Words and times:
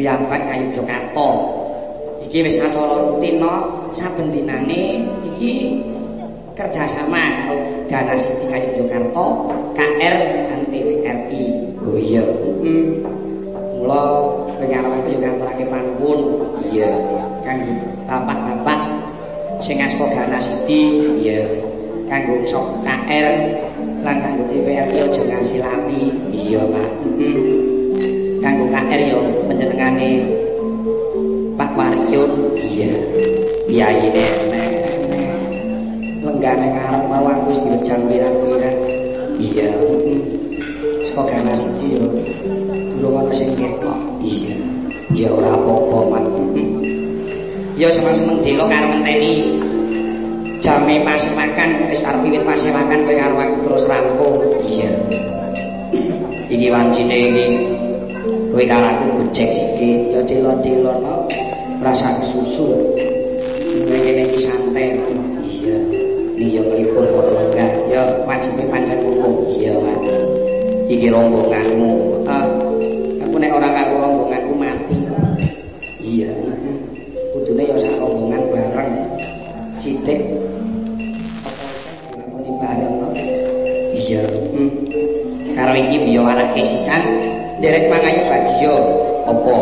inggil 0.00 0.16
diambat 0.16 0.42
kayu 0.48 0.66
Jakarta. 0.72 1.28
Iki 2.24 2.38
wis 2.44 2.56
acara 2.56 3.04
rutin 3.04 3.44
saben 3.92 4.29
ya 48.10 48.18
seneng-seneng 48.18 48.42
delo 48.42 48.64
karo 48.66 48.86
ngenteni. 48.90 49.32
Jame 50.58 50.98
pas 51.06 51.22
makan 51.30 51.68
wis 51.94 52.02
arep 52.02 52.20
wiwit 52.26 52.42
pas 52.42 52.58
makan 52.58 52.98
kowe 53.06 53.14
karo 53.14 53.34
aku 53.38 53.56
terus 53.62 53.84
rampung. 53.86 54.34
Iya. 54.66 54.90
Iki 56.50 56.66
wancine 56.74 57.16
iki. 57.30 57.46
Kowe 58.50 58.64
karo 58.66 58.84
aku 58.90 59.04
gojek 59.14 59.46
iki. 59.46 60.10
Ya 60.10 60.20
delo-delo 60.26 60.92
no 60.98 61.14
rasa 61.86 62.18
susu. 62.26 62.74
Ngene 63.86 64.26
iki 64.26 64.38
santai. 64.42 64.98
Iya. 65.46 65.78
Iya 66.34 66.60
nglipur 66.66 67.06
ora 67.14 67.46
enggak 67.46 67.70
ya 67.94 68.02
wajib 68.26 68.58
pancen 68.74 68.98
ngono 69.06 69.46
iya 69.54 69.70
Pak. 69.78 69.98
Iki 70.90 71.06
rombonganmu 71.14 72.09
anak 86.50 86.66
kesisan 86.66 87.02
derek 87.62 87.86
mangayu 87.86 88.26
bagio 88.26 88.74
apa? 89.22 89.56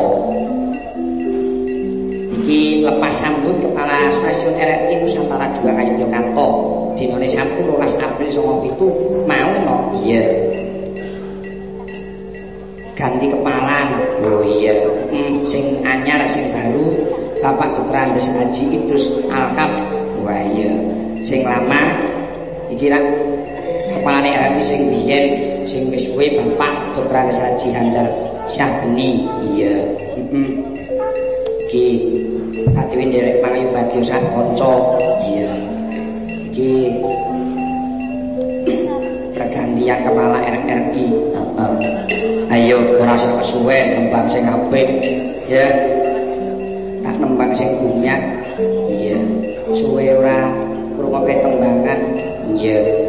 Iki 2.32 2.88
lepas 2.88 3.12
sambut 3.12 3.60
kepala 3.60 4.08
stasiun 4.08 4.56
RRI 4.56 4.96
Nusantara 5.04 5.52
2 5.52 5.68
Kayu 5.68 5.92
Jakarta 6.00 6.46
di 6.96 7.12
Indonesia 7.12 7.44
12 7.44 7.92
April 8.00 8.28
97 8.32 9.28
mau 9.28 9.52
no? 9.68 9.76
Iya. 10.00 10.24
Ganti 12.96 13.28
kepala 13.28 13.84
oh 14.24 14.40
iya. 14.48 14.80
Hmm, 15.12 15.44
sing 15.44 15.84
anyar 15.84 16.24
sing 16.24 16.48
baru 16.48 16.88
Bapak 17.44 17.68
Dr. 17.84 17.96
Andes 18.00 18.32
Haji 18.32 18.64
Idrus 18.80 19.12
Alkaf. 19.28 19.76
Wah 20.24 20.40
iya. 20.56 20.72
Sing 21.20 21.44
lama 21.44 22.00
iki 22.72 22.88
lah 22.88 23.04
kepala 23.92 24.24
RRI 24.24 24.62
sing 24.64 24.88
biyen 24.88 25.47
sing 25.68 25.92
wis 25.92 26.08
suwe 26.08 26.32
Bapak 26.34 26.96
Dr. 26.96 27.12
Andes 27.12 27.36
Haji 27.36 27.68
Handar 27.76 28.08
Syahbeni 28.48 29.28
iya 29.52 29.84
heeh 30.16 30.50
iki 31.68 31.86
Kadiwi 32.74 33.12
derek 33.12 33.36
pangayu 33.44 33.68
bagyo 33.74 34.00
sak 34.02 34.22
kanca. 34.34 34.72
Iya. 35.24 35.50
Iki 36.50 36.72
pergantian 39.36 39.98
kepala 40.04 40.38
RRI. 40.42 41.06
Ayo 42.48 42.78
ora 42.98 43.14
usah 43.14 43.34
kesuwen 43.40 43.84
nembang 43.94 44.26
sing 44.30 44.46
apik. 44.48 44.88
Ya. 45.46 45.66
Tak 47.04 47.14
nembang 47.18 47.52
sing 47.54 47.78
gumyak. 47.78 48.20
Iya. 48.88 49.18
Suwe 49.74 50.16
ora 50.18 50.50
ngrungokke 50.96 51.34
tembangan. 51.44 52.00
Iya. 52.58 53.07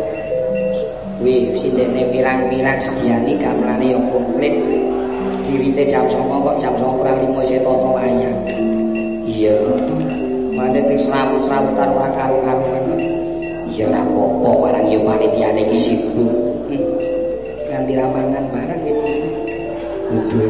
Wi 1.30 1.54
sindene 1.62 2.10
pirang-pirang 2.10 2.82
sediani 2.82 3.38
gamelane 3.38 3.86
yo 3.94 4.02
komplit. 4.10 4.50
Wiwite 5.46 5.86
jam 5.86 6.10
09.00 6.10 6.26
kok 6.26 6.56
jam 6.58 6.74
09.00 6.74 6.98
kurang 6.98 7.18
5 7.22 7.46
isih 7.46 7.60
toto 7.62 7.90
wayang. 7.94 8.38
iya. 9.30 9.54
Mate 10.58 10.82
terus 10.90 11.06
serawut-serawutan 11.06 11.90
ora 11.94 12.10
karo-karuan 12.18 12.98
iya 13.70 13.86
ora 13.94 14.02
apa-apa 14.02 14.50
warang 14.58 14.86
yo 14.90 15.00
panitiane 15.06 15.62
iki 15.70 15.78
sibuk 15.78 16.34
nganti 17.70 17.94
ramangan 17.94 18.44
bareng 18.50 18.82
iki 18.90 19.14
kudu 20.10 20.50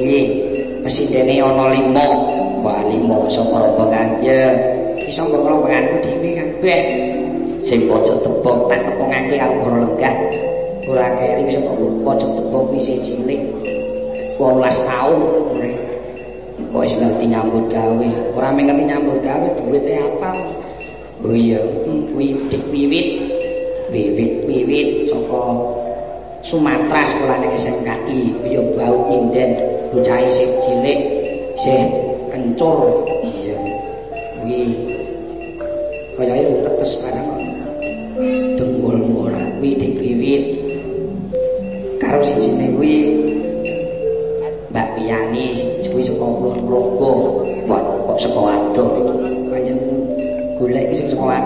iki 0.00 0.20
mesidene 0.80 1.44
ana 1.44 1.68
5 1.68 2.64
wah 2.64 2.80
5 2.80 3.28
saka 3.28 3.56
rombongan 3.60 4.08
ya 4.24 4.56
iki 4.96 5.12
saka 5.12 5.36
rombonganku 5.36 6.00
dhewe 6.00 6.30
kabeh 6.32 6.80
sing 7.64 7.88
pojok 7.88 8.20
tebok 8.20 8.68
tak 8.68 8.84
tepungake 8.84 9.40
karo 9.40 9.56
para 9.64 9.76
lenggah 9.80 10.16
ora 10.84 11.06
keri 11.16 11.48
saka 11.48 11.72
pojok 12.04 12.30
tebok 12.36 12.62
iki 12.76 13.00
cilik. 13.00 13.42
18 14.36 14.84
taun 14.84 15.18
kok 16.74 16.82
wis 16.84 16.94
ngerti 16.98 17.24
nyambut 17.30 17.64
gawe? 17.72 18.08
Ora 18.36 18.48
mung 18.52 18.68
ngerti 18.68 18.84
nyambut 18.84 19.18
gawe 19.24 19.46
duwite 19.56 19.94
apa? 19.96 20.30
Oh 21.24 21.32
iya 21.32 21.62
kuwi 21.86 22.36
dik 22.52 22.64
wiwit. 22.68 23.08
Wiwit 23.94 24.32
wiwit 24.44 24.88
saka 25.08 25.42
Sumatera 26.44 27.08
sekolah 27.08 27.40
ning 27.40 27.56
SMKI 27.56 28.20
ya 28.52 28.60
bau 28.76 29.08
nyinden 29.08 29.56
bocah 29.88 30.20
sing 30.28 30.52
cilik 30.60 31.00
sing 31.56 31.88
kencur 32.28 33.08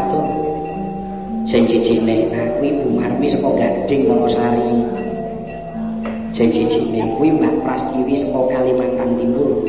waduh. 0.08 0.28
Sing 1.48 1.64
cicine, 1.64 2.28
nah 2.28 2.44
kuwi 2.56 2.76
Bu 2.80 2.88
Marmi 2.92 3.28
saka 3.28 3.48
Gading 3.56 4.08
Wonosari. 4.08 4.84
Sing 6.32 6.48
cicine 6.52 7.08
kuwi 7.16 7.32
Mbak 7.32 7.64
Prastiwi 7.64 8.16
saka 8.16 8.40
Kalimantan 8.52 9.16
Timur. 9.16 9.64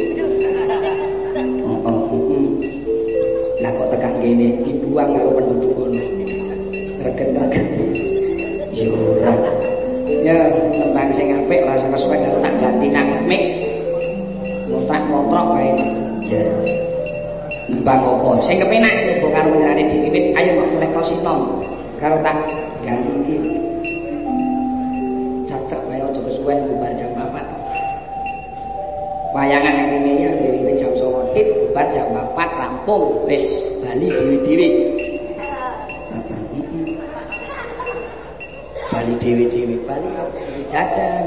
Oh, 1.64 1.88
oh. 1.88 2.44
Lah 3.64 3.72
kok 3.76 3.88
tekan 3.96 4.14
kene 4.20 4.60
dibuang 4.64 5.16
karo 5.16 5.30
penduduk 5.40 5.72
kono. 5.76 6.04
Regen-regen. 7.04 7.68
Ya 8.76 8.86
ora. 8.92 9.34
Ya, 10.20 10.36
tembang 10.76 11.10
sing 11.16 11.32
apik 11.32 11.64
ora 11.64 11.80
kesuwen 11.80 12.20
karo 12.28 12.38
tak 12.44 12.54
ganti 12.60 12.88
cangkemik. 12.92 13.44
Motrak-motrok 14.68 15.48
wae. 15.56 15.72
Ya. 16.28 16.44
Mbang 17.72 18.04
apa? 18.04 18.30
Sing 18.44 18.60
kepenak 18.60 18.99
panjenengane 19.50 19.90
diwiwit 19.90 20.38
ayo 20.38 20.62
kok 20.62 20.70
mulai 20.78 20.94
kosino. 20.94 21.66
karo 21.98 22.22
tak 22.24 22.38
ganti 22.86 23.12
iki. 23.18 23.36
Cocok 25.50 25.82
wae 25.90 25.98
aja 26.00 26.22
kesuwen 26.22 26.58
bubar 26.70 26.94
jam 26.96 27.12
4 27.18 29.36
wayangan 29.36 29.74
yang 29.74 29.90
ini 30.00 30.26
ya 30.26 30.32
jam 30.78 30.92
9 30.96 31.34
tit 31.34 31.48
bubar 31.50 31.90
jam 31.90 32.06
4 32.14 32.38
rampung. 32.38 33.26
Wis 33.26 33.42
bali 33.82 34.14
dewi-dewi 34.14 34.68
bali 38.94 39.14
dewi-dewi 39.18 39.76
bali 39.84 40.10
dadah 40.70 41.26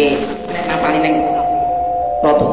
piye 0.00 0.16
nek 0.48 0.64
mapane 0.72 0.98
ning 1.04 1.16
rada 2.24 2.46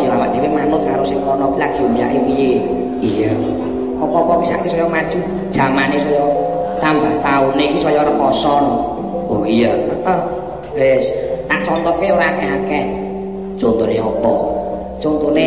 ya 0.00 0.10
awak 0.16 0.28
dhewe 0.32 0.48
manut 0.48 0.80
karo 0.88 1.04
sing 1.04 1.20
kono 1.20 1.52
lagi 1.60 1.84
mbiyake 1.84 2.18
piye? 2.24 2.50
Iya. 3.04 3.32
Apa-apa 4.00 4.40
bisa 4.40 4.56
iki 4.64 4.72
saya 4.72 4.88
maju 4.88 5.20
zamane 5.52 5.96
saya 6.00 6.24
tambah 6.80 7.12
taune 7.20 7.64
iki 7.72 7.78
saya 7.84 8.08
rekoso 8.08 8.56
oh 9.28 9.44
iya. 9.44 9.72
Heeh 10.72 10.96
wis 10.96 11.04
tak 11.44 11.60
contohke 11.68 12.08
ora 12.08 12.32
akeh-akeh. 12.32 12.84
Contone 13.60 13.96
apa? 14.00 14.34
Contone 15.04 15.46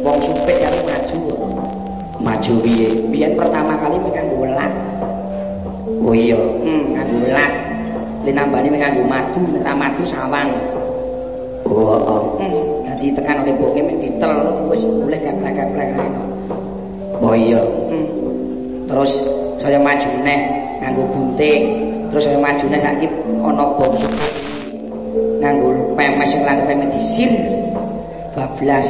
wong 0.00 0.16
supik 0.24 0.56
kan 0.64 0.72
maju. 0.88 1.20
Maju 2.20 2.52
piye? 2.64 2.88
Biyen 3.12 3.36
pertama 3.36 3.76
kali 3.76 4.00
nganggo 4.00 4.36
welat. 4.48 4.72
Oh 6.00 6.16
iya. 6.16 6.40
Hmm 6.64 6.96
nganggo 6.96 7.16
welat 7.28 7.59
linambani 8.24 8.68
nganggo 8.68 9.02
madu 9.08 9.40
nek 9.54 9.74
madu 9.76 10.02
sawang 10.04 10.48
oh, 11.64 11.96
oh. 11.96 12.22
Hmm. 12.36 12.84
dadi 12.84 13.14
tekan 13.16 13.44
oleh 13.46 13.54
boke 13.56 13.80
mung 13.80 13.98
ditel 14.00 14.32
wis 14.68 14.82
mulih 14.84 15.20
keplek-keplek 15.20 15.90
Oh 17.20 17.36
iya. 17.36 17.60
Hmm. 17.60 18.08
Terus 18.88 19.12
saya 19.60 19.76
maju 19.76 20.08
neh 20.24 20.40
nganggo 20.80 21.04
gunting. 21.12 21.62
Terus 22.08 22.24
saya 22.26 22.40
maju 22.40 22.64
neh 22.64 22.80
saiki 22.80 23.06
ana 23.44 23.64
bom 23.76 23.92
nganggo 25.44 25.68
pemes 26.00 26.28
sing 26.32 26.40
lan 26.48 26.64
pemes 26.64 26.88
disin 26.96 27.32
bablas. 28.32 28.88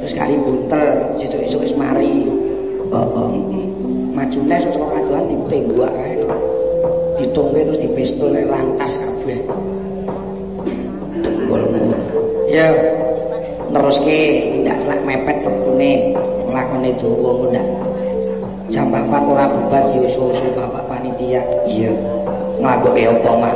Terus 0.00 0.16
kali 0.16 0.40
buntel 0.40 1.12
sesuk-esuk 1.20 1.60
wis 1.60 1.76
mari. 1.76 2.24
Oh, 2.88 3.04
oh. 3.04 3.28
Maju 4.16 4.38
neh 4.48 4.56
terus 4.56 4.80
kok 4.80 4.90
kadoan 4.96 5.28
ditembak 5.28 5.92
kae. 5.92 6.16
Ditungke 7.16 7.64
terus 7.64 7.80
dipistol 7.80 8.36
rantas 8.46 8.96
kabeh. 9.00 9.40
Tunggul. 11.20 11.62
Ya. 12.48 12.68
Teruske 13.66 14.18
tindak 14.56 14.80
selak 14.80 15.04
mepet 15.04 15.44
pekune. 15.44 16.16
lakone 16.56 16.90
dawa 16.96 17.30
ndak 17.52 17.66
jam 18.72 18.88
4 18.88 19.12
ora 19.12 19.44
bubar 19.44 19.92
diusul-usul 19.92 20.56
bapak 20.56 20.88
panitia 20.88 21.44
iya 21.68 21.92
nglagoke 22.58 23.02
apa 23.04 23.30
mak 23.36 23.54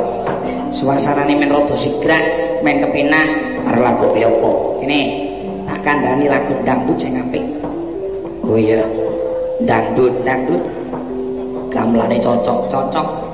suasanane 0.71 1.33
men 1.33 1.49
rada 1.49 1.73
sigrak 1.73 2.23
men 2.61 2.79
kepenak 2.85 3.27
arep 3.67 3.81
lagoke 3.81 4.21
apa 4.21 4.51
kene 4.79 5.01
tak 5.65 5.79
kandhani 5.81 6.29
lagu 6.29 6.53
dangdut 6.61 6.97
sing 7.01 7.17
apik 7.17 7.43
oh 8.45 8.55
iya 8.55 8.85
dangdut 9.65 10.13
dangdut 10.21 10.61
gamelane 11.73 12.21
cocok-cocok 12.21 13.07
oh 13.07 13.30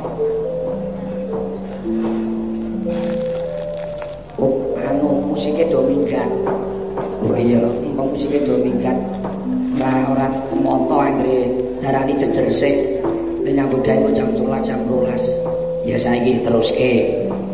saiki 16.27 16.43
teruske 16.43 16.91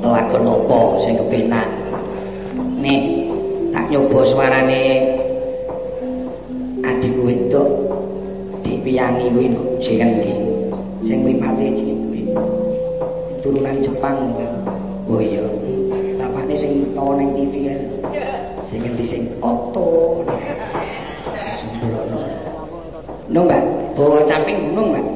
lakon 0.01 0.49
apa 0.49 0.81
sing 1.05 1.13
kepenak. 1.13 1.69
Nih 2.81 3.29
tak 3.69 3.85
nyoba 3.93 4.25
suarane 4.25 4.81
adikku 6.81 7.21
wedok 7.29 7.69
dipiyangi 8.65 9.29
kuwi 9.29 9.47
sing 9.77 10.01
endi 10.01 10.33
sing 11.05 11.21
mripate 11.21 11.69
iki 11.69 11.93
turunan 13.45 13.77
Jepang. 13.77 14.17
Oh 15.05 15.21
iya 15.21 15.45
bapakne 16.17 16.57
sing 16.57 16.89
tau 16.97 17.13
ning 17.13 17.29
TV 17.37 17.69
kan 17.69 17.81
sing 18.65 18.81
endi 18.81 19.05
sing 19.05 19.23
oto. 19.37 20.17
Gunung, 23.33 23.49
Mbak. 23.49 23.63
Bawa 23.97 24.21
camping 24.29 24.69
gunung, 24.69 24.93
Mbak. 24.93 25.12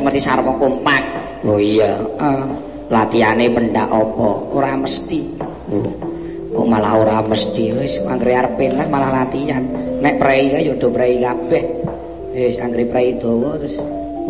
Mesti 0.00 0.20
sarwa 0.22 0.54
kompak. 0.56 1.02
Oh 1.44 1.60
iya, 1.60 2.00
uh, 2.18 2.46
latihane 2.88 3.52
pendak 3.52 3.86
apa? 3.90 4.30
Ora 4.54 4.74
mesti. 4.80 5.20
Oh. 5.70 6.14
kok 6.54 6.66
malah 6.70 6.94
ora 6.94 7.18
mesti? 7.26 7.74
Wis 7.74 7.98
anggere 8.06 8.38
arep 8.38 8.54
pentas 8.54 8.86
malah 8.86 9.10
latihan. 9.10 9.66
Nek 9.98 10.22
prei 10.22 10.54
ya 10.54 10.72
do 10.78 10.88
prei 10.94 11.18
kabeh. 11.18 11.64
Wis 12.30 12.62
anggere 12.62 12.86
prei 12.86 13.18
dawa 13.18 13.58
terus 13.58 13.74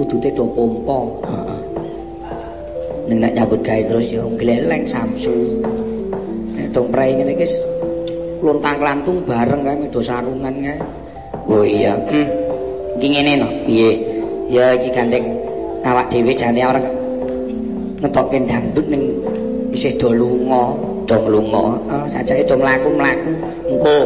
udute 0.01 0.33
do 0.33 0.49
pompa. 0.57 0.99
Heeh. 1.29 1.61
Ning 3.13 3.19
nek 3.21 3.33
nyambut 3.37 3.61
gawe 3.61 3.83
terus 3.85 4.09
ya 4.09 4.25
gleleng 4.41 4.89
samsu. 4.89 5.61
Nek 6.57 6.73
dong 6.73 6.89
prei 6.89 7.13
ngene 7.21 7.37
iki 7.37 7.47
luntang 8.41 8.81
lantung 8.81 9.21
bareng 9.29 9.61
kae 9.61 9.77
medo 9.77 10.01
sarungan 10.01 10.55
kae. 10.65 10.77
Oh 11.45 11.61
iya. 11.61 11.93
Hmm. 12.09 12.29
iki 12.97 13.07
ngene 13.11 13.33
no? 13.37 13.49
Piye? 13.69 13.91
Ya 14.49 14.73
iki 14.73 14.89
gandeng 14.97 15.34
awak 15.85 16.09
dhewe 16.09 16.33
jane 16.33 16.65
ora 16.65 16.81
ngetokke 18.01 18.37
dangdut 18.49 18.87
ning 18.89 19.05
isih 19.77 19.93
do 20.01 20.09
lunga 20.13 20.73
do 21.05 21.17
lunga 21.29 21.77
oh, 21.77 22.05
sajake 22.09 22.49
do 22.49 22.57
mlaku-mlaku. 22.57 23.33
Engko 23.69 23.97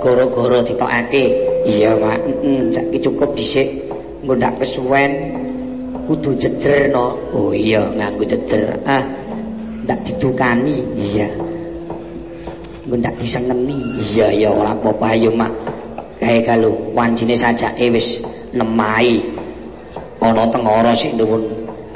gara-gara 0.00 0.58
ditokake. 0.64 1.24
Iya 1.66 1.98
mak 1.98 2.18
heeh 2.24 2.72
saiki 2.72 2.98
cukup 3.04 3.36
dhisik. 3.36 3.68
Engko 4.24 4.32
ndak 4.38 4.52
kesuwen 4.64 5.12
kudu 6.08 6.32
jejer 6.40 6.88
no 6.88 7.12
oh 7.36 7.52
iya 7.52 7.84
nganggo 7.92 8.24
jejer. 8.24 8.72
Ah 8.88 9.04
ndak 9.84 9.98
didukani 10.08 10.80
iya. 10.96 11.28
Engko 12.88 12.96
ndak 12.96 13.14
disengeni 13.20 13.76
iya 14.00 14.32
ya 14.32 14.48
ora 14.48 14.72
apa-apa. 14.72 15.12
Ayo 15.12 15.30
mak. 15.36 15.52
Kae 16.16 16.40
kalau 16.40 16.72
wancine 16.96 17.36
sajake 17.36 17.92
wis 17.92 18.24
nemai 18.56 19.35
tengara 20.52 20.94
sik 20.94 21.18
nuwun 21.18 21.42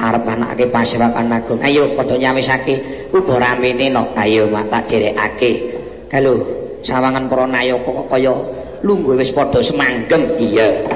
arep 0.00 0.24
anake 0.26 0.64
pasewakan 0.72 1.30
agung 1.30 1.60
ayo 1.62 1.92
padha 1.94 2.16
nyawisake 2.16 3.06
uga 3.12 3.36
ramene 3.36 3.92
no 3.92 4.10
ayo 4.16 4.48
mak 4.48 4.72
tak 4.72 4.90
derekake. 4.90 5.78
Kalau 6.10 6.42
sawangan 6.82 7.30
para 7.30 7.46
nayaka 7.46 8.02
kaya 8.10 8.34
lungguh 8.82 9.14
wis 9.14 9.30
padha 9.30 9.62
semanggem. 9.62 10.34
Iya 10.40 10.89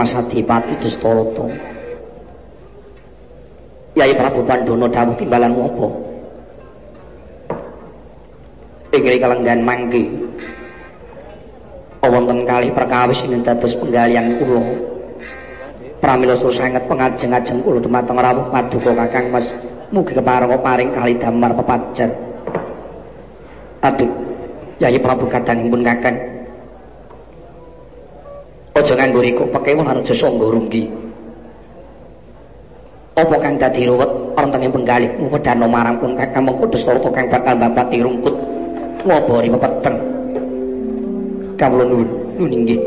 Mas 0.00 0.16
Adipati 0.16 0.80
Destoroto. 0.80 1.44
Yai 3.92 4.16
Prabu 4.16 4.40
Pandono 4.48 4.88
dawuh 4.88 5.12
timbalanmu 5.12 5.60
apa? 5.60 5.88
Ingri 8.96 9.20
kalenggan 9.20 9.60
mangke. 9.60 10.08
Wonten 12.00 12.48
kali 12.48 12.72
perkawis 12.72 13.20
ingin 13.28 13.44
dados 13.44 13.76
penggalian 13.76 14.40
kula. 14.40 14.64
Pramila 16.00 16.32
sanget 16.32 16.80
pengajeng-ajeng 16.88 17.60
kula 17.60 17.84
dumateng 17.84 18.16
rawuh 18.16 18.48
paduka 18.48 18.96
kakang 19.04 19.28
Mas. 19.28 19.52
Mugi 19.92 20.16
keparenga 20.16 20.56
paring 20.64 20.96
kali 20.96 21.20
damar 21.20 21.52
pepajar. 21.52 22.08
Adik, 23.84 24.08
Yai 24.80 24.96
Prabu 24.96 25.28
kadangipun 25.28 25.84
kakang. 25.84 26.29
Aja 28.90 29.06
nganggo 29.06 29.22
riku 29.22 29.46
pekewon 29.54 29.86
arja 29.86 30.10
sangga 30.10 30.50
runggi 30.50 30.82
apa 33.14 33.36
kang 33.38 33.54
dadi 33.54 33.86
ruwet 33.86 34.10
wonten 34.34 34.66
penggalih 34.66 35.10
mupedana 35.22 35.66
marang 35.70 35.94
pun 36.02 36.18
kakang 36.18 36.50
mengko 36.50 36.66
destara 36.74 36.98
kang 36.98 37.30
bakal 37.30 37.54
babat 37.54 37.86
rungkut 37.94 38.34
ngobori 39.06 39.46
pepeteng. 39.46 39.96
Kawula 41.54 41.84
nuwun 41.84 42.08
nuwun 42.40 42.52
inggih. 42.56 42.80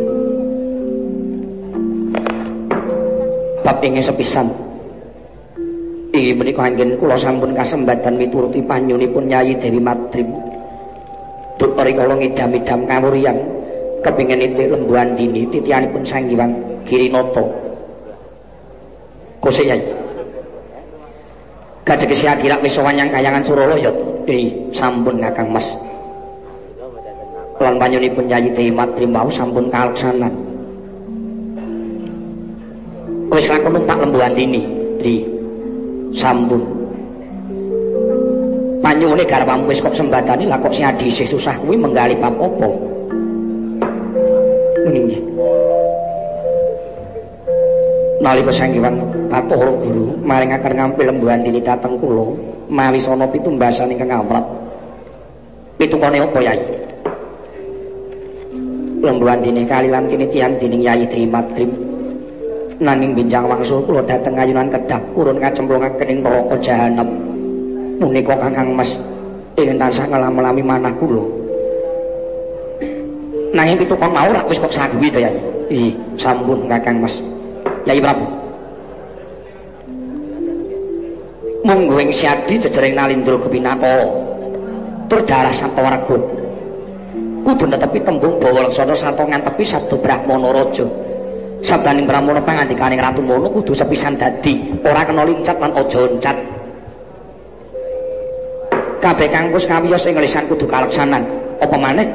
Bab 3.61 3.77
ingin 3.85 4.01
sepisan. 4.01 4.49
Iki 6.11 6.33
menika 6.33 6.65
anggen 6.65 6.97
kula 6.97 7.15
sampun 7.15 7.53
kasembatan 7.53 8.17
mituruti 8.17 8.59
panyunipun 8.65 9.29
Nyai 9.29 9.53
Dewi 9.55 9.77
Madrim. 9.77 10.27
Duk 11.61 11.77
rikala 11.77 12.17
ngidam-idam 12.17 12.89
kawuriyan 12.89 13.37
kepingin 14.03 14.43
itu 14.43 14.67
lembuan 14.67 15.15
dini 15.15 15.47
titianipun 15.47 16.03
sanggiwang 16.03 16.51
kiri 16.83 17.07
noto. 17.07 17.47
Yai 19.43 19.79
gajah 21.83 22.07
kesi 22.07 22.25
adirak 22.27 22.63
misowan 22.63 22.95
yang 22.95 23.11
kayangan 23.11 23.43
suroloyo 23.43 23.91
di 24.23 24.51
sampun 24.71 25.19
ngakang 25.19 25.51
mas. 25.51 25.67
Lan 27.59 27.75
panyunipun 27.75 28.31
yai 28.31 28.47
tehimat 28.55 28.91
mau 29.07 29.27
sampun 29.27 29.67
kalaksanan 29.67 30.31
wis 33.33 33.49
lakon 33.49 33.81
numpak 33.81 33.97
lembuan 33.97 34.31
dini 34.37 34.61
di 35.01 35.25
sampun. 36.13 36.61
Panyune 38.83 39.23
garwamu 39.25 39.67
wis 39.67 39.81
kok 39.81 39.95
sembadani 39.95 40.45
lah 40.45 40.59
kok 40.59 40.75
si 40.75 40.85
adi 40.85 41.09
susah 41.09 41.55
kuwi 41.63 41.79
menggali 41.79 42.13
bab 42.19 42.35
Nalika 48.23 48.55
sanggiwan 48.55 48.95
Para 49.27 49.43
Guru 49.51 50.15
maringaken 50.23 50.73
ngampil 50.79 51.11
lembuhan 51.11 51.43
dini 51.43 51.59
dateng 51.59 51.99
kula 51.99 52.31
mawi 52.71 53.03
sono 53.03 53.27
pitumbasan 53.27 53.91
ingkang 53.91 54.13
awrat. 54.15 54.45
Pitungane 55.75 56.23
apa 56.23 56.39
Yai? 56.39 56.61
Lembuhan 59.03 59.43
dini 59.43 59.67
kalilan 59.67 60.07
kini 60.07 60.29
tiang 60.31 60.55
dining 60.55 60.85
Yai 60.85 61.03
Trimatrim. 61.09 61.73
Nanging 62.79 63.11
binjang 63.11 63.43
wangsul 63.43 63.83
kula 63.83 64.05
dateng 64.07 64.39
ayunan 64.39 64.71
kedah 64.71 65.01
kurun 65.11 65.43
ngacemplungaken 65.43 66.07
ing 66.07 66.19
neraka 66.23 66.55
jahanam. 66.63 67.09
Menika 67.99 68.39
Kakang 68.39 68.71
Mas 68.71 68.95
ingin 69.59 69.75
tansah 69.75 70.07
ngelam-elami 70.07 70.63
manah 70.63 70.93
kula. 70.95 71.25
nanging 73.53 73.85
pitukon 73.85 74.09
mau 74.09 74.25
rak 74.33 74.49
wis 74.49 74.57
kok 74.57 74.71
sagwi 74.71 75.11
to 75.11 75.19
ya. 75.21 75.29
Ih, 75.67 75.93
sampun 76.15 76.65
Kakang 76.71 77.03
Mas. 77.03 77.17
Yai 77.83 77.99
Prabu. 77.99 78.25
Monggo 81.63 81.95
ing 81.99 82.11
siadi 82.11 82.59
jejering 82.59 82.95
nalindra 82.95 83.39
kepinakala. 83.39 84.07
Tur 85.07 85.21
dalah 85.23 85.55
Sapawarga. 85.55 86.15
Kudu 87.43 87.65
netepi 87.67 87.99
tembung 88.03 88.39
bawa 88.39 88.67
laksana 88.67 88.95
sarta 88.95 89.23
ngantepi 89.27 89.63
sabda 89.67 89.95
Brahmana 89.99 90.51
Raja. 90.55 90.87
Sabdaning 91.63 92.07
Brahmana 92.07 92.43
pangandikaning 92.43 92.99
Ratu 92.99 93.23
Mono 93.23 93.47
kudu 93.51 93.71
sepisan 93.71 94.19
dadi, 94.19 94.59
ora 94.83 95.03
kena 95.07 95.23
lincat 95.23 95.55
lan 95.59 95.71
aja 95.75 95.99
oncat. 96.03 96.37
Kabeh 98.99 99.27
kang 99.31 99.51
wis 99.51 99.67
kawiyos 99.67 100.03
ing 100.07 100.15
lisan 100.19 100.47
kudu 100.51 100.67
kalaksanan. 100.67 101.23
Apa 101.59 101.75
maneh 101.79 102.07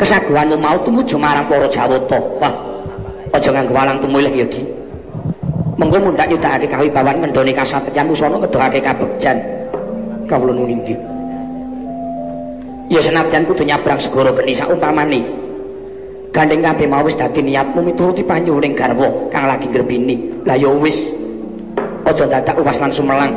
kesaguhanmu 0.00 0.56
mau 0.56 0.76
tumuju 0.80 1.16
marang 1.20 1.44
para 1.48 1.68
Jawata. 1.68 2.20
Wah, 2.40 2.54
aja 3.36 3.48
nganggo 3.52 3.72
walang 3.76 4.00
tumulih 4.00 4.32
ya, 4.32 4.48
Di. 4.48 4.60
Mengko 5.78 5.98
mundak 6.02 6.26
nyudakake 6.26 6.66
kawibawan 6.66 7.22
ngendhone 7.22 7.54
kasatriyan 7.54 8.10
usana 8.10 8.34
ngedohake 8.42 8.82
kabegjan. 8.82 9.38
Kawula 10.26 10.50
nuwun 10.50 10.74
inggih. 10.74 10.98
Ya 12.90 12.98
senadyan 12.98 13.46
kudu 13.46 13.62
nyabrang 13.62 14.02
segara 14.02 14.34
geni 14.34 14.58
saumpamane. 14.58 15.22
Gandeng 16.34 16.66
kabeh 16.66 16.90
mau 16.90 17.06
wis 17.06 17.14
dadi 17.14 17.40
niatmu 17.46 17.80
mituruti 17.80 18.26
panyuwuning 18.26 18.74
garwa 18.74 19.06
kang 19.30 19.46
lagi 19.46 19.70
ngrebini. 19.70 20.42
Lah 20.42 20.58
ya 20.58 20.68
wis. 20.74 20.98
Aja 22.04 22.26
dadak 22.26 22.58
uwas 22.58 22.76
lan 22.82 22.90
sumelang. 22.90 23.32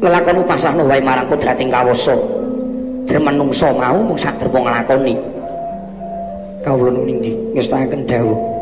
Lelakonmu 0.00 0.46
pasrahno 0.46 0.86
wae 0.86 1.02
marang 1.02 1.26
kodrating 1.26 1.68
kawasa. 1.68 2.14
Jer 3.10 3.18
menungso 3.18 3.74
mau 3.74 3.98
mung 4.00 4.16
sak 4.16 4.38
dermo 4.38 4.64
nglakoni. 4.64 5.34
kawula 6.64 6.96
niki 7.04 7.36
ngestaken 7.52 8.08
dawuh 8.08 8.53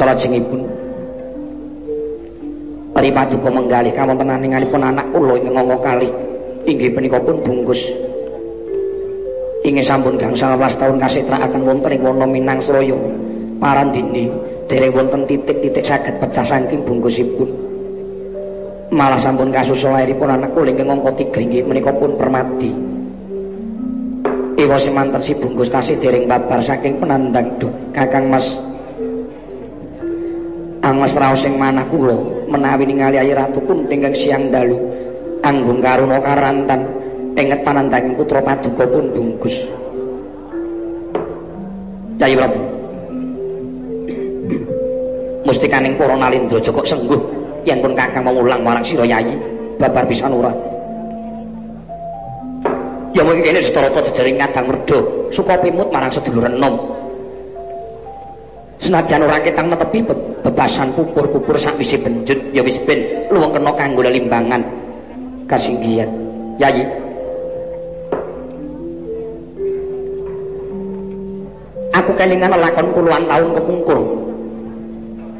salajengipun 0.00 0.64
Ari 2.96 3.12
paduka 3.14 3.48
menggalih 3.48 3.94
kawontenaninganipun 3.94 4.82
anak 4.82 5.06
kula 5.14 5.38
ing 5.38 5.54
nganggo 5.54 5.78
kali. 5.78 6.10
Inggih 6.68 6.90
punika 6.92 7.22
pun 7.22 7.38
bungkus. 7.40 7.80
Ingin 9.62 9.80
sampun 9.80 10.18
gangsal 10.18 10.58
belas 10.58 10.74
tahun 10.74 10.98
kasitrakaken 10.98 11.64
wonten 11.64 11.96
ing 11.96 12.02
wana 12.02 12.26
Minangsraya. 12.26 12.98
Marandini 13.62 14.28
dereng 14.66 14.92
wonten 14.92 15.22
titik-titik 15.24 15.86
saged 15.86 16.18
pecah 16.18 16.44
saking 16.44 16.82
bungkusipun. 16.82 17.48
Malah 18.90 19.22
sampun 19.22 19.54
kasusul 19.54 19.94
lairipun 19.94 20.36
anak 20.36 20.50
kula 20.52 20.74
ing 20.74 20.82
ngangka 20.82 21.14
tiga 21.14 21.40
inggih 21.40 21.62
menika 21.62 21.94
pun 21.94 22.18
permati 22.18 22.74
Iwa 24.60 24.76
semanten 24.76 25.24
si 25.24 25.32
bungkus 25.32 25.72
tasih 25.72 25.96
dereng 25.96 26.28
babar 26.28 26.60
saking 26.60 27.00
penandang 27.00 27.48
duh 27.56 27.72
kakang 27.96 28.28
mas 28.28 28.60
Angles 30.80 31.12
raos 31.12 31.44
sing 31.44 31.60
manah 31.60 31.84
kula 31.92 32.16
menawi 32.48 32.88
ningali 32.88 33.20
ayi 33.20 33.36
ratu 33.36 33.60
kunting 33.68 34.00
siang 34.16 34.48
dalu 34.48 34.80
anggung 35.44 35.84
karuna 35.84 36.16
karantan 36.24 36.88
inget 37.36 37.60
panandanging 37.64 38.16
putra 38.16 38.40
paduka 38.40 38.84
pun 38.88 39.12
bungkus. 39.12 39.56
Cai 42.20 42.36
Prabu 42.36 42.60
Mustikaning 45.44 45.96
para 45.96 46.16
nalindra 46.16 46.60
joko 46.60 46.84
sengguh 46.84 47.20
yen 47.64 47.80
pun 47.80 47.96
kakang 47.96 48.28
mengulang 48.28 48.60
marang 48.60 48.84
sira 48.84 49.04
yayi 49.08 49.36
babar 49.80 50.04
pisan 50.04 50.36
ora 50.36 50.52
ya 53.16 53.24
mungkin 53.24 53.44
kene 53.44 53.60
setarata 53.64 54.04
jejaring 54.12 54.36
ngadang 54.36 54.68
merdo 54.68 55.28
suka 55.32 55.56
pimut 55.60 55.88
marang 55.88 56.12
sedulur 56.12 56.44
enom 56.44 56.76
senajan 58.80 59.28
ora 59.28 59.36
ketang 59.44 59.68
netepi 59.68 60.00
bebasan 60.40 60.90
pupur-pupur 60.96 61.60
sak 61.60 61.76
wis 61.76 61.92
benjut 62.00 62.40
ya 62.56 62.64
wis 62.64 62.80
ben 62.88 63.28
luwung 63.28 63.52
kena 63.52 63.72
kanggo 63.76 64.00
limbangan 64.00 64.64
kasinggihan 65.44 66.08
yayi 66.56 66.88
aku 71.92 72.16
kelingan 72.16 72.56
lakon 72.56 72.88
puluhan 72.96 73.28
tahun 73.28 73.50
kepungkur. 73.54 74.00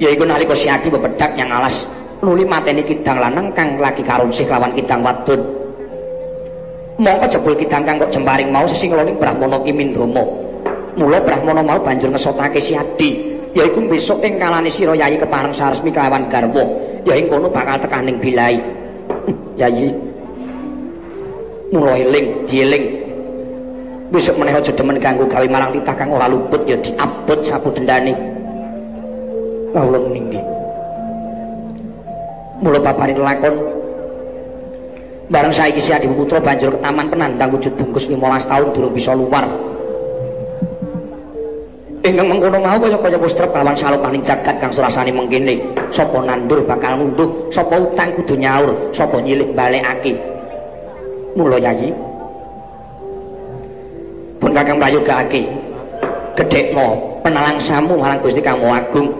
Yaiku 0.00 0.24
nalika 0.24 0.56
siati 0.56 0.88
bebedak 0.88 1.36
yang 1.36 1.52
alas 1.52 1.84
nuli 2.24 2.44
mateni 2.44 2.80
kidang 2.84 3.20
lanang 3.20 3.52
kang 3.52 3.76
lagi 3.76 4.00
karunsih 4.00 4.48
lawan 4.48 4.72
kidang 4.72 5.04
wadon. 5.04 5.40
Mongko 7.00 7.26
jebul 7.32 7.56
kidang 7.56 7.84
kang 7.84 7.96
kok 7.96 8.12
jemparing 8.12 8.48
mau 8.52 8.64
sesingloning 8.68 9.16
brahmana 9.16 9.56
ki 9.64 9.72
mindama 9.72 10.24
mula 10.98 11.16
brahmana 11.22 11.64
mau 11.64 11.78
banjur 11.80 12.12
ngesotake 12.12 12.60
si 12.60 12.76
adi 12.76 13.29
yaiku 13.56 13.82
besok 13.90 14.22
ing 14.22 14.38
kalane 14.38 14.70
sira 14.70 14.94
yayi 14.94 15.18
kepareng 15.18 15.54
saresmi 15.54 15.90
kelawan 15.90 16.26
garwa. 16.30 16.64
Ya 17.08 17.16
ing 17.16 17.26
kono 17.26 17.48
bakal 17.50 17.80
tekaning 17.80 18.18
bilai. 18.20 18.60
Yayi 19.60 19.90
mula 21.74 21.96
eling 21.98 22.46
dieling. 22.46 22.84
Besok 24.10 24.42
meneh 24.42 24.58
aja 24.58 24.74
demen 24.74 24.98
kanggo 24.98 25.24
gawe 25.30 25.46
marang 25.46 25.70
titah 25.70 25.94
kang 25.94 26.10
ora 26.10 26.26
luput 26.26 26.66
ya 26.66 26.74
diabot 26.82 27.38
sapu 27.46 27.70
dendane. 27.70 28.14
Kawula 29.70 30.02
ninggi 30.10 30.40
mula 32.60 32.78
papane 32.82 33.16
lakon 33.16 33.54
bareng 35.32 35.54
saiki 35.54 35.80
si 35.80 35.90
Adi 35.96 36.10
Putra 36.12 36.42
banjur 36.42 36.76
ke 36.76 36.78
taman 36.84 37.08
penandang 37.08 37.56
wujud 37.56 37.72
bungkus 37.72 38.04
15 38.04 38.50
tahun 38.50 38.68
durung 38.76 38.92
bisa 38.92 39.16
luar 39.16 39.48
ingkang 42.00 42.26
mengkono 42.32 42.58
mau 42.64 42.78
kaya 42.80 42.96
kaya 42.96 43.18
wis 43.20 43.36
trep 43.36 43.52
lawan 43.52 43.76
salokaning 43.76 44.24
jagat 44.24 44.56
kang 44.56 44.72
surasane 44.72 45.12
mengkene 45.12 45.60
sapa 45.92 46.16
nandur 46.24 46.64
bakal 46.64 46.96
ngunduh? 46.96 47.28
Sapa 47.52 47.76
utang 47.76 48.08
kudu 48.16 48.40
nyaur? 48.40 48.72
Sapa 48.96 49.20
nyilik 49.20 49.52
balekake 49.52 50.16
mula 51.36 51.60
yayi 51.60 51.94
pun 54.40 54.50
kakang 54.56 54.80
prayogake 54.80 55.44
gedhekno 56.34 56.96
penalang 57.20 57.60
samu 57.60 58.00
marang 58.00 58.18
Gusti 58.24 58.40
Kang 58.40 58.64
Agung. 58.64 59.12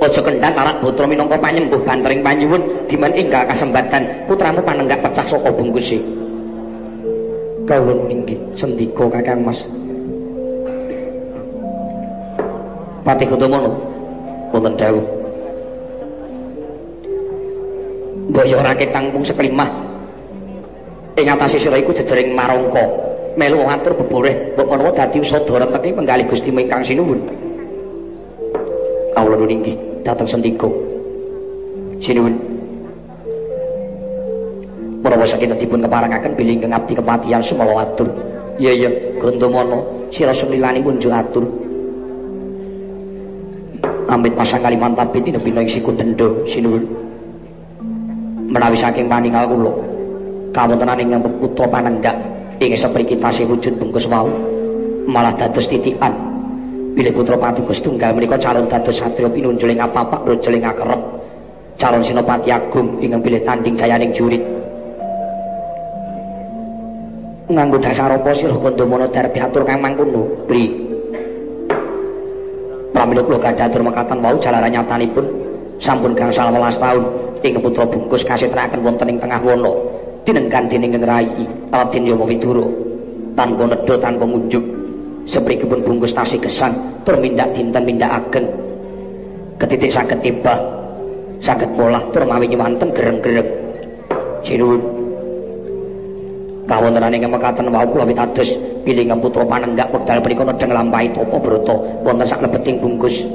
Aja 0.00 0.16
kendhat 0.24 0.56
arak 0.56 0.80
putra 0.80 1.04
minangka 1.04 1.36
panyembuh 1.36 1.76
bantering 1.84 2.24
panyuwun 2.24 2.64
dimen 2.88 3.12
enggal 3.12 3.44
kasembatan 3.44 4.00
putramu 4.24 4.64
panenggak 4.64 4.96
pecah 5.04 5.28
saka 5.28 5.52
bungkuse 5.52 6.00
kawula 7.68 8.08
ninggi 8.08 8.32
sendika 8.56 9.04
kakang 9.12 9.44
Mas 9.44 9.60
Patih 13.00 13.26
Kutumono 13.32 13.72
wonten 14.52 14.74
dawuh. 14.76 15.04
Mbok 18.30 18.44
yo 18.46 18.56
ora 18.60 18.76
ketangkung 18.76 19.24
seklimah 19.24 19.70
ing 21.16 21.26
atase 21.26 21.56
sira 21.56 21.80
iku 21.80 21.96
jejering 21.96 22.36
marangka. 22.36 22.84
Melu 23.38 23.62
ngatur 23.62 23.94
beboreh 23.94 24.52
mbok 24.52 24.66
menawa 24.68 24.90
dadi 24.92 25.22
usadara 25.22 25.64
teki 25.70 25.94
penggalih 25.94 26.26
Gusti 26.28 26.50
ingkang 26.50 26.82
sinuwun 26.82 27.22
kawula 29.16 29.38
ninggi 29.48 29.72
dateng 30.04 30.28
sendika. 30.28 30.68
Sinuwun 32.04 32.34
menawa 35.00 35.24
saking 35.24 35.56
dipun 35.56 35.80
keparengaken 35.86 36.36
bilih 36.36 36.58
ingkang 36.60 36.76
abdi 36.76 36.92
kepatihan 36.98 37.40
sumala 37.40 37.86
atur 37.86 38.12
iya 38.60 38.76
iya. 38.76 38.90
Gandamana 39.22 39.78
sira 40.12 40.34
sumilani 40.36 40.84
munjuk 40.84 41.14
atur 41.14 41.69
amit 44.10 44.34
pasang 44.34 44.58
kali 44.58 44.74
mantap 44.74 45.14
itu 45.14 45.30
pindah 45.30 45.62
ing 45.62 45.70
siku 45.70 45.94
dendo 45.94 46.42
sinuwun 46.50 46.82
menawi 48.50 48.76
saking 48.82 49.06
paningal 49.06 49.46
kula 49.46 49.72
kawontenan 50.50 50.98
ing 50.98 51.10
putra 51.38 51.66
panenggak. 51.70 52.16
Ing 52.60 52.76
sepriki 52.76 53.16
tasih 53.16 53.48
wujud 53.48 53.80
bungkus 53.80 54.04
wau. 54.10 54.28
Malah 55.08 55.32
dados 55.32 55.64
titikan. 55.64 56.12
Bilih 56.92 57.14
putra 57.14 57.38
patugas 57.38 57.80
tunggal 57.80 58.12
menika 58.12 58.36
calon 58.36 58.68
dados 58.68 58.98
satriya 59.00 59.30
pinunjuling 59.30 59.80
apa-apa 59.80 60.26
rojuling 60.26 60.66
akerep. 60.66 61.00
Calon 61.80 62.04
sinopati 62.04 62.52
agung 62.52 63.00
ingkang 63.00 63.22
bilih 63.24 63.40
tanding 63.46 63.74
jayaning 63.78 64.12
jurit. 64.12 64.42
Nganggo 67.50 67.82
dasar 67.82 68.12
apa 68.12 68.30
sira 68.36 68.54
kandha 68.54 69.08
darbi 69.10 69.38
atur 69.40 69.62
kang 69.66 69.82
mangkono 69.82 70.46
pri 70.46 70.89
pramila 73.00 73.24
kula 73.24 73.40
gadah 73.40 73.64
atur 73.64 73.80
mekatan 73.80 74.20
wau 74.20 74.36
jalaran 74.36 74.76
nyatanipun 74.76 75.24
sampun 75.80 76.12
gangsal 76.12 76.52
18 76.52 76.76
taun 76.76 77.04
ing 77.40 77.56
putra 77.56 77.88
bungkus 77.88 78.20
kasitraken 78.28 78.84
wonten 78.84 79.08
ing 79.08 79.16
tengah 79.16 79.40
wana 79.40 79.72
dinengkan 80.28 80.68
dening 80.68 81.00
Rai 81.00 81.24
Raden 81.72 82.04
Yama 82.04 82.28
Widura. 82.28 82.68
Tanpa 83.32 83.64
nedha 83.72 83.96
tanpa 83.96 84.28
ngunjuk 84.28 84.60
sepripun 85.24 85.80
bungkus 85.80 86.12
tasih 86.12 86.44
gesan 86.44 86.76
tur 87.08 87.16
mindak 87.16 87.56
dinten 87.56 87.88
ageng 88.04 88.44
ketitik 89.56 89.96
saged 89.96 90.20
tiba 90.20 90.60
saged 91.40 91.72
polah 91.80 92.04
tur 92.12 92.28
mawi 92.28 92.52
nyuwanten 92.52 92.92
gereng-gereng. 92.92 93.48
Sinuwun 94.44 94.99
kawontenan 96.70 97.10
ing 97.10 97.26
mekaten 97.26 97.66
wau 97.66 97.82
kula 97.90 98.06
pitados 98.06 98.54
piling 98.86 99.10
putra 99.18 99.42
panenggak 99.42 99.90
wekdal 99.90 100.22
punika 100.22 100.46
nedheng 100.46 100.70
lampahi 100.70 101.10
tapa 101.10 101.36
brata 101.42 101.74
wonten 102.06 102.26
sak 102.30 102.38
lebeting 102.46 102.78
bungkus. 102.78 103.26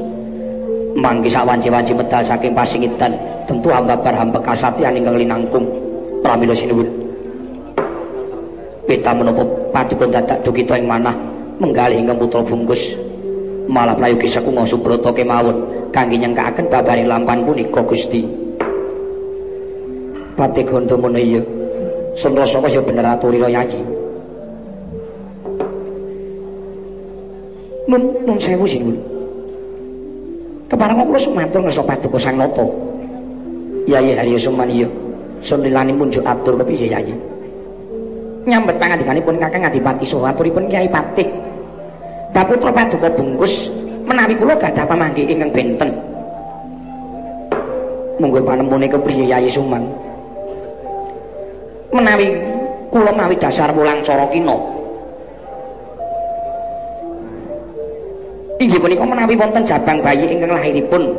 Mangki 0.96 1.28
sawanci-wanci 1.28 1.92
medal 1.92 2.24
saking 2.24 2.56
pasingitan. 2.56 3.12
Tentu 3.44 3.68
ambabar 3.68 4.16
hamba 4.16 4.40
kasatyan 4.40 4.96
ingkang 4.96 5.20
linangkung. 5.20 5.68
Pramila 6.24 6.56
sinuwun. 6.56 6.88
Pita 8.88 9.12
menapa 9.12 9.44
padukun 9.76 10.16
dadak 10.16 10.40
dukita 10.48 10.80
ing 10.80 10.88
manah 10.88 11.14
menggalih 11.60 12.00
ingkang 12.00 12.16
putra 12.16 12.40
bungkus. 12.40 12.96
Malah 13.68 14.00
prayogi 14.00 14.32
sakunga 14.32 14.64
subrata 14.64 15.12
kemawon 15.12 15.92
kangge 15.92 16.16
nyengkakaken 16.16 16.72
babaring 16.72 17.12
lampan 17.12 17.44
punika 17.44 17.84
Gusti. 17.84 18.24
Pati 20.40 20.62
Gondomana 20.64 21.20
iya 21.20 21.44
Sunrasaka 22.16 22.72
ya 22.72 22.80
bener 22.80 23.04
aturira 23.04 23.52
yayi. 23.52 23.84
Nun 27.92 28.04
nun 28.24 28.40
sewu 28.40 28.64
sinun. 28.64 28.96
Keparang 30.72 31.04
kula 31.06 31.20
sumatur 31.20 31.60
ngersa 31.62 31.84
paduka 31.84 32.18
Sang 32.18 32.40
Nata. 32.40 32.66
Yayi 33.86 34.16
Harya 34.16 34.40
Sumaniya. 34.40 34.88
Sunilani 35.44 35.94
munjuk 35.94 36.26
atur 36.26 36.58
kepiye 36.58 36.90
yayi. 36.90 37.14
Nyambet 38.48 38.80
pangandikanipun 38.82 39.38
Kakang 39.38 39.68
Adipati 39.68 40.08
Soho 40.08 40.26
aturipun 40.26 40.72
Kyai 40.72 40.90
Patih. 40.90 41.28
Baputra 42.34 42.72
paduka 42.72 43.12
bungkus 43.14 43.70
menawi 44.08 44.34
kula 44.40 44.56
gadah 44.58 44.88
pamanggi 44.88 45.28
ingkang 45.28 45.52
benten. 45.52 45.92
Monggo 48.18 48.40
panemune 48.40 48.88
kepriye 48.88 49.28
Yayi 49.30 49.52
Suman. 49.52 50.05
Menawi 51.96 52.28
kula 52.92 53.12
mawi 53.16 53.36
dasar 53.40 53.72
mulang 53.72 54.04
cara 54.04 54.28
kina. 54.28 54.56
Inggih 58.60 58.80
punika 58.80 59.04
menawi 59.04 59.36
wonten 59.36 59.64
jabang 59.68 60.00
bayi 60.00 60.32
ingkang 60.32 60.52
lahiripun 60.56 61.12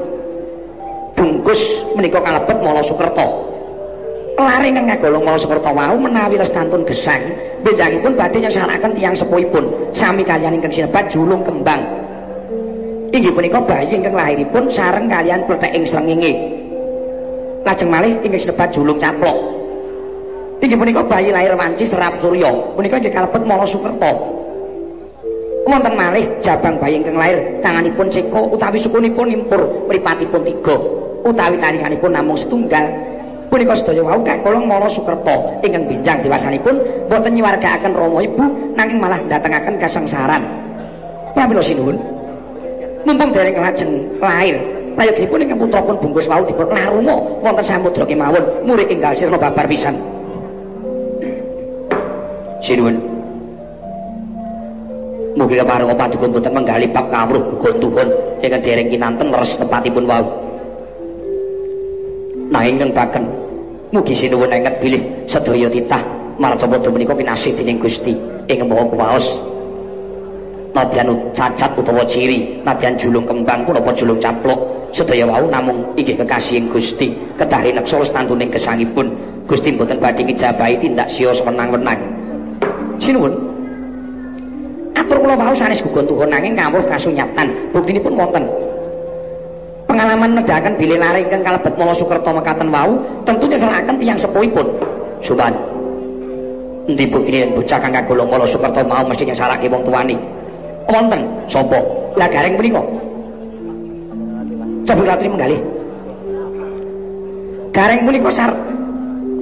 bungkus 1.16 1.61
menika 1.97 2.20
kalebet 2.20 2.57
Mala 2.64 2.81
Sukerta 2.81 3.29
lare 4.37 4.68
ingkang 4.68 4.89
ngagolong 4.89 5.24
Mala 5.24 5.41
Sukerta 5.41 5.68
wau 5.72 5.97
menawi 6.01 6.41
lestantun 6.41 6.85
gesang 6.89 7.20
benjangipun 7.61 8.16
badhe 8.16 8.41
nyesaraken 8.41 8.93
tiyang 8.97 9.16
sepuhipun 9.16 9.64
sami 9.93 10.24
kaliyan 10.24 10.57
ingkang 10.57 10.72
sinebat 10.72 11.12
julung 11.12 11.45
kembang. 11.45 11.85
Inggih 13.12 13.33
punika 13.33 13.61
bayi 13.64 13.97
ingkang 13.97 14.16
lahiripun 14.16 14.72
sareng 14.72 15.09
kalian 15.09 15.45
pletek 15.45 15.72
ing 15.77 15.85
srengenge. 15.85 16.33
Lajeng 17.68 17.93
malih 17.93 18.16
ingkang 18.24 18.41
sinebat 18.49 18.72
julung 18.72 18.97
caplok 18.97 19.65
Inggih 20.57 20.78
punika 20.80 21.04
bayi 21.04 21.28
lahir 21.28 21.52
wanci 21.52 21.84
serap 21.84 22.16
surya. 22.16 22.48
Punika 22.72 22.96
inggih 22.96 23.12
kalebet 23.12 23.42
Mala 23.44 23.68
Sukerta. 23.68 24.12
Wonten 25.66 25.94
malih 25.98 26.24
jabang 26.40 26.78
bayi 26.80 27.02
ingkang 27.02 27.18
lahir 27.18 27.36
tanganipun 27.61 28.07
Ceko 28.09 28.54
utawi 28.54 28.78
sukunipun 28.78 29.26
impur 29.34 29.61
mripatipun 29.90 30.46
tiga 30.46 30.78
utawi 31.26 31.61
tarikanipun 31.61 32.11
namung 32.14 32.38
setunggal. 32.38 32.86
Punika 33.52 33.76
sedaya 33.76 34.00
wau 34.00 34.20
kakolong 34.24 34.64
Mala 34.64 34.88
Sukerta 34.88 35.61
ingkang 35.61 35.84
binjang 35.84 36.24
dewasanipun 36.24 36.80
boten 37.12 37.36
nyiwargakaken 37.36 37.92
Rama 37.92 38.24
Ibu 38.24 38.44
nanging 38.80 38.98
malah 39.02 39.20
ndatengaken 39.28 39.76
kasangsaran. 39.76 40.40
Pramila 41.36 41.61
sinuwun. 41.61 42.00
Mumpung 43.04 43.30
dereng 43.30 43.61
lajeng 43.62 43.92
lahir 44.18 44.59
Prayogipun 44.96 45.44
ingkang 45.44 45.61
putra 45.61 45.84
pun 45.84 46.00
bungkus 46.00 46.24
wau 46.24 46.40
dipun 46.48 46.72
naruma 46.72 47.20
wonten 47.44 47.61
samudra 47.68 48.09
kemawon 48.09 48.40
murid 48.64 48.88
inggal 48.88 49.12
sirna 49.12 49.36
babar 49.36 49.68
pisan. 49.68 49.92
Sinuwun 52.66 52.98
mugi 55.38 55.54
kepareng 55.60 55.94
paduka 55.94 56.26
mboten 56.26 56.50
menggali 56.50 56.86
bab 56.90 57.06
kawruh 57.12 57.44
gegontuhun 57.54 58.08
ingkang 58.42 58.62
dereng 58.64 58.88
kinanten 58.88 59.28
leres 59.30 59.54
tepatipun 59.60 60.04
wau. 60.08 60.24
Nah 62.50 62.64
ingkang 62.64 62.90
baken 62.90 63.24
mugi 63.92 64.16
sinuwun 64.16 64.50
enget 64.50 64.74
bilih 64.82 65.02
sedaya 65.30 65.68
titah. 65.70 66.02
Marca 66.36 66.68
padha 66.68 66.92
menika 66.92 67.16
pinasih 67.16 67.56
dening 67.56 67.80
Gusti. 67.80 68.12
Ing 68.52 68.60
maha 68.68 68.84
kuwaos 68.92 69.24
nadyan 70.76 71.16
cacat 71.32 71.72
utawa 71.76 72.04
ciri. 72.04 72.60
Nadyan 72.60 72.96
julung 73.00 73.24
kembang 73.24 73.64
punapa 73.64 73.92
julung 73.96 74.20
caplok. 74.20 74.92
Sedaya 74.92 75.24
wau 75.28 75.48
namung 75.48 75.84
inggih 75.96 76.16
kekasihing 76.16 76.68
Gusti. 76.72 77.12
Kedah 77.40 77.60
rineksa 77.60 78.00
westantuning 78.00 78.52
gesangipun. 78.52 79.12
Gusti 79.48 79.72
mboten 79.72 80.00
badhe 80.00 80.28
ngijabahi 80.28 80.76
tindak 80.80 81.08
sios 81.08 81.40
wenang-wenang 81.44 82.26
sinuwun. 83.03 83.32
Atur 84.97 85.20
kula 85.20 85.36
wau 85.36 85.53
sanes 85.53 85.84
gugun 85.84 86.09
tuhun 86.09 86.28
nanging 86.32 86.57
kawruh 86.57 86.84
kasunyatan 86.88 87.47
buktinipun 87.70 88.16
wonten. 88.16 88.44
Pengalaman 89.86 90.40
nedahaken 90.40 90.74
bilih 90.80 90.99
lare 90.99 91.22
ingkang 91.22 91.47
kalebet 91.47 91.74
Mala 91.78 91.94
Sukerta 91.94 92.30
mekaten 92.32 92.68
wau 92.72 92.99
tentu 93.22 93.44
nyeselaken 93.47 93.97
tiyang 94.01 94.18
sepuhipun. 94.18 94.66
Suban 95.20 95.53
endi 96.86 97.03
buktine 97.11 97.51
bocah 97.51 97.78
kang 97.82 97.92
kagolong 97.92 98.28
Mala 98.30 98.47
Sukerta 98.49 98.82
mau 98.82 99.05
mesti 99.05 99.28
nyesarake 99.28 99.68
wong 99.68 99.82
tuani 99.84 100.16
wonten. 100.88 101.20
Sapa 101.53 101.78
lah 102.16 102.28
gareng 102.32 102.57
punika 102.57 102.82
Coba 104.86 105.03
ratri 105.03 105.26
menggali. 105.26 105.59
Gareng 107.74 108.07
punika 108.07 108.30
sar 108.30 108.55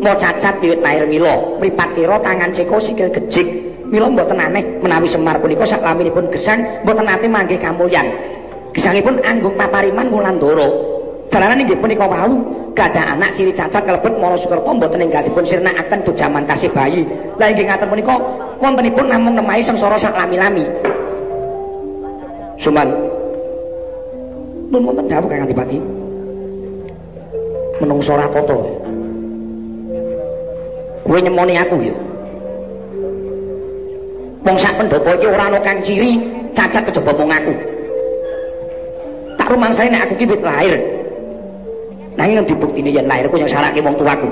mau 0.04 0.12
cacat 0.20 0.60
wiwit 0.60 0.84
lahir 0.84 1.08
mila, 1.08 1.32
mripat 1.56 1.96
kira 1.96 2.20
tangan 2.20 2.52
ceko 2.52 2.76
sikil 2.76 3.08
gejik. 3.08 3.48
Mila 3.88 4.12
mboten 4.12 4.36
aneh 4.36 4.60
menawi 4.84 5.08
Semar 5.08 5.40
punika 5.40 5.64
saklaminipun 5.64 6.28
gesang 6.28 6.60
mboten 6.84 7.08
nate 7.08 7.24
manggih 7.24 7.56
kamulyan. 7.56 8.04
Gesangipun 8.76 9.16
anggung 9.24 9.56
papariman 9.56 10.12
Wulandara. 10.12 10.68
Jalaran 11.32 11.64
inggih 11.64 11.78
punika 11.80 12.04
wau 12.04 12.36
gadah 12.76 13.16
anak 13.16 13.32
ciri 13.38 13.54
cacat 13.54 13.80
kalebet 13.86 14.12
Mala 14.20 14.36
Sukerta 14.36 14.66
mboten 14.76 15.08
enggalipun 15.08 15.44
sirnakaken 15.46 16.00
jaman 16.12 16.44
kasih 16.44 16.68
bayi. 16.74 17.00
Lah 17.40 17.48
inggih 17.48 17.64
ngaten 17.64 17.88
punika 17.88 18.14
wontenipun 18.60 19.08
namung 19.08 19.40
nemahi 19.40 19.64
sengsara 19.64 19.96
saklami-lami. 19.96 20.68
Suman 22.60 22.88
nun 24.68 24.82
wonten 24.84 25.06
dawuh 25.06 25.28
Kang 25.28 25.44
Adipati 25.46 25.78
menungso 27.78 28.14
tata 28.16 28.83
kowe 31.04 31.18
nyemoni 31.20 31.54
aku 31.60 31.76
ya. 31.84 31.94
Wong 34.44 34.56
sak 34.60 34.76
pendopo 34.76 35.08
iki 35.16 35.26
ora 35.28 35.48
ana 35.48 35.58
kang 35.60 35.80
ciri 35.80 36.20
cacat 36.52 36.84
kejaba 36.88 37.12
mung 37.16 37.32
aku. 37.32 37.52
Tak 39.40 39.48
rumangsane 39.52 39.88
nek 39.92 40.04
aku 40.08 40.14
ki 40.20 40.26
lahir. 40.40 40.76
Nanging 42.16 42.40
ngendi 42.40 42.54
buktine 42.56 42.90
yen 42.92 43.08
lahirku 43.08 43.36
yang 43.40 43.48
sarake 43.48 43.80
wong 43.80 43.96
tuaku. 43.96 44.28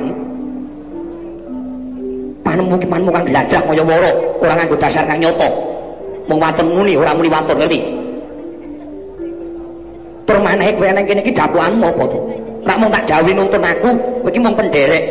Panemu 2.44 2.76
ki 2.76 2.86
panemu 2.88 3.10
kang 3.12 3.24
gladah 3.24 3.60
kaya 3.64 3.82
wara 3.84 4.10
ora 4.40 4.52
nganggo 4.56 4.76
dasar 4.76 5.04
kang 5.08 5.20
nyoto. 5.20 5.48
Mung 6.28 6.38
waton 6.38 6.66
muni 6.68 6.92
ora 6.96 7.16
muni 7.16 7.32
waton 7.32 7.56
ngerti? 7.56 7.80
Tur 10.22 10.38
maneh 10.38 10.70
kowe 10.76 10.88
nang 10.92 11.04
kene 11.08 11.20
iki 11.24 11.32
dapuanmu 11.34 11.88
apa 11.88 12.04
to? 12.06 12.20
Nek 12.62 12.76
mung 12.78 12.90
tak 12.94 13.10
gawe 13.10 13.30
nuntun 13.34 13.64
aku, 13.64 13.90
kowe 14.22 14.28
iki 14.30 14.38
mung 14.38 14.54
penderek. 14.54 15.02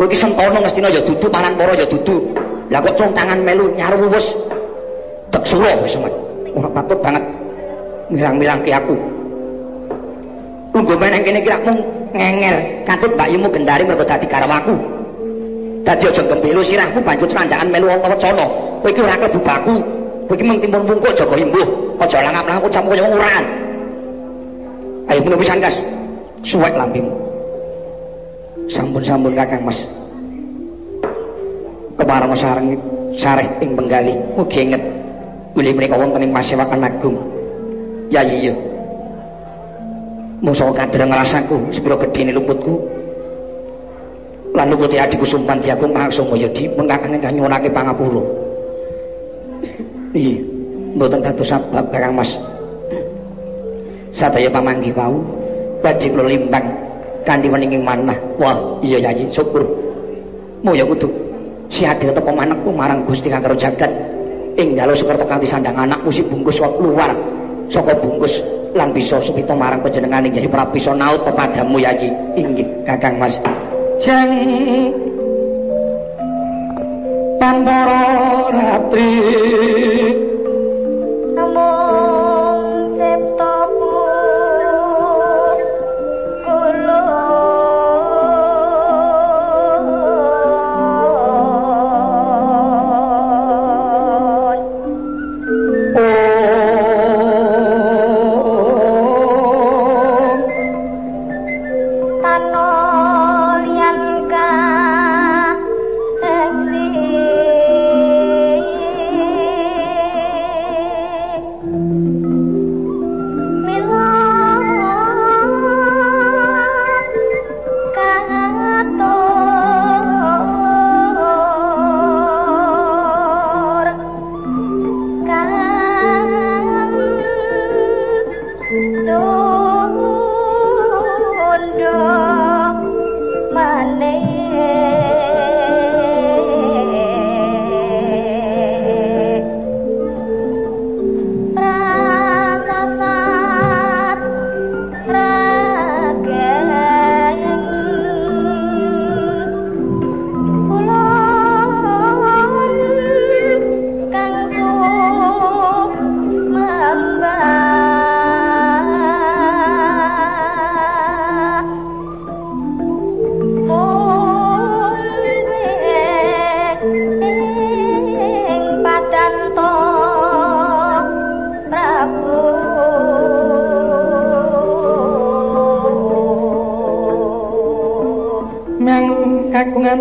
Kowe 0.00 0.08
iki 0.08 0.16
sentono 0.16 0.64
mestina 0.64 0.88
ya 0.88 1.04
dudu 1.04 1.28
parang 1.28 1.52
para 1.60 1.76
ya 1.76 1.84
dudu. 1.84 2.24
Lah 2.72 2.80
kok 2.80 2.96
cung 2.96 3.12
tangan 3.12 3.36
melu 3.44 3.68
nyaru 3.76 4.08
wis 4.08 4.32
tek 5.28 5.44
sulo 5.44 5.68
wis 5.84 5.92
semet. 5.92 6.08
Ora 6.56 6.72
patut 6.72 6.96
banget 7.04 7.20
milang-milang 8.08 8.64
ke 8.64 8.72
aku. 8.72 8.96
Tunggu 10.72 10.96
meneng 10.96 11.20
kene 11.20 11.44
iki 11.44 11.52
mung 11.68 11.84
ngenger, 12.16 12.56
katut 12.88 13.12
mbakyumu 13.12 13.52
gendari 13.52 13.84
mergo 13.84 14.08
dadi 14.08 14.24
garwaku. 14.24 14.72
Dadi 15.84 16.08
aja 16.08 16.22
gembelo 16.24 16.64
sirahmu 16.64 17.04
banjur 17.04 17.28
candangan 17.28 17.68
melu 17.68 17.92
wong 17.92 18.00
wecana. 18.00 18.48
Kowe 18.80 18.88
iki 18.88 19.04
ora 19.04 19.20
klebu 19.20 19.38
baku. 19.44 19.76
Kowe 20.24 20.32
iki 20.32 20.44
mung 20.48 20.56
timbun 20.64 20.80
wungkuk 20.88 21.12
jaga 21.12 21.36
imbuh. 21.36 21.90
aja 22.00 22.18
langap-langap 22.24 22.64
campur 22.72 22.96
kaya 22.96 23.04
urakan 23.12 23.44
ayo 25.12 25.20
puno 25.20 25.36
pisan 25.36 25.60
gas 25.60 25.76
suwek 26.40 26.72
lampimu 26.72 27.12
sampun-sampun 28.70 29.34
kakang 29.34 29.66
mas 29.66 29.82
kemarang 31.98 32.32
sareng 32.38 32.68
sareh 33.18 33.50
ing 33.60 33.74
penggali 33.74 34.14
mugi 34.38 34.64
inget 34.64 34.82
Uli 35.58 35.74
menika 35.74 35.98
wonten 35.98 36.22
ing 36.22 36.30
Pasewakan 36.30 36.86
Agung. 36.86 37.16
Ya 38.10 38.22
iya. 38.22 38.54
Musa 40.40 40.70
kadang 40.72 41.10
ngrasaku 41.10 41.74
sepiro 41.74 41.98
gedene 41.98 42.30
luputku. 42.30 42.78
Lan 44.54 44.70
luputi 44.70 44.98
adikku 44.98 45.26
sumpan 45.26 45.62
diagung 45.62 45.94
langsung 45.94 46.26
kaya 46.30 46.50
di 46.54 46.66
mengkakane 46.74 47.18
nyuwunake 47.22 47.70
pangapura. 47.70 48.22
Iya. 50.14 50.38
mboten 50.90 51.22
dados 51.22 51.46
sebab 51.46 51.86
Kakang 51.94 52.18
Mas. 52.18 52.34
Sadaya 54.10 54.50
pamanggi 54.50 54.90
wau 54.90 55.22
badhe 55.86 56.10
kula 56.10 56.26
limbang 56.26 56.66
kanthi 57.24 57.48
weninging 57.48 57.82
manah. 57.84 58.16
Wah, 58.40 58.56
iya 58.84 59.10
Yayi, 59.10 59.28
syukur. 59.32 59.64
Moya 60.60 60.84
kudu 60.84 61.08
siade 61.72 62.12
tepo 62.12 62.30
manekku 62.34 62.68
marang 62.74 63.04
Gusti 63.08 63.32
Kang 63.32 63.40
karo 63.40 63.56
jagat. 63.56 63.88
Ing 64.58 64.76
dalu 64.76 64.92
sekerta 64.92 65.24
kanthi 65.24 65.46
sandang 65.48 65.78
anakku 65.78 66.12
si 66.12 66.20
bungkus 66.26 66.60
luar 66.60 67.14
saka 67.70 67.94
bungkus 67.96 68.42
lan 68.74 68.90
bisa 68.90 69.22
supita 69.22 69.54
marang 69.54 69.80
panjenengan 69.80 70.26
ing 70.26 70.34
Yayi 70.36 70.50
Prabisa 70.50 70.92
naut 70.92 71.22
pepadamu 71.24 71.80
Yayi. 71.80 72.10
Inggih, 72.36 72.66
Kakang 72.84 73.16
Mas. 73.16 73.38
Jeng 74.00 74.32
Pandoro 77.40 78.52
Ratri 78.52 79.08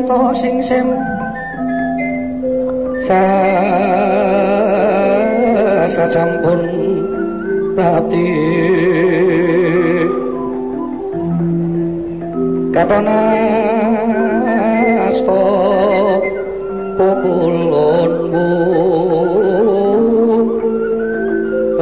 to 0.09 0.17
sing 0.41 0.57
sem. 0.65 0.89
Sa 3.05 3.21
sa 5.93 6.05
campun 6.09 6.61
pati 7.77 8.29
katona 12.73 13.21
asta 15.09 15.41
pukulon 16.97 18.13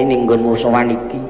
wigati 0.00 0.08
ning 0.08 0.24
nggonmu 0.24 0.56
sowan 0.56 0.88
iki. 0.88 1.20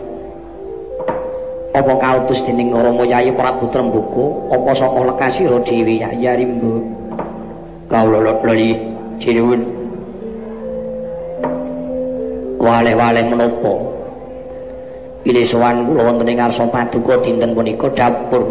Apa 1.75 1.95
kautus 1.99 2.43
dening 2.47 2.75
Rama 2.75 3.03
Yayi 3.07 3.35
Prabu 3.35 3.71
Trembuku? 3.71 4.51
Apa 4.51 4.71
saka 4.75 5.01
lekasira 5.07 5.59
dhewe 5.62 6.03
ya 6.18 6.35
rimbo 6.35 6.83
kawula 7.91 8.35
lali 8.43 8.79
cinuwun 9.23 9.62
wale-wale 12.59 13.23
menapa? 13.27 13.75
Pilih 15.23 15.47
sowan 15.47 15.87
kula 15.87 16.11
wonten 16.11 16.31
ing 16.31 16.39
ngarsa 16.39 16.66
paduka 16.71 17.23
dinten 17.23 17.55
punika 17.55 17.91
dapur 17.95 18.43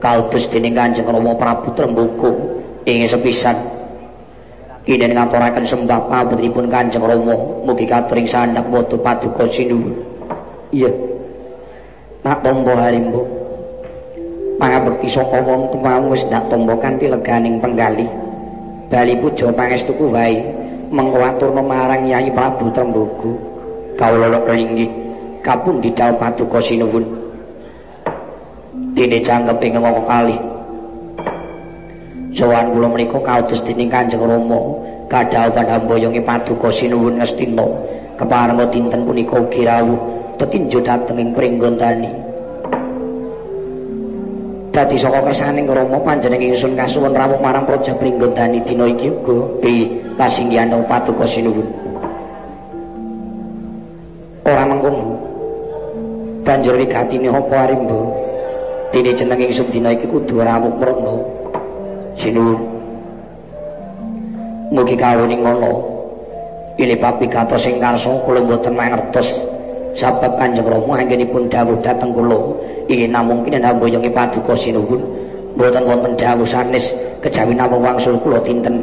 kautus 0.00 0.48
dening 0.48 0.76
Kanjeng 0.76 1.08
Rama 1.08 1.32
Prabu 1.36 1.72
Trembuku. 1.76 2.60
Ing 2.82 3.06
sepisan 3.06 3.71
kene 4.82 5.14
ngaturaken 5.14 5.62
sembah 5.62 6.10
pamripun 6.10 6.66
Kanjeng 6.66 7.06
Rama. 7.06 7.36
Mugi 7.62 7.86
katring 7.86 8.26
sandhap 8.26 8.66
watu 8.70 8.98
paduka 8.98 9.46
sinuwun 9.46 9.94
iya. 10.74 10.90
Nak 12.22 12.42
tombo 12.42 12.74
harimbo 12.78 13.26
pangabekti 14.58 15.10
saka 15.10 15.42
wong 15.42 15.74
tuwa 15.74 15.98
wis 16.06 16.22
ndak 16.30 16.46
tombo 16.50 16.78
kanthi 16.78 17.10
leganing 17.10 17.58
penggali 17.58 18.06
bali 18.90 19.14
puja 19.18 19.50
pangestuku 19.54 20.10
wae. 20.10 20.42
Mengko 20.92 21.24
aturna 21.24 21.64
marang 21.64 22.04
Yai 22.04 22.28
Prabu 22.36 22.68
Trembuku 22.76 23.32
kawula 23.96 24.44
inggih 24.52 24.92
kapun 25.40 25.80
didhawuh 25.80 26.20
paduka 26.20 26.60
sinuwun. 26.60 27.00
Dene 28.92 29.24
cangkepe 29.24 29.72
ngomong 29.72 30.04
kali 30.04 30.51
sowan 32.42 32.74
kula 32.74 32.90
menika 32.90 33.22
kautus 33.22 33.62
dening 33.62 33.86
Kanjeng 33.86 34.18
Rama. 34.18 34.82
Kadhau 35.06 35.46
pada 35.54 35.78
mboyonge 35.78 36.24
paduka 36.26 36.74
sinuwun 36.74 37.22
ngestina 37.22 37.62
keparenga 38.18 38.66
dinten 38.74 39.06
punika 39.06 39.38
ugi 39.38 39.62
rawuh. 39.62 40.00
Tetinju 40.42 40.82
dhateng 40.82 41.22
ing 41.22 41.30
pringgondani. 41.38 42.10
Dadi 44.74 44.96
saka 44.98 45.20
kersaning 45.22 45.70
Rama 45.70 46.02
panjenengan 46.02 46.50
ingsun 46.50 46.74
kasuwun 46.74 47.14
rawuh 47.14 47.38
marang 47.38 47.62
praja 47.62 47.94
pringgondani 47.94 48.58
dina 48.66 48.90
iki 48.90 49.12
uga 49.12 49.38
pi 49.62 50.02
kasinggihan 50.18 50.74
paduka 50.90 51.28
sinuwun. 51.28 51.68
Ora 54.42 54.64
mengkono. 54.66 55.14
Banjur 56.42 56.74
wigatine 56.74 57.30
apa 57.30 57.70
arimbo 57.70 58.18
dene 58.90 59.14
jeneng 59.14 59.38
ingsun 59.38 59.68
dina 59.70 59.94
iki 59.94 60.10
kudu 60.10 60.40
rawuh 60.40 60.72
mrana 60.74 61.11
sinuwun 62.22 62.62
mugi 64.70 64.94
kawuning 64.94 65.42
ngono. 65.42 65.90
Pilih 66.72 66.96
papi 66.96 67.28
kata 67.28 67.60
sing 67.60 67.76
karsa 67.82 68.08
kula 68.24 68.40
mboten 68.40 68.72
mangertos 68.72 69.28
sabab 69.92 70.40
kanjeng 70.40 70.64
rama 70.64 71.02
anggenipun 71.02 71.50
dawuh 71.50 71.76
dhateng 71.84 72.14
kula. 72.16 72.38
Iki 72.88 73.10
namung 73.12 73.44
kene 73.44 73.60
namboyongi 73.60 74.08
paduka 74.08 74.56
sinuwun 74.56 75.02
mboten 75.58 75.84
wonten 75.84 76.16
dawuh 76.16 76.48
sanes 76.48 76.94
kejawi 77.20 77.52
namung 77.52 77.84
wangsul 77.84 78.16
kula 78.24 78.40
dinten 78.40 78.80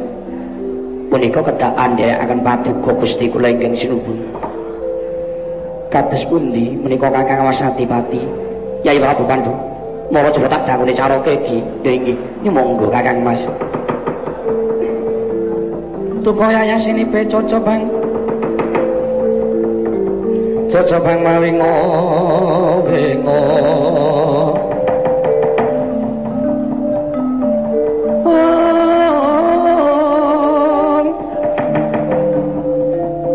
punika 1.10 1.42
kedak 1.42 1.74
andhekaken 1.74 2.40
paduka 2.46 2.90
Gusti 2.94 3.26
kula 3.26 3.50
ingkang 3.50 3.74
sinuwun 3.74 4.18
kados 5.90 6.22
pundi 6.30 6.78
menika 6.78 7.10
kakang 7.10 7.42
wasatipati 7.42 8.22
Yai 8.86 9.02
Prabu 9.02 9.26
Pandu 9.26 9.50
Mau 10.10 10.26
coba 10.26 10.50
tak 10.50 10.66
dangune 10.66 10.90
carake 10.90 11.38
kegi 11.38 11.62
dengi. 11.86 12.14
Ini 12.42 12.50
monggo 12.50 12.90
kakang 12.90 13.22
masuk. 13.22 13.54
Tuko 16.26 16.50
yaya 16.50 16.74
sini 16.74 17.06
be 17.06 17.22
cocobang. 17.30 17.86
Cocobang 20.66 21.22
mawi 21.22 21.50
ngobe 21.54 23.02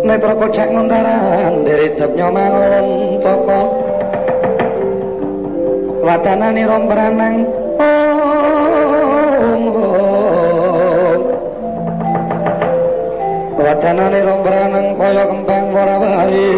Metro 0.05 0.31
kocak 0.37 0.67
ngontaran, 0.75 1.63
deritep 1.63 2.11
nyomang 2.15 2.51
orang 2.51 2.87
cokok. 3.23 3.84
Toko. 6.05 6.13
wadanane 6.13 6.61
rombranang 6.69 7.37
wadanane 13.57 14.19
rombranang 14.21 14.87
kaya 15.01 15.23
kembang 15.25 15.65
ora 15.73 15.95
bali 15.97 16.49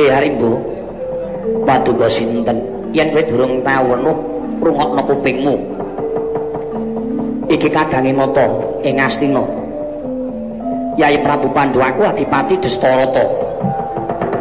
Eh 0.00 0.08
paduka 1.66 2.08
sinten? 2.08 2.58
Yen 2.96 3.12
kowe 3.14 3.22
durung 3.28 3.62
tau 3.62 3.94
wenuh 3.94 4.16
rungokno 4.62 5.02
kupingmu 5.06 5.69
iki 7.60 7.68
kadange 7.68 8.16
mata 8.16 8.48
ing 8.80 8.96
Astina 8.96 9.44
Yai 10.96 11.20
Prabu 11.20 11.52
Pandhu 11.52 11.76
aku 11.84 12.08
adipati 12.08 12.56
Destarata 12.56 13.50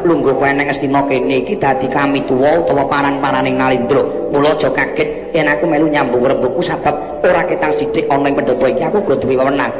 lungguh 0.07 0.31
kowe 0.39 0.47
ning 0.47 0.71
Astina 0.71 1.03
kene 1.03 1.43
iki 1.43 1.59
dadi 1.59 1.91
kami 1.91 2.23
tuwa 2.23 2.63
utawa 2.63 2.87
paran-paraning 2.87 3.59
Nalindra. 3.59 4.01
Mula 4.31 4.55
aja 4.55 4.71
kaget 4.71 5.35
yen 5.35 5.51
aku 5.51 5.67
melu 5.67 5.91
nyambung 5.91 6.23
rembugku 6.23 6.63
sebab 6.63 6.95
ora 7.21 7.43
ketang 7.43 7.75
sithik 7.75 8.07
ana 8.07 8.31
ing 8.31 8.35
pendopo 8.39 8.65
iki 8.71 8.81
aku 8.87 9.03
go 9.03 9.13
duwe 9.19 9.35
wewenang. 9.35 9.71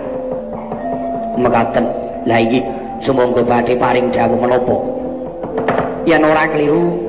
Mekaten. 1.40 1.86
Lah 2.28 2.40
iki 2.44 2.60
sumangga 3.00 3.42
badhe 3.48 3.80
paring 3.80 4.12
dawuh 4.12 4.36
menapa? 4.36 4.76
Yen 6.04 6.28
ora 6.28 6.44
keliru 6.52 7.00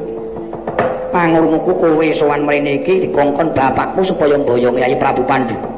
pangurmuku 1.10 1.72
kowe 1.74 2.06
sowan 2.14 2.46
mrene 2.46 2.78
iki 2.78 3.10
dikongkon 3.10 3.50
bapakku 3.50 4.06
supaya 4.06 4.38
mboyong 4.38 4.78
Kyai 4.78 4.94
Prabu 4.94 5.26
Pandhu. 5.26 5.69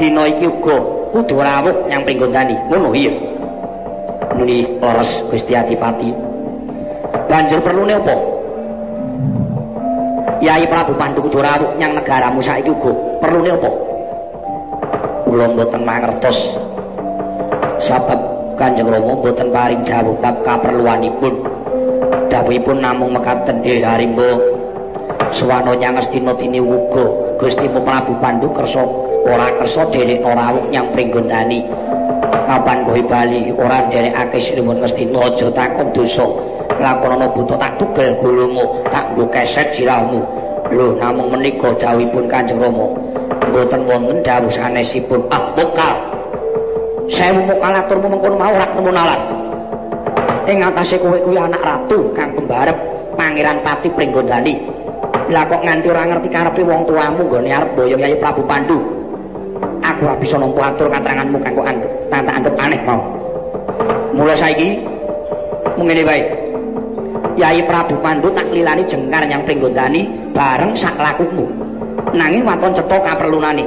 Dina 0.00 0.24
iki 0.24 0.48
uga 0.48 0.80
kudu 1.12 1.36
rawuh 1.36 1.76
nyang 1.92 2.02
pringgondani. 2.08 2.56
Ngono 2.72 2.96
iya. 2.96 3.12
Nuli 4.40 4.64
leres 4.80 5.20
Gusti 5.28 5.52
Adipati. 5.52 6.30
banjur 7.30 7.62
perlune 7.62 7.94
apa 7.94 8.14
Yai 10.40 10.64
Prabu 10.66 10.96
Pandhu 10.98 11.22
kudu 11.28 11.38
rawuh 11.38 11.70
nyang 11.78 11.94
negaramu 11.94 12.42
saiki 12.42 12.70
uga 12.74 12.90
perlune 13.22 13.54
apa 13.54 13.70
kula 15.28 15.46
mboten 15.54 15.82
mangertos 15.86 16.38
sebab 17.78 18.18
Kanjeng 18.58 18.90
Rama 18.90 19.14
mboten 19.16 19.48
paring 19.54 19.82
dawuh 19.86 20.16
bab 20.20 20.36
kaperluanipun 20.42 21.32
dawuhipun 22.28 22.78
namung 22.82 23.14
mekaten 23.14 23.62
eh 23.62 23.80
harimbo 23.80 24.36
suwana 25.32 25.72
nyang 25.78 26.02
Astina 26.02 26.34
tini 26.34 26.58
uga 26.58 27.04
Gusti 27.38 27.70
Prabu 27.70 28.18
Pandhu 28.18 28.50
kersa 28.52 28.82
ora 29.24 29.48
kersa 29.60 29.82
dherekno 29.92 30.32
rawuh 30.32 30.64
nyang 30.72 30.88
Pringgondani 30.96 31.60
kapan 32.50 32.82
kowe 32.82 33.00
bali 33.06 33.54
ora 33.54 33.86
nderekake 33.86 34.38
sinuwun 34.42 34.82
Astina 34.82 35.22
aja 35.22 35.46
takon 35.54 35.88
dosa. 35.94 36.26
Lakonono 36.82 37.30
buta 37.30 37.54
tak 37.60 37.78
tugel 37.78 38.16
gulumu 38.18 38.82
tak 38.90 39.06
nggo 39.14 39.30
keset 39.30 39.70
sirahmu. 39.76 40.18
Lho 40.74 40.98
namung 40.98 41.30
menika 41.30 41.70
dawuhipun 41.78 42.26
Kanjeng 42.26 42.58
Rama. 42.58 42.90
Mboten 43.50 43.86
wonten 43.86 44.18
dawuh 44.26 44.50
sanesipun. 44.50 45.22
Ah 45.30 45.42
bokal 45.54 45.94
sewu 47.06 47.38
mokal 47.46 47.74
aturmu 47.74 48.06
mengkono 48.10 48.36
mau 48.38 48.50
ora 48.50 48.66
ketemu 48.66 48.90
nalar. 48.90 49.20
Ing 50.50 50.58
atase 50.66 50.96
kowe 50.98 51.18
kuwi 51.22 51.38
anak 51.38 51.62
ratu 51.62 52.10
kang 52.16 52.34
pembarep 52.34 52.74
pangeran 53.14 53.62
pati 53.62 53.92
pringgondani. 53.94 54.54
Lah 55.30 55.46
kok 55.46 55.62
nganti 55.62 55.86
ora 55.86 56.02
ngerti 56.10 56.28
karepe 56.32 56.62
wong 56.66 56.82
tuamu 56.90 57.22
nggone 57.30 57.50
arep 57.54 57.70
boyong 57.78 58.02
Yai 58.02 58.18
Prabu 58.18 58.42
Pandu 58.50 58.99
aku 60.00 60.08
ora 60.08 60.16
bisa 60.16 60.40
nampa 60.40 60.72
atur 60.72 60.88
kateranganmu 60.88 61.36
kang 61.44 61.52
kok 61.52 61.66
anggap 62.08 62.54
aneh 62.56 62.80
mau 62.88 63.00
mulai 64.16 64.32
saiki 64.32 64.80
mengene 65.76 66.08
baik 66.08 66.26
Yai 67.36 67.60
Prabu 67.68 68.00
Pandu 68.00 68.32
tak 68.32 68.48
lilani 68.48 68.80
jengkar 68.88 69.24
yang 69.28 69.40
pringgondani 69.44 70.08
bareng 70.36 70.76
sak 70.76 70.92
lakumu. 71.00 71.48
Nanging 72.12 72.44
waton 72.44 72.74
cetha 72.76 73.00
kaperlunane. 73.00 73.64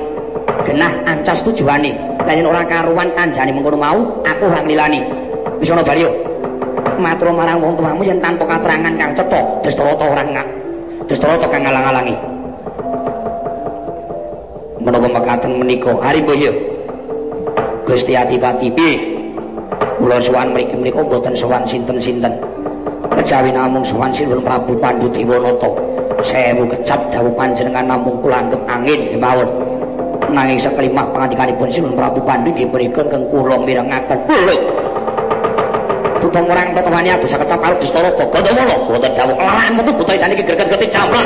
Genah 0.67 0.93
ancas 1.09 1.41
tujuane. 1.41 1.95
Lah 2.21 2.34
yen 2.38 2.45
ora 2.45 2.61
karuan 2.69 3.09
kanjane 3.17 3.49
mengkono 3.49 3.77
mau, 3.77 3.97
aku 4.25 4.45
ora 4.45 4.61
lilani. 4.61 5.01
Wis 5.57 5.73
ana 5.73 5.81
bali 5.81 6.05
Matur 7.01 7.34
marang 7.34 7.65
wong 7.65 7.73
tuamu 7.73 8.05
yen 8.05 8.21
tanpa 8.21 8.45
katerangan 8.45 8.93
kang 8.93 9.11
cetha, 9.17 9.41
Destarata 9.65 10.05
ora 10.05 10.21
ngak. 10.21 10.47
Destarata 11.09 11.45
kang 11.49 11.65
ngalang-alangi. 11.65 12.32
dumateng 15.34 15.65
menika. 15.65 15.91
Haribo 15.97 16.34
ya 16.38 16.53
Gusti 17.89 18.13
Adipati 18.13 18.69
piye? 18.69 18.93
Kula 19.97 20.21
sowan 20.21 20.53
mriki 20.53 20.77
menika 20.77 21.01
mboten 21.01 21.34
sowan 21.34 21.65
sinten-sinten. 21.65 22.34
Kejawi 23.17 23.49
namung 23.49 23.81
sowan 23.81 24.13
sinten 24.13 24.38
Prabu 24.45 24.77
Pandhu 24.77 25.09
Diwanata 25.09 25.69
sewu 26.21 26.69
kecap 26.69 27.01
dawuh 27.09 27.34
panjenengan 27.34 27.89
namung 27.89 28.21
kula 28.21 28.45
anggep 28.45 28.61
angin. 28.69 29.17
Mawon. 29.17 29.49
Nanging 30.29 30.61
sekelimah 30.61 31.05
pangandikanipun 31.09 31.69
sinten 31.73 31.93
Prabu 31.97 32.21
Pandhu 32.21 32.53
nggih 32.53 32.69
mriki 32.69 33.01
kang 33.09 33.25
kula 33.34 33.57
mirengaken. 33.57 34.19
Kula 34.29 34.55
tutung 36.21 36.47
orang 36.47 36.71
tetuhani 36.71 37.11
aduh 37.11 37.27
saya 37.27 37.43
kecap 37.43 37.59
aruh 37.59 37.75
di 37.84 37.88
setoro 37.89 38.07
kok 38.15 38.31
gantung 38.31 38.55
mulu 38.55 38.95
kok 38.95 38.99
tetap 39.03 39.27
kelahan 39.36 39.75
itu 39.75 39.91
buta 39.91 40.11
hitam 40.15 40.31
ini 40.31 40.39
gerget-gerget 40.39 40.88
jamlah 40.88 41.19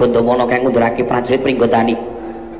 Gondomana 0.00 0.44
kang 0.48 0.64
ngundurake 0.64 1.04
prajurit 1.04 1.40
pringgondani. 1.44 1.96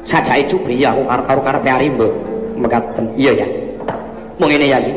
Sajake 0.04 0.48
cubri 0.48 0.80
aku 0.84 1.04
karo 1.04 1.40
karepe 1.44 1.68
Arimba. 1.68 2.08
Mekaten. 2.56 3.06
Iya 3.16 3.44
ya. 3.44 3.46
Mung 4.40 4.48
ngene 4.48 4.66
ya 4.68 4.78
iki. 4.80 4.92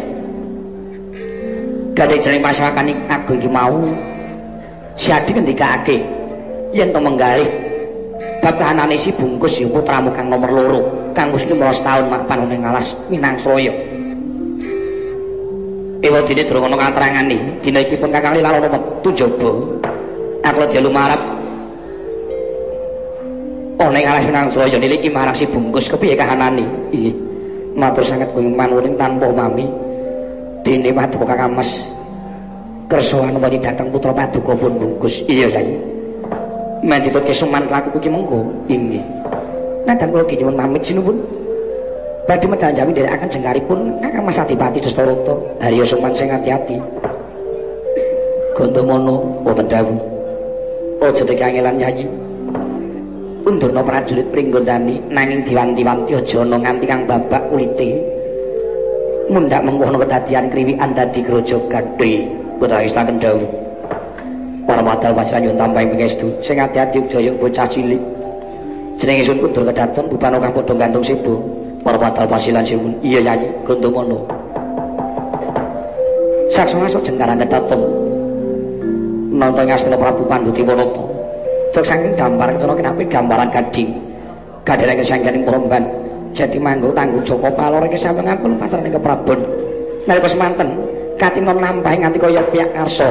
Gadhe 1.93 2.15
jeneng 2.19 2.41
masyarakat 2.43 2.83
iki 2.89 3.03
agung 3.07 3.37
iki 3.39 3.49
mau 3.51 3.77
siadi 4.97 5.31
ngendikake 5.33 5.97
yen 6.73 6.89
to 6.89 6.99
menggalih 7.01 7.49
bab 8.41 8.57
kahanane 8.57 8.97
bungkus 9.13 9.61
ya 9.61 9.69
putramu 9.69 10.09
kang 10.13 10.29
nomor 10.29 10.49
loro 10.49 10.81
kang 11.13 11.29
wis 11.31 11.45
15 11.45 11.85
taun 11.85 12.05
mapan 12.09 12.49
ning 12.49 12.65
alas 12.65 12.91
Minangsraya. 13.07 13.71
Ewa 16.03 16.19
dene 16.27 16.43
durung 16.43 16.67
ana 16.67 16.75
katerangane. 16.75 17.37
Dina 17.63 17.79
iki 17.79 17.95
pun 17.95 18.11
kakang 18.11 18.35
lali 18.35 18.59
metu 18.59 19.09
njaba. 19.15 19.51
Aku 20.43 20.59
lho 20.59 20.79
lumarap 20.83 21.21
ana 23.83 23.99
ing 23.99 24.07
alas 24.07 24.23
Sunangsaya 24.27 24.77
niliki 24.79 25.11
marang 25.11 25.35
si 25.35 25.47
bungkus 25.47 25.91
kepiye 25.91 26.15
kahanane? 26.15 26.63
Iki 26.91 27.11
matur 27.75 28.03
sanget 28.05 28.31
kuwi 28.31 28.47
manuring 28.47 28.95
tanpa 28.95 29.27
mami 29.31 29.67
dene 30.63 30.91
paduka 30.95 31.27
Kakang 31.27 31.55
Mas 31.55 31.71
kersoan 32.87 33.35
wani 33.39 33.59
dateng 33.59 33.91
putra 33.91 34.15
paduka 34.15 34.55
pun 34.55 34.75
bungkus. 34.79 35.23
Iya 35.27 35.47
yai. 35.51 35.75
Men 36.83 36.99
ditutke 36.99 37.31
suman 37.31 37.67
laku 37.71 37.99
ki 37.99 38.11
mengko 38.11 38.43
inggih. 38.67 39.03
Nadang 39.83 40.15
kula 40.15 40.23
nyuwun 40.27 40.55
pamit 40.55 40.83
sinupun 40.83 41.17
badhe 42.23 42.47
medal 42.47 42.71
jami 42.71 42.95
dari 42.95 43.09
akan 43.11 43.27
jengkaripun 43.27 43.79
Kakang 43.99 44.23
Mas 44.23 44.39
Adipati 44.39 44.79
Dastarata 44.79 45.35
Harya 45.59 45.83
Suman 45.83 46.15
sing 46.15 46.31
ati-ati 46.31 46.79
Gondomono 48.55 49.43
wonten 49.43 49.67
dawuh 49.67 50.12
aja 51.03 51.23
tekangelan 51.27 51.75
nyanyi 51.75 52.05
undurna 53.43 53.83
prajurit 53.83 54.27
pringgondani 54.31 55.03
nanging 55.11 55.43
diwanti-wanti 55.43 56.15
aja 56.15 56.37
ana 56.47 56.57
nganti 56.63 56.85
kang 56.87 57.03
babak 57.03 57.43
kulite 57.51 57.99
mundak 59.27 59.63
mengkono 59.63 59.99
kedadian 60.03 60.51
kriwikan 60.51 60.91
dadi 60.95 61.19
grojo 61.23 61.57
gadhe. 61.71 62.27
Putra 62.59 62.85
istaken 62.85 63.19
dawuh 63.19 63.49
para 64.63 64.79
wajah 64.85 65.37
nyuwun 65.41 65.59
tampahe 65.59 65.83
pangestu 65.89 66.31
sing 66.39 66.55
ati-ati 66.55 67.03
jaya 67.11 67.31
bocah 67.35 67.67
cilik. 67.67 67.99
Jenenge 68.95 69.25
sun 69.27 69.41
kundur 69.43 69.67
kedaton 69.67 70.05
bupano 70.07 70.39
kang 70.39 70.53
padha 70.55 70.73
gantung 70.79 71.03
sibu 71.03 71.35
para 71.83 71.99
wadal 71.99 72.25
pasilan 72.29 72.63
siwun 72.63 72.95
iya 73.03 73.19
nyanyi 73.19 73.51
gondomono 73.67 74.23
saksa 76.47 76.79
masuk 76.79 77.03
jengkaran 77.03 77.41
kedaton 77.41 77.81
nonton 79.33 79.65
Astina 79.65 79.97
Prabu 79.97 80.23
Pandu 80.29 80.53
Tiwonoto. 80.53 81.09
Terus 81.73 81.89
saking 81.89 82.13
gambar 82.13 82.53
itu 82.53 82.65
nanti 82.69 83.03
gambaran 83.09 83.49
gading. 83.49 83.89
Gadir 84.63 84.87
yang 84.93 85.01
saya 85.01 85.19
ingin 85.25 85.43
perempuan. 85.43 85.83
Jadi 86.33 86.57
manggu 86.61 86.93
tanggung 86.93 87.25
Joko 87.25 87.49
Palor 87.51 87.83
yang 87.83 87.97
saya 87.97 88.13
mengampun 88.13 88.55
patron 88.61 88.85
yang 88.85 88.95
keprabun. 88.95 89.39
Nanti 90.05 90.21
kau 90.21 90.31
semantan. 90.31 90.69
Kati 91.17 91.39
mau 91.41 91.57
nampahin 91.57 92.05
nanti 92.05 92.17
kau 92.21 92.29
yak-yak 92.29 92.73
ngarso. 92.77 93.09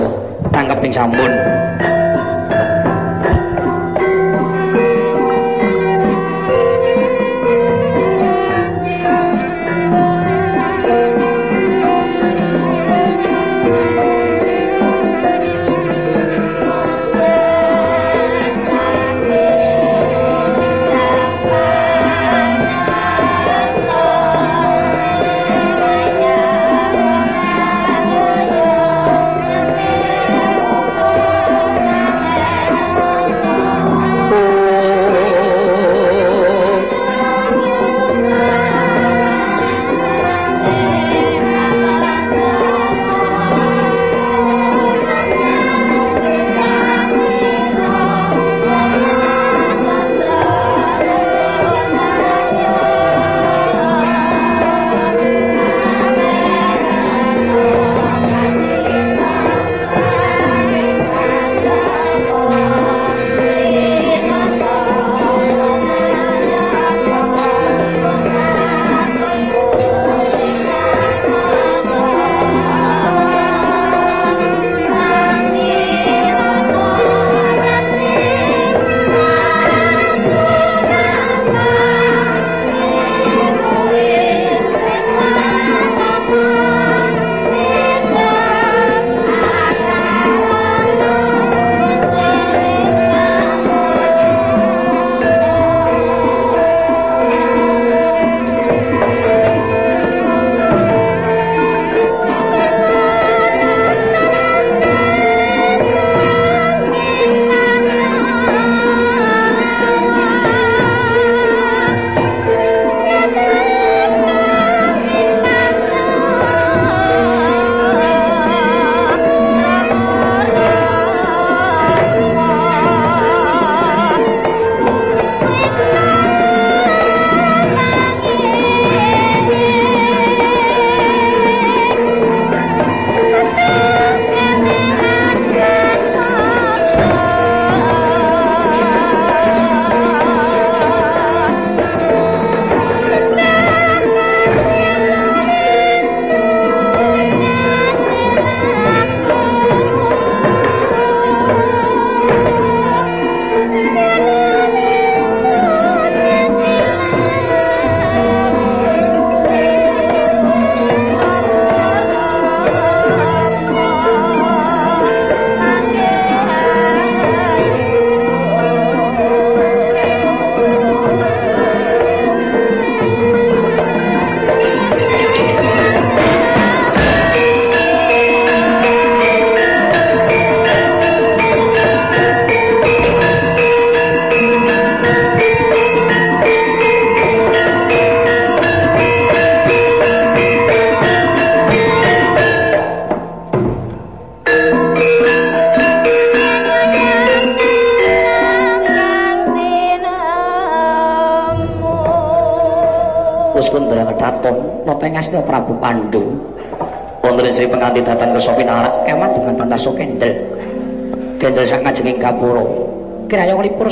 Tangkep 0.50 0.78
yang 0.86 0.94
sambun. 0.94 1.32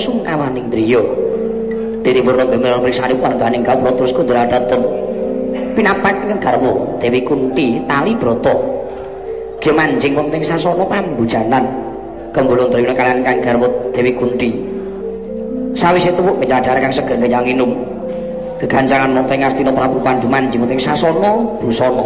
Sungkawaning 0.00 0.66
driya 0.68 1.02
dene 2.00 2.20
purna 2.24 2.44
gemel 2.48 2.80
mriksani 2.80 3.14
warganing 3.20 3.62
kawula 3.64 3.92
terus 3.96 4.12
kundradatun 4.16 4.82
pinapak 5.74 6.14
ing 6.26 6.38
garwa 6.42 6.72
Dewi 7.00 7.20
Kunti 7.24 7.80
tali 7.86 8.12
brata. 8.16 8.54
Ge 9.60 9.72
manjing 9.72 10.16
wonten 10.16 10.44
sasana 10.44 10.84
pambujanan. 10.84 11.64
Kembulung 12.30 12.70
trina 12.70 12.94
kalian 12.94 13.24
kang 13.24 13.38
garwa 13.42 13.68
Dewi 13.96 14.12
Kunti. 14.14 14.50
Sawise 15.72 16.10
tuwuk 16.12 16.36
kenyadar 16.42 16.76
kang 16.82 16.92
seger 16.92 17.16
kenyang 17.16 17.46
inum. 17.46 17.72
Kegancangan 18.60 19.16
monteng 19.16 19.40
Astina 19.40 19.72
Prabu 19.72 19.96
Panduman 20.04 20.52
jimuting 20.52 20.76
sasana 20.76 21.40
busana. 21.64 22.04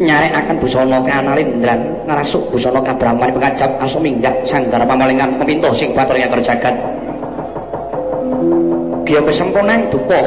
Nyarekaken 0.00 0.56
busana 0.60 0.98
kanalin 1.04 1.60
ndran 2.06 2.22
ngrasuk 2.22 2.42
busana 2.54 2.78
kabraman 2.86 3.34
pengajap 3.34 3.70
aso 3.82 3.98
minggah 3.98 4.30
sanggar 4.46 4.78
pamalingan 4.86 5.42
pemintah 5.42 5.74
sing 5.74 5.90
batur 5.90 6.14
ing 6.14 6.30
jagat. 6.38 6.74
Giya 9.02 9.20
pesempurnang 9.26 9.90
dupa. 9.90 10.22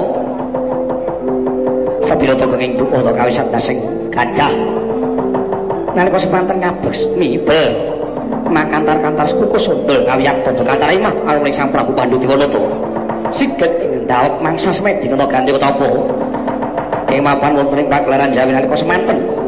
Sabira 2.04 2.36
to 2.36 2.52
kenging 2.52 2.76
dupa 2.76 3.00
to 3.00 3.12
kawisat 3.16 3.48
dasing 3.48 3.80
gajah. 4.12 4.52
Nalika 5.96 6.20
sepanten 6.20 6.60
ngabes 6.60 7.08
mibel 7.16 7.72
makantar-kantar 8.52 9.26
suku 9.32 9.58
sundel 9.58 10.04
kawiyak 10.04 10.36
tondo 10.44 10.68
kantar 10.68 10.92
imah 10.92 11.16
aluning 11.32 11.56
sang 11.56 11.72
Prabu 11.72 11.96
Pandu 11.96 12.20
Diwonoto 12.20 12.62
siget 13.32 13.74
ing 13.82 14.06
ndawek 14.06 14.36
mangsa 14.42 14.70
semedi 14.74 15.06
kena 15.10 15.26
ganti 15.26 15.54
ketapa 15.54 15.90
ing 17.10 17.22
mapan 17.26 17.58
wonten 17.58 17.86
ing 17.86 17.88
pagelaran 17.90 18.30
Jawi 18.34 18.54
nalika 18.54 18.78
semanten 18.78 19.39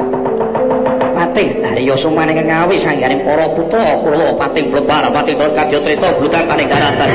Patih 1.31 1.63
Haryo 1.63 1.95
Sumane 1.95 2.35
ngawi 2.35 2.75
sanggaring 2.75 3.23
para 3.23 3.47
putra 3.55 4.03
kula 4.03 4.35
pating 4.35 4.67
blebar 4.67 5.07
pating 5.15 5.39
kadya 5.39 5.79
trita 5.79 6.11
blutan 6.19 6.43
paning 6.43 6.67
daratan 6.67 7.07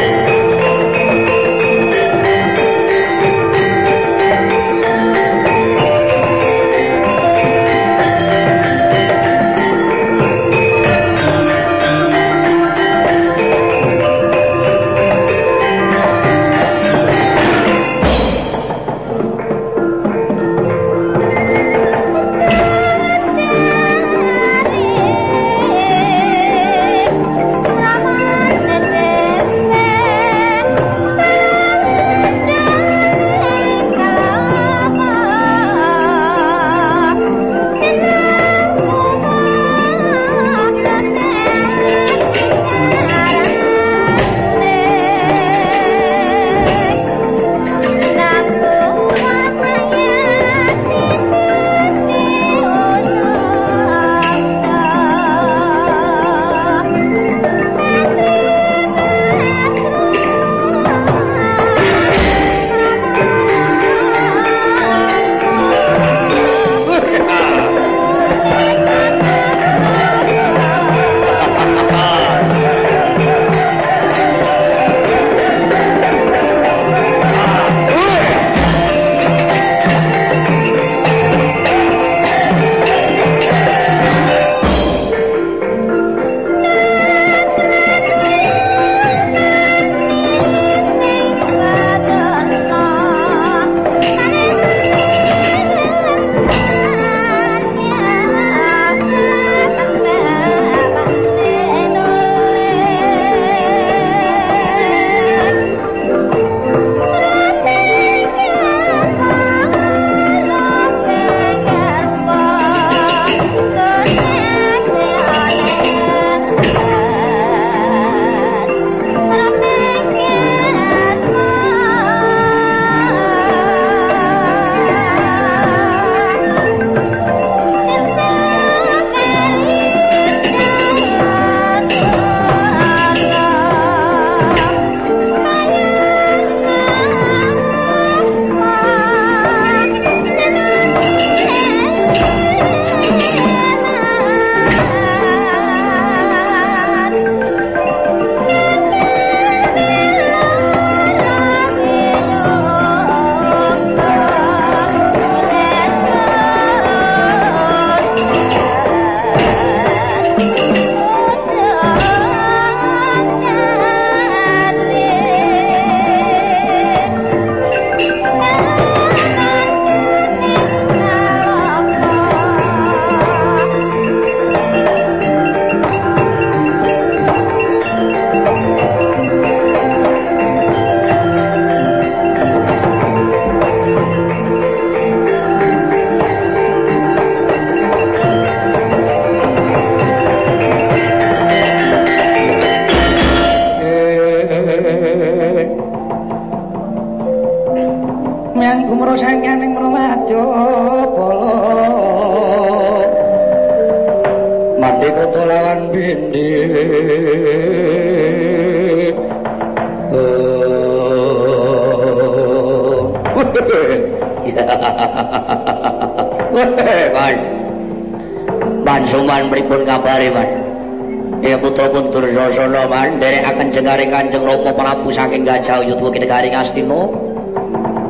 Gajah 225.47 225.79
Yudwa 225.87 226.11
Kedegari 226.11 226.51
Ngastino 226.51 227.07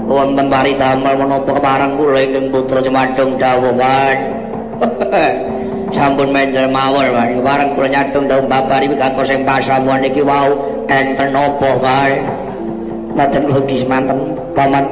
wonten 0.09 0.49
damel 0.49 1.15
menapa 1.21 1.51
kemarang 1.53 1.99
kula 2.01 2.21
ingkang 2.25 2.49
putra 2.49 2.81
Cemadung 2.81 3.37
dawuh 3.37 3.75
wan 3.81 4.17
sampun 5.93 6.33
menjel 6.33 6.71
mawon 6.73 7.13
wan 7.13 7.29
bareng 7.45 7.71
kula 7.77 7.89
nyadong 7.93 8.25
dawuh 8.25 8.47
babar 8.49 8.81
iki 8.81 8.97
gatos 8.97 9.29
sing 9.29 9.45
pasamuan 9.45 10.01
iki 10.01 10.23
wau 10.25 10.57
enten 10.89 11.29
napa 11.35 11.71
wan 11.77 12.11
mboten 13.13 13.43
ugi 13.51 13.77
semanten 13.85 14.19
paman 14.57 14.85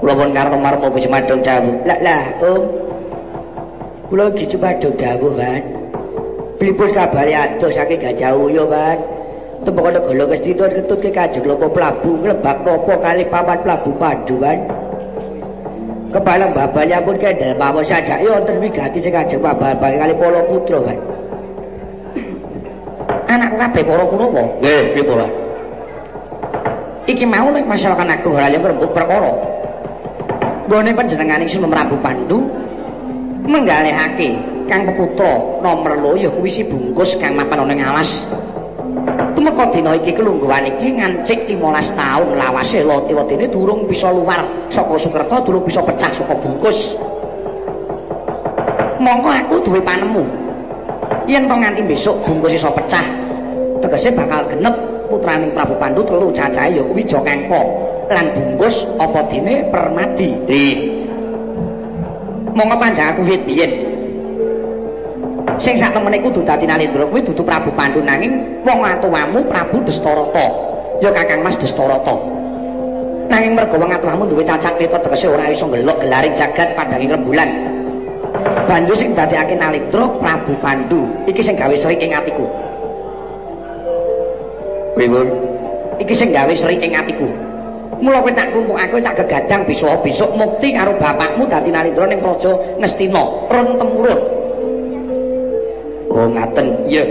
kula 0.00 0.12
pun 0.14 0.30
karep 0.32 0.56
marep 0.56 0.80
ugi 0.80 1.04
Cemadung 1.04 1.40
dawuh 1.44 1.74
lah 1.84 1.98
lah 2.00 2.22
om. 2.40 2.62
Kula 4.06 4.32
iki 4.32 4.46
Cemadung 4.48 4.94
dawuh 4.96 5.34
wan 5.34 5.62
Pripun 6.56 6.88
kabare 6.88 7.36
adoh 7.36 7.68
saking 7.68 8.00
Gajah 8.00 8.32
Uyo, 8.32 8.64
Pak? 8.64 9.15
Tembok 9.66 9.90
ana 9.90 9.98
golo 9.98 10.30
kestito 10.30 10.70
ketutke 10.70 11.10
Kanjeng 11.10 11.42
Lopo 11.42 11.66
Prabu 11.66 12.22
nglebak 12.22 12.62
napa 12.62 12.94
kali 13.02 13.26
paman 13.26 13.58
Prabu 13.66 13.90
Panduan. 13.98 14.62
Kepala 16.14 16.54
babanya 16.54 17.02
pun 17.02 17.18
kendel 17.18 17.58
mawon 17.58 17.82
saja 17.82 18.14
ya 18.22 18.30
wonten 18.30 18.62
wigati 18.62 19.02
sing 19.02 19.10
Kanjeng 19.10 19.42
Babar 19.42 19.74
kali 19.74 20.14
Polo 20.14 20.38
Putra, 20.46 20.78
Pak. 20.86 20.98
Anak 23.26 23.58
kabeh 23.58 23.82
para 23.82 24.04
Kurawa. 24.06 24.44
Nggih, 24.62 24.82
piye 24.94 25.02
ora? 25.02 25.26
Iki 27.10 27.26
mau 27.26 27.50
nek 27.50 27.66
masalah 27.66 28.06
aku 28.06 28.38
ora 28.38 28.46
yo 28.46 28.62
rembug 28.62 28.94
perkara. 28.94 29.34
Gone 30.70 30.94
panjenenganing 30.94 31.50
Sunan 31.50 31.74
Prabu 31.74 31.98
Pandu 31.98 32.38
menggalihake 33.50 34.38
Kang 34.70 34.86
Peputra 34.86 35.58
nomor 35.58 36.14
ya 36.14 36.30
kuwi 36.30 36.50
si 36.54 36.62
bungkus 36.62 37.18
kang 37.18 37.34
mapan 37.34 37.66
ana 37.66 37.72
ing 37.74 37.82
alas. 37.82 38.10
Tumeka 39.46 39.70
dina 39.70 39.94
iki 39.94 40.10
kelungguhan 40.10 40.66
iki 40.66 40.98
ngancik 40.98 41.46
15 41.46 41.94
taun 41.94 42.34
lawase 42.34 42.82
lati-watine 42.82 43.46
durung 43.46 43.86
bisa 43.86 44.10
luar 44.10 44.42
saka 44.74 44.98
Sukerta 44.98 45.38
durung 45.46 45.62
bisa 45.62 45.78
pecah 45.86 46.10
saka 46.10 46.34
bungkus. 46.34 46.74
Monggo 48.98 49.30
aku 49.30 49.62
duwe 49.62 49.78
panemu. 49.86 50.26
Yen 51.30 51.46
to 51.46 51.54
nganti 51.54 51.78
besok 51.86 52.18
bungkus 52.26 52.58
iso 52.58 52.74
pecah, 52.74 53.06
tegese 53.86 54.10
bakal 54.18 54.50
genep 54.50 54.74
putraning 55.06 55.54
Prabu 55.54 55.78
Pandu 55.78 56.02
telu 56.02 56.26
cacahe 56.34 56.74
ya 56.74 56.82
kuwi 56.82 57.06
Jokengko 57.06 57.62
lan 58.10 58.26
bungkus 58.34 58.82
apa 58.98 59.30
dene 59.30 59.62
Permadi. 59.70 60.34
Di 60.42 60.62
Monggo 62.50 62.74
panjang 62.82 63.14
aku 63.14 63.22
wit 63.30 63.46
biyen. 63.46 63.95
Sing 65.56 65.72
sak 65.80 65.96
temene 65.96 66.20
kudu 66.20 66.44
dadi 66.44 66.68
Nalendra 66.68 67.08
kuwi 67.08 67.24
dudu 67.24 67.40
Prabu 67.40 67.72
Pandu 67.72 68.04
nanging 68.04 68.60
wong 68.60 68.84
atuwamu 68.84 69.40
Prabu 69.48 69.80
Destarata. 69.88 70.52
Ya 71.00 71.08
Kakang 71.12 71.40
Mas 71.40 71.56
Destarata. 71.56 72.12
Nanging 73.32 73.56
mergo 73.56 73.80
wong 73.80 73.88
atuwamu 73.88 74.28
duwe 74.28 74.44
cacat 74.44 74.76
ketok 74.76 75.00
tegese 75.08 75.32
ora 75.32 75.48
iso 75.48 75.64
ngelok 75.64 75.96
gelaring 76.04 76.34
jagat 76.36 76.76
padanging 76.76 77.16
rembulan. 77.16 77.48
Bandu 78.68 78.92
sing 78.92 79.16
dadekake 79.16 79.56
Nalendra 79.56 80.04
Prabu 80.20 80.52
Pandu 80.60 81.08
iki 81.24 81.40
sing 81.40 81.56
gawe 81.56 81.72
seri 81.72 81.96
ing 82.04 82.12
atiku. 82.12 82.44
pripun? 84.96 85.28
Iki 86.00 86.14
sing 86.16 86.28
gawe 86.32 86.52
seri 86.52 86.76
ing 86.80 86.92
atiku. 86.92 87.28
Mula 87.96 88.20
kowe 88.20 88.32
tak 88.36 88.52
kumpulake 88.52 89.00
tak 89.00 89.24
gegadang 89.24 89.64
besok 89.64 90.04
besok 90.04 90.28
mukti 90.36 90.76
karo 90.76 90.92
bapakmu 91.00 91.48
dadi 91.48 91.72
Nalendra 91.72 92.04
ning 92.04 92.20
Praja 92.20 92.52
Ngastina, 92.76 93.24
run 93.48 93.80
temurun. 93.80 94.35
Oh, 96.16 96.24
ngaten. 96.32 96.66
Iya. 96.88 97.04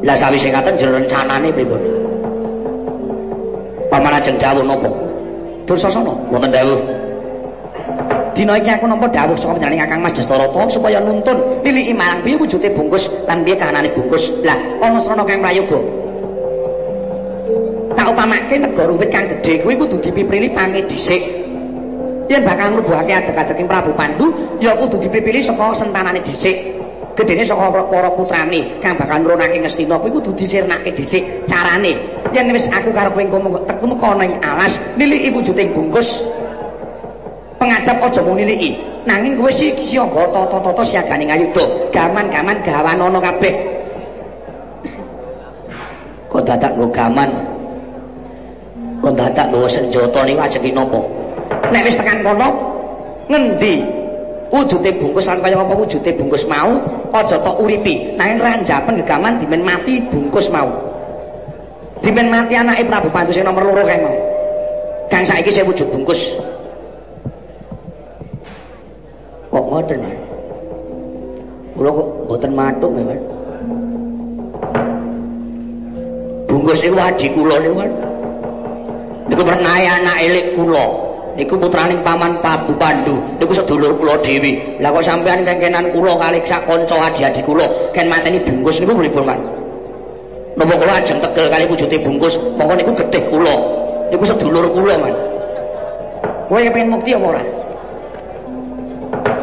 Lah 0.00 0.16
sawise 0.16 0.48
ngaten 0.48 0.80
jero 0.80 0.96
rencanane 0.96 1.52
pripun? 1.52 1.80
Paman 3.92 4.16
ajeng 4.16 4.40
dawuh 4.40 4.64
napa? 4.64 4.88
Dursasana 5.68 6.16
Wonten 6.32 6.48
dawuh. 6.48 6.80
Dina 8.34 8.58
iki 8.58 8.72
aku 8.72 8.88
nampa 8.90 9.06
dawuh 9.12 9.36
saka 9.38 9.54
panjenengan 9.60 9.86
Kakang 9.86 10.00
Mas 10.02 10.16
Dastarata 10.18 10.62
supaya 10.66 10.98
nuntun 10.98 11.38
niliki 11.62 11.94
marang 11.94 12.18
piye 12.26 12.34
wujude 12.34 12.66
bungkus 12.74 13.06
lan 13.30 13.46
piye 13.46 13.54
kahanane 13.54 13.92
bungkus. 13.94 14.32
Lah 14.42 14.58
ana 14.82 14.98
srana 15.04 15.22
kang 15.22 15.38
prayoga. 15.38 15.78
Tak 17.94 18.10
upamake 18.10 18.56
negara 18.58 18.90
wit 18.90 19.08
kang 19.14 19.30
gedhe 19.30 19.62
kuwi 19.62 19.78
kudu 19.78 20.02
dipiprini 20.02 20.50
pange 20.50 20.82
dhisik. 20.90 21.22
Yen 22.26 22.42
bakal 22.42 22.74
ngrubuhake 22.74 23.12
adeg-adeking 23.12 23.68
Prabu 23.68 23.92
Pandu, 23.94 24.32
ya 24.58 24.72
kudu 24.74 24.98
dipipili 24.98 25.44
saka 25.44 25.70
sentanane 25.76 26.18
dhisik. 26.26 26.73
Gedene 27.14 27.46
saka 27.46 27.70
para 27.70 28.10
putrane 28.10 28.82
kang 28.82 28.98
bakal 28.98 29.22
nurunake 29.22 29.62
Ngastina 29.62 29.94
kuwi 30.02 30.10
kudu 30.18 30.34
disirnake 30.34 30.90
dhisik 30.98 31.22
carane. 31.46 31.94
Yen 32.34 32.50
wis 32.50 32.66
aku 32.74 32.90
karo 32.90 33.14
kowe 33.14 33.22
engko 33.22 33.38
teku 33.70 33.86
kono 33.94 34.22
ing 34.26 34.34
alas 34.42 34.74
niliki 34.98 35.30
wujuding 35.30 35.70
bungkus 35.70 36.26
pengajap 37.62 38.02
aja 38.02 38.20
mung 38.26 38.34
niliki 38.34 38.74
nanging 39.06 39.38
kowe 39.38 39.46
sih 39.54 39.70
siaga 39.86 40.26
tata-tata 40.34 40.82
siagane 40.82 41.30
ngayuda 41.30 41.94
gaman-gaman 41.94 42.58
gawanono 42.66 43.22
kabeh 43.22 43.54
Kok 46.34 46.42
dadak 46.42 46.74
nggo 46.74 46.90
gaman? 46.90 47.30
Kok 48.98 49.14
dadak 49.14 49.54
nggawa 49.54 49.70
senjata 49.70 50.26
niku 50.26 50.42
ajeng 50.42 50.74
napa? 50.74 50.98
nek 51.70 51.84
wis 51.86 51.96
tekan 51.96 52.20
kono 52.26 52.48
ngendi 53.30 53.74
wujude 54.54 54.90
bungkus 55.02 55.26
lan 55.26 55.42
kaya 55.42 55.58
apa 55.58 55.74
wujude 55.74 56.14
bungkus 56.14 56.46
mau 56.46 56.78
aja 57.10 57.34
tok 57.42 57.58
uripi 57.58 58.14
nanging 58.14 58.38
ranjapen 58.38 58.94
gegaman 59.02 59.34
dimen 59.42 59.66
mati 59.66 59.98
bungkus 60.14 60.46
mau 60.54 60.70
dimen 61.98 62.30
mati 62.30 62.54
anake 62.54 62.86
Prabu 62.86 63.10
Pandu 63.10 63.34
sing 63.34 63.42
nomor 63.42 63.66
loro 63.66 63.82
kae 63.82 63.98
mau 63.98 64.14
kang 65.10 65.26
saiki 65.26 65.50
saya 65.50 65.66
wujud 65.66 65.90
bungkus 65.90 66.22
Kok 69.54 69.70
ngoten? 69.70 70.02
Kula 71.78 71.90
kok 71.94 72.08
mboten 72.26 72.52
matuk 72.58 72.90
nggih, 72.90 73.22
Bungkus 76.50 76.82
niku 76.82 76.98
adi 76.98 77.26
kula 77.30 77.62
niku. 77.62 77.86
Niku 79.30 79.42
pernae 79.46 79.86
anak 79.86 80.18
elik 80.26 80.58
kula. 80.58 81.13
Niku 81.34 81.58
putraning 81.58 81.98
paman 82.06 82.38
Prabu 82.38 82.74
Pandu. 82.78 83.18
Niku 83.42 83.52
sedulur 83.54 83.94
kula 83.98 84.14
dhewe. 84.22 84.78
Lah 84.78 84.94
kok 84.94 85.02
sampean 85.02 85.42
kengkenan 85.42 85.90
kula 85.90 86.14
kali 86.14 86.38
sak 86.46 86.62
kanca 86.66 87.10
adi-adi 87.10 87.42
kula 87.42 87.66
ken 87.90 88.06
mateni 88.06 88.38
bungkus 88.42 88.78
niku 88.78 88.94
pripun, 88.94 89.26
Mas? 89.26 89.40
Napa 90.54 90.74
kula 90.78 91.02
ajeng 91.02 91.18
tegel 91.18 91.50
kali 91.50 91.64
wujude 91.66 91.96
bungkus, 91.98 92.38
mongko 92.54 92.74
niku 92.78 92.90
getih 93.02 93.22
kula. 93.26 93.54
Niku 94.14 94.22
sedulur 94.22 94.70
kula, 94.70 94.94
Mas. 95.02 95.34
kowe 96.48 96.60
pengen 96.60 96.88
mukti 96.92 97.10
apa 97.16 97.26
ora 97.34 97.42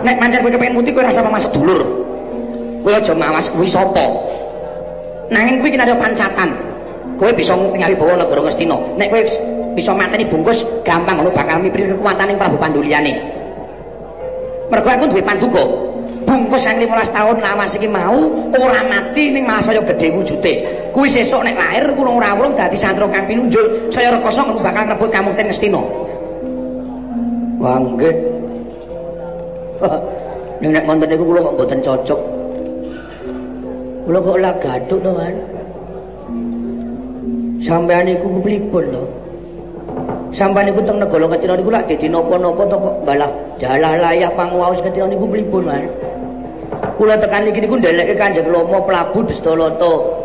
nek 0.06 0.16
pancen 0.18 0.40
kowe 0.46 0.52
pengen 0.58 0.76
mukti 0.78 0.92
kowe 0.94 1.04
rasa 1.06 1.26
masuk 1.26 1.52
dulur 1.54 1.82
kowe 2.86 2.94
aja 2.94 3.14
mawas 3.14 3.48
kuwi 3.50 3.68
sapa 3.68 4.06
nanging 5.34 5.62
kuwi 5.62 5.78
ada 5.78 5.98
pancatan 5.98 6.50
kowe 7.18 7.32
bisa 7.34 7.54
ngali 7.58 7.96
bawa 7.98 8.18
negara 8.18 8.42
Ngastina 8.46 8.78
nek 8.98 9.08
kowe 9.10 9.22
bisa 9.78 9.92
mateni 9.96 10.28
bungkus 10.28 10.64
gampang 10.84 11.20
ngono 11.20 11.32
bakal 11.32 11.60
mipri 11.64 11.88
kekuatan 11.88 12.36
Prabu 12.36 12.58
Panduliyane 12.60 13.14
mergo 14.72 14.88
aku 14.88 15.06
duwe 15.12 15.24
panduga 15.24 15.64
bungkus 16.24 16.64
yang 16.64 16.80
15 16.80 17.12
tahun 17.12 17.38
lawas 17.44 17.72
iki 17.76 17.88
mau 17.92 18.16
ora 18.56 18.82
mati 18.88 19.32
ning 19.32 19.44
malah 19.44 19.64
saya 19.64 19.82
gedhe 19.84 20.12
wujude 20.16 20.54
kuwi 20.96 21.08
sesuk 21.12 21.44
nek 21.44 21.60
lahir 21.60 21.92
kurang 21.98 22.20
ora 22.22 22.32
wulung 22.36 22.56
dadi 22.56 22.78
santro 22.80 23.10
kang 23.12 23.28
pinunjul 23.28 23.92
saya 23.92 24.16
rekoso 24.16 24.44
bakal 24.64 24.88
ngrebut 24.88 25.10
kamukten 25.12 25.48
Ngastina 25.52 25.82
Wah, 27.62 27.78
nggih. 27.78 28.16
Nek 30.66 30.86
wonten 30.90 31.14
niku 31.14 31.30
kula 31.30 31.46
kok 31.46 31.54
mboten 31.62 31.80
cocok. 31.86 32.20
Kula 34.10 34.18
kok 34.18 34.34
ora 34.34 34.52
gathuk 34.58 35.00
to. 35.06 35.12
Sampeyan 37.62 38.10
niku 38.10 38.42
kepripun 38.42 38.86
to? 38.90 39.04
Sampeyan 40.32 40.72
niku 40.72 40.82
teng 40.88 40.98
negara 41.00 41.28
Ketina 41.36 41.60
niku 41.60 41.72
lak 41.72 41.92
dadi 41.92 42.08
napa-napa 42.08 42.64
to 42.72 42.78
kok 42.80 42.96
balah 43.04 43.32
dalah 43.60 43.94
layah 44.00 44.32
panguwaos 44.32 44.80
Ketina 44.80 45.12
niku 45.12 45.28
pripun, 45.28 45.68
Man? 45.68 45.84
Kula 46.96 47.20
tekan 47.20 47.52
iki 47.52 47.60
niku 47.60 47.76
ndeleke 47.76 48.16
Kanjeng 48.16 48.48
Rama 48.48 48.80
Prabu 48.84 49.28
Destalata. 49.28 50.22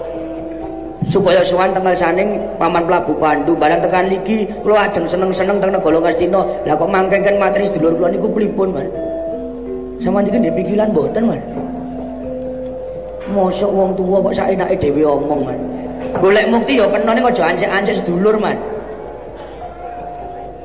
supaya 1.07 1.39
sowan 1.47 1.71
tanggal 1.71 1.95
saning 1.95 2.35
paman 2.59 2.83
Prabu 2.83 3.15
Pandu. 3.19 3.55
Barang 3.55 3.79
tekan 3.79 4.11
niki 4.11 4.47
kula 4.63 4.91
ajeng 4.91 5.07
seneng-seneng 5.07 5.63
teng 5.63 5.71
negara 5.71 6.03
Ngastina 6.03 6.41
lah 6.67 6.75
kok 6.75 6.91
mangkengken 6.91 7.39
materi 7.39 7.71
sedulur 7.71 7.95
kula 7.95 8.11
niku 8.11 8.27
pripun 8.31 8.75
man 8.75 8.87
sama 10.03 10.21
niki 10.21 10.37
ndek 10.39 10.55
pikiran 10.59 10.93
mboten 10.93 11.25
man 11.25 11.41
mosok 13.33 13.71
wong 13.71 13.91
tuwa 13.97 14.19
kok 14.29 14.35
saenake 14.37 14.77
dhewe 14.77 15.03
omong 15.03 15.41
man 15.47 15.59
golek 16.21 16.47
mukti 16.53 16.79
ya 16.79 16.87
kena 16.91 17.13
ning 17.17 17.25
aja 17.25 17.43
ansik-ansik 17.55 17.95
sedulur 18.03 18.37
man 18.37 18.59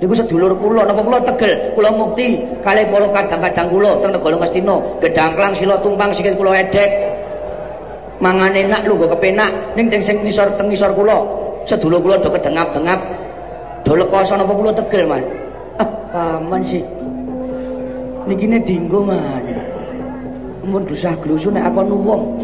Niku 0.01 0.17
sedulur 0.17 0.57
kula 0.57 0.81
napa 0.89 1.05
kula 1.05 1.21
tegel? 1.21 1.77
Kula 1.77 1.93
mukti 1.93 2.41
kalih 2.65 2.89
para 2.89 3.05
kadang-kadang 3.13 3.69
kula 3.69 4.01
teng 4.01 4.09
negara 4.17 4.35
Ngastina 4.41 4.75
gedangklang 4.97 5.53
sila 5.53 5.77
tumpang 5.85 6.09
sikil 6.09 6.33
kula 6.41 6.57
edek 6.57 6.89
mangan 8.17 8.49
enak 8.49 8.81
lungguh 8.89 9.05
kepenak 9.13 9.77
ning 9.77 9.93
teng 9.93 10.01
sing 10.01 10.25
ngisor 10.25 10.57
teng 10.57 10.73
ngisor 10.73 10.89
kula. 10.97 11.21
Sedulur 11.69 12.01
kula 12.01 12.17
do 12.17 12.33
kedengap-dengap. 12.33 12.97
Do 13.85 13.93
lekoso 13.93 14.33
napa 14.33 14.53
kula 14.57 14.73
tegel 14.73 15.05
man? 15.05 15.21
Ah 15.77 16.41
aman 16.41 16.65
sih. 16.65 16.81
Niki 18.25 18.49
ne 18.49 18.57
dinggo 18.57 19.05
man. 19.05 19.45
Mun 20.65 20.81
dusah 20.89 21.13
glusu 21.21 21.53
nek 21.53 21.69
aku 21.69 21.85
nuwung 21.85 22.41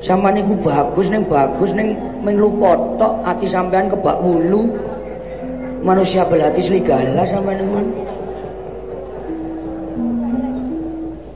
sampean 0.00 0.38
niku 0.38 0.54
bagus 0.64 1.08
ning 1.12 1.24
bagus 1.28 1.72
ning 1.72 1.96
ming 2.24 2.36
lupa 2.38 2.78
tok 3.00 3.20
ati 3.26 3.48
sampean 3.48 3.88
kebak 3.90 4.16
wulu 4.22 4.70
manusia 5.84 6.22
belati 6.28 6.60
serigala 6.62 7.24
sampean 7.28 7.60
niku 7.60 7.80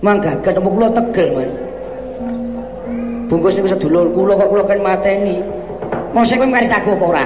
mangga 0.01 0.33
ketemu 0.41 0.69
kula 0.73 0.89
tegel 0.97 1.29
man 1.37 1.51
Bungkus 3.31 3.55
niku 3.55 3.71
sedulur 3.71 4.11
kula 4.11 4.35
kok 4.35 4.51
kula 4.51 4.67
kan 4.67 4.83
mateni. 4.83 5.39
Mosok 6.11 6.43
kowe 6.43 6.51
mari 6.51 6.67
saguh 6.67 6.99
apa 6.99 7.07
ora? 7.07 7.25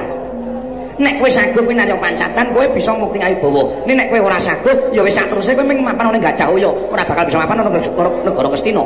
Nek 1.01 1.17
kowe 1.17 1.33
saguh 1.33 1.65
kowe 1.65 1.73
naryo 1.73 1.97
pancatan, 1.97 2.53
kowe 2.53 2.69
bisa 2.77 2.93
mukti 2.93 3.17
ayu 3.25 3.41
bawa. 3.41 3.65
Nek 3.89 4.13
kowe 4.13 4.21
ora 4.21 4.37
saguh, 4.37 4.93
ya 4.93 5.01
wis 5.01 5.17
sak 5.17 5.33
teruse 5.33 5.57
kowe 5.57 5.65
mung 5.65 5.81
mapan 5.81 6.13
ning 6.13 6.21
Gajah 6.21 6.53
Hoya, 6.53 6.69
ora 6.93 7.01
bakal 7.09 7.25
bisa 7.25 7.41
mapan 7.41 7.65
ning 7.65 7.81
negara 8.21 8.49
Kestina. 8.53 8.85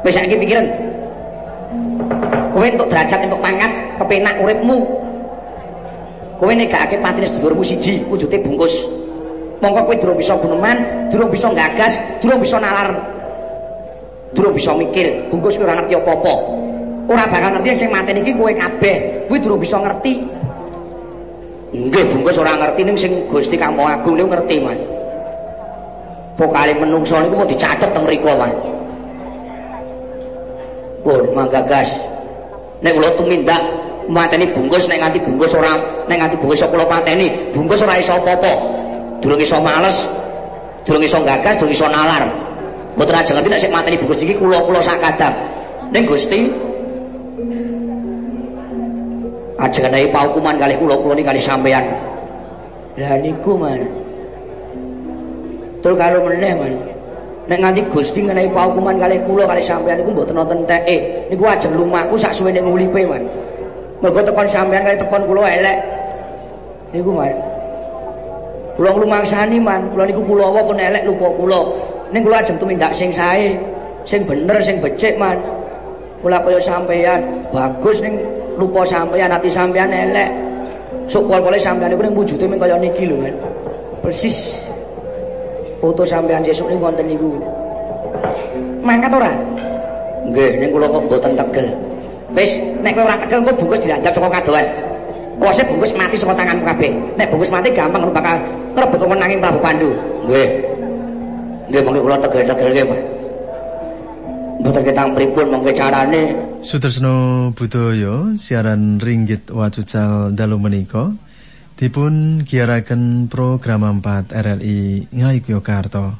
Wis 0.00 0.16
saiki 0.16 0.40
pikiran. 0.40 0.64
Kowe 2.56 2.64
entuk 2.64 2.88
derajat 2.88 3.20
entuk 3.20 3.40
pangkat, 3.44 3.72
kepenak 4.00 4.34
uripmu. 4.40 4.80
Kowe 6.36 6.52
negakake 6.52 7.00
patine 7.00 7.26
sedulurmu 7.32 7.64
siji, 7.64 8.04
wujude 8.12 8.36
bungkus. 8.44 8.74
Mongko 9.64 9.88
kowe 9.88 9.96
durung 9.96 10.18
bisa 10.20 10.36
guneman, 10.36 11.08
durung 11.08 11.32
bisa 11.32 11.48
gagas, 11.56 11.96
durung 12.20 12.44
bisa 12.44 12.60
nalar. 12.60 12.92
Durung 14.36 14.52
bisa 14.52 14.76
mikir, 14.76 15.32
bungkus 15.32 15.56
kowe 15.56 15.64
ora 15.64 15.80
ngerti 15.80 15.96
apa-apa. 15.96 16.34
ora 17.06 17.24
bakal 17.30 17.50
ngerti 17.58 17.86
sing 17.86 17.88
mateni 17.90 18.20
iki 18.26 18.34
kowe 18.34 18.50
kabeh 18.50 19.26
kuwi 19.30 19.38
durung 19.38 19.62
bisa 19.62 19.78
ngerti 19.78 20.26
nggih 21.70 22.04
bungkus 22.10 22.38
ora 22.38 22.58
ngerti 22.58 22.80
ning 22.82 22.96
sing 22.98 23.12
Gusti 23.30 23.54
Kampung 23.54 23.86
Agung 23.86 24.18
niku 24.18 24.28
ngerti 24.34 24.56
man 24.58 24.78
pokale 26.34 26.74
menungso 26.74 27.14
niku 27.22 27.34
mau 27.38 27.46
dicatet 27.46 27.90
teng 27.94 28.04
mriku 28.06 28.34
man 28.34 28.52
pun 31.06 31.24
manggagas 31.30 31.88
nek 32.82 32.92
kula 32.98 33.10
tumindak 33.14 33.62
mateni 34.08 34.46
bungkus 34.54 34.86
nek 34.86 34.98
nganti 35.02 35.18
bungkus 35.22 35.52
ora 35.54 35.74
nek 36.06 36.16
nganti 36.18 36.36
bungkus 36.38 36.62
kula 36.66 36.86
pateni 36.86 37.26
bungkus 37.50 37.82
ora 37.82 37.98
iso 37.98 38.14
apa-apa. 38.14 38.52
Durung 39.22 39.40
iso 39.40 39.58
males 39.58 39.96
durung 40.86 41.02
iso 41.02 41.18
gagas 41.22 41.58
durung 41.58 41.74
iso 41.74 41.86
nalar. 41.90 42.24
Mboten 42.96 43.16
ajeng 43.18 43.34
ngerti 43.36 43.50
nek 43.50 43.60
sik 43.60 43.72
mateni 43.74 43.96
bungkus 44.00 44.22
iki 44.22 44.34
kula-kula 44.38 44.80
sakadang 44.80 45.34
ning 45.90 46.02
Gusti 46.06 46.50
aja 49.56 49.78
ngenai 49.80 50.08
paukuman 50.12 50.56
kali 50.60 50.74
kula 50.76 50.94
kula 51.00 51.16
kali 51.16 51.40
sampean 51.42 51.84
lah 52.96 53.18
niku 53.20 53.52
man. 53.58 53.80
Tul 55.84 55.94
kalau 55.94 56.24
meneh 56.24 56.52
man. 56.56 56.72
Nek 57.46 57.58
nganti 57.62 57.80
Gusti 57.92 58.24
ngenai 58.24 58.48
paukuman 58.54 58.96
kali 58.96 59.20
kula 59.26 59.44
kali 59.44 59.60
sampean 59.60 60.00
niku 60.00 60.14
mboten 60.14 60.38
nonton 60.38 60.62
teke. 60.64 61.28
Niku 61.28 61.44
ajeng 61.44 61.74
lumaku 61.74 62.14
sak 62.16 62.32
suwene 62.32 62.62
ngulipe 62.62 63.02
man 63.04 63.26
mergo 64.00 64.20
tekan 64.20 64.46
sampean 64.48 64.84
kali 64.84 64.96
tekan 65.00 65.22
kula 65.24 65.48
elek. 65.48 65.78
Niku 66.92 67.10
man 67.12 67.32
kula 68.76 68.90
nglumangsani 68.92 69.56
man 69.56 69.88
kula 69.92 70.04
niku 70.04 70.22
kula 70.24 70.52
apa 70.52 70.60
pun 70.68 70.78
elek 70.78 71.02
lupa 71.08 71.28
kula. 71.32 71.60
Ning 72.12 72.22
kula 72.22 72.36
ajeng 72.44 72.56
tumindak 72.60 72.92
sing 72.92 73.10
sae 73.10 73.56
sing 74.04 74.22
bener 74.28 74.60
sing 74.60 74.78
becik 74.84 75.16
man 75.16 75.40
kula 76.20 76.38
kaya 76.44 76.60
sampean 76.60 77.48
bagus 77.50 77.98
ning 78.04 78.20
lupa 78.60 78.84
sampean 78.84 79.32
ati 79.32 79.48
sampean 79.48 79.88
elek. 79.88 80.28
Sok 81.06 81.24
pol-pole 81.30 81.56
sampean 81.56 81.94
iku 81.94 82.02
ning 82.04 82.14
wujude 82.14 82.44
mung 82.44 82.60
kaya 82.60 82.76
niki 82.76 83.08
lho 83.08 83.16
persis. 84.04 84.60
Foto 85.80 86.04
sampean 86.04 86.44
sesuk 86.44 86.68
ning 86.68 86.78
wonten 86.78 87.08
niku. 87.08 87.32
Mangkat 88.84 89.10
ora? 89.18 89.32
Nggih 90.30 90.52
ning 90.60 90.70
kula 90.74 90.86
kok 90.90 91.02
mboten 91.06 91.32
tegel 91.38 91.68
wis 92.36 92.52
nek 92.84 92.92
kowe 92.92 93.08
ora 93.08 93.16
tegel 93.24 93.40
kok 93.42 93.56
bungkus 93.56 93.80
dilanjap 93.80 94.12
saka 94.12 94.28
kadoan 94.28 94.66
Kuwase 95.36 95.62
bungkus 95.68 95.92
mati 95.92 96.16
saka 96.16 96.32
tanganmu 96.32 96.64
kabeh. 96.64 96.90
Nek 97.20 97.28
bungkus 97.28 97.52
mati 97.52 97.68
gampang 97.76 98.08
bakal 98.08 98.40
terbet 98.72 99.04
menanging 99.04 99.36
Prabu 99.36 99.60
Pandu. 99.60 99.92
Nggih. 100.24 100.48
Nggih 101.68 101.80
monggo 101.84 102.00
kula 102.08 102.16
tegel-tegelke, 102.24 102.82
Pak. 102.88 103.00
Mboten 104.56 104.82
ketang 104.88 105.12
pripun 105.12 105.46
mongke 105.52 105.76
carane. 105.76 106.22
Sutresno 106.64 107.52
Budaya 107.52 108.32
siaran 108.40 108.96
Ringgit 108.96 109.52
Wacucal 109.52 110.32
dalu 110.32 110.56
menika 110.56 111.12
dipun 111.76 112.40
giaraken 112.48 113.28
program 113.28 114.00
4 114.00 114.32
RRI 114.32 115.12
Ngayogyakarta. 115.12 116.16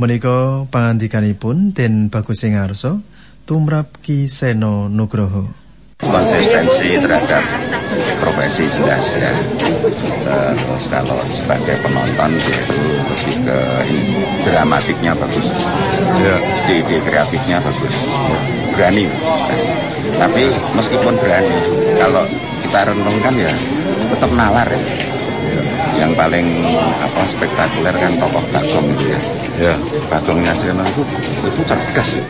Menika 0.00 0.64
pangandikanipun 0.72 1.76
Den 1.76 2.08
Bagus 2.08 2.40
Singarso 2.40 3.04
tumrap 3.44 4.00
Ki 4.00 4.24
Seno 4.24 4.88
Nugroho. 4.88 5.44
Konsistensi 6.00 6.96
terhadap 6.96 7.44
profesi 8.20 8.64
jelas 8.72 9.04
ya. 9.20 9.32
Terus 10.24 10.84
kalau 10.88 11.20
sebagai 11.28 11.76
penonton 11.84 12.30
yaitu 12.40 12.82
lebih 13.04 13.34
ke 13.44 13.58
dramatiknya 14.48 15.12
bagus, 15.16 15.48
ya. 16.24 16.36
ide-ide 16.72 16.98
kreatifnya 17.04 17.60
bagus, 17.60 17.94
berani. 18.72 19.06
Tapi 20.16 20.44
meskipun 20.76 21.14
berani, 21.20 21.56
kalau 22.00 22.24
kita 22.64 22.80
renungkan 22.90 23.34
ya 23.36 23.52
tetap 24.12 24.30
nalar 24.32 24.68
ya. 24.72 24.80
Yang 25.94 26.12
paling 26.18 26.46
apa 27.00 27.22
spektakuler 27.30 27.94
kan 27.94 28.12
tokoh 28.18 28.44
Bagong 28.50 28.86
itu 28.98 29.04
ya. 29.14 29.20
Ya, 29.54 29.74
Bagongnya 30.10 30.52
Seno 30.58 30.82
itu 30.82 31.02
itu 31.46 31.60
cerdas 31.68 32.08
ya. 32.18 32.24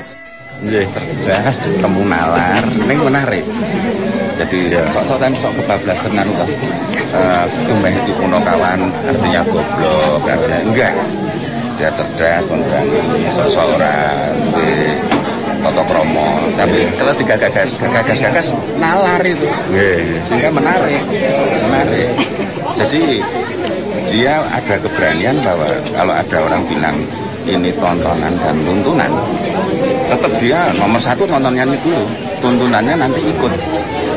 Nggih, 0.62 0.86
cerdas, 0.94 1.56
ketemu 1.58 2.02
nalar, 2.06 2.62
ning 2.86 2.98
menarik. 3.02 3.44
Jadi 4.38 4.70
ya, 4.70 4.82
kok 4.94 5.02
sok 5.06 5.18
sok 5.42 5.52
kebablasan 5.62 6.14
anu 6.14 6.32
toh. 6.38 6.50
Eh, 7.14 7.44
tumeh 7.66 7.94
itu 7.94 8.12
kuno 8.18 8.38
kawan 8.42 8.90
artinya 9.06 9.40
goblok, 9.46 10.22
artinya 10.26 10.58
enggak. 10.62 10.94
Dia 11.74 11.90
cerdas, 11.90 12.42
pemberani, 12.46 13.02
seseorang, 13.34 14.30
Toto 15.64 15.82
Kromo. 15.88 16.28
Tapi 16.54 16.78
kalau 16.94 17.12
tiga 17.16 17.34
gagas, 17.40 17.70
gagas, 17.80 18.18
gagas, 18.20 18.46
nalar 18.76 19.22
itu. 19.24 19.48
Sehingga 20.28 20.52
menarik, 20.52 21.02
menarik. 21.66 22.08
Jadi 22.76 23.24
dia 24.12 24.44
ada 24.44 24.74
keberanian 24.78 25.40
bahwa 25.42 25.66
kalau 25.90 26.14
ada 26.14 26.36
orang 26.44 26.62
bilang 26.68 26.96
ini 27.48 27.70
tontonan 27.80 28.34
dan 28.40 28.56
tuntunan, 28.62 29.10
tetap 30.08 30.32
dia 30.40 30.60
nomor 30.76 31.00
satu 31.00 31.24
tontonnya 31.24 31.64
itu 31.64 31.88
dulu, 31.88 32.04
tuntunannya 32.42 32.94
nanti 32.96 33.20
ikut. 33.24 33.52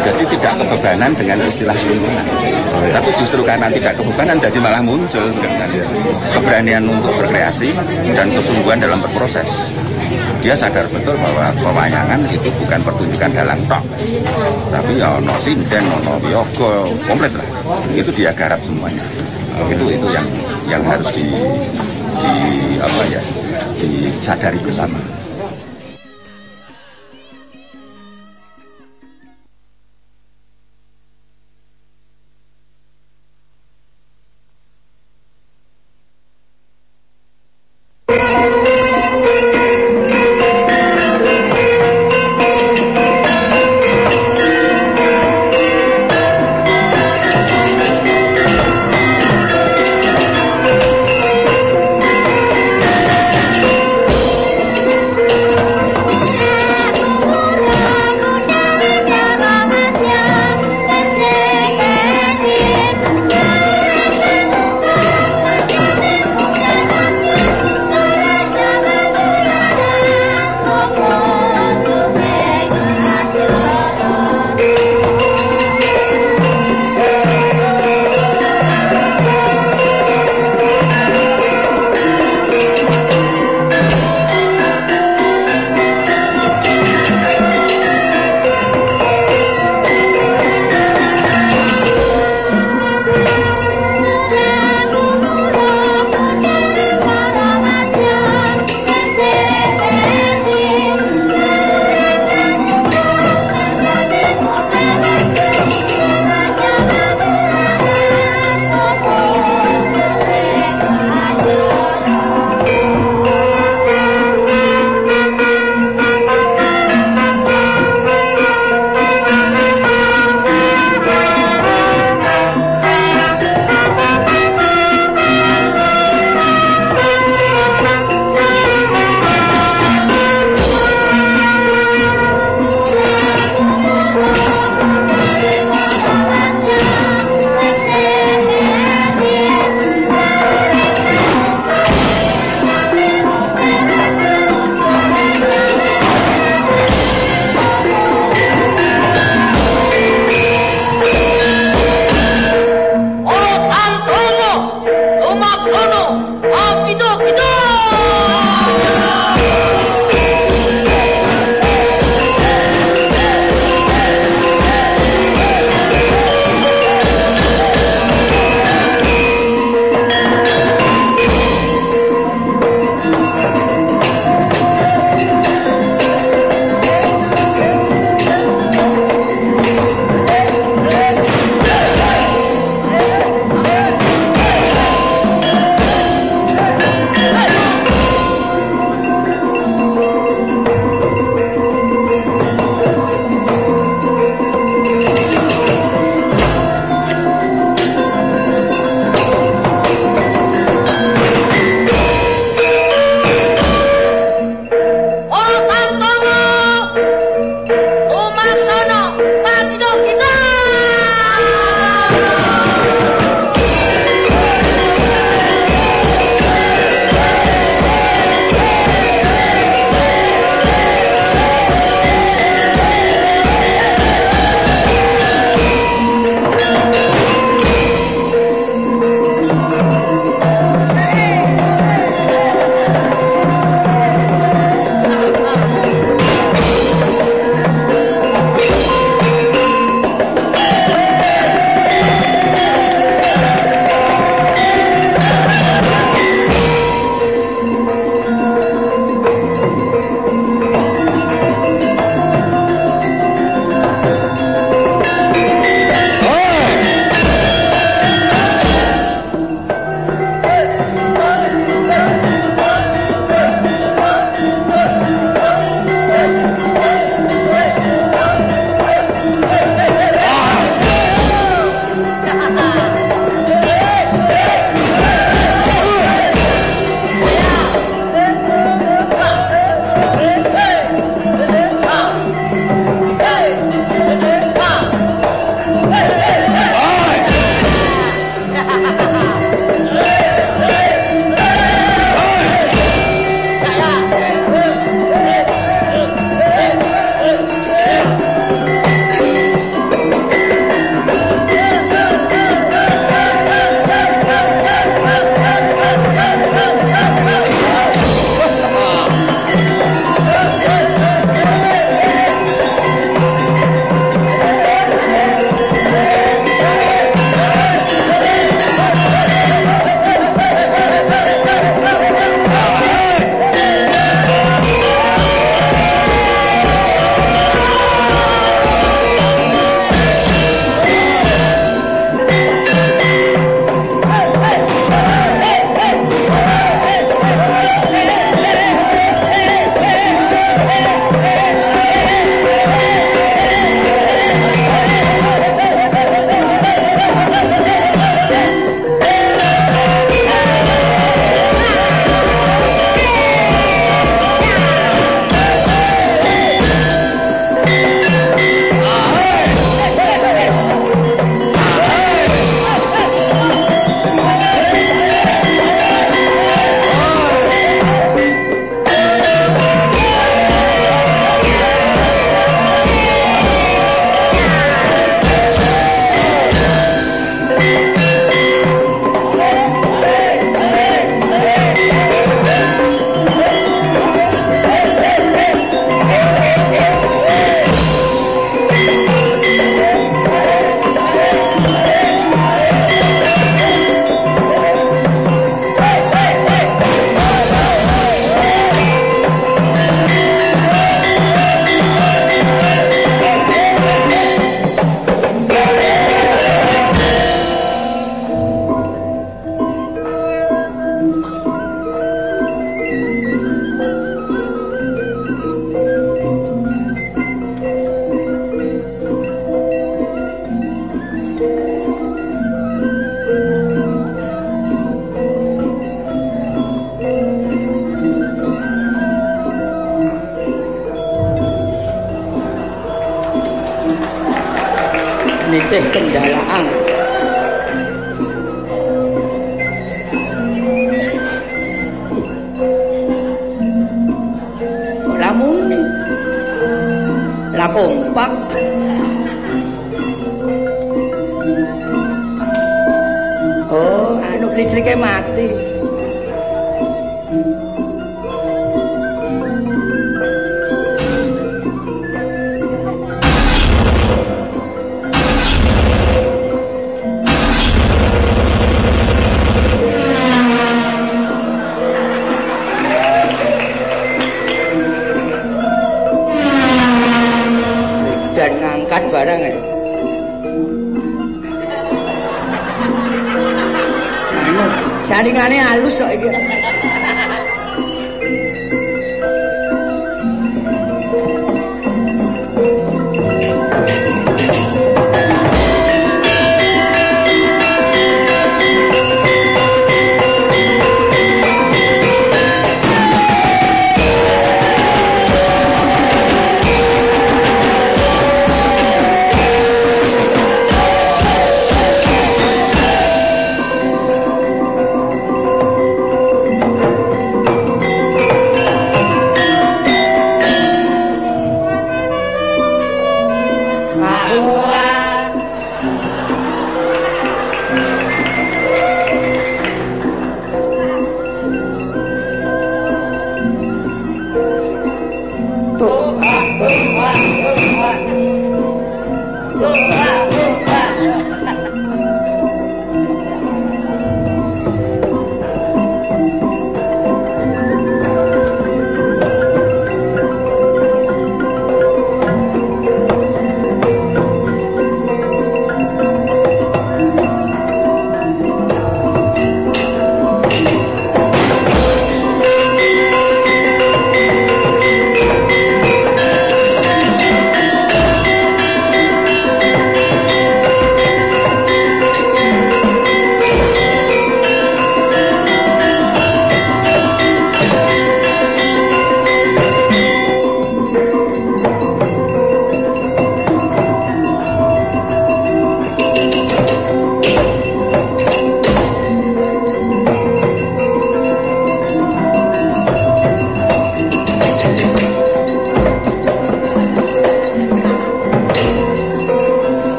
Jadi 0.00 0.22
tidak 0.32 0.64
kebebanan 0.64 1.12
dengan 1.12 1.38
istilah 1.44 1.76
tuntunan. 1.76 2.24
Oh, 2.72 2.80
ya. 2.88 2.96
Tapi 2.96 3.10
justru 3.20 3.40
karena 3.44 3.68
tidak 3.68 3.92
kebebanan 4.00 4.40
jadi 4.40 4.56
malah 4.56 4.80
muncul 4.80 5.26
dengan 5.36 5.68
keberanian 6.32 6.84
untuk 6.88 7.12
berkreasi 7.20 7.76
dan 8.16 8.32
kesungguhan 8.32 8.80
dalam 8.80 8.96
berproses. 9.04 9.44
Dia 10.40 10.56
sadar 10.56 10.88
betul 10.88 11.12
bahwa 11.20 11.52
pewayangan 11.60 12.24
itu 12.32 12.48
bukan 12.64 12.80
pertunjukan 12.80 13.28
dalam 13.28 13.60
tok. 13.68 13.84
Tapi 14.72 14.96
ya 14.96 15.20
no 15.20 15.36
sinden, 15.36 15.84
no 15.84 16.16
yoga, 16.24 16.88
komplit 17.04 17.32
lah. 17.36 17.48
Itu 17.92 18.08
dia 18.16 18.32
garap 18.32 18.56
semuanya. 18.64 19.04
Itu 19.68 19.84
itu 19.92 20.06
yang 20.08 20.24
yang 20.64 20.82
harus 20.88 21.12
di, 21.12 21.28
di 22.24 22.32
apa 22.80 23.02
ya 23.12 23.22
disadari 23.76 24.56
bersama. 24.64 25.19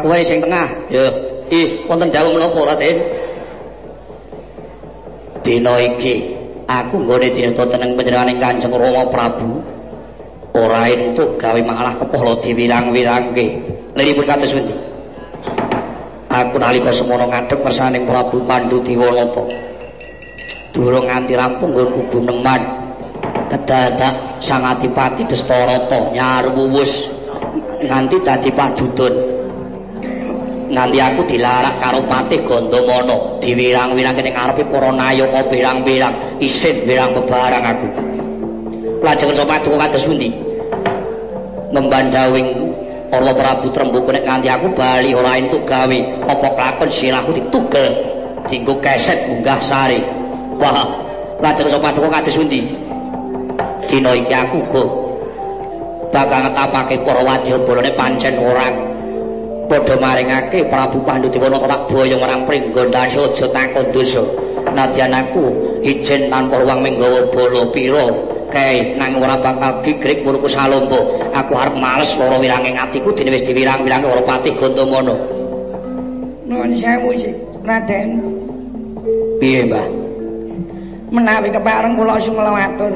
Aku 0.00 0.08
wae 0.08 0.24
sing 0.24 0.40
tengah. 0.40 0.64
Ya. 0.88 1.12
Ih, 1.52 1.84
wonten 1.84 2.08
dawuh 2.08 2.32
menapa, 2.32 2.72
Raden? 2.72 2.96
Dina 5.44 5.76
iki 5.76 6.32
aku 6.64 7.04
nggone 7.04 7.28
dinata 7.32 7.68
teneng 7.68 7.96
panjenenganing 7.96 8.38
Kanjeng 8.40 8.72
Rama 8.72 9.04
Prabu. 9.12 9.60
Ora 10.56 10.88
entuk 10.88 11.36
gawe 11.36 11.60
malah 11.60 11.94
kepala 12.00 12.40
diwirang-wirangke. 12.40 13.46
Liripun 13.92 14.24
kados 14.24 14.56
pundi? 14.56 14.74
Aku 16.30 16.56
nalika 16.56 16.94
semono 16.94 17.28
ngadhep 17.28 17.60
kersaning 17.60 18.08
Prabu 18.08 18.40
Pandhu 18.48 18.80
Diwanata. 18.80 19.70
durung 20.70 21.06
nganti 21.10 21.34
rampung 21.34 21.74
nggon 21.74 21.90
kubu 21.90 22.18
neman 22.22 22.62
kedadak 23.50 24.38
sang 24.38 24.62
adipati 24.62 25.26
Destarata 25.26 26.14
nyarwuwus 26.14 27.10
nganti 27.82 28.16
dadi 28.22 28.50
padudun 28.54 29.14
nganti 30.70 30.98
aku 31.02 31.26
dilarak 31.26 31.82
karo 31.82 32.00
patih 32.06 32.46
Gandamana 32.46 33.42
diwirang-wirang 33.42 34.14
kene 34.14 34.30
ngarepe 34.30 34.62
para 34.70 34.90
nayaka 34.94 35.42
pirang-pirang 35.50 36.38
isin 36.38 36.86
wirang 36.86 37.10
bebarang 37.18 37.64
aku. 37.66 37.88
Lajeng 39.02 39.34
sapa 39.34 39.58
paduka 39.58 39.88
kados 39.88 40.06
pundi? 40.06 40.30
Ngembandawing 41.74 42.48
Allah 43.10 43.34
Prabu 43.34 43.74
Tremboko 43.74 44.14
nek 44.14 44.22
nganti 44.22 44.48
aku 44.52 44.70
bali 44.70 45.10
ora 45.10 45.34
entuk 45.40 45.66
gawe. 45.66 45.98
Apa 46.30 46.48
kelakon 46.54 46.90
silahku 46.92 47.34
ditugel 47.34 47.86
dinggo 48.46 48.78
keset 48.78 49.26
munggah 49.26 49.58
sari. 49.58 49.98
Wah 50.62 50.86
lajeng 51.42 51.66
sapa 51.66 51.90
paduka 51.90 52.22
kados 52.22 52.38
pundi? 52.38 52.62
Dina 53.90 54.14
iki 54.14 54.34
aku 54.36 54.58
go 54.70 54.84
bakal 56.14 56.46
ngetapake 56.46 57.02
para 57.06 57.22
wadyabala 57.22 57.90
pancen 57.94 58.34
orang 58.38 58.89
padha 59.70 59.94
maringake 60.02 60.66
Prabu 60.66 60.98
Pandhu 61.06 61.30
Dewana 61.30 61.62
tak 61.62 61.86
boyong 61.86 62.18
marang 62.18 62.42
pringgondan 62.42 63.06
aja 63.06 63.30
takon 63.30 63.86
dosa. 63.94 64.26
Nadyan 64.74 65.14
aku 65.14 65.46
ijen 65.86 66.26
tanpa 66.26 66.58
ruang 66.58 66.82
menggawa 66.82 67.30
bala 67.30 67.70
pira. 67.70 68.10
Kae 68.50 68.98
nang 68.98 69.22
ora 69.22 69.38
bakal 69.38 69.78
gigrik 69.86 70.26
muruku 70.26 70.50
salombo 70.50 71.06
aku 71.30 71.54
arep 71.54 71.78
males 71.78 72.10
lara 72.18 72.34
wiranging 72.34 72.74
atiku 72.74 73.14
dene 73.14 73.38
wis 73.38 73.46
diwirang-wirange 73.46 74.10
ora 74.10 74.26
patih 74.26 74.58
Gandamana. 74.58 75.14
Nuwun 76.50 76.74
sewu 76.74 77.14
sih 77.14 77.30
Raden. 77.62 78.18
Piye 79.38 79.70
Mbah? 79.70 79.86
Menawi 81.14 81.48
kepareng 81.50 81.98
kula 81.98 82.20
sumelawatur 82.22 82.92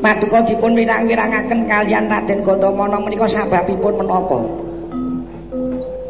Paduka 0.00 0.40
dipun 0.48 0.72
wirang-wirangaken 0.72 1.68
kalian 1.68 2.08
Raden 2.08 2.40
Gandamana 2.40 2.96
menika 2.96 3.28
sababipun 3.28 4.00
menapa? 4.00 4.69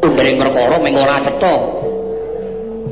Undering 0.01 0.41
perkara 0.41 0.81
ming 0.81 0.97
ora 0.97 1.21
cetha. 1.21 1.55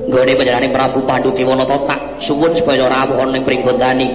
Nggone 0.09 0.33
panjenengane 0.37 0.69
Prabu 0.69 1.01
Pandhu 1.09 1.33
Dewanata 1.33 1.77
tak 1.89 2.01
suwun 2.21 2.53
supaya 2.53 2.85
rawuh 2.85 3.17
ana 3.17 3.33
ning 3.33 3.45
Pringgondani. 3.45 4.09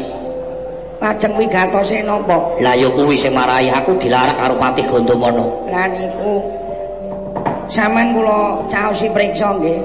Lajeng 1.03 1.35
wigatose 1.35 2.07
napa? 2.07 2.55
Lah 2.63 2.75
ya 2.79 2.89
kuwi 2.95 3.19
sing 3.19 3.35
marahi 3.35 3.67
aku 3.71 3.99
dilarak 3.99 4.39
karo 4.39 4.55
Patih 4.59 4.87
Gandamana. 4.87 5.43
Lah 5.71 5.87
niku 5.91 6.39
sampean 7.67 8.15
kula 8.15 8.63
caosi 8.71 9.11
priksa 9.11 9.59
nggih. 9.59 9.79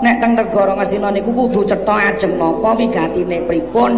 Nek 0.00 0.24
teng 0.24 0.32
negara 0.32 0.72
Ngastina 0.76 1.12
niku 1.12 1.36
kudu 1.36 1.68
cetha 1.68 2.12
ajeng 2.12 2.40
napa 2.40 2.76
wigatine 2.76 3.44
pripun? 3.44 3.92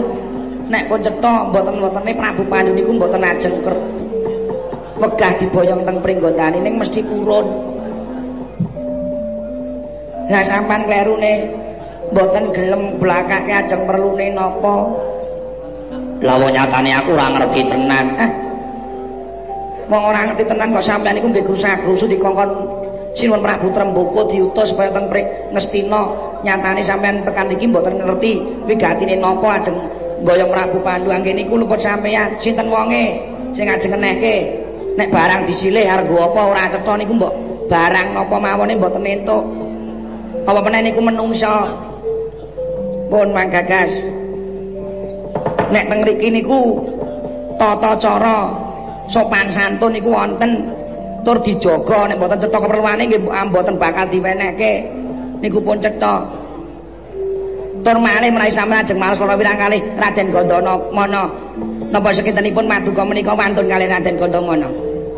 Nek 0.67 0.91
pun 0.91 0.99
cetha 1.03 1.51
mboten-mbotene 1.55 2.13
Prabu 2.19 2.43
Pandhu 2.51 2.75
niku 2.75 2.91
mboten 2.99 3.23
ajeng 3.23 3.63
kerep 3.63 3.83
wegah 4.97 5.33
diboyong 5.39 5.87
teng 5.87 6.03
Pringgondani 6.03 6.59
ning 6.63 6.83
mesti 6.83 7.03
kurun. 7.07 7.47
Lah 10.27 10.43
sampean 10.43 10.91
klerune 10.91 11.55
mboten 12.11 12.51
gelem 12.51 12.83
blakake 12.99 13.53
ajeng 13.55 13.87
perlune 13.87 14.35
napa? 14.35 14.75
Lah 16.23 16.35
wong 16.41 16.51
nyatane 16.51 16.91
aku 16.91 17.15
ora 17.15 17.27
ngerti 17.37 17.61
tenan. 17.71 18.07
Eh. 18.19 18.31
Wong 19.87 20.03
ora 20.03 20.27
ngerti 20.27 20.45
tenan 20.51 20.75
kok 20.75 20.83
sampean 20.83 21.15
niku 21.15 21.31
nggih 21.31 21.47
grusak-grusu 21.47 22.11
dikongkon 22.11 22.51
Sinuwun 23.17 23.41
Prabu 23.41 23.73
Tremboko 23.73 24.29
diutus 24.29 24.77
supaya 24.77 24.93
teng 24.93 25.09
Ngastina 25.55 26.01
nyatane 26.45 26.85
sampean 26.85 27.25
tekan 27.25 27.49
iki 27.49 27.65
mboten 27.71 27.97
ngerti 27.97 28.45
wigatine 28.69 29.17
napa 29.17 29.57
ajeng 29.57 29.79
boyong 30.21 30.51
Prabu 30.53 30.85
Pandhu 30.85 31.09
angge 31.09 31.33
niku 31.33 31.57
luput 31.57 31.81
sampean 31.81 32.37
sinten 32.43 32.69
wonge 32.69 33.17
sing 33.57 33.71
ajeng 33.71 33.97
ngenehke 33.97 34.67
nek 35.01 35.09
barang 35.09 35.49
disilih 35.49 35.87
arep 35.89 36.13
apa 36.13 36.41
ora 36.45 36.65
cetha 36.69 36.93
niku 37.01 37.17
mbok 37.17 37.33
barang 37.73 38.07
napa 38.13 38.37
mawone 38.37 38.77
mboten 38.77 39.05
entuk 39.05 39.66
apa 40.47 40.61
meneh 40.63 40.81
niku 40.91 41.03
menungsa 41.03 41.67
pun 43.11 43.35
manggagas 43.35 43.91
nek 45.75 45.85
teng 45.91 45.99
mriki 46.07 46.31
niku 46.31 46.79
tata 47.59 47.99
cara 47.99 48.55
sopan 49.11 49.51
santun 49.51 49.95
niku 49.95 50.15
wonten. 50.15 50.73
Tur 51.27 51.43
dijaga 51.43 52.07
nek 52.07 52.23
mboten 52.23 52.39
cetha 52.39 52.55
keperluane 52.55 53.03
nggih 53.11 53.19
mboten 53.27 53.75
bakal 53.83 54.07
diwenehke 54.07 54.87
niku 55.43 55.59
pun 55.59 55.83
cetha. 55.83 56.23
Tur 57.83 57.99
malih 57.99 58.31
menawi 58.31 58.55
sampeyan 58.55 58.87
ajeng 58.87 58.99
males 58.99 59.19
para 59.19 59.35
wirang 59.35 59.59
kalih 59.59 59.83
Raden 59.99 60.31
Gandana 60.31 60.75
mana 60.95 61.27
napa 61.91 62.15
sekintenipun 62.15 62.67
maduka 62.67 63.03
menika 63.03 63.35
wantun 63.35 63.67
kalih 63.67 63.87
Raden 63.91 64.19
Gandamana 64.19 64.67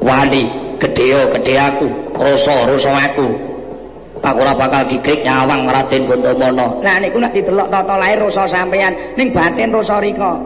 wali 0.05 0.49
gedhe 0.77 1.29
gedhe 1.33 1.55
aku 1.57 1.89
rasa 2.17 2.69
rasa 2.69 2.93
aku 3.09 3.48
aku 4.33 4.45
ora 4.45 4.55
bakal 4.55 4.85
gigrik 4.89 5.25
nyawang 5.25 5.65
Raden 5.65 6.03
Gandamana. 6.05 6.67
Lah 6.85 6.97
niku 7.01 7.17
nek 7.17 7.33
didelok 7.33 7.69
tata 7.73 7.97
lair 7.97 8.21
rasa 8.21 8.45
sampeyan 8.45 8.93
ning 9.17 9.33
batin 9.33 9.73
rasa 9.73 9.97
rika. 10.01 10.37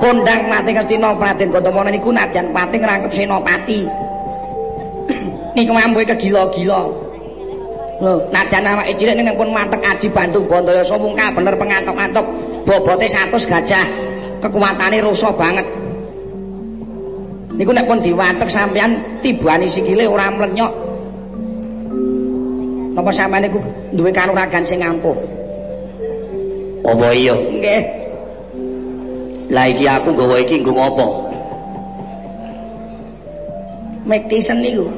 Kondang 0.00 0.48
mati 0.48 0.72
Kastina 0.76 1.16
Raden 1.16 1.48
Gandamana 1.48 1.88
niku 1.88 2.12
nadyan 2.12 2.52
pati 2.52 2.76
ngrangkep 2.76 3.12
senopati. 3.12 3.80
niku 5.56 5.72
mampu 5.72 6.04
kegila-gila. 6.04 6.82
Lho, 8.00 8.12
nadyan 8.32 8.64
awake 8.64 8.96
cilik 8.96 9.16
ning 9.16 9.36
pun 9.36 9.52
mantek 9.52 9.84
aji 9.84 10.08
bantu 10.08 10.40
Bandaya 10.48 10.80
Sumungkal 10.80 11.36
bener 11.36 11.52
pengantok-antok 11.56 12.24
bobote 12.64 13.08
100 13.08 13.32
gajah. 13.44 13.86
Kekuatane 14.40 15.04
rasa 15.04 15.28
banget. 15.36 15.66
Niku 17.60 17.76
nek 17.76 17.84
pun 17.84 18.00
diwatek 18.00 18.48
sampeyan 18.48 19.20
tibani 19.20 19.68
sikile 19.68 20.08
ora 20.08 20.32
mlenyok. 20.32 20.89
Napa 22.90 23.10
sampeyan 23.14 23.46
niku 23.46 23.62
duwe 23.94 24.10
kanuragan 24.10 24.66
sing 24.66 24.82
ampuh? 24.82 25.14
Apa 26.82 27.14
iya? 27.14 27.38
Nggih. 27.38 27.82
Lah 29.50 29.66
iki 29.70 29.86
aku 29.86 30.10
nggawa 30.14 30.36
iki 30.42 30.58
nggo 30.58 30.72
ngopo? 30.74 31.06
Mektisen 34.06 34.58
niku. 34.58 34.90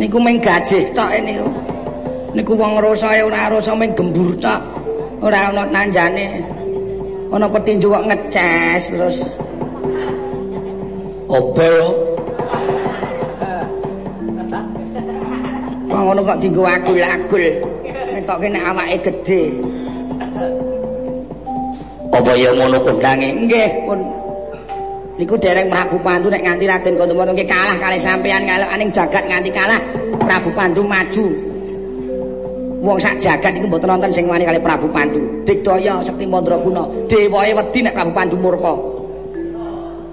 Niku 0.00 0.16
meng 0.16 0.40
gajih 0.40 0.88
tok 0.96 1.12
niku. 1.20 1.48
Niku 2.32 2.52
wong 2.56 2.80
rosae 2.80 3.20
ora 3.20 3.52
rasa 3.52 3.76
meng 3.76 3.92
gembur 3.92 4.32
tok. 4.40 4.60
Ora 5.20 5.52
ana 5.52 5.68
nanjane. 5.68 6.40
Ana 7.28 7.50
petinju 7.52 7.92
kok 7.92 8.06
ngeces 8.08 8.82
terus. 8.88 9.16
Obel. 11.28 12.13
Ngono 15.94 16.20
kok 16.26 16.38
dienggo 16.42 16.66
agul-agul. 16.66 17.44
Netokke 18.10 18.46
nek 18.50 18.64
awake 18.74 18.96
gedhe. 19.06 19.42
Apa 22.14 22.32
ya 22.38 22.50
ngono 22.54 22.78
kondange? 22.82 23.30
Nggih, 23.46 23.70
pun. 23.86 24.00
Niku 25.14 25.38
dereng 25.38 25.70
Prabu 25.70 25.98
Pandu 26.02 26.26
nek 26.26 26.42
nganti 26.42 26.66
Raden 26.66 26.98
Gandamana 26.98 27.30
nggih 27.30 27.46
kalah 27.46 27.78
kalih 27.78 28.02
sampeyan 28.02 28.42
aning 28.50 28.90
jagat 28.90 29.22
nganti 29.30 29.50
kalah 29.54 29.78
Prabu 30.18 30.50
Pandu 30.50 30.82
maju. 30.82 31.26
Wong 32.84 32.98
sak 33.00 33.16
jagat 33.22 33.56
iku 33.56 33.70
mboten 33.70 33.88
wonten 33.94 34.10
sing 34.10 34.26
wani 34.26 34.42
kalih 34.42 34.62
Prabu 34.62 34.90
Pandu. 34.90 35.22
Digdaya 35.46 36.02
Sekti 36.02 36.26
Mandraguna, 36.26 36.86
dewae 37.06 37.54
wedi 37.54 37.78
nek 37.86 37.94
Prabu 37.94 38.12
Pandu 38.12 38.36
murka. 38.38 38.74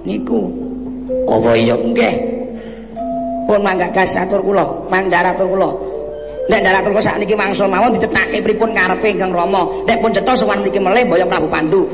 Niku. 0.06 0.50
Apa 1.26 1.54
iya? 1.58 1.76
Nggih. 1.78 2.31
Pun 3.48 3.60
manggagas 3.66 4.14
atur 4.16 4.42
kula, 4.46 4.66
mandharatur 4.88 5.48
kula. 5.50 5.70
Nek 6.50 6.60
ndaratur 6.66 6.92
kula 6.98 7.04
sakniki 7.06 7.36
mangsa 7.38 7.70
mawon 7.70 7.94
dicethake 7.96 8.42
pripun 8.42 8.74
karepe 8.74 9.14
Kang 9.16 9.32
Rama. 9.32 9.64
Nek 9.86 9.98
pun 10.02 10.12
cetha 10.12 10.34
sowan 10.34 10.66
mriki 10.66 10.82
melih 10.82 11.06
boyong 11.06 11.30
Prabu 11.30 11.48
Pandu. 11.48 11.86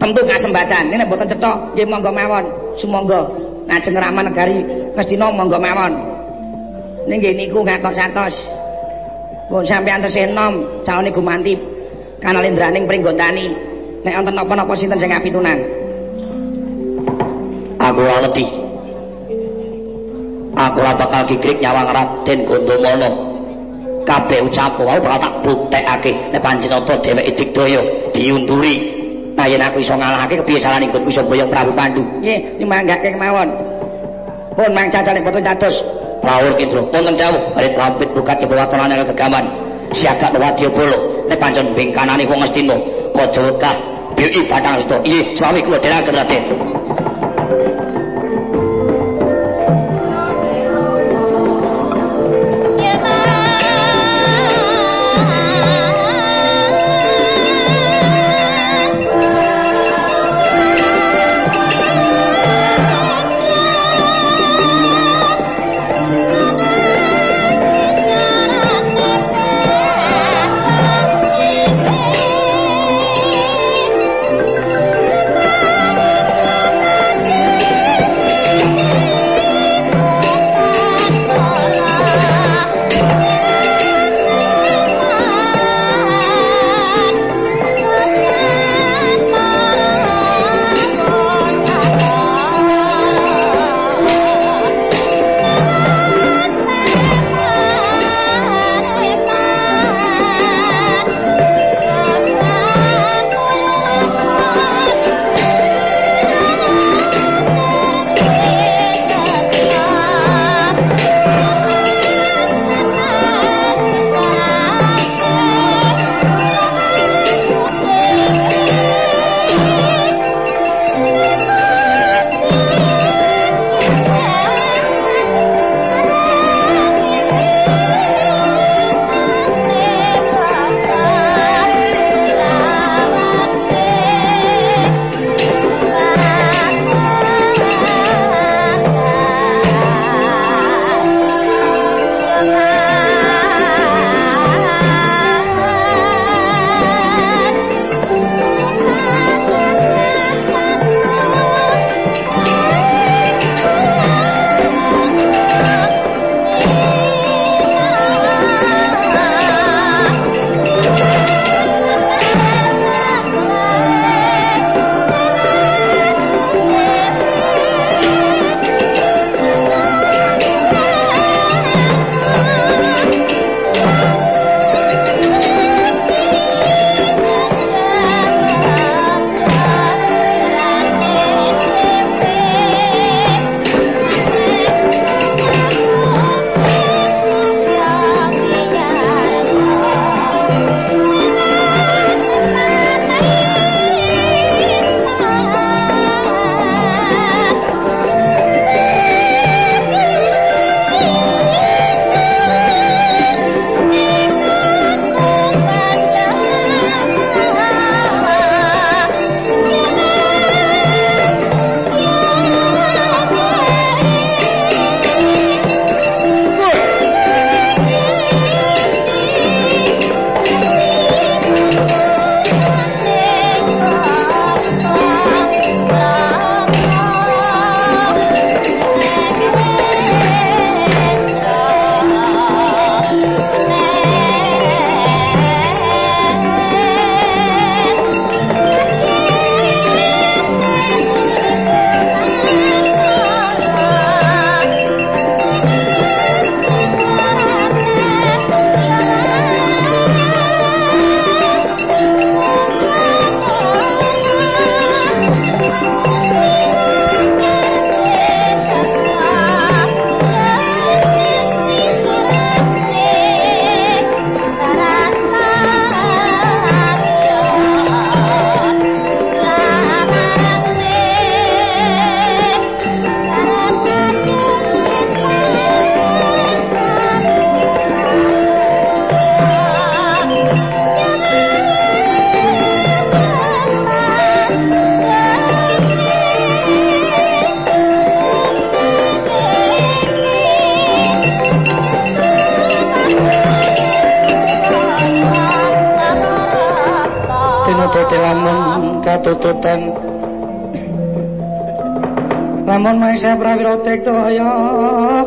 Tentu 0.00 0.20
kasembatan. 0.24 0.90
Nek 0.90 1.06
mboten 1.06 1.28
cetha, 1.28 1.52
nggih 1.76 1.86
monggo 1.86 2.10
mawon. 2.10 2.44
Sumangga 2.80 3.28
ngajeng 3.68 3.94
Rama 3.94 4.20
Negari 4.26 4.58
Ngastina 4.96 5.28
monggo 5.30 5.58
mawon. 5.60 5.92
Ning 7.06 7.18
nggih 7.20 7.34
niku 7.36 7.60
ngatos-atos. 7.62 8.42
Pun 9.52 9.62
sampeyan 9.68 10.00
tesih 10.00 10.26
enom 10.32 10.82
calone 10.82 11.12
gumanti 11.12 11.52
kanalendraning 12.18 12.88
Pringgondani. 12.88 13.52
Nek 14.02 14.18
wonten 14.18 14.34
napa-napa 14.34 14.72
sinten 14.74 14.98
sing 14.98 15.14
apitunan? 15.14 15.58
Aku 17.78 18.02
ora. 18.02 18.61
Aku 20.62 20.78
ora 20.78 20.94
bakal 20.94 21.26
gigrik 21.26 21.58
nyawang 21.58 21.90
Raden 21.90 22.38
Gandamana. 22.46 23.10
Kabeh 24.06 24.38
ucap 24.46 24.78
wae 24.78 24.98
bakal 25.02 25.18
tak 25.18 25.34
buktekake 25.42 26.12
nek 26.30 26.42
panjenengan 26.42 26.86
dheweke 27.02 27.32
digdaya 27.34 27.80
diunduri. 28.14 28.74
Yen 29.42 29.58
aku 29.58 29.82
iso 29.82 29.98
ngalahake 29.98 30.38
kepiye 30.38 30.62
carane 30.62 30.86
ingkun 30.86 31.02
iso 31.10 31.18
boyong 31.26 31.50
Prabu 31.50 31.74
Pandu? 31.74 31.98
Nggih, 32.22 32.62
nimanggake 32.62 33.10
kemawon. 33.10 33.50
Pun 34.54 34.70
mang 34.70 34.86
cacane 34.86 35.18
boten 35.18 35.42
dados 35.42 35.82
Rawuh 36.22 36.54
kidro, 36.54 36.86
wonten 36.94 37.18
dawuh, 37.18 37.42
barit 37.50 37.74
lampit 37.74 38.06
bukat 38.14 38.38
ibu 38.38 38.54
watonane 38.54 39.02
kegaman. 39.02 39.42
Siaga 39.90 40.30
wadya 40.30 40.70
bolo, 40.70 41.26
nek 41.26 41.34
pancen 41.42 41.74
bingkanane 41.74 42.22
wong 42.30 42.46
Astina, 42.46 42.78
aja 43.18 43.42
wegah 43.42 43.74
bi'i 44.14 44.46
batang 44.46 44.78
sto. 44.86 45.02
Iye, 45.02 45.34
suami 45.34 45.58
kula 45.66 45.82
dherekaken 45.82 46.14
Raden. 46.14 46.42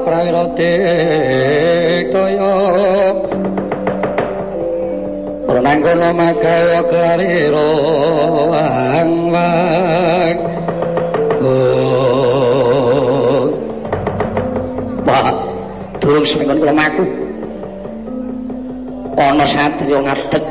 Prawira 0.05 0.45
toya 2.11 2.53
Renang 5.45 5.79
kono 5.81 6.09
magawa 6.11 6.81
klariro 6.83 7.69
wang 8.51 9.11
wang 9.33 10.39
Pak, 15.05 15.35
durung 16.01 16.25
seminggu 16.25 16.57
kula 16.59 16.73
maku. 16.73 17.05
Ana 19.15 19.45
satriya 19.45 20.01
ngadeg 20.01 20.43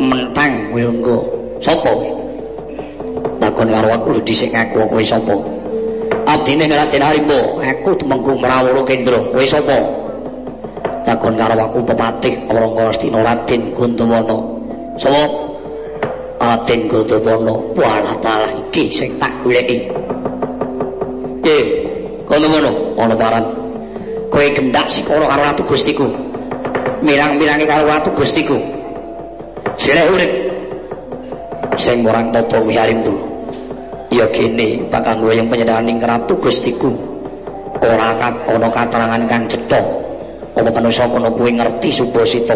mentang 0.00 0.72
kowe 0.72 0.82
engko. 0.82 1.16
Sapa? 1.60 1.92
Takon 3.38 3.68
karo 3.70 3.88
aku 3.92 4.08
lho 4.18 4.20
dhisik 4.24 4.50
ngaku 4.56 4.88
kowe 4.88 5.04
sapa? 5.04 5.33
Abdine 6.54 6.70
Raden 6.70 7.02
Harimbo, 7.02 7.58
aku 7.58 7.98
temengku 7.98 8.38
Mrawala 8.38 8.78
Kendra. 8.86 9.18
Kowe 9.34 9.42
sapa? 9.42 9.74
Takon 11.02 11.34
karo 11.34 11.58
aku 11.58 11.82
pepatih 11.82 12.46
Ranggastina 12.46 13.26
Raden 13.26 13.74
Guntawana. 13.74 14.38
Sapa? 14.94 15.26
Raden 16.38 16.86
Guntawana. 16.86 17.54
Walah 17.74 18.14
talah 18.22 18.54
iki 18.54 18.86
sing 18.94 19.18
tak 19.18 19.34
goleki. 19.42 19.90
Eh, 21.42 21.64
kono 22.22 22.46
mono, 22.46 22.70
ana 23.02 23.18
paran. 23.18 23.44
Kowe 24.30 24.46
gendak 24.54 24.86
sikara 24.94 25.26
karo 25.26 25.42
Ratu 25.50 25.66
Gustiku. 25.66 26.06
Mirang-mirangi 27.02 27.66
karo 27.66 27.90
Ratu 27.90 28.14
Gustiku. 28.14 28.54
Jelek 29.74 30.06
urip. 30.06 30.32
Sing 31.82 32.06
murang 32.06 32.30
tata 32.30 32.62
kuwi 32.62 32.78
arimbu. 32.78 33.33
Ya 34.14 34.30
kene 34.30 34.86
bakal 34.94 35.18
ngoyong 35.18 35.50
penyedhaning 35.50 35.98
Ratu 35.98 36.38
Gustiku. 36.38 36.94
Ora 37.82 38.14
ana 38.14 38.68
katerangan 38.70 39.26
kang 39.26 39.50
cetha. 39.50 39.82
Apa 40.54 40.70
manusa 40.70 41.10
kono 41.10 41.34
kuwi 41.34 41.58
ngerti 41.58 41.90
Subasita. 41.90 42.54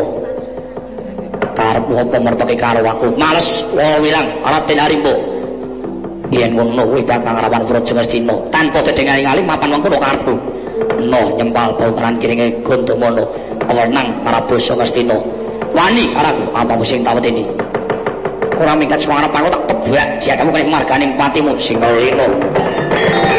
Karepmu 1.59 1.99
apa 1.99 2.17
merpake 2.23 2.55
karo 2.55 2.87
aku? 2.87 3.11
Males, 3.19 3.67
wong 3.75 3.99
wilang 3.99 4.39
Raden 4.47 4.79
Arimbo. 4.79 5.39
yen 6.29 6.53
ngono 6.53 6.85
kuwi 6.93 7.03
bakal 7.09 7.33
ngrawang 7.33 7.65
Praja 7.65 7.93
Ngastina 7.97 8.35
tanpa 8.53 8.85
dedengali-ngali 8.85 9.41
mapan 9.49 9.69
mengkono 9.73 9.97
karepku 9.97 10.35
no 11.01 11.21
nyempal 11.41 11.73
baukaran 11.81 12.21
kiringe 12.21 12.61
Gondomana 12.61 13.25
wenang 13.73 14.21
Prabu 14.25 14.61
Ngastina 14.61 15.17
wani 15.73 16.13
karaku 16.13 16.45
apa 16.53 16.73
sing 16.85 17.01
tawet 17.01 17.25
ini 17.33 17.49
ora 18.61 18.77
mingkat 18.77 19.01
suara 19.01 19.25
aku 19.25 19.68
kedua, 19.83 20.03
jatamu 20.19 20.51
kena 20.53 20.71
margani 20.71 21.07
patimu 21.15 21.55
sing 21.59 21.79
singgol. 21.79 23.38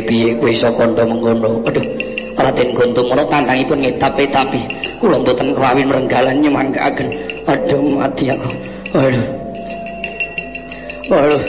Lire 0.00 0.08
piye 0.08 0.28
kowe 0.40 0.50
iso 0.50 0.72
kandha 0.72 1.04
mengkono. 1.04 1.60
Aduh 1.68 1.84
Raden 2.40 2.72
Guntumara 2.72 3.24
tantangipun 3.28 3.84
ngetapi-tapi 3.84 4.60
kula 4.96 5.20
mboten 5.20 5.52
kawin 5.52 5.84
merenggalan 5.92 6.40
nyemangkaken 6.40 7.08
aduh 7.44 7.80
mati 8.00 8.32
aku. 8.32 8.48
Aduh. 8.96 9.26
Aduh. 11.12 11.42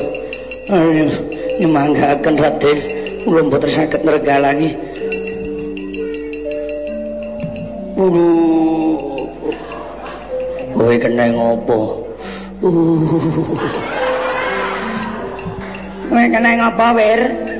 Aduh 0.68 1.16
nyemangkaken 1.64 2.36
Raden. 2.36 2.78
Kula 3.24 3.40
mboten 3.48 3.72
saged 3.72 4.02
nrenggalangi 4.04 4.76
aduh. 7.96 8.36
Kowe 10.72 10.96
kena 10.98 11.30
ngopo? 11.30 11.80
Kowe 16.10 16.26
kena 16.32 16.50
ngapa, 16.58 16.88
Wir? 16.98 17.51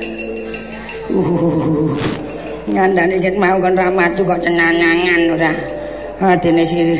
Ngandane 2.72 3.20
iki 3.20 3.36
mau 3.36 3.60
kon 3.60 3.76
ra 3.76 3.90
maju 3.92 4.22
kok 4.22 4.40
cenangangan 4.40 5.22
ora. 5.36 5.52
Adene 6.22 6.62
sing 6.64 6.96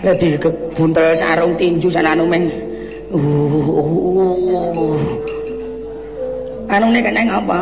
dadi 0.00 0.38
kebuntel 0.38 1.12
sarung 1.18 1.52
tinju 1.58 1.90
sananu 1.90 2.24
ming. 2.24 2.46
Anu 6.70 6.86
nek 6.88 7.08
nang 7.12 7.28
apa? 7.28 7.58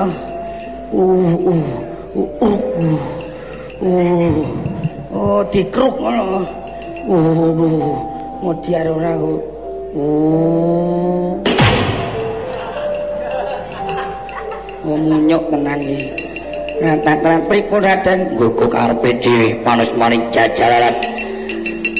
Oh, 5.13 5.41
dikruk 5.51 5.95
ngono. 5.99 6.47
Oh, 7.11 7.99
ngodi 8.45 8.71
arep 8.79 8.95
ora. 8.95 9.13
Oh. 9.99 11.22
Ngomunyuk 15.03 15.51
tenan 15.51 15.83
iki. 15.83 16.15
Rata-rata 16.79 17.43
pripun 17.51 17.83
Raden? 17.83 18.39
Gugu 18.39 18.71
karepe 18.71 19.19
dhewe 19.19 19.59
panas 19.67 19.91
maning 19.99 20.31
jajaran. 20.31 20.95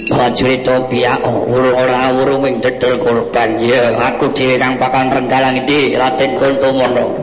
Prajurit 0.07 0.63
Tobia 0.63 1.19
oh, 1.27 1.51
ora 1.51 2.15
urung 2.15 2.47
ing 2.47 2.63
dedel 2.63 3.03
korban. 3.03 3.59
Ya, 3.59 3.91
aku 3.99 4.31
dhewe 4.31 4.55
kang 4.55 4.79
bakal 4.79 5.11
renggalang 5.11 5.59
iki 5.67 5.99
Raden 5.99 6.39
Kuntumono. 6.39 7.22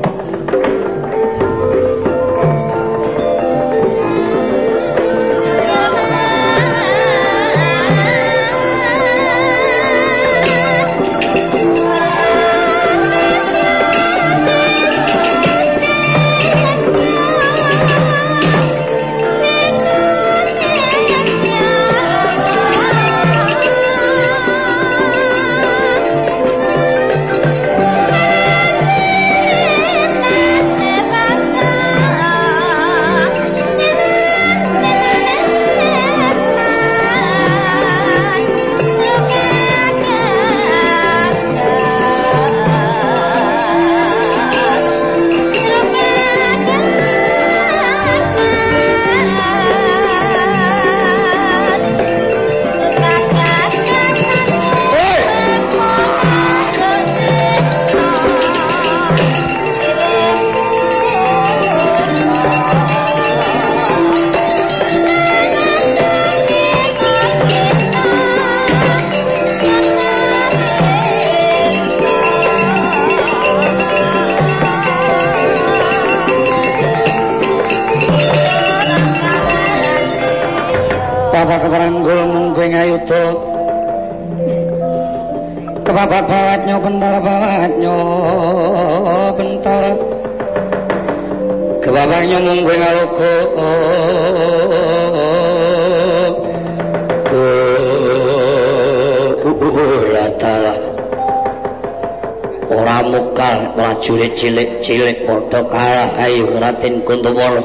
Ayo 106.19 106.45
Raden 106.59 106.99
Kuntumara 107.07 107.63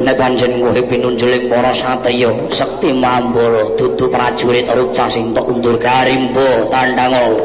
nek 0.00 0.16
pancen 0.16 0.62
kowe 0.64 0.80
pinunjuling 0.88 1.50
para 1.52 1.74
satriya 1.76 2.32
sekti 2.48 2.88
mambala 2.96 3.68
dudu 3.76 4.08
prajurit 4.08 4.64
rucah 4.72 5.10
sing 5.12 5.36
tok 5.36 5.44
undur 5.50 5.76
karimbo 5.76 6.70
tandangol 6.72 7.44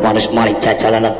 manus 0.00 0.32
mari 0.32 0.56
jajalan 0.62 1.12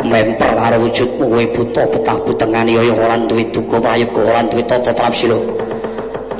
memper 0.00 0.52
karo 0.56 0.76
wujudmu 0.80 1.24
kowe 1.28 1.44
buta 1.52 1.82
betah 1.92 2.16
butengane 2.24 2.72
ya 2.72 2.82
ora 2.88 3.16
duwe 3.28 3.44
duka 3.52 3.76
prayoga 3.84 4.20
ora 4.24 4.40
duwe 4.48 4.64
tata 4.64 4.96
trapsila 4.96 5.36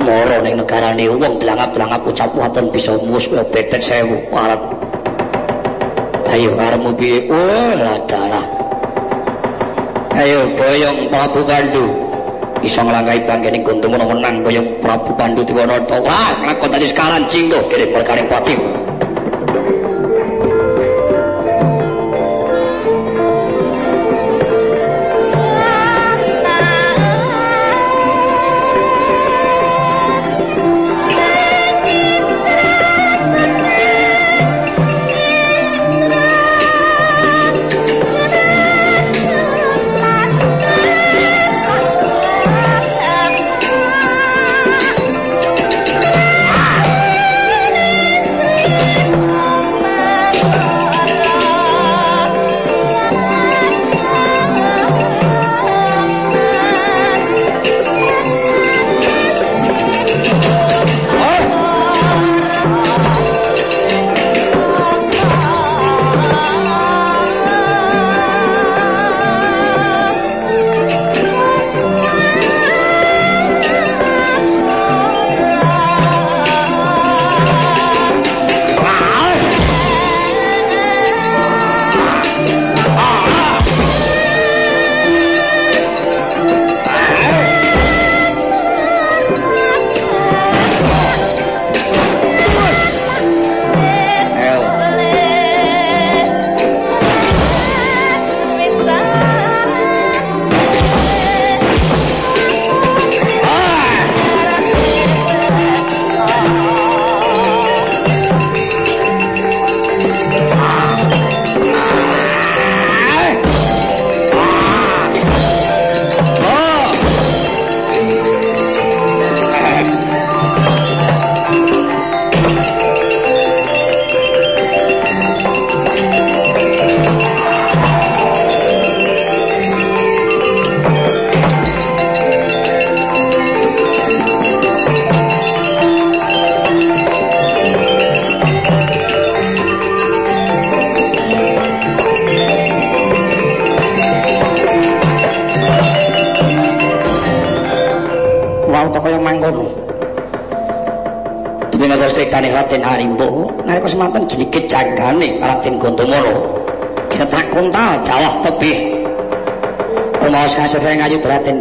mara 0.01 0.41
ning 0.41 0.57
negarane 0.57 1.05
wong 1.09 1.37
blangap-blangap 1.37 2.01
ucap 2.09 2.29
wonten 2.33 2.73
bisa 2.73 2.97
mus 3.05 3.29
bebet 3.29 3.69
sewu 3.85 4.17
alat 4.33 4.74
ayo 6.31 6.55
karemu 6.57 6.89
piye? 6.97 7.17
Oh 7.29 7.71
ladalah. 7.75 8.45
Ayo 10.15 10.47
boyong 10.55 11.11
Prabu 11.11 11.43
Pandu 11.43 11.85
iso 12.63 12.81
nglangkai 12.81 13.27
bangkene 13.27 13.59
guntung 13.61 13.93
menang 13.93 14.41
boyong 14.41 14.79
Prabu 14.79 15.11
Pandu 15.13 15.43
diwono 15.43 15.83
wah 15.85 16.33
lakon 16.47 16.71
tadi 16.71 16.87
sekalan 16.87 17.27
cinggo. 17.27 17.67
Kirim 17.67 17.91
perkara 17.91 18.23
pati 18.25 18.55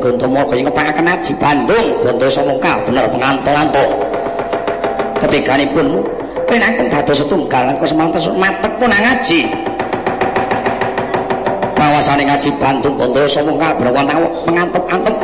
gantomo 0.05 0.45
kaya 0.45 0.61
ngepakakan 0.69 1.09
aji 1.17 1.33
bandung. 1.41 1.87
Gantoy 2.05 2.29
somongkal 2.29 2.77
bener 2.85 3.09
pengantuk-antuk. 3.09 3.89
Ketiganipun 5.25 5.87
pun 6.45 6.61
dados 6.93 7.17
setunggal 7.17 7.65
engkau 7.73 7.89
semantas 7.89 8.29
matek 8.37 8.73
pun 8.77 8.93
ngaji. 8.93 9.41
Mawasani 11.81 12.23
ngaji 12.29 12.49
bandung 12.61 12.95
gantoy 13.01 13.25
somongkal 13.25 13.73
bener 13.81 13.93
wantawa 13.97 14.29
pengantep-antep 14.45 15.17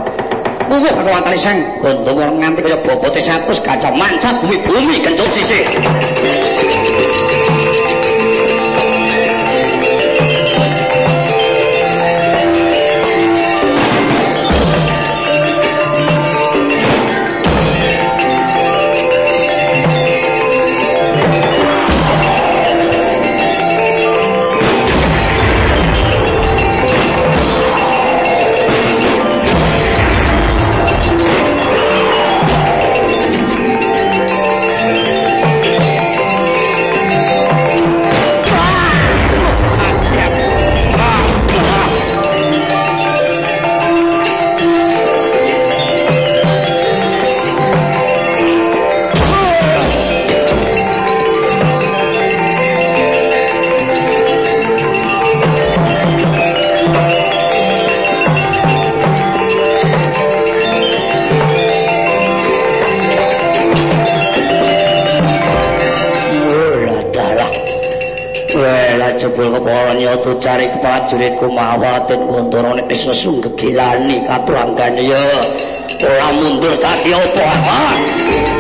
uwuh 0.71 0.87
kaya 0.87 1.11
wantani 1.11 1.35
seng 1.35 1.59
nganti 1.83 2.63
kaya 2.63 2.79
bobote 2.87 3.19
satus 3.19 3.59
gajah 3.59 3.91
mancat 3.91 4.39
bumi-bumi 4.39 5.03
gencot 5.03 5.27
sisi 5.35 5.67
ucari 70.41 70.73
kepala 70.73 71.05
juriku 71.05 71.53
mawatin 71.53 72.25
kontorone 72.25 72.89
isesung 72.89 73.45
kegilani 73.45 74.25
katuranggani 74.25 75.13
ya 75.13 75.21
ora 76.01 76.33
mundur 76.33 76.81
tadi 76.81 77.13
apa, 77.13 77.45
-apa. 77.45 78.60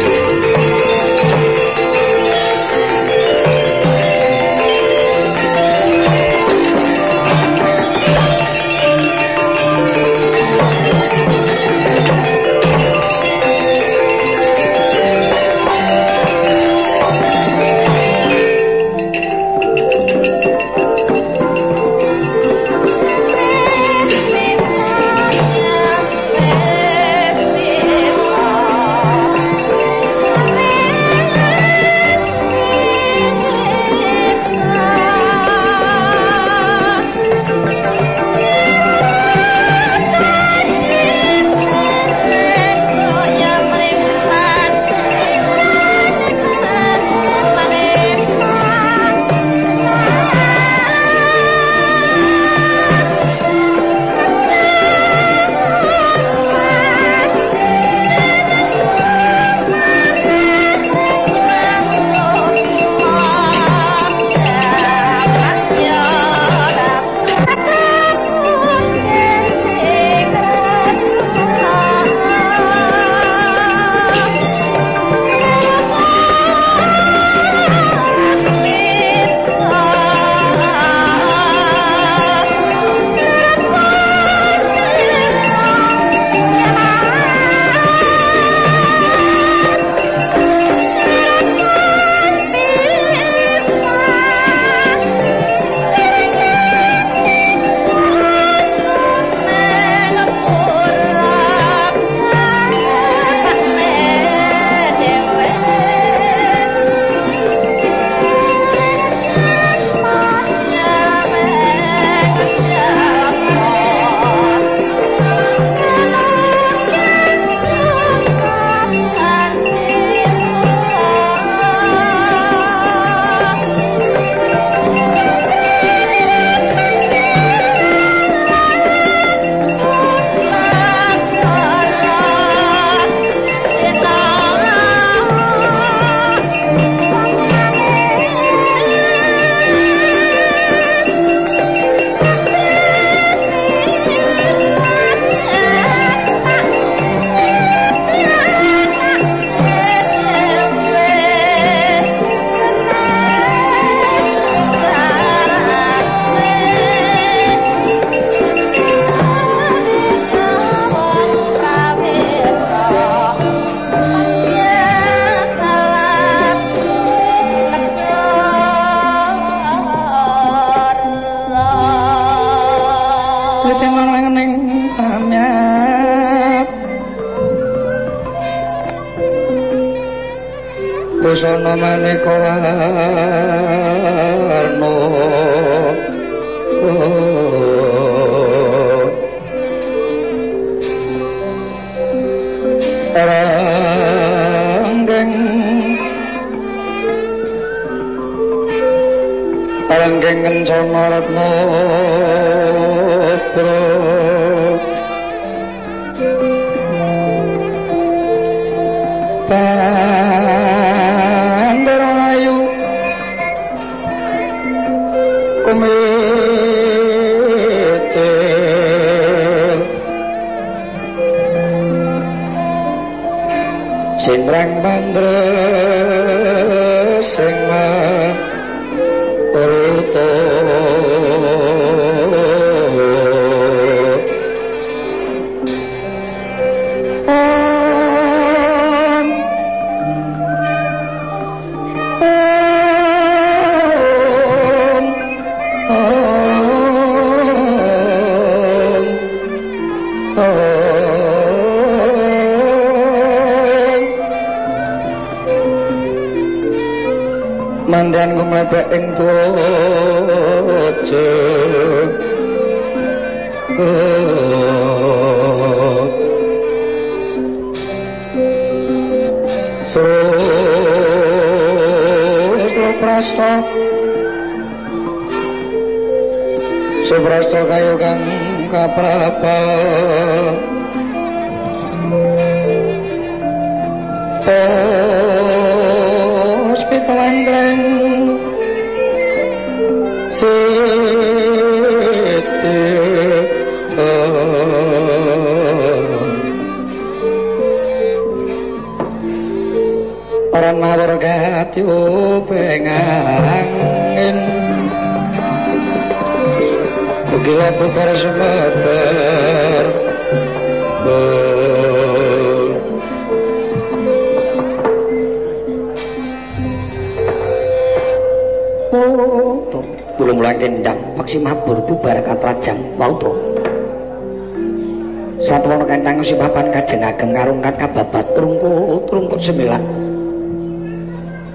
Sembilan. 329.43 329.83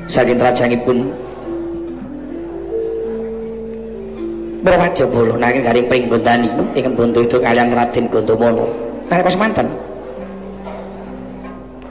Saking 0.05 0.37
rajangipun 0.37 0.97
Berwajah 4.65 5.05
bolo 5.05 5.37
nanging 5.37 5.61
garing 5.61 5.85
pringgondani 5.85 6.49
ingkang 6.73 6.97
buntu 6.97 7.21
itu 7.21 7.37
kalian 7.37 7.69
Raden 7.69 8.09
Gondomono. 8.09 8.65
Nalika 9.05 9.29
semanten. 9.29 9.69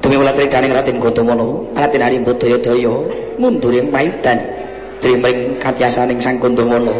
Demi 0.03 0.19
mula 0.19 0.35
tridaning 0.35 0.75
Raden 0.75 0.99
Gondomono, 0.99 1.71
Raden 1.71 2.03
Harimbo 2.03 2.35
Daya-daya 2.35 2.95
mundur 3.39 3.71
ing 3.71 3.95
maidan 3.95 4.43
drimring 4.99 5.55
katyasaning 5.63 6.19
Sang 6.19 6.43
Gondomono. 6.43 6.99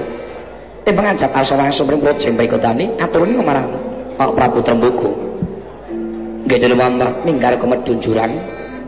Ing 0.87 0.95
pangajap 0.95 1.35
arsa 1.35 1.59
langsung 1.59 1.91
ring 1.91 1.99
projeng 1.99 2.39
pringgondani 2.39 2.95
aturun 3.03 3.35
marang 3.43 3.75
Pak 4.15 4.31
Prabu 4.31 4.63
Trembugu. 4.63 5.11
Nggih 6.47 6.59
dene 6.63 6.79
wambah 6.79 7.27
minggar 7.27 7.59
kemedun 7.59 7.99
jurang. 7.99 8.31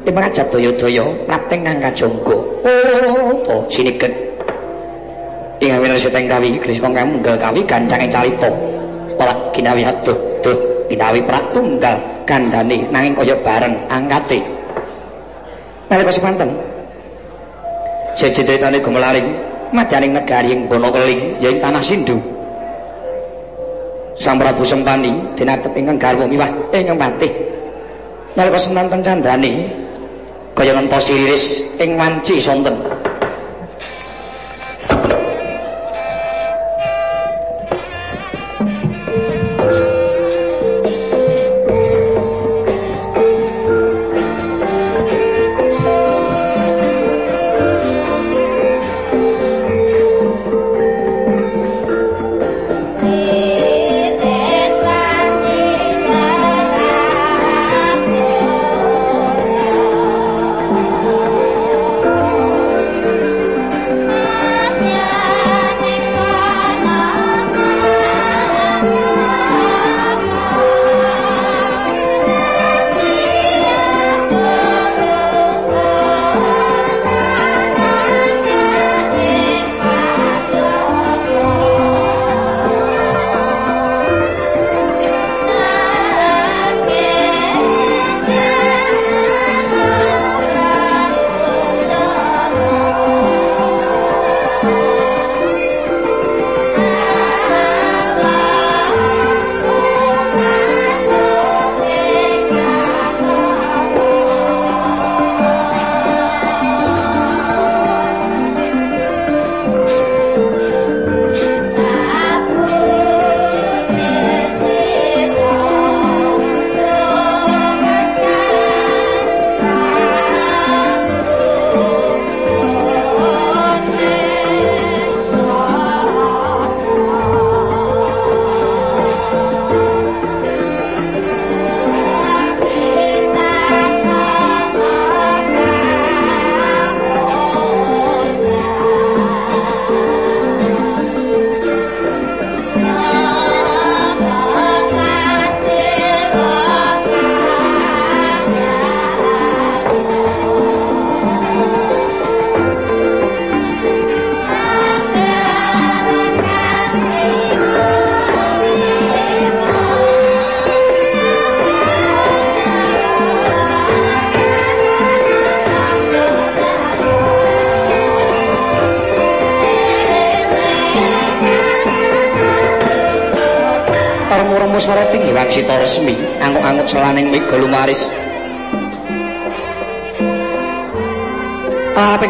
Ing 0.07 0.15
pangajap 0.15 0.47
Daya-daya 0.55 1.05
prapting 1.27 1.67
kang 1.67 1.83
kajonggo. 1.83 2.39
Oh, 2.63 3.35
to 3.43 3.57
siniget 3.75 4.15
ing 5.59 5.75
awina 5.75 5.99
seteng 5.99 6.31
kawi 6.31 6.61
kris 6.63 6.79
wong 6.79 6.95
kang 6.95 7.11
munggal 7.11 7.35
kawi 7.41 7.65
gancang 7.65 8.07
calita 8.07 8.51
ora 9.17 9.35
ginawi 9.57 9.83
aduh 9.89 10.15
duh 10.45 10.59
ginawi 10.87 11.25
pratunggal 11.25 11.97
kandhane 12.29 12.87
nanging 12.93 13.19
kaya 13.19 13.35
bareng 13.43 13.75
angkate. 13.91 14.39
Nalika 15.91 16.13
semanten 16.15 16.55
jejitane 18.15 18.79
gumelaring 18.79 19.27
majaning 19.75 20.15
negari 20.15 20.55
ing 20.55 20.71
bono 20.71 20.95
keling 20.95 21.43
ya 21.43 21.51
ing 21.51 21.59
tanah 21.59 21.83
sindu. 21.83 22.15
Sang 24.17 24.41
Prabu 24.41 24.65
Sempani 24.65 25.35
dinatep 25.37 25.77
ingkang 25.77 25.99
garwa 26.01 26.25
miwah. 26.25 26.49
Ingkang 26.73 26.97
patih. 26.97 27.33
Nalika 28.33 28.57
semanten 28.57 29.05
candrane 29.05 29.86
kaya 30.57 30.73
ngentos 30.73 31.13
iris 31.13 31.61
ing 31.77 32.01
wanci 32.01 32.41
sonten 32.41 32.81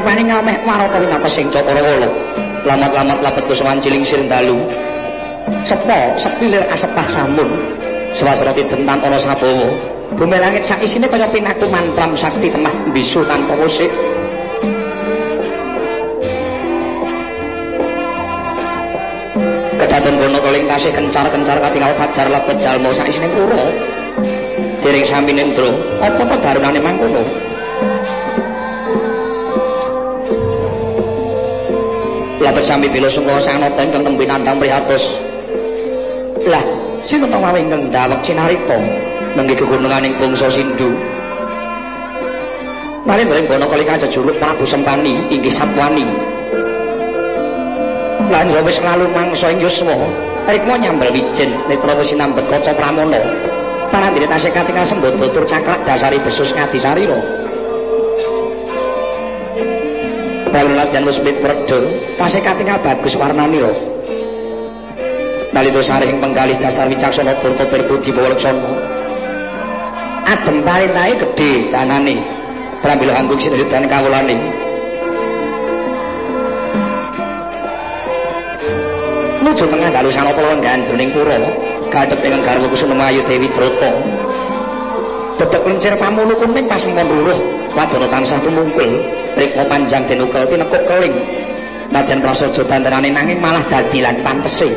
Paning 0.07 0.31
ngameh 0.31 0.63
maraka 0.63 1.03
winata 1.03 1.27
sing 1.27 1.51
cakra 1.51 1.83
wala 1.83 2.07
lamat-lamat 2.63 3.19
lapet 3.27 3.43
kusuman 3.51 3.83
ciling 3.83 4.07
sireng 4.07 4.31
dalu. 4.31 4.55
Sepo 5.67 6.15
sepilir 6.15 6.63
asepah 6.71 7.11
samun 7.11 7.51
swasrati 8.15 8.63
dentam 8.71 9.03
ana 9.03 9.19
sabawa. 9.19 9.67
Bumi 10.15 10.39
langit 10.39 10.63
sak 10.63 10.79
isine 10.79 11.11
kaya 11.11 11.27
pinaku 11.27 11.67
mantram 11.67 12.15
sakti 12.15 12.47
temah 12.55 12.71
bisu 12.95 13.27
tanpa 13.27 13.59
musik. 13.59 13.91
Kedaton 19.75 20.15
bono 20.23 20.39
keling 20.39 20.71
tasih 20.71 20.95
kencar-kencar 20.95 21.59
katingal 21.59 21.91
fajar 21.99 22.31
lepet 22.31 22.63
jalmo 22.63 22.95
sak 22.95 23.11
isine 23.11 23.27
pura 23.35 23.59
dering 24.87 25.03
sami 25.03 25.35
nendro 25.35 25.75
apa 25.99 26.23
to 26.31 26.37
darunane 26.39 26.79
mangkono 26.79 27.46
Lapet 32.47 32.63
sami 32.63 32.87
bila 32.87 33.11
sungguh 33.11 33.43
sang 33.43 33.59
nota 33.59 33.83
ingkang 33.83 34.07
tembi 34.07 34.23
nandang 34.23 34.63
prihatus 34.63 35.19
Lah, 36.47 36.63
sing 37.03 37.19
to 37.19 37.39
wae 37.43 37.59
ingkang 37.59 37.91
dawek 37.91 38.23
cinarita 38.23 38.79
nenggi 39.35 39.59
kegunungan 39.59 40.07
ing 40.07 40.15
bangsa 40.15 40.47
Sindu. 40.47 40.95
Mari 43.03 43.27
ndring 43.27 43.51
bono 43.51 43.67
kali 43.67 43.83
kanca 43.83 44.07
juluk 44.07 44.39
Prabu 44.39 44.63
Sempani 44.63 45.27
inggih 45.27 45.51
Sapwani. 45.51 46.07
Lan 48.31 48.47
wis 48.63 48.79
lalu 48.79 49.11
mangsa 49.11 49.51
ing 49.51 49.59
yuswa 49.59 50.07
rikma 50.47 50.79
nyambel 50.79 51.11
wijen 51.11 51.51
netra 51.67 51.99
wis 51.99 52.15
sinambet 52.15 52.47
kaca 52.47 52.71
pramana. 52.79 53.27
Panandhire 53.91 54.31
tasih 54.31 54.55
katingal 54.55 54.87
sembodo 54.87 55.27
tur 55.35 55.43
caklak 55.51 55.83
dasari 55.83 56.23
besus 56.23 56.55
ngadi 56.55 56.79
sarira 56.79 57.19
Balulajan 60.57 61.05
wis 61.05 61.21
mit 61.21 61.37
werda 61.45 61.85
tasih 62.17 62.41
katingal 62.41 62.81
bagus 62.81 63.13
warnane 63.13 63.61
lho. 63.61 63.73
Nalika 65.53 65.85
sarih 65.85 66.09
ing 66.09 66.17
penggalih 66.17 66.57
dasar 66.57 66.89
wicaksana 66.89 67.37
tur 67.45 67.53
topir 67.61 67.85
budi 67.85 68.09
bawalaksana 68.09 68.73
adem 70.33 70.65
parentahe 70.65 71.13
gedhe 71.21 71.69
tanane 71.69 72.25
pramila 72.81 73.21
anggung 73.21 73.37
sinedhan 73.37 73.85
kawulane. 73.85 74.37
Nuju 79.45 79.65
tengah 79.69 79.91
dalu 79.93 80.09
sanata 80.09 80.41
lenggan 80.41 80.89
jroning 80.89 81.13
pura 81.13 81.37
kadhep 81.93 82.25
ing 82.25 82.41
garwa 82.41 82.65
Kusunemayu 82.73 83.21
Dewi 83.29 83.53
Drata. 83.53 83.93
Dedek 85.37 85.69
lencir 85.69 86.01
pamulu 86.01 86.33
kuning 86.33 86.65
pas 86.65 86.81
mon 86.89 87.05
ruruh 87.05 87.56
wadana 87.77 88.09
tansah 88.09 88.41
tumungkul 88.41 89.05
rikma 89.37 89.69
panjang 89.69 90.03
den 90.09 90.25
ukel 90.25 90.49
tinekuk 90.49 90.83
keling. 90.89 91.15
Najan 91.93 92.19
prasaja 92.19 92.67
dandarane 92.67 93.13
nanging 93.13 93.39
malah 93.39 93.63
dadi 93.71 94.03
lan 94.03 94.19
pantese. 94.25 94.75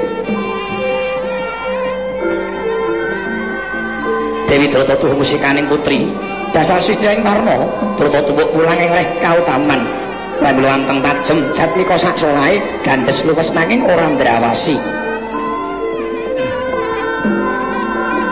Dewi 4.45 4.65
Drata 4.69 4.97
tuh 4.97 5.13
musikaning 5.13 5.69
putri 5.69 6.09
dasar 6.49 6.81
sistra 6.81 7.13
ing 7.13 7.21
warna 7.21 7.69
Drata 7.93 8.25
tuwuk 8.25 8.49
pulang 8.49 8.77
ing 8.81 8.89
reh 8.89 9.07
kautaman 9.21 9.85
lan 10.41 10.55
luanteng 10.57 11.05
tajem 11.05 11.37
jat 11.53 11.69
mika 11.77 11.97
sak 11.97 12.17
solahe 12.17 12.61
gandes 12.85 13.21
luwes 13.25 13.49
nanging 13.53 13.85
ora 13.85 14.05
ndrawasi. 14.09 14.77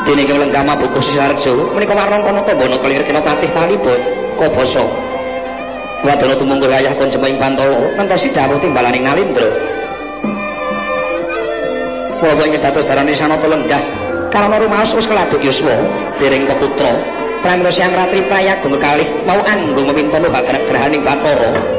Dene 0.06 0.22
ing 0.22 0.38
lenggama 0.38 0.74
buku 0.78 1.02
sisarjo 1.02 1.74
menika 1.74 1.98
warna 1.98 2.22
kono 2.22 2.42
tombana 2.46 2.78
kelir 2.78 3.04
kena 3.06 3.22
patih 3.22 3.50
kobasa 4.38 4.86
wadana 6.06 6.38
tumungkur 6.38 6.70
ayah 6.70 6.94
kon 6.94 7.10
jemeng 7.10 7.42
pantala 7.42 7.90
nentosi 7.98 8.30
dawuh 8.30 8.62
timbalaning 8.62 9.04
nalindra. 9.04 9.50
Wawa 12.18 12.50
ingin 12.50 12.62
dados 12.62 12.86
darani 12.86 13.14
sanata 13.14 13.46
lenggah 13.46 13.82
karena 14.34 14.58
rumaos 14.58 14.94
wis 14.94 15.06
keladuk 15.06 15.42
yuswa 15.42 15.78
dereng 16.18 16.50
peputra 16.50 16.98
pramila 17.46 17.70
siang 17.70 17.94
ratri 17.94 18.26
prayagung 18.26 18.74
kekalih 18.74 19.06
mau 19.26 19.38
anggung 19.46 19.86
meminta 19.94 20.18
nuha 20.18 20.42
grahaning 20.42 21.06
Bathara 21.06 21.77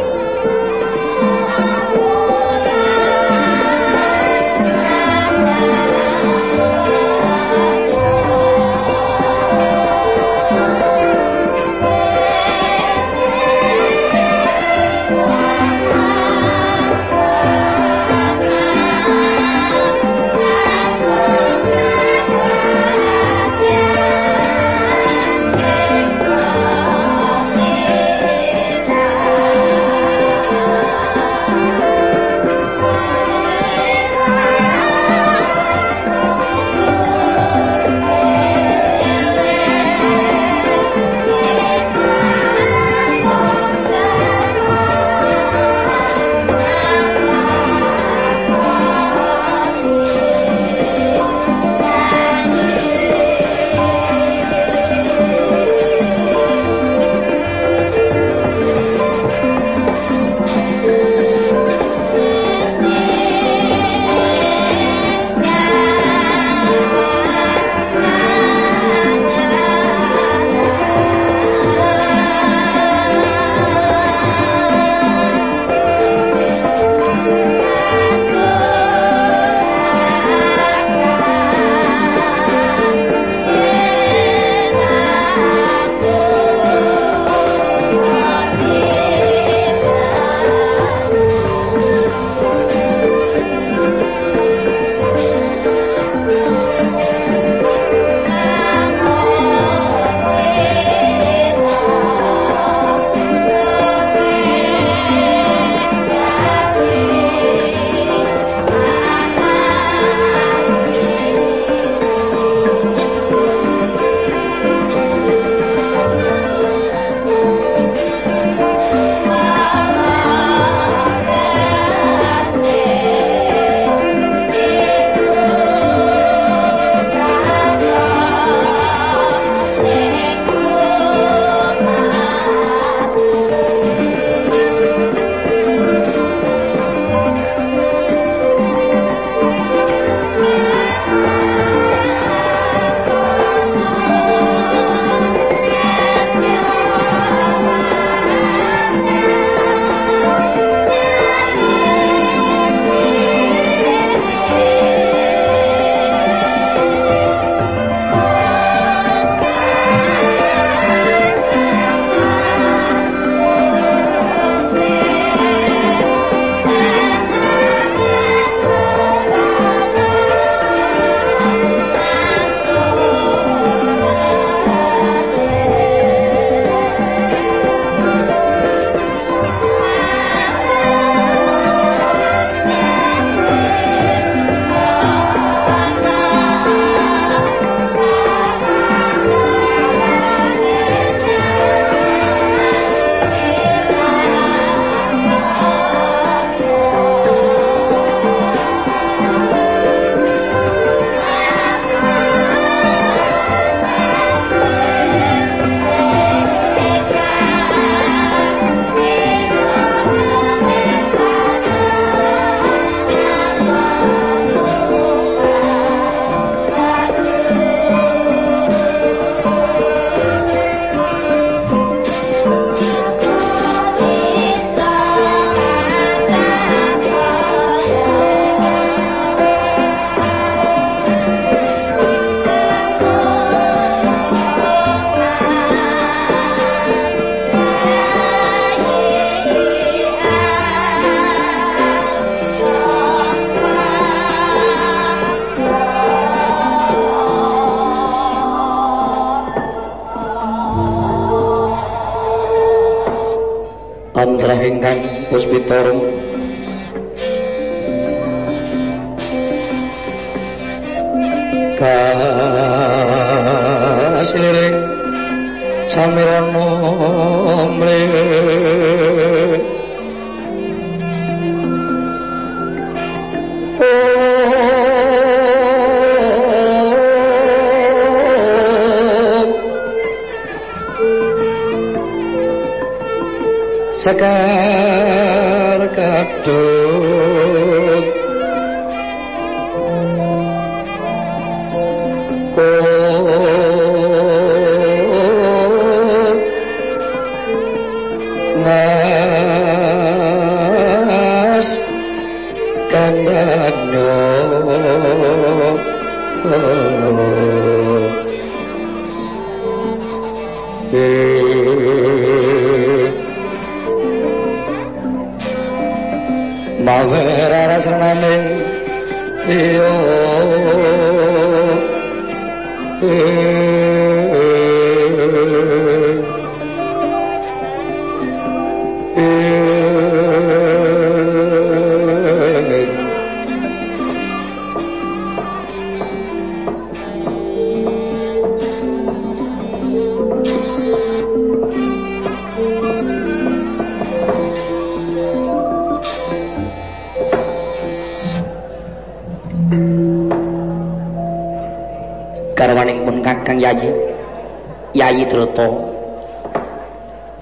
droto 355.38 355.94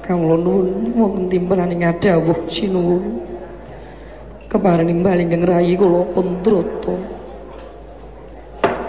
Kawula 0.05 0.37
nuwun 0.39 0.95
wonten 0.95 1.27
timbalan 1.27 1.75
ing 1.75 1.83
adawuh 1.83 2.47
sinuwun. 2.47 3.27
Keparing 4.47 4.87
nimbal 4.87 5.19
ingkang 5.19 5.43
rayi 5.43 5.75
kula 5.75 6.07
pun 6.15 6.47
drata. 6.47 6.95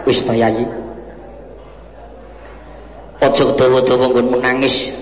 wis 0.06 0.24
ta 0.24 0.32
yayi 0.32 0.64
aja 3.20 3.44
dawa-dawa 3.60 4.08
nggon 4.08 4.40
menangis 4.40 4.94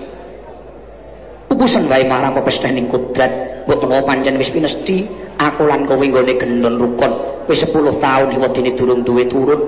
pupusen 1.46 1.86
wae 1.86 2.02
marang 2.08 2.32
pepesthaning 2.34 2.88
kudrat. 2.88 3.30
Mbok 3.68 3.86
menawa 3.86 4.02
pancen 4.08 4.40
wis 4.40 4.48
pinesti. 4.48 5.04
Aku 5.36 5.68
lan 5.68 5.84
kowe 5.84 6.00
nggone 6.00 6.32
gendon 6.40 6.80
rukun. 6.80 7.12
Wis 7.44 7.60
10 7.68 8.00
taun 8.00 8.32
liwat 8.32 8.56
dene 8.56 8.72
durung 8.72 9.04
duwe 9.04 9.28
turun. 9.28 9.60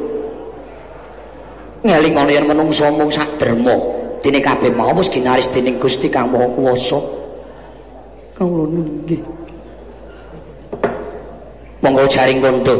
Ngelingane 1.84 2.32
yen 2.34 2.48
menungsa 2.48 2.88
mung 2.88 3.12
sak 3.12 3.36
derma 3.36 3.76
dene 4.24 4.40
kabeh 4.42 4.72
mau 4.74 4.94
wis 4.96 5.10
ginaris 5.10 5.46
dening 5.50 5.78
Gusti 5.78 6.10
Kang 6.10 6.30
Maha 6.34 6.48
Kuwasa. 6.52 6.98
Kawula 8.34 8.64
nggih. 8.70 9.38
monggo 11.78 12.10
jaring 12.10 12.42
kondo 12.42 12.76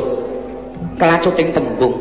kelacuting 0.98 1.54
tembung. 1.54 1.94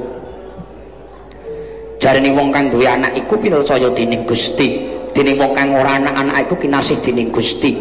Jarene 1.98 2.30
wong 2.34 2.54
kang 2.54 2.70
duwe 2.70 2.86
anak 2.86 3.18
iku 3.18 3.42
pinarcaya 3.42 3.90
dening 3.94 4.26
Gusti. 4.26 4.86
Dening 5.14 5.38
wong 5.42 5.58
kang 5.58 5.74
ora 5.74 5.98
anak-anak 5.98 6.46
iku 6.46 6.56
kinasih 6.62 7.02
dening 7.02 7.34
Gusti. 7.34 7.74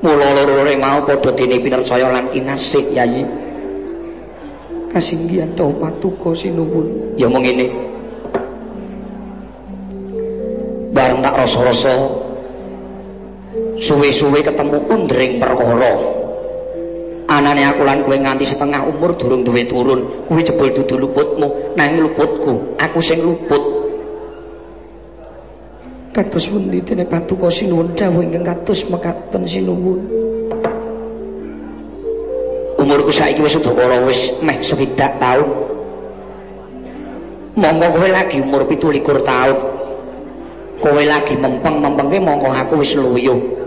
Mula 0.00 0.32
loro-loro 0.32 0.72
mau 0.80 1.04
padha 1.04 1.32
dene 1.32 1.60
pinarcaya 1.60 2.08
lan 2.08 2.32
kinasih 2.32 2.84
yayi 2.92 3.24
Kasinggihan 4.90 5.54
tahu 5.54 5.78
patuko 5.78 6.34
sinuwun. 6.34 7.14
ya 7.14 7.30
mung 7.30 7.46
ngene 7.46 7.89
rasa-rasa 11.40 11.94
suwe-suwe 13.80 14.44
ketemu 14.44 14.76
undring 14.92 15.40
perkara. 15.40 15.94
Anane 17.30 17.62
aku 17.62 17.86
lan 17.86 18.02
kowe 18.02 18.18
nganti 18.18 18.42
setengah 18.42 18.82
umur 18.90 19.14
durung 19.14 19.46
duwe 19.46 19.62
turun 19.70 20.26
kuwi 20.26 20.42
jebul 20.42 20.68
dudu 20.74 20.98
luputmu. 21.06 21.78
Nang 21.78 21.96
luputku 21.96 22.74
aku 22.76 22.98
sing 22.98 23.22
luput. 23.22 23.62
Kados 26.10 26.50
pundi 26.50 26.82
dene 26.82 27.06
patuko 27.06 27.46
sinuwun 27.46 27.94
dawuh 27.94 28.18
ingkang 28.26 28.42
kados 28.42 28.82
mekaten 28.90 29.46
sinuwun. 29.46 30.00
umurku 32.80 33.12
saiki 33.12 33.44
wis 33.44 33.54
udakara 33.54 34.02
wis 34.02 34.34
meh 34.42 34.58
swidak 34.66 35.14
taun. 35.22 35.46
Monggo 37.54 37.86
kowe 37.94 38.08
lagi 38.10 38.42
umur 38.42 38.66
17 38.66 39.22
taun 39.22 39.69
kowe 40.80 41.02
lagi 41.04 41.36
mempeng-mempengke 41.36 42.18
monggo 42.18 42.48
aku 42.50 42.80
wis 42.80 42.96
luyuh 42.96 43.60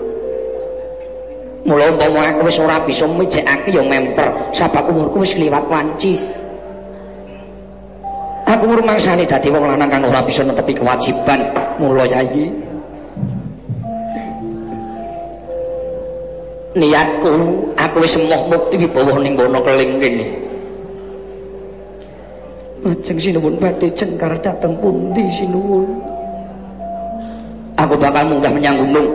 mula 1.64 1.96
umpama 1.96 2.28
aku 2.28 2.48
wis 2.48 2.60
ora 2.60 2.84
bisa 2.84 3.08
mijekake 3.08 3.72
ya 3.72 3.84
memper. 3.84 4.30
Sabab 4.52 4.92
umurku 4.92 5.24
wis 5.24 5.32
kliwat 5.36 5.64
wanci. 5.72 6.20
Aku 8.44 8.68
rumangsane 8.68 9.24
dadi 9.24 9.48
wong 9.48 9.64
lanang 9.64 9.88
kang 9.88 10.04
ora 10.04 10.22
bisa 10.28 10.44
netepi 10.44 10.76
kewajiban. 10.76 11.40
Mula 11.80 12.06
yayi 12.06 12.52
niatku 16.76 17.32
aku 17.80 17.98
wis 18.04 18.14
emoh 18.20 18.52
mukti 18.52 18.76
wibawa 18.84 19.16
ning 19.24 19.40
bono 19.40 19.64
keling 19.64 19.98
kene. 20.04 20.26
Lajeng 22.84 23.16
sinuwun 23.16 23.56
badhe 23.64 23.88
cengkar 23.96 24.36
dhateng 24.44 24.76
pundi 24.84 25.24
sinuwun? 25.32 26.13
Bakal 28.04 28.28
munggah 28.28 28.52
menyang 28.52 28.76
gunung. 28.84 29.08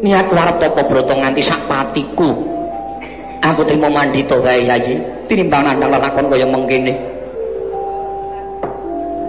Niatku 0.00 0.32
arep 0.32 0.56
tapa 0.64 0.80
brata 0.88 1.12
nganti 1.12 1.44
sak 1.44 1.68
patiku. 1.68 2.32
Aku 3.44 3.60
trimo 3.68 3.92
mandita 3.92 4.40
wae 4.40 4.64
yayi 4.64 4.96
tinimbang 5.28 5.68
nandang 5.68 5.92
lelakon 5.92 6.32
kaya 6.32 6.48
mengkene. 6.48 6.96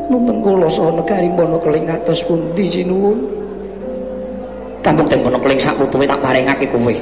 Nuntun 0.07 0.37
kula 0.39 0.71
saha 0.71 0.95
negari 0.95 1.27
Bono 1.35 1.59
Keling 1.59 1.83
kados 1.83 2.23
pundi 2.23 2.69
sinuwun? 2.69 3.35
kampung 4.85 5.09
teng 5.09 5.25
bono 5.25 5.41
keling 5.41 5.57
sak 5.57 5.73
putuwe 5.81 6.05
tak 6.05 6.21
paringake 6.21 6.69
kowe. 6.69 6.93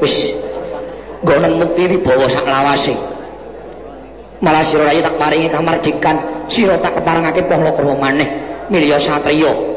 Wis 0.00 0.32
nggoneng 1.20 1.60
mukti 1.60 1.84
wibawa 1.84 2.24
sak 2.24 2.48
lawase. 2.48 2.96
Malah 4.40 4.64
sira 4.64 4.88
tak 4.88 5.20
paringi 5.20 5.52
kamardikan 5.52 6.16
sira 6.48 6.80
tak 6.80 6.96
keparengake 6.96 7.44
pohla 7.44 7.68
krama 7.76 8.08
maneh. 8.08 8.28
Milya 8.72 8.96
satriya 8.96 9.67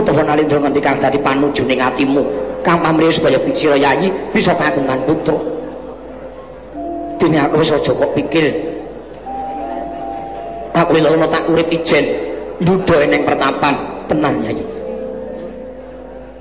utawa 0.00 0.22
nalindra 0.22 0.60
ngendi 0.60 0.80
kang 0.80 1.00
dadi 1.00 1.18
panuju 1.20 1.62
ning 1.64 1.80
atimu. 1.80 2.22
Kang 2.60 2.82
pamrih 2.82 3.12
supaya 3.14 3.38
sira 3.54 3.78
yayi 3.78 4.10
bisa 4.34 4.52
kagungan 4.58 5.00
putra. 5.06 5.38
Dene 7.16 7.38
aku 7.40 7.62
wis 7.62 7.72
aja 7.72 7.92
kok 7.94 8.10
pikir. 8.12 8.46
Aku 10.76 10.92
lho 11.00 11.26
tak 11.30 11.48
urip 11.48 11.68
ijen. 11.72 12.04
Ndudo 12.60 12.96
ning 13.06 13.22
pertapan. 13.24 13.74
Tenan 14.06 14.38
yayi 14.44 14.62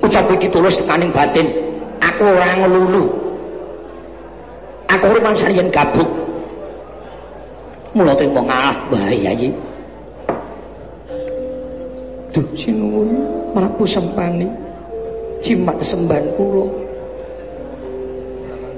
ucap 0.05 0.29
iki 0.37 0.47
tulus 0.53 0.77
tekaning 0.77 1.09
batin. 1.09 1.49
Aku 1.99 2.23
ora 2.23 2.53
ngelulu. 2.61 3.09
Aku 4.85 5.05
mangsane 5.19 5.57
yen 5.57 5.73
gabut. 5.73 6.07
Mula 7.95 8.13
trimo 8.13 8.43
ngalah 8.43 8.75
bae 8.91 9.17
yayi 9.17 9.49
Prabu 13.55 13.87
Sempani 13.87 14.51
jimat 15.39 15.79
sembahan 15.79 16.27
kula. 16.35 16.67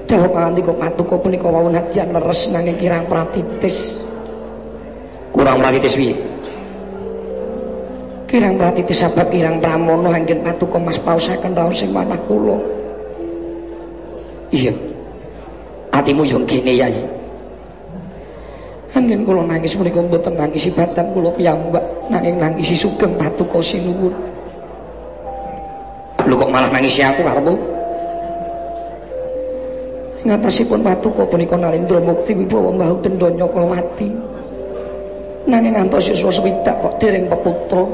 Dawa 0.06 0.30
pangantika 0.30 0.70
patuko 0.70 1.18
punika 1.18 1.50
wau 1.50 1.66
nadyan 1.66 2.14
leres 2.14 2.46
nanging 2.54 2.78
kirang 2.78 3.10
pratitis. 3.10 4.06
kurang 5.28 5.60
pratitis 5.60 5.94
piye 5.94 6.14
Kirang 8.28 8.60
pratitis 8.60 9.00
sabab 9.00 9.32
kirang 9.32 9.56
pramono 9.56 10.12
anggen 10.12 10.44
patuko 10.44 10.76
mas 10.76 11.00
pausaken 11.00 11.56
raos 11.56 11.80
sing 11.80 11.90
manah 11.90 12.20
kula. 12.28 12.60
Iya. 14.52 14.72
Atimu 15.96 16.28
yo 16.28 16.38
ngene 16.44 16.72
ya. 16.76 16.86
Angin 18.92 19.24
kula 19.24 19.48
nangis 19.48 19.72
menika 19.80 20.04
mboten 20.04 20.36
nangis 20.36 20.68
ibatan 20.68 21.08
kula 21.16 21.32
piyambak, 21.34 21.84
nanging 22.12 22.36
nangis 22.36 22.68
sugeng 22.76 23.16
patuko 23.16 23.64
sinuwun. 23.64 24.27
Malah 26.58 26.74
nangis 26.74 26.98
aku 26.98 27.22
karepmu? 27.22 27.54
Ngatasipun 30.26 30.82
patuko 30.82 31.22
punika 31.30 31.54
Narendra 31.54 32.02
Mukti 32.02 32.34
wibawa 32.34 32.74
mbahu 32.74 32.98
kula 33.46 33.78
mati. 33.78 34.10
Nanging 35.46 35.78
ngantos 35.78 36.10
yuswa 36.10 36.34
swidak 36.34 36.82
kok 36.82 36.98
dereng 36.98 37.30
peputra. 37.30 37.86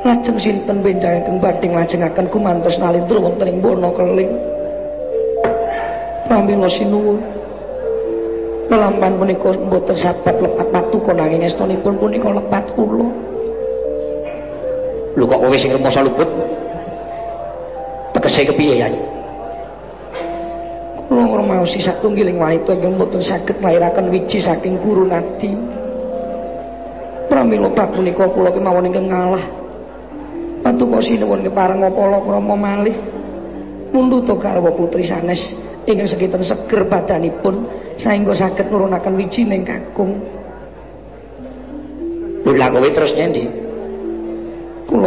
Lajeng 0.00 0.40
sinten 0.40 0.80
benjangaken 0.80 1.44
badhe 1.44 1.68
nglajengaken 1.68 2.32
kumantos 2.32 2.80
Narendra 2.80 3.20
wonten 3.20 3.52
ing 3.52 3.60
bono 3.60 3.92
keling. 3.92 4.32
Pramila 6.24 6.72
sinuwun. 6.72 7.20
Lelampan 8.72 9.12
punika 9.20 9.52
mboten 9.52 9.96
sabat 10.00 10.40
lepat 10.40 10.72
patuko 10.72 11.12
nanging 11.12 11.44
estunipun 11.44 12.00
punika 12.00 12.32
lepat 12.32 12.64
kula. 12.72 13.12
Lho 15.20 15.24
kok 15.28 15.36
kowe 15.36 15.56
sing 15.60 15.76
remoso 15.76 16.00
luput? 16.00 16.32
Tegese 18.28 18.52
kepiye 18.52 18.76
ya? 18.76 18.92
Kula 21.08 21.24
ngrumaosi 21.24 21.80
satunggiling 21.80 22.36
wanita 22.36 22.76
ingkang 22.76 23.00
mboten 23.00 23.24
saged 23.24 23.56
nglairaken 23.56 24.12
wiji 24.12 24.36
saking 24.36 24.76
kurun 24.84 25.16
ati. 25.16 25.48
Pramila 27.32 27.72
bab 27.72 27.96
punika 27.96 28.28
kula 28.28 28.52
kemawon 28.52 28.92
ingkang 28.92 29.08
ngalah. 29.08 29.40
Patuko 30.60 31.00
sinuwun 31.00 31.40
kepareng 31.40 31.80
kala 31.80 32.20
krama 32.20 32.52
malih. 32.52 33.00
Munduta 33.96 34.36
garwa 34.36 34.76
putri 34.76 35.08
sanes 35.08 35.56
ingkang 35.88 36.12
sekitar 36.12 36.44
seger 36.44 36.84
badanipun 36.84 37.64
saengga 37.96 38.36
saged 38.36 38.68
nurunaken 38.68 39.16
wiji 39.16 39.48
ning 39.48 39.64
kakung. 39.64 40.20
Lha 42.44 42.68
kowe 42.76 42.88
terus 42.92 43.16
nyendi? 43.16 43.67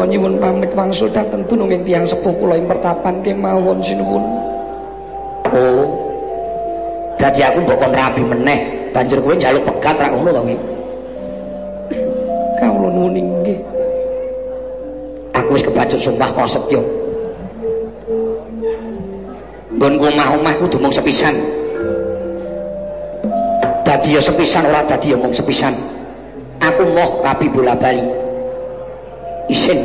Kula 0.02 0.18
nyuwun 0.18 0.42
pamit 0.42 0.74
wangsul 0.74 1.14
dhateng 1.14 1.46
dununging 1.46 1.86
tiyang 1.86 2.10
sepuh 2.10 2.34
kula 2.42 2.58
ing 2.58 2.66
pertapan 2.66 3.22
kemawon 3.22 3.86
sinuwun. 3.86 4.26
Oh. 5.54 5.86
Dadi 7.22 7.46
aku 7.46 7.62
mbok 7.62 7.78
kon 7.78 7.94
rabi 7.94 8.26
meneh, 8.26 8.90
banjur 8.98 9.22
kowe 9.22 9.38
njaluk 9.38 9.62
pegat 9.62 10.02
ra 10.02 10.10
ngono 10.10 10.34
to 10.34 10.42
kuwi. 10.42 10.58
Kawula 12.58 12.90
nuwun 12.98 13.14
inggih. 13.14 13.62
Aku 15.38 15.54
wis 15.54 15.70
kebacut 15.70 16.02
sumpah 16.02 16.34
prasetya. 16.34 16.82
nggonku 19.78 20.10
omah-omah 20.18 20.54
kudu 20.66 20.82
mung 20.82 20.90
sepisan. 20.90 21.38
Dadi 23.86 24.18
ya 24.18 24.22
sepisan 24.26 24.66
ora 24.66 24.82
dadi 24.82 25.14
ya 25.14 25.18
mung 25.22 25.30
sepisan. 25.30 25.78
Aku 26.58 26.90
moh 26.90 27.22
rabi 27.22 27.46
bola 27.54 27.78
bali. 27.78 28.31
Isin. 29.52 29.84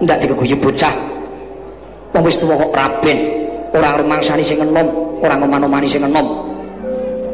Ndak 0.00 0.24
dikeguyub 0.24 0.60
bocah. 0.64 0.94
Wong 2.16 2.24
wis 2.24 2.40
tuwa 2.40 2.56
kok 2.56 2.72
raben, 2.72 3.18
ora 3.76 4.00
rumangsani 4.00 4.40
sing 4.40 4.56
enom, 4.64 4.88
ora 5.20 5.36
ngoman-omani 5.36 5.84
sing 5.84 6.00
enom. 6.00 6.26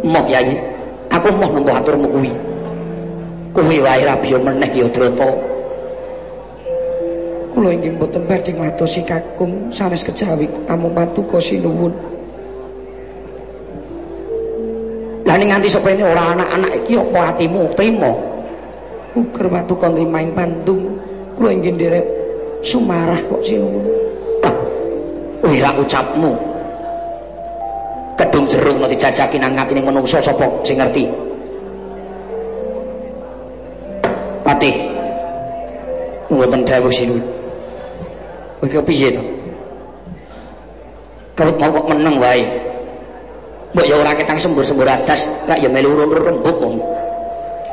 Moh 0.02 0.26
yai, 0.26 0.58
aku 1.14 1.30
moh 1.30 1.50
nembe 1.54 1.70
aturmu 1.70 2.10
kuwi. 2.10 2.32
Kuwi 3.54 3.78
wae 3.78 4.02
rabi 4.02 4.34
meneh 4.34 4.70
ya 4.74 4.90
Drata. 4.90 5.52
kula 7.52 7.78
inggih 7.78 7.94
boten 8.00 8.24
badhe 8.24 8.50
ngatosi 8.56 9.04
kakung 9.04 9.68
sanes 9.68 10.02
kejawi 10.02 10.48
amung 10.66 10.96
patuko 10.96 11.38
sinuwun 11.38 11.92
Lah 15.22 15.38
ning 15.38 15.54
nganti 15.54 15.70
sepene 15.70 16.02
ora 16.02 16.34
anak-anak 16.34 16.82
iki 16.82 16.98
apa 16.98 17.20
atimu 17.30 17.70
trima 17.78 18.10
Uger 19.12 19.46
patuko 19.52 19.86
nrimaing 19.92 20.32
pandung 20.32 20.96
kula 21.36 21.52
inggih 21.52 21.76
nderek 21.76 22.06
sumarah 22.64 23.20
kok 23.28 23.42
sinuwun 23.44 23.84
Wira 25.42 25.74
ucapmu 25.74 26.32
kedung 28.16 28.46
jerung 28.46 28.78
no 28.78 28.86
dijajaki 28.86 29.36
nang 29.36 29.58
ngatine 29.58 29.82
menungso 29.82 30.22
sapa 30.22 30.46
sing 30.64 30.78
ngerti 30.78 31.10
Patih 34.46 34.74
Mboten 36.32 36.64
sinuwun 36.64 37.42
Kowe 38.62 38.70
iki 38.70 38.78
piye 38.86 39.10
to? 39.10 39.22
Kawit 41.34 41.58
mau 41.58 41.74
kok 41.74 41.90
meneng 41.90 42.22
wae. 42.22 42.46
Mbok 43.74 43.86
ya 43.90 43.98
ora 43.98 44.14
ketang 44.14 44.38
sembur-sembur 44.38 44.86
adas, 44.86 45.26
lak 45.50 45.58
ya 45.58 45.66
melu 45.66 45.98
urun 45.98 46.14
rembug 46.14 46.62
wong. 46.62 46.78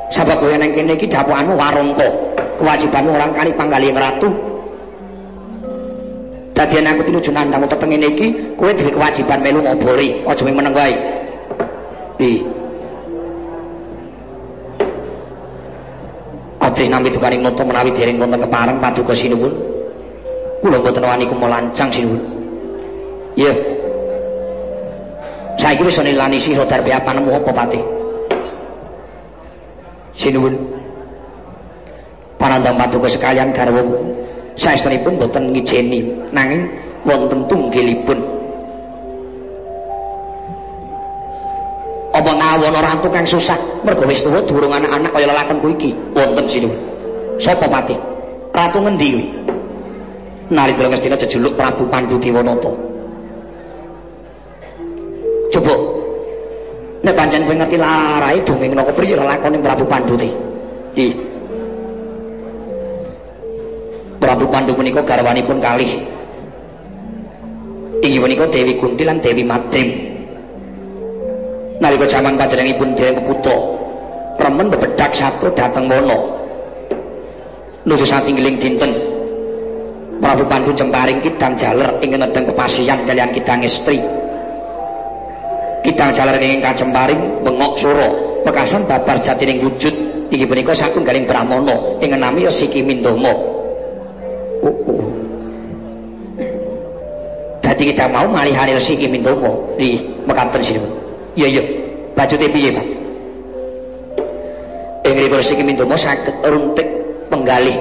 Sebab 0.09 0.41
kowe 0.41 0.55
nang 0.57 0.73
kene 0.73 0.97
iki 0.97 1.05
dapokanmu 1.05 1.53
warungka. 1.53 2.07
Kewajibanmu 2.57 3.09
orang 3.13 3.31
kali 3.33 3.51
panggali 3.55 3.93
ratu. 3.93 4.29
Dadi 6.57 6.75
aku 6.83 7.01
pinuju 7.07 7.31
nandang 7.31 7.63
teteng 7.71 7.87
ngene 7.87 8.07
iki, 8.17 8.27
kowe 8.59 8.73
duwe 8.75 8.91
kewajiban 8.91 9.39
melu 9.39 9.63
ngobori, 9.63 10.27
aja 10.27 10.43
meneng 10.43 10.75
wae. 10.75 10.95
Pi. 12.19 12.43
Ati 16.59 16.83
nampi 16.91 17.15
tukaring 17.15 17.39
noto 17.39 17.63
menawi 17.63 17.95
dereng 17.95 18.19
wonten 18.19 18.43
kepareng 18.43 18.83
paduka 18.83 19.15
sinuwun. 19.15 19.69
kula 20.61 20.79
mboten 20.79 21.03
wani 21.03 21.25
kumelancang 21.25 21.91
sinuwun 21.91 22.19
iya 23.39 23.55
saiki 25.55 25.83
wis 25.87 25.99
ana 25.99 26.11
lani 26.11 26.39
sira 26.39 26.67
darbe 26.67 26.91
apa 26.91 27.15
nemu 27.15 27.31
apa 27.31 27.51
pati 27.55 27.79
sinuwun 30.19 30.59
panandang 32.35 32.75
paduka 32.75 33.07
sekalian 33.07 33.55
garwa. 33.55 33.81
Saestrinipun 34.59 35.15
mboten 35.15 35.55
ngijeni 35.55 36.03
nanging 36.35 36.67
wonten 37.07 37.47
tunggilipun. 37.47 38.19
Apa 42.11 42.31
ngawon 42.35 42.75
ora 42.75 42.99
tukang 42.99 43.23
susah? 43.23 43.55
Mergo 43.87 44.03
wis 44.03 44.19
tuwa 44.19 44.43
durung 44.43 44.75
anak-anak 44.75 45.15
kaya 45.15 45.31
lelakonku 45.31 45.67
iki. 45.79 45.95
Wonten 46.11 46.45
sinuwun 46.51 46.75
sapa 47.39 47.71
pati 47.71 47.95
ratu 48.51 48.83
ngendi 48.83 49.07
kuwi? 49.15 49.25
Narendra 50.49 50.89
Ngastina 50.89 51.15
jejuluk 51.15 51.53
Prabu 51.55 51.85
Pandu 51.87 52.17
Dewanata. 52.17 52.73
Coba 55.53 55.73
nek 56.99 57.15
pancen 57.15 57.47
kowe 57.47 57.55
ngerti 57.55 57.77
larae 57.79 58.39
dongeng 58.43 58.75
napa 58.75 58.91
priye 58.91 59.15
lakone 59.15 59.57
Prabu 59.63 59.85
Pandu 59.87 60.13
te. 60.19 60.29
Ih. 60.99 61.13
Prabu 64.19 64.45
Pandu 64.51 64.75
menika 64.75 64.99
garwanipun 65.03 65.63
kalih. 65.63 65.91
Inggih 68.03 68.19
menika 68.19 68.45
Dewi 68.51 68.75
Kunti 68.75 69.03
lan 69.07 69.23
Dewi 69.23 69.43
Madrim. 69.47 69.89
Nalika 71.79 72.05
jaman 72.11 72.35
panjenenganipun 72.35 72.91
Dewi 72.99 73.15
Peputra, 73.15 73.55
remen 74.43 74.67
bebedak 74.67 75.15
satu 75.15 75.47
dateng 75.55 75.87
mono. 75.87 76.35
Nuju 77.87 78.03
satinggiling 78.03 78.59
dinten 78.59 78.91
Prabu 80.19 80.43
Pandu 80.51 80.75
jemparing 80.75 81.23
kidang 81.23 81.55
jaler 81.55 81.95
ingin 82.03 82.19
nedeng 82.19 82.43
pepasian 82.51 83.07
kalian 83.07 83.31
kidang 83.31 83.63
istri 83.63 84.03
kidang 85.85 86.11
jaler 86.11 86.37
ingin 86.39 86.59
kajemparing 86.63 87.43
bengok 87.43 87.73
suro. 87.79 88.09
Pekasan 88.39 88.87
babar 88.87 89.19
jatining 89.19 89.59
wujud. 89.59 90.09
Iki 90.29 90.45
punika 90.45 90.77
satu 90.77 91.01
garing 91.01 91.25
brahmono 91.25 91.97
ingin 91.97 92.21
nami 92.21 92.45
Siki 92.53 92.85
Mindomo 92.85 93.33
uh, 94.61 94.69
uh. 94.69 95.03
kita 97.79 98.05
mau 98.11 98.29
malihani 98.29 98.77
Siki 98.77 99.09
Mindomo 99.09 99.73
di 99.79 99.97
mekaten 100.29 100.61
sini 100.61 100.79
iya 101.33 101.47
iya. 101.49 101.63
Baju 102.13 102.35
piye 102.35 102.69
Pak? 102.69 102.85
Ingin 105.09 105.41
Siki 105.41 105.63
Mindomo 105.65 105.97
sakit 105.97 106.45
runtik 106.45 106.87
penggalih. 107.33 107.77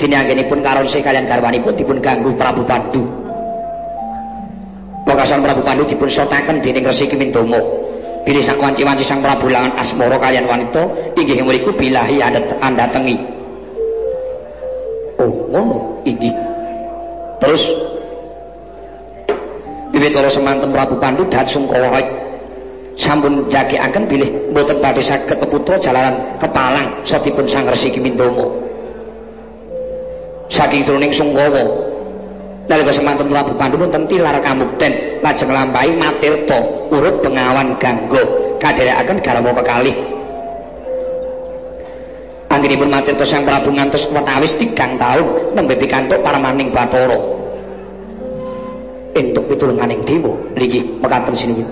Dene 0.00 0.16
anggenipun 0.16 0.64
karon 0.64 0.88
kalian 0.88 1.28
garwanipun 1.28 1.76
dipun 1.76 2.00
ganggu 2.00 2.32
Prabu 2.32 2.64
Pandu. 2.64 3.04
Wekasan 5.10 5.42
Prabu 5.42 5.66
Pandu 5.66 5.82
dipun 5.82 6.06
sotaken 6.06 6.62
dening 6.62 6.86
Resi 6.86 7.10
Kimintama. 7.10 7.58
Bilih 8.22 8.46
sak 8.46 8.62
wanci-wanci 8.62 9.02
sang 9.02 9.18
Prabu 9.18 9.50
langan 9.50 9.74
asmara 9.74 10.14
kalian 10.22 10.46
wanita 10.46 10.86
inggih 11.18 11.42
mriku 11.42 11.74
bilahi 11.74 12.22
anda 12.22 12.86
tengi. 12.94 13.18
Oh, 15.18 15.50
ngono 15.50 15.98
inggih. 16.06 16.30
Terus 17.42 17.66
Wiwitara 19.90 20.30
semanten 20.30 20.70
Prabu 20.70 21.02
Pandu 21.02 21.26
dan 21.26 21.42
Sungkawa 21.50 21.98
sampun 22.94 23.50
jagekaken 23.50 24.06
bilih 24.06 24.54
mboten 24.54 24.78
badhe 24.78 25.02
saged 25.02 25.34
peputra 25.34 25.82
jalanan 25.82 26.38
kepalang 26.38 27.02
satipun 27.02 27.50
Sang 27.50 27.66
Resi 27.66 27.90
Kimintama. 27.90 28.70
saking 30.50 30.82
sruning 30.82 31.14
sunggawa 31.14 31.62
nalika 32.70 32.94
semanten 32.94 33.26
Prabu 33.26 33.58
Pandhu 33.58 33.82
wonten 33.82 34.06
tilar 34.06 34.38
kamukten 34.38 35.18
lajeng 35.26 35.50
lampahi 35.50 35.90
Matirta 35.98 36.62
urut 36.94 37.18
bengawan 37.18 37.74
ganggo. 37.82 38.22
Kadherekaken 38.62 39.18
garwa 39.18 39.50
kekalih. 39.58 39.96
Anggenipun 42.46 42.88
Matirta 42.94 43.26
Sang 43.26 43.42
Prabu 43.42 43.74
ngantos 43.74 44.06
watawis 44.14 44.54
tigang 44.54 44.94
taun 45.02 45.50
nembe 45.58 45.74
pikantuk 45.74 46.22
paramaning 46.22 46.70
Bathara. 46.70 47.18
Entuk 49.18 49.50
pitulunganing 49.50 50.06
dewa. 50.06 50.38
Niki 50.54 50.86
mekaten 51.02 51.34
sinuwun 51.34 51.66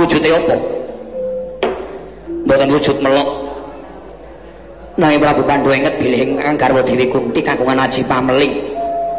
wujude 0.00 0.30
apa? 0.32 0.56
Mboten 2.48 2.72
wujud 2.72 2.96
melok. 3.04 3.28
Nanging 4.94 5.20
Prabu 5.20 5.42
Pandhu 5.42 5.74
inget 5.74 5.98
bilih 5.98 6.38
ingkang 6.38 6.54
garwa 6.54 6.80
Dewi 6.86 7.10
Kunti 7.10 7.42
kagungan 7.42 7.82
aji 7.82 8.06
pameling 8.06 8.73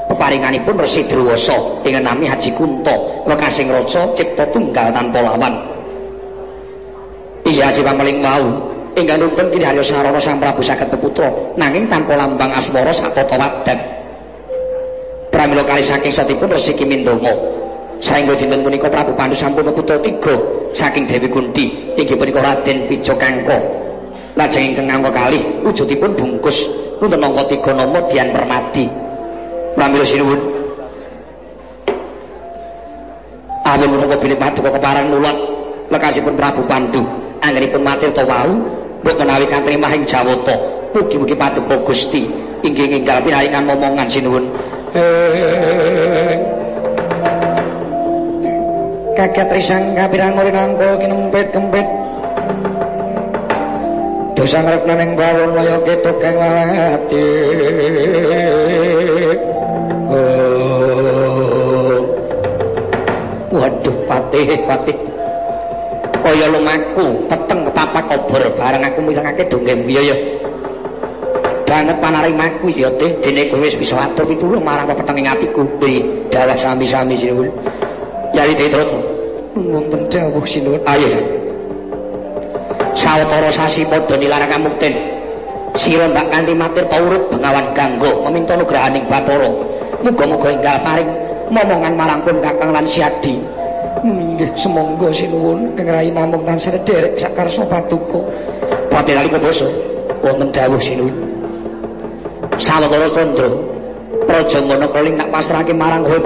peparinganipun 0.10 0.78
Resi 0.78 1.06
Drwasa 1.10 1.82
ing 1.86 1.98
nami 2.02 2.30
Haji 2.30 2.54
Kunto 2.54 3.26
wekasing 3.26 3.70
raja 3.70 4.06
cipta 4.14 4.46
tunggal 4.54 4.94
tanpa 4.94 5.20
lawan. 5.22 5.54
Iya 7.46 7.70
Haji 7.70 7.82
Pameling 7.82 8.20
mau. 8.22 8.46
Ingkang 8.96 9.28
nuntun 9.28 9.52
Ki 9.52 9.60
Haryo 9.60 9.84
Sarana 9.84 10.16
Sang 10.24 10.40
Prabu 10.40 10.64
saged 10.64 10.88
peputra 10.88 11.28
nanging 11.60 11.92
tanpa 11.92 12.16
lambang 12.16 12.48
asmara 12.56 12.96
satata 12.96 13.36
wadak 13.36 13.76
pramila 15.36 15.68
kali 15.68 15.84
saking 15.84 16.16
satipun 16.16 16.48
Resi 16.48 16.72
Kimindama 16.72 17.28
saengga 18.00 18.40
dinten 18.40 18.64
punika 18.64 18.88
Prabu 18.88 19.12
Pandhu 19.20 19.36
sampun 19.36 19.68
peputra 19.68 20.00
tiga 20.00 20.40
saking 20.72 21.12
Dewi 21.12 21.28
Kunti. 21.28 21.92
Inggih 22.00 22.16
punika 22.16 22.40
Raden 22.40 22.88
Picokangka 22.88 23.58
lajeng 24.40 24.64
ingkang 24.72 24.88
angka 24.88 25.12
kalih 25.12 25.44
wujudipun 25.68 26.16
bungkus. 26.16 26.64
Nuntun 27.04 27.20
angka 27.20 27.52
tiga 27.52 27.76
nama 27.76 28.00
Dian 28.08 28.32
Permadi 28.32 28.88
pramila 29.76 30.08
sinuwun 30.08 30.40
amun 33.68 33.88
menapa 33.92 34.16
bilih 34.18 34.40
paduka 34.40 34.72
keparang 34.72 35.12
nulat 35.12 35.38
lekasipun 35.92 36.34
Prabu 36.40 36.64
Pandu. 36.66 37.04
Anggenipun 37.44 37.82
matir 37.84 38.10
to 38.16 38.24
wau. 38.26 38.56
Mbok 39.06 39.22
menawi 39.22 39.46
kantri 39.46 39.78
mahing 39.78 40.02
Jawata 40.08 40.58
mugi-mugi 40.98 41.36
paduka 41.38 41.78
Gusti. 41.86 42.26
Inggih 42.66 42.90
ninggal 42.90 43.22
pinaringan 43.22 43.70
momongan 43.70 44.10
sinuwun 44.10 44.50
kaget 49.16 49.48
risang 49.52 49.96
kapirang 49.96 50.36
ora 50.40 50.52
nangko 50.52 51.00
kinempet 51.00 51.48
kempet. 51.52 51.88
Dosa 54.36 54.60
ngrepna 54.60 54.94
ning 55.00 55.12
bawon 55.16 55.56
kaya 55.56 55.78
ketok 55.88 56.18
kang 56.20 56.36
walati 56.36 57.28
Waduh, 63.56 63.96
patih, 64.04 64.48
patih. 64.68 64.98
Kaya 66.20 66.50
lumaku, 66.50 67.30
peteng 67.30 67.64
ke 67.64 67.72
papa 67.72 68.02
kobor 68.10 68.42
bareng 68.58 68.82
aku 68.82 69.00
milangake 69.06 69.46
donggem 69.46 69.86
ya 69.86 70.02
ya. 70.02 70.16
Banget 71.70 71.98
panarimaku 72.02 72.74
ya 72.74 72.90
teh 72.98 73.22
dene 73.22 73.48
kowe 73.50 73.62
wis 73.62 73.78
bisa 73.78 73.98
atur 73.98 74.26
pitulung 74.26 74.66
marang 74.66 74.90
peteng 74.90 75.22
ing 75.22 75.30
atiku. 75.30 75.64
Di 75.78 76.02
dalah 76.34 76.58
sami-sami 76.58 77.16
sinuwun. 77.16 77.48
Yari 78.34 78.58
tetrut. 78.58 78.90
Wonten 79.56 80.10
dawuh 80.10 80.44
sinuwun. 80.44 80.82
Ayo. 80.84 81.10
Sawetara 82.98 83.54
sasi 83.54 83.86
padha 83.86 84.20
nilarang 84.20 84.52
kamukten. 84.52 85.15
Sira 85.76 86.08
mbak 86.08 86.32
kanthi 86.32 86.56
matur 86.56 86.88
taurut 86.88 87.28
bengawan 87.28 87.76
ganggo 87.76 88.24
meminta 88.24 88.56
nugrahaning 88.56 89.04
Bathara. 89.12 89.52
Muga-muga 90.02 90.50
enggal 90.56 90.78
paring 90.88 91.10
momongan 91.52 91.94
marang 92.00 92.20
pun 92.24 92.40
Kakang 92.40 92.72
lan 92.72 92.88
Siadi. 92.88 93.36
Nggih, 94.06 94.52
semonggo 94.56 95.12
sinuwun 95.12 95.76
Kang 95.76 95.92
Rai 95.92 96.12
namung 96.12 96.48
tansah 96.48 96.80
derek 96.88 97.20
sakarsa 97.20 97.68
patuko. 97.68 98.24
Pati 98.88 99.12
nalika 99.12 99.40
basa 99.40 99.68
wonten 100.24 100.48
dawuh 100.56 100.80
sinuwun. 100.80 101.16
Sawetara 102.56 103.12
Candra 103.12 103.50
Praja 104.24 104.60
Manakraling 104.64 105.20
tak 105.20 105.28
pasrahake 105.28 105.74
marang 105.76 106.08
Kowe 106.08 106.20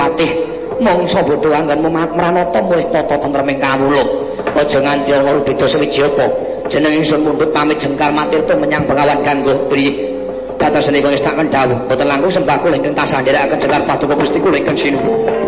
Mangsa 0.79 1.19
bodho 1.19 1.51
anggen 1.51 1.83
mranata 1.83 2.59
mulih 2.63 2.87
tata 2.87 3.19
tentreming 3.19 3.59
kawula. 3.59 4.03
Aja 4.55 4.79
nganti 4.79 5.11
ana 5.11 5.35
beda 5.43 5.67
sewiji 5.67 6.03
apa. 6.07 6.25
Jeneng 6.71 7.03
ingsun 7.03 7.23
mundhut 7.23 7.51
pamit 7.51 7.79
jengkar 7.83 8.15
matirta 8.15 8.55
menyang 8.55 8.87
Bengawan 8.87 9.19
Ganggo. 9.23 9.67
Priye? 9.67 10.15
Kata 10.59 10.79
seni 10.83 10.99
kau 10.99 11.07
istakan 11.07 11.47
dawuh, 11.47 11.87
boten 11.87 12.03
langkung 12.03 12.27
sembah 12.27 12.59
kula 12.59 12.75
ingkang 12.75 12.91
tasah 12.91 13.23
nderekaken 13.23 13.63
jengar 13.63 13.79
paduka 13.87 14.11
Gusti 14.19 14.43
kula 14.43 14.59
ingkang 14.59 14.75
sinuwun. 14.75 15.38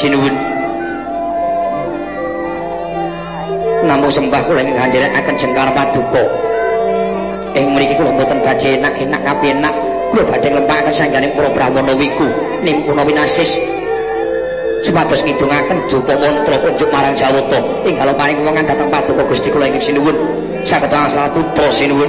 Sinuwun. 0.00 0.34
Namung 3.84 4.08
sembah 4.08 4.40
kula 4.48 4.64
ing 4.64 4.72
akan 4.72 5.34
jengkar 5.36 5.68
paduka. 5.76 6.24
Ing 7.52 7.76
mriki 7.76 8.00
kula 8.00 8.16
mboten 8.16 8.40
badhe 8.40 8.80
enak-enak 8.80 9.20
kapenak. 9.20 9.74
Kula 10.10 10.24
badhe 10.24 10.48
nglempakaken 10.48 10.94
sangganing 10.96 11.32
para 11.36 11.52
Brahmana 11.52 11.92
wiku 11.92 12.26
nimpuna 12.64 13.04
winasis 13.04 13.60
supados 14.80 15.20
ngidungaken 15.20 15.86
duka 15.92 16.16
mantra 16.16 16.56
kunjuk 16.56 16.88
marang 16.88 17.12
Jawata 17.12 17.60
ing 17.84 18.00
paling 18.00 18.40
wewengan 18.40 18.64
dhateng 18.64 18.88
paduka 18.88 19.22
Gusti 19.28 19.52
kula 19.52 19.68
ing 19.68 19.76
sinuwun 19.76 20.16
saged 20.64 20.88
asal 20.88 21.28
putra 21.36 21.68
sinuwun 21.68 22.08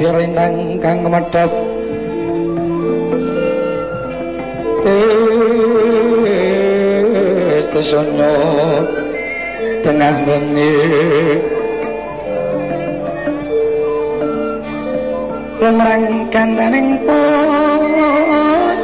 rasa 0.00 0.16
birintang 0.16 0.80
kang 0.80 1.04
kemedhep 1.04 1.52
Tesono 7.70 8.34
tengah 9.86 10.26
bengi. 10.26 10.74
Lemrang 15.62 16.26
kandaning 16.34 16.98
pos 17.06 18.80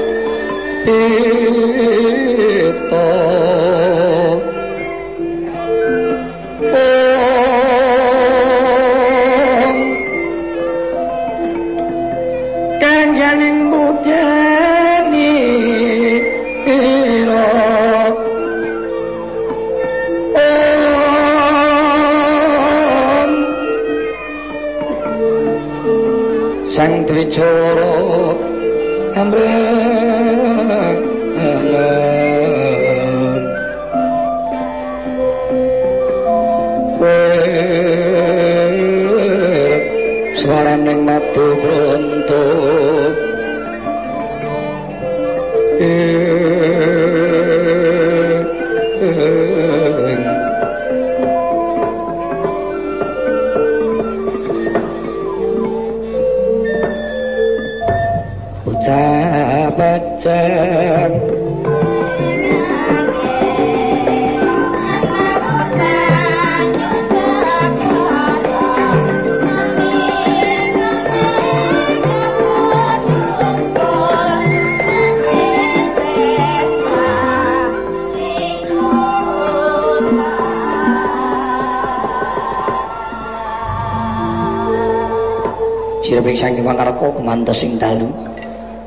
saking 87.06 87.22
Wantarka 87.22 87.22
kemantos 87.22 87.56
sing 87.58 87.72
dalu. 87.78 88.08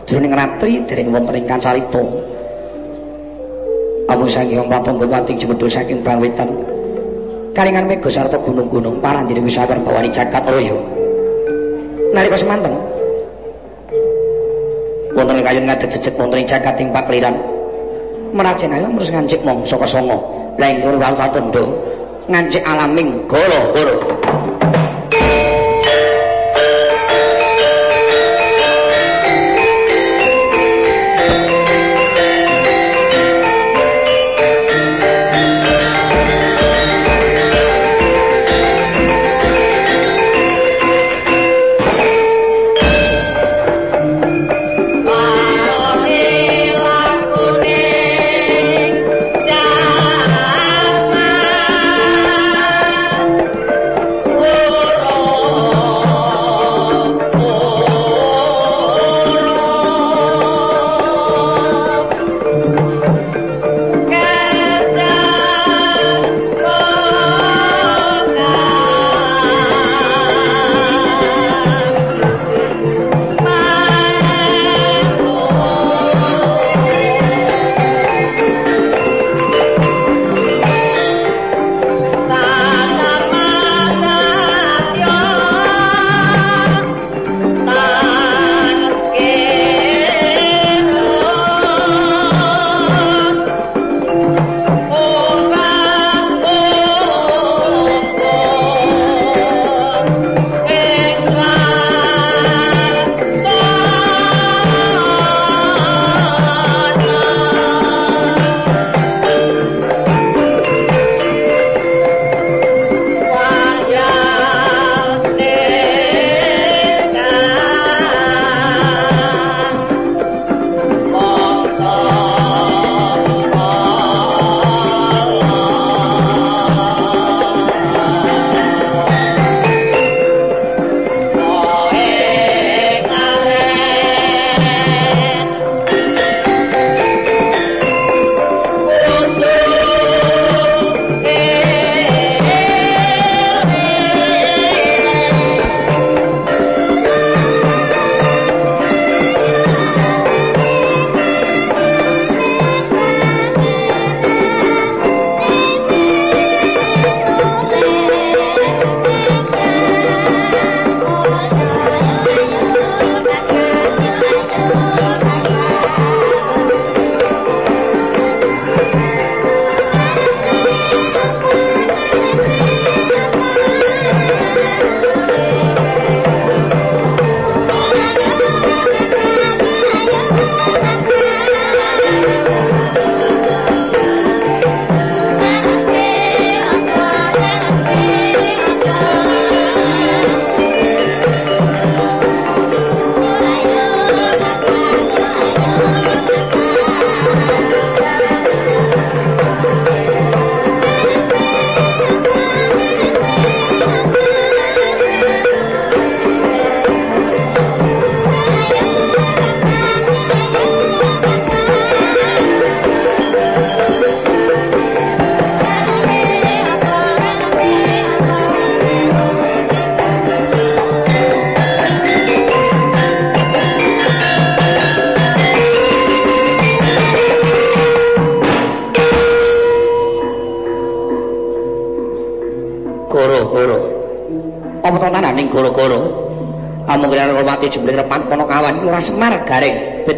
Jroning 0.10 0.34
ratri 0.34 0.84
dereng 0.84 1.14
wonten 1.14 1.36
ingkang 1.38 1.62
carita. 1.62 2.04
Amung 4.10 4.28
saking 4.28 4.66
Pratangga 4.66 5.06
Pati 5.06 5.38
jemedhul 5.38 5.70
saking 5.70 6.02
Bangwetan. 6.02 6.50
Kalingan 7.54 7.86
mega 7.86 8.10
sarta 8.10 8.38
gunung-gunung 8.42 9.02
parandene 9.02 9.42
wis 9.46 9.58
sabar 9.58 9.78
bawani 9.82 10.10
jagat 10.10 10.44
raya. 10.46 10.78
Nalika 12.14 12.38
semanten 12.38 12.74
wonten 15.14 15.40
ing 15.42 15.46
kayun 15.46 15.66
ngadeg 15.68 15.90
jejeg 15.94 16.14
wonten 16.18 16.42
ing 16.42 16.48
jagat 16.48 16.76
ing 16.82 16.90
pakliran. 16.90 17.36
Menajen 18.34 18.74
ayo 18.74 18.88
terus 18.98 19.10
ngancik 19.14 19.42
mangsa 19.46 19.76
kesanga. 19.78 20.18
Lah 20.58 20.68
ing 20.70 20.82
kono 20.82 20.98
wau 20.98 21.16
katondo 21.18 21.64
ngancik 22.30 22.64
alaming 22.66 23.26
golo-golo. 23.30 23.99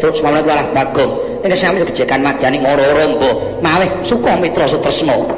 truk 0.02 0.18
semalam 0.18 0.42
itu 0.42 0.50
malah 0.50 0.66
bagong. 0.74 1.12
Ini 1.46 1.54
saya 1.54 1.78
ambil 1.78 1.86
kejekan 1.94 2.20
mati, 2.26 2.42
ini 2.50 2.58
ngoro-ngoro, 2.58 3.04
mbo. 3.14 3.30
Malah, 3.62 4.02
suka 4.02 4.34
mitra 4.34 4.66
sutresno. 4.66 5.30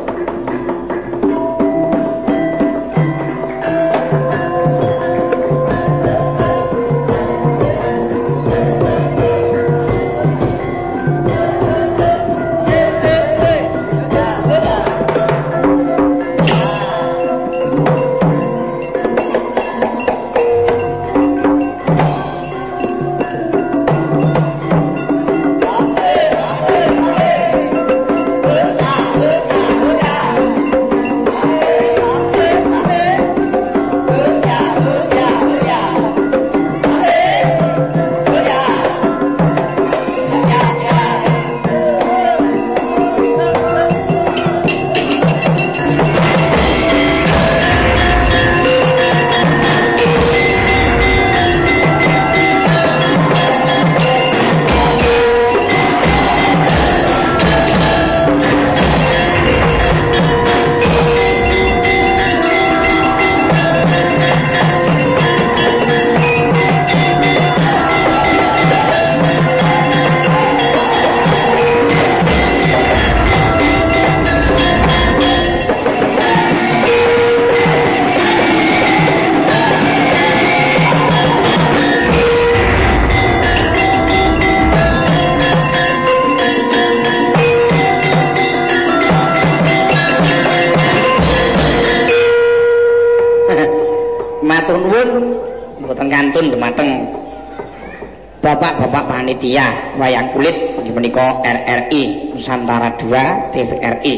2 103.84 104.00
TVRI 104.00 104.16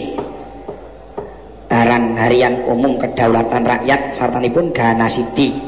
Daran 1.66 2.14
Harian 2.14 2.62
Umum 2.70 2.94
Kedaulatan 3.02 3.66
Rakyat 3.66 4.14
sartanipun 4.14 4.70
Gana 4.70 5.10
Sidi 5.10 5.58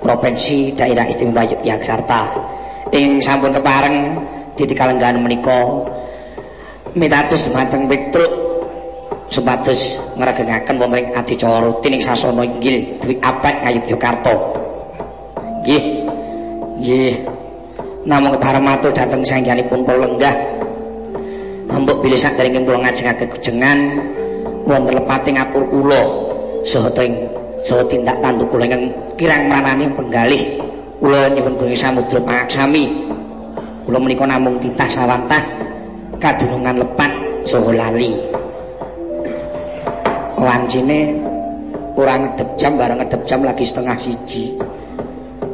Provinsi 0.00 0.72
Daerah 0.74 1.06
Istimewa 1.06 1.46
Yogyakarta. 1.46 2.20
Ing 2.90 3.20
sampun 3.22 3.54
kepareng 3.54 4.18
kalenggan 4.56 5.20
menika 5.22 5.84
mitados 6.96 7.44
dumateng 7.46 7.86
Petruk 7.86 8.32
supados 9.30 9.78
ngregengaken 10.18 10.76
wonten 10.80 10.98
ing 10.98 11.06
adicara 11.14 11.62
rutin 11.62 12.00
ing 12.00 12.02
sasana 12.02 12.42
inggil 12.42 12.98
Dwi 12.98 13.14
Apek 13.20 13.62
Ngayogyakarta. 13.62 14.34
Nggih. 15.62 15.84
Nggih. 16.80 17.14
Namung 18.08 18.34
kepareng 18.34 18.64
matur 18.66 18.90
dhateng 18.90 19.22
sangyanipun 19.22 19.86
kula 19.86 20.08
lenggah 20.08 20.34
mbok 20.34 20.51
bilih 22.02 22.18
saderenge 22.18 22.66
kula 22.66 22.82
ngajengake 22.82 23.30
kujengan 23.30 23.78
wonten 24.66 24.98
lepating 24.98 25.38
atur 25.38 25.62
kula 25.70 26.02
saha 26.66 26.90
teng 26.90 27.14
saha 27.62 27.86
tindak 27.86 28.18
tanduk 28.18 28.50
kula 28.50 28.66
ingkang 28.66 28.90
kirang 29.14 29.46
manani 29.46 29.86
penggalih. 29.94 30.42
Kula 30.98 31.30
nyuwun 31.34 31.58
gunging 31.58 31.78
samudra 31.78 32.18
pangaksami. 32.22 32.84
Kula 33.86 33.98
menika 33.98 34.26
namung 34.26 34.58
titah 34.62 34.86
sawantah 34.86 35.42
kadunungan 36.18 36.82
lepat 36.82 37.10
saha 37.46 37.70
lali. 37.70 38.18
Wancine 40.38 41.22
ora 41.94 42.18
ngedep 42.18 42.48
jam 42.58 42.74
bareng 42.74 42.98
ngedep 42.98 43.22
jam 43.30 43.46
lagi 43.46 43.62
setengah 43.62 43.98
siji. 43.98 44.58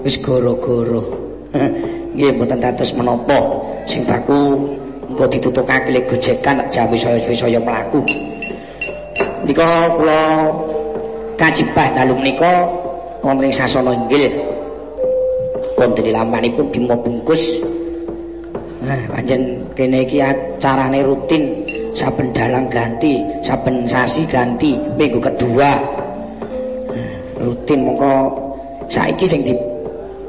Wis 0.00 0.16
goro-goro. 0.24 1.04
Nggih 2.16 2.40
mboten 2.40 2.60
dados 2.60 2.92
menapa. 2.96 3.36
Sing 3.88 4.04
baku 4.04 4.68
engko 5.18 5.34
ditutukake 5.34 5.90
le 5.90 6.06
gojekan 6.06 6.62
jam 6.70 6.86
saya 6.94 7.58
mlaku. 7.58 8.06
Nika 9.42 9.90
kula 9.98 10.46
kajibah 11.34 11.90
dalu 11.90 12.14
menika 12.22 12.70
wonten 13.26 13.50
ing 13.50 13.54
sasana 13.58 13.98
inggil 13.98 14.30
wonten 15.74 16.06
lampanipun 16.14 16.70
bima 16.70 16.94
bungkus. 16.94 17.58
Nah 18.78 19.10
panjen 19.10 19.66
kene 19.74 20.06
iki 20.06 20.22
acarane 20.22 21.02
rutin. 21.02 21.66
Saben 21.98 22.30
dalang 22.30 22.70
ganti 22.70 23.18
saben 23.42 23.82
sasi 23.90 24.22
ganti 24.30 24.78
minggu 24.94 25.18
kedua. 25.18 25.82
Rutin 27.42 27.90
mongko 27.90 28.14
saiki 28.86 29.26
sing 29.26 29.42
di 29.42 29.50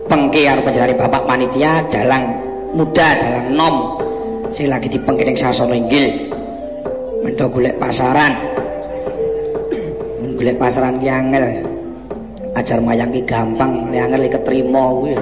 pengke 0.10 0.50
karo 0.50 0.66
panjenengane 0.66 0.98
Bapak 0.98 1.30
panitia 1.30 1.86
dalang 1.94 2.26
muda 2.74 3.08
dalang 3.22 3.54
nom 3.54 4.09
sing 4.50 4.68
lagi 4.70 4.90
dipengke 4.90 5.26
ning 5.26 5.38
sasana 5.38 5.76
inggil. 5.78 6.32
Mendo 7.22 7.46
golek 7.50 7.76
pasaran. 7.78 8.34
Golek 10.38 10.56
pasaran 10.58 10.98
ki 10.98 11.08
angel. 11.10 11.46
Ajar 12.58 12.80
mayang 12.82 13.14
ki 13.14 13.22
gampang 13.28 13.92
le 13.94 13.98
angel 14.00 14.26
ketrima 14.32 14.84
kuwi. 14.96 15.14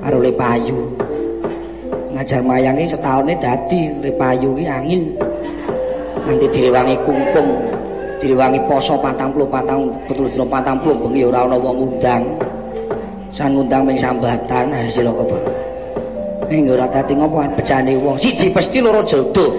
Karo 0.00 0.18
le 0.20 0.32
payu. 0.34 0.78
Ngajar 2.12 2.40
mayang 2.44 2.76
ki 2.76 2.90
setahune 2.90 3.34
dadi 3.38 3.80
le 4.02 4.10
payu 4.14 4.52
ki 4.58 4.64
angin. 4.68 5.02
Nanti 6.26 6.46
direwangi 6.52 6.94
kungkum 7.02 7.46
direwangi 8.20 8.60
poso 8.68 9.00
patang 9.00 9.32
puluh 9.32 9.48
patang 9.48 9.88
betul 10.04 10.28
betul 10.28 10.46
patang 10.46 10.76
puluh 10.84 10.94
bengi 11.00 11.24
ora 11.24 11.48
ana 11.48 11.56
wong 11.56 11.88
undang 11.88 12.22
san 13.32 13.56
ngundang 13.56 13.88
ming 13.88 13.96
sambatan 13.96 14.68
hasil 14.76 15.08
Pak 15.08 15.49
ning 16.50 16.66
ora 16.66 16.90
dadi 16.90 17.14
ngopo 17.14 17.46
becane 17.54 17.94
wong. 17.94 18.18
Siji 18.18 18.50
pasti 18.50 18.82
loro 18.82 19.06
jodoh 19.06 19.54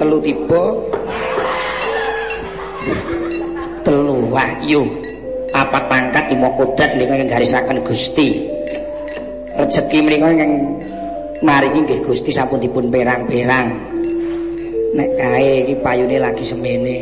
telu 0.00 0.18
tiba 0.24 0.62
telu 3.84 4.16
wahyu. 4.32 4.82
Apa 5.50 5.82
pangkat 5.90 6.30
imo 6.32 6.46
kodat 6.54 6.94
menika 6.94 7.18
ingkang 7.18 7.30
garisaken 7.36 7.82
Gusti. 7.84 8.48
Rezeki 9.58 9.98
menika 10.00 10.32
ingkang 10.32 10.52
maringi 11.44 11.84
nggih 11.84 12.00
Gusti 12.06 12.30
sampun 12.32 12.62
dipun 12.62 12.88
perang-perang 12.88 13.68
nek 14.90 15.10
kae 15.14 15.62
iki 15.62 15.74
payune 15.86 16.18
lagi 16.18 16.42
semene 16.42 16.98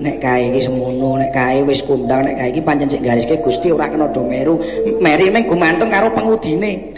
nek 0.00 0.16
kae 0.22 0.48
iki 0.48 0.60
semono 0.64 1.20
nek 1.20 1.30
kae 1.34 1.60
wis 1.66 1.84
kondang 1.84 2.24
nek 2.24 2.34
kae 2.38 2.48
iki 2.54 2.60
pancen 2.64 2.88
sik 2.88 3.02
gariske 3.04 3.36
Gusti 3.44 3.68
ora 3.74 3.90
kena 3.90 4.08
do 4.08 4.22
meru. 4.24 4.56
Meri 5.02 5.28
meng 5.28 5.44
gumantung 5.44 5.92
karo 5.92 6.08
pengudine. 6.14 6.94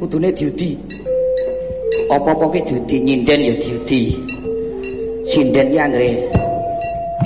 Kudune 0.00 0.32
diudi. 0.32 0.76
Apa-apa 2.06 2.52
ki 2.54 2.60
diudi 2.68 2.96
nyinden 3.02 3.40
ya 3.42 3.54
diudi. 3.58 4.02
Sinden 5.26 5.66
ki 5.74 5.78
anggere 5.78 6.10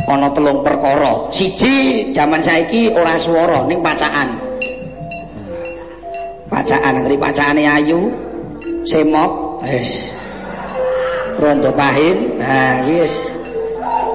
ana 0.09 0.29
telung 0.33 0.65
perkara. 0.65 1.29
Siji 1.31 2.09
jaman 2.11 2.43
saiki 2.43 2.91
ora 2.91 3.15
swara 3.21 3.65
ning 3.69 3.85
pacaan 3.85 4.29
pacaan 6.51 6.99
anggere 6.99 7.17
pacane 7.21 7.63
ayu 7.65 8.11
semok 8.83 9.63
wis. 9.65 10.11
Rondo 11.41 11.73
pahin 11.73 12.37
ha 12.45 12.85
wis 12.85 13.40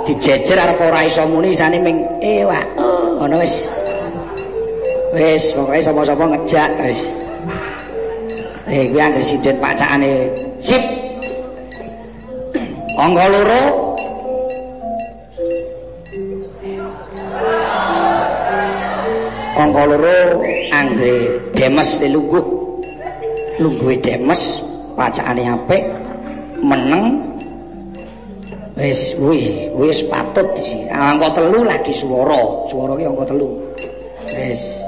dijejer 0.05 0.57
arep 0.57 0.79
ora 0.81 1.01
iso 1.01 1.25
muni 1.25 1.49
isane 1.49 1.81
ming 1.81 1.97
eh 2.21 2.45
wah 2.45 2.61
oh, 2.77 3.17
ngono 3.17 3.41
wis. 3.41 3.55
Wis 5.17 5.43
pokoke 5.57 5.81
sapa-sapa 5.81 6.23
ngejak 6.29 6.71
wis. 6.85 7.01
Eh 8.69 8.89
kuwi 8.93 9.01
anggere 9.01 9.25
sinden 9.25 9.57
pacakane. 9.57 10.29
Sip. 10.61 10.83
Angga 13.01 13.25
loro. 13.33 13.63
Angka 19.57 19.83
loro 19.89 20.17
anggere 20.69 21.13
demes 21.57 21.89
lungguh. 22.05 22.45
Lungguhe 23.57 23.95
demes 24.03 24.61
wacane 24.99 25.43
apik 25.49 25.83
meneng 26.61 27.34
wis 28.75 29.15
kuwi 29.15 29.71
wis 29.75 30.03
patut 30.11 30.51
angka 30.91 31.31
telu 31.35 31.63
lagi 31.63 31.93
swara 31.95 32.39
swara 32.67 32.93
ki 32.99 33.05
angka 33.07 33.25
telu. 33.31 33.47
Wis 34.27 34.84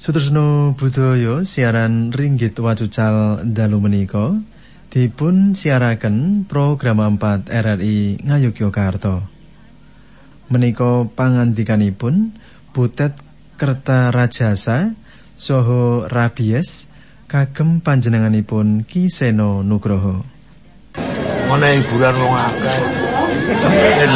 Sutresno 0.00 0.72
Budaya 0.80 1.44
siaran 1.44 2.08
Ringgit 2.08 2.56
Wacucal 2.56 3.44
dalu 3.44 3.84
menika 3.84 4.32
dipun 4.88 5.52
siaraken 5.52 6.48
program 6.48 7.20
4 7.20 7.44
RRI 7.44 8.24
Ngayogyakarta. 8.24 9.20
Menika 10.48 11.04
pangandikanipun 11.04 12.32
Butet 12.72 13.12
Kerta 13.60 14.08
Rajasa 14.08 14.96
Soho 15.36 16.08
Rabies 16.08 16.88
kagem 17.28 17.84
panjenenganipun 17.84 18.88
Ki 18.88 19.12
Seno 19.12 19.60
Nugroho. 19.60 20.24
Mana 21.44 21.76
hiburan 21.76 22.16
wong 22.16 22.34
akeh. 22.40 22.80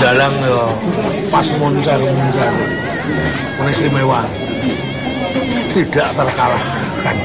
Dalang 0.01 0.37
yo 0.49 0.65
pas 1.29 1.45
moncar-moncar. 1.61 2.53
Mana 3.61 3.69
istimewa. 3.69 4.43
Tidak 5.75 6.09
terkalahkan. 6.15 7.17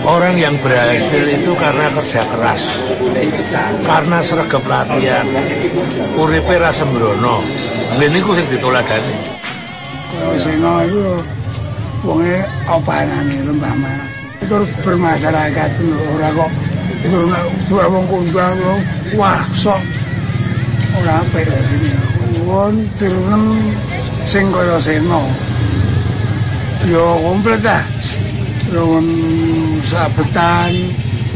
Orang 0.00 0.36
yang 0.40 0.56
berhasil 0.64 1.24
itu 1.28 1.52
karena 1.56 1.92
kerja 1.92 2.24
keras, 2.24 2.62
karena 3.84 4.18
sergap 4.24 4.64
latihan, 4.64 5.28
uripe 6.16 6.56
rasa 6.56 6.84
sembrono. 6.84 7.44
Ini 8.00 8.18
ku 8.24 8.32
sing 8.32 8.48
ditoladani. 8.48 9.16
Kalau 10.16 10.36
singo 10.40 10.74
itu, 10.88 11.04
wonge 12.00 12.38
opanane 12.64 13.36
lembah 13.44 13.74
mana. 13.76 14.06
Terus 14.48 14.72
bermasyarakat 14.80 15.70
orang 16.16 16.32
kok 16.32 16.50
suara 17.68 17.88
wong 17.92 18.04
kundang 18.08 18.56
wah 19.20 19.44
sok 19.52 19.80
ora 20.96 21.20
apa 21.20 21.38
ini. 21.44 21.92
Wong 22.48 22.88
tirunem 22.96 23.68
sing 24.24 24.48
kaya 24.48 24.80
seno. 24.80 25.49
Yo 26.88 27.04
komplit 27.20 27.60
dah 27.60 27.82
yo 28.72 29.02
sabetan 29.88 30.72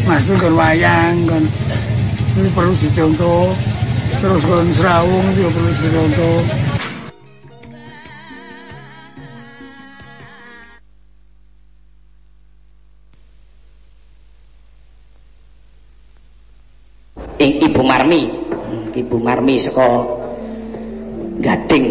mas 0.09 0.25
itu 0.25 0.37
kan 0.41 0.53
wayang 0.57 1.17
kan 1.29 1.45
ini 2.35 2.51
perlu 2.51 2.75
dicontoh. 2.75 3.55
Terus 4.19 4.43
kan 4.43 4.67
serawung 4.75 5.27
itu 5.31 5.47
perlu 5.55 5.71
dicontoh. 5.71 6.39
Ibu 17.39 17.83
Marmi. 17.87 18.23
Ibu 18.99 19.17
Marmi 19.23 19.55
saka 19.63 19.87
Gading. 21.39 21.87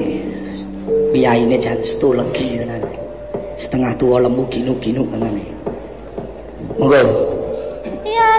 Piyaine 1.15 1.55
jan 1.61 1.79
setu 1.85 2.11
legi 2.11 2.57
tenan 2.57 3.02
setengah 3.57 3.93
tua 3.97 4.21
lemu 4.23 4.43
ginu-ginu 4.49 5.05
tenan 5.09 5.35
iki. 5.37 5.53
Monggo. 6.77 7.01
Ya 8.03 8.31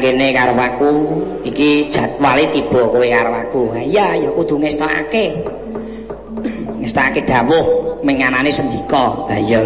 kene 0.00 0.36
karo 0.36 0.52
aku 0.52 0.90
iki 1.42 1.88
jadwale 1.88 2.44
tiba 2.52 2.82
kowe 2.84 3.06
karo 3.08 3.32
aku. 3.32 3.60
Iya 3.72 4.16
ya 4.20 4.30
kudu 4.32 4.60
ngestokake. 4.60 5.32
Ngestokake 6.82 7.20
dawuh 7.24 7.64
menganane 8.04 8.52
sendika. 8.52 9.26
Ha 9.32 9.36
iya. 9.40 9.64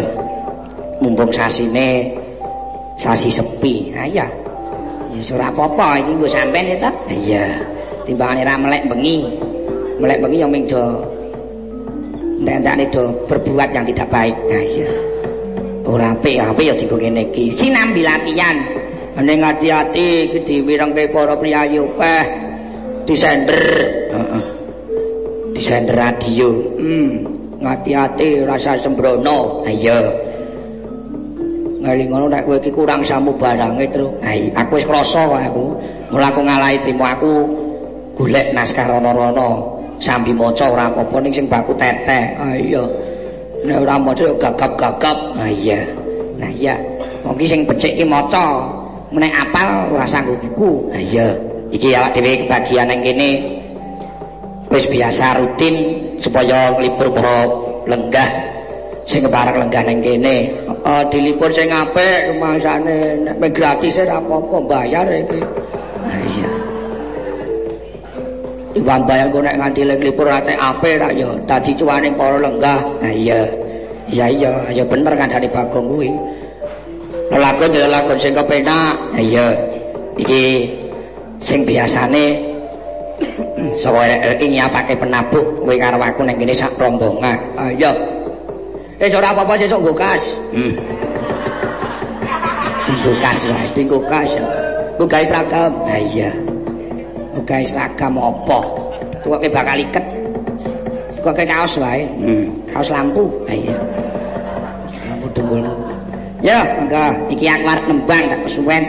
Mumpung 1.03 1.33
sasine 1.33 2.15
sasi 2.95 3.27
sepi. 3.27 3.91
Ha 3.93 4.07
iya. 4.07 4.27
Ya 5.11 5.21
ora 5.35 5.51
apa-apa 5.51 5.99
iki 5.99 6.11
nggo 6.15 6.27
sampean 6.31 6.71
ya 6.71 6.77
ta 6.79 6.91
iya. 7.11 7.43
Timbangane 8.07 8.47
ra 8.47 8.55
melek 8.55 8.87
bengi. 8.87 9.27
Melek 9.99 10.17
bengi 10.23 10.37
yang 10.41 10.49
ming 10.49 10.65
do 10.65 10.81
ndandane 12.41 12.87
do 12.89 13.11
berbuat 13.27 13.69
yang 13.75 13.85
tidak 13.91 14.07
baik. 14.07 14.37
Ha 14.49 14.59
iya. 14.63 14.91
Ora 15.81 16.15
apik-apik 16.15 16.65
ya 16.71 16.73
digo 16.79 16.95
kene 16.95 17.27
iki. 17.29 17.51
Sinambi 17.51 18.05
latihan 18.05 18.80
Ning 19.19 19.43
ati-ati 19.43 20.31
iki 20.31 20.39
diwirengke 20.47 21.11
para 21.11 21.35
priyayi 21.35 21.83
akeh 21.83 22.23
disender. 23.03 23.63
Heeh. 24.07 24.43
Disender 25.51 25.95
radio. 25.99 26.47
Hmm. 26.79 27.27
Ngati-ati 27.59 28.47
rasa 28.47 28.79
sembrono. 28.79 29.67
Ha 29.67 29.69
iya. 29.69 29.99
Ngali 31.81 32.07
ngono 32.07 32.31
nek 32.31 32.47
kowe 32.47 32.55
iki 32.61 32.71
kurang 32.71 33.03
samu 33.03 33.35
barange, 33.35 33.83
Tru. 33.91 34.15
Ha 34.23 34.31
aku 34.63 34.79
wis 34.79 34.87
krasa 34.87 35.27
wae 35.27 35.43
aku. 35.43 35.75
Mula 36.15 36.31
aku 36.31 36.41
ngalahi 36.47 36.77
trimo 36.79 37.03
aku 37.03 37.33
golek 38.15 38.55
naskah 38.55 38.87
rono-rono. 38.87 39.81
Sambi 40.01 40.33
maca 40.33 40.71
ora 40.71 40.89
apa-apa 40.89 41.19
ning 41.19 41.35
sing 41.35 41.45
baku 41.51 41.75
tetek. 41.75 42.39
Ha 42.39 42.55
iya. 42.55 42.81
Nek 43.67 43.75
ora 43.75 43.99
maca 43.99 44.23
yo 44.23 44.39
gagap-gagap. 44.39 45.35
Ha 45.35 45.45
iya. 45.51 45.83
Nah 46.39 46.49
iya. 46.49 46.79
Wong 47.27 47.35
ki 47.35 47.45
sing 47.45 47.67
becik 47.67 47.99
ki 47.99 48.07
maca. 48.07 48.80
Menek 49.11 49.33
apal 49.35 49.91
ora 49.91 50.07
sanggup 50.07 50.39
buku. 50.39 50.91
Ha 50.95 50.99
iya, 50.99 51.27
iki 51.69 51.91
awak 51.91 52.15
dhewe 52.15 52.47
kebagian 52.47 52.87
nang 52.87 52.99
kene 53.03 53.29
wis 54.71 54.87
biasa 54.87 55.35
rutin 55.39 55.75
supaya 56.17 56.79
libur 56.79 57.11
para 57.11 57.43
lenggah 57.91 58.29
sing 59.03 59.27
kepareng 59.27 59.67
lenggah 59.67 59.83
nang 59.83 59.99
kene. 59.99 60.35
Uh, 60.81 61.03
dilipur 61.11 61.51
sing 61.51 61.69
apik 61.69 62.33
kemasane 62.33 63.21
nek 63.21 63.51
gratis 63.51 63.99
ora 63.99 64.17
apa-apa 64.17 64.57
bayar 64.65 65.05
iki. 65.11 65.39
Ha 66.07 66.15
iya. 66.23 66.51
Iwan 68.71 69.03
bayar 69.03 69.27
kok 69.27 69.43
nek 69.43 69.59
nganti 69.59 69.81
libur 69.83 70.31
ate 70.31 70.55
apik 70.55 71.03
ra 71.03 71.11
ya 71.11 71.29
dadi 71.43 71.75
cuane 71.75 72.09
para 72.15 72.39
lenggah. 72.39 72.79
Ha 73.03 73.11
iya. 73.11 73.43
Iya 74.11 74.27
iya, 74.27 74.51
ya 74.75 74.83
bener 74.83 75.15
kan 75.15 75.31
Bagong 75.31 75.87
kuwi. 75.87 76.11
Lakon 77.37 77.69
jadi 77.71 77.87
lakon 77.87 78.17
sing 78.19 78.33
kepenak 78.35 78.95
iya 79.15 79.55
iki 80.19 80.67
sing 81.39 81.63
biasane 81.63 82.51
saka 83.81 84.01
RRI 84.03 84.45
nyapake 84.49 84.97
penabuk 84.97 85.45
kowe 85.61 85.75
karo 85.77 86.01
aku 86.01 86.25
ning 86.25 86.35
kene 86.41 86.51
sak 86.51 86.73
rombongan 86.75 87.37
ayo 87.55 87.93
Wis 89.01 89.17
ora 89.17 89.33
apa-apa 89.33 89.57
sesuk 89.57 89.81
nggo 89.81 89.97
kas. 89.97 90.29
Hmm. 90.53 90.77
Tinggo 92.85 93.17
kas 93.17 93.41
wae, 93.49 93.65
tinggo 93.73 93.97
kas. 94.05 94.37
Ku 94.93 95.09
gawe 95.09 95.25
seragam. 95.25 95.73
Ha 95.89 95.97
iya. 95.97 96.29
Ku 97.33 97.41
gawe 97.41 97.65
seragam 97.65 98.21
apa? 98.21 98.61
Tukoke 99.25 99.49
bakal 99.49 99.81
iket. 99.81 100.05
Tukoke 101.17 101.49
kaos 101.49 101.81
wae. 101.81 102.05
Hmm. 102.21 102.53
Kaos 102.69 102.93
lampu. 102.93 103.25
Ha 103.49 103.53
iya. 103.57 103.73
Lampu 105.09 105.25
dengkul. 105.33 105.65
Ya, 106.41 106.65
enggak. 106.81 107.29
Iki 107.29 107.45
aku 107.45 107.65
arep 107.69 107.85
nembang 107.85 108.23
tak 108.33 108.39
kesuwen. 108.49 108.83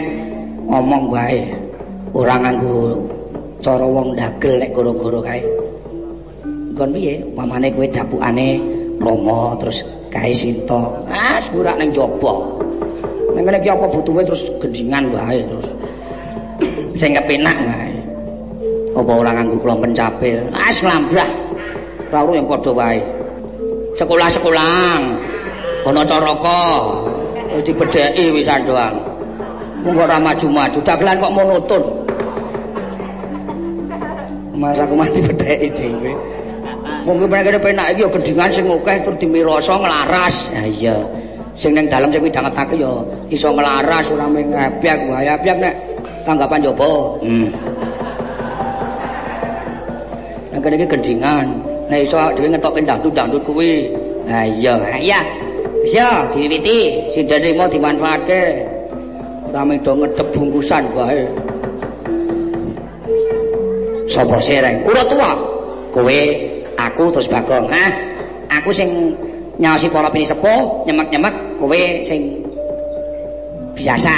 Ngomong 0.65 1.03
wae. 1.13 1.53
Ora 2.17 2.41
nganggo 2.41 2.97
cara 3.61 3.85
wong 3.85 4.17
dagel 4.17 4.57
nek 4.57 4.73
gara-gara 4.73 5.19
kae. 5.21 5.41
Nggon 6.73 6.89
piye? 6.89 7.21
Pamane 7.37 7.69
kowe 7.69 7.85
dapukane 7.85 8.57
Rama 8.97 9.53
terus 9.61 9.85
kae 10.09 10.33
Sinta. 10.33 10.81
Ah, 11.05 11.37
surak 11.37 11.77
ning 11.77 11.93
jaba. 11.93 12.41
Ning 13.37 13.45
kene 13.45 13.57
iki 13.61 13.69
apa 13.69 13.85
butuhe 13.85 14.21
terus 14.25 14.49
gendingan 14.57 15.13
wae 15.13 15.45
terus. 15.45 15.69
Sing 16.97 17.13
kepenak 17.13 17.57
wae. 17.69 17.93
Apa 18.97 19.11
ora 19.13 19.29
nganggo 19.37 19.61
kula 19.61 19.77
pencapil? 19.77 20.41
Ah, 20.53 20.73
nglambrah. 20.73 21.29
Ora 22.09 22.33
yang 22.33 22.49
padha 22.49 22.71
wae. 22.73 22.97
Sekolah-sekolah. 23.93 24.97
Ana 25.85 26.01
caraka. 26.01 26.61
Wis 27.53 27.63
dibedheki 27.69 28.33
wisan 28.33 28.65
doang. 28.65 28.97
Mung 29.85 29.93
ora 29.99 30.17
maju-maju, 30.17 30.79
dagelan 30.81 31.21
kok 31.21 31.33
monoton. 31.37 31.83
Mas 34.57 34.79
aku 34.81 34.97
mati 34.97 35.21
bedheki 35.21 35.69
dhewe. 35.77 36.11
Wong 37.03 37.19
ki 37.19 37.27
pengen 37.27 37.59
penak 37.59 37.87
iki 37.93 38.01
ya 38.01 38.09
gendingan 38.09 38.49
sing 38.49 38.65
akeh 38.65 38.95
tur 39.03 39.13
dimiroso 39.19 39.75
nglaras. 39.75 40.49
Ha 40.55 40.63
iya. 40.65 40.97
Sing 41.53 41.75
ning 41.75 41.85
dalem 41.91 42.09
sing 42.09 42.23
midhangetake 42.23 42.79
ya 42.79 43.03
iso 43.27 43.51
nglaras 43.51 44.07
ora 44.09 44.25
mung 44.25 44.49
ngabyak 44.49 44.97
wae. 45.11 45.27
Abyak 45.27 45.57
nek 45.59 45.73
tanggapan 46.23 46.63
jopo. 46.63 47.19
Hmm. 47.21 47.51
Nek 50.55 50.73
iki 50.73 50.87
gendingan. 50.87 51.45
Nek 51.91 51.99
iso 52.07 52.17
dhewe 52.33 52.47
ngetokke 52.55 52.81
dangdut-dangdut 52.87 53.43
kuwi. 53.45 53.91
Ha 54.31 54.47
iya, 54.47 54.79
ha 54.79 54.95
iya. 54.97 55.21
Ya 55.83 56.31
diwiwiti, 56.31 57.11
sindene 57.11 57.51
mau 57.59 57.67
dimanfaatke. 57.67 58.41
Mung 59.53 59.77
do 59.83 59.91
ngedep 59.93 60.27
bungkusan 60.33 60.83
wae. 60.95 61.27
Sopo 64.07 64.39
sereng? 64.39 64.81
Ura 64.87 65.03
tua. 65.05 65.31
Kowe, 65.93 66.19
aku 66.79 67.03
terus 67.13 67.29
Bagong. 67.29 67.69
Hah? 67.69 67.91
Aku 68.49 68.73
sing 68.73 69.13
nyaosi 69.61 69.93
para 69.93 70.09
pinisepuh, 70.09 70.89
nyemek-nyemek, 70.89 71.61
kowe 71.61 71.81
sing 72.01 72.41
biasa. 73.77 74.15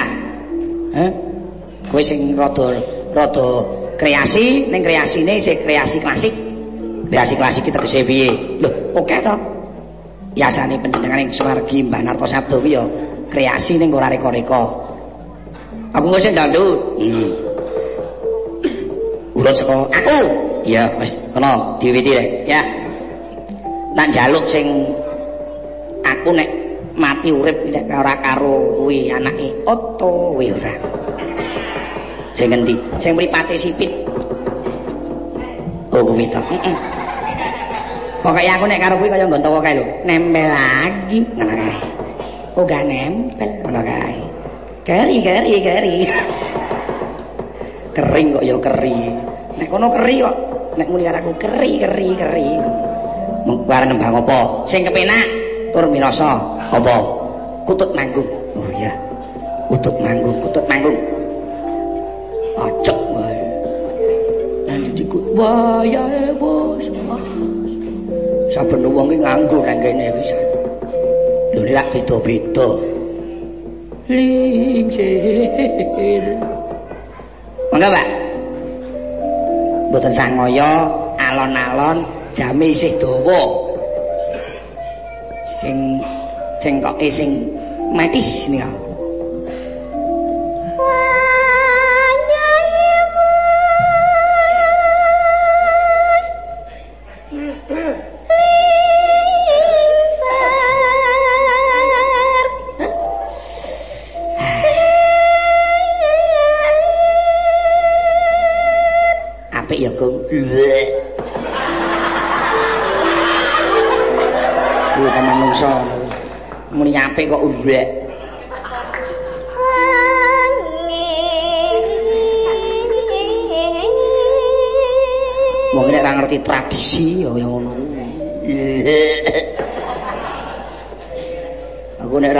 Hah? 0.95 1.11
Kowe 1.91 1.99
sing 1.99 2.37
rada 2.39 2.79
rada 3.11 3.47
kreasi, 3.99 4.71
ning 4.71 4.85
kreasine 4.85 5.35
sing 5.41 5.59
kreasi 5.65 5.99
klasik. 5.99 6.33
Kreasi 7.11 7.33
klasik 7.35 7.67
kita 7.67 7.83
tegese 7.83 8.01
piye? 8.07 8.31
Lho, 8.63 8.69
oke 8.95 9.03
okay, 9.03 9.19
to. 9.19 9.54
Biasane 10.35 10.75
panjenengan 10.83 11.23
ing 11.23 11.31
Sumargi 11.31 11.79
Mbah 11.87 12.03
Narto 12.03 12.27
Sabdo 12.27 12.59
ya 12.67 12.83
kreasi 13.31 13.79
ning 13.79 13.87
ora 13.95 14.11
reka-reka. 14.11 14.67
Aku 15.95 16.11
wis 16.11 16.27
ndandut. 16.27 16.99
Hmm. 16.99 17.31
urut 19.31 19.55
saka 19.55 19.87
aku. 19.95 20.19
Ya 20.67 20.91
wis 20.99 21.15
kena 21.31 21.79
diwiti 21.79 22.11
rek. 22.11 22.27
Ya. 22.51 22.61
Tak 23.95 24.11
njaluk 24.11 24.43
sing 24.51 24.91
aku 26.03 26.35
nek 26.35 26.51
mati 26.99 27.31
urip 27.31 27.55
nek 27.71 27.87
ora 27.87 28.19
karo 28.19 28.75
kuwi 28.75 29.07
anake. 29.07 29.55
Otto 29.63 30.35
kuwi 30.35 30.51
ora. 30.51 30.75
Sing 32.35 32.51
endi 32.51 32.75
sing 32.99 33.15
mripate 33.15 33.55
sipit. 33.55 34.03
Oh 35.95 36.03
kuwi 36.03 36.27
to. 36.27 36.43
Heeh 36.51 36.94
pokoke 38.25 38.49
aku 38.49 38.65
nek 38.65 38.81
karo 38.81 38.97
kuwi 38.97 39.13
kaya 39.13 39.29
nggontawa 39.29 39.61
kae 39.61 39.77
lho. 39.77 39.85
Nempel 40.01 40.49
lagi. 40.49 41.21
Ngono 41.37 41.53
kae. 41.53 41.77
Oh 42.57 42.65
gak 42.65 42.81
nempel. 42.89 43.49
Ngono 43.61 43.81
kae. 43.85 44.17
Keri 44.81 45.17
keri 45.21 45.53
keri. 45.61 45.95
Kering 47.93 48.27
kok 48.33 48.41
ya 48.41 48.57
keri. 48.57 48.97
Nek 49.61 49.67
kono 49.69 49.93
keri 49.93 50.25
kok. 50.25 50.35
Nek 50.73 50.87
muni 50.89 51.05
aku 51.05 51.37
keri 51.37 51.77
keri 51.77 52.09
keri. 52.17 52.49
Mung 53.45 53.61
bareng 53.69 53.93
nembang 53.93 54.25
apa? 54.25 54.65
Sing 54.65 54.81
kepenak 54.81 55.29
tur 55.69 55.85
mirasa 55.85 56.41
apa? 56.73 56.97
Kutut 57.69 57.93
manggung. 57.93 58.25
Oh 58.57 58.69
iya. 58.73 58.89
Kutut 59.69 59.93
manggung 60.01 60.41
kutut 60.41 60.65
manggung. 60.65 60.97
Acak 62.57 62.97
wae. 63.13 63.37
Nanti 64.65 64.89
dikut. 64.97 65.21
Wayahe 65.37 66.33
bos 66.41 66.89
saben 68.53 68.85
wong 68.85 69.07
ki 69.09 69.17
nganggo 69.21 69.59
nang 69.65 69.79
kene 69.81 70.11
pisan 70.13 70.43
lho 71.55 71.61
nek 71.65 71.87
beda-beda 71.93 72.67
lingsir 74.09 75.15
Mangga, 77.75 77.91
Pak. 77.91 78.07
Mboten 79.91 80.13
sangaya 80.15 80.87
alon-alon 81.19 82.07
jame 82.31 82.71
isih 82.71 82.95
dawa. 83.03 83.67
Sing 85.59 85.99
kok 86.79 86.95
sing 87.11 87.51
metis 87.91 88.47
nika. 88.47 88.84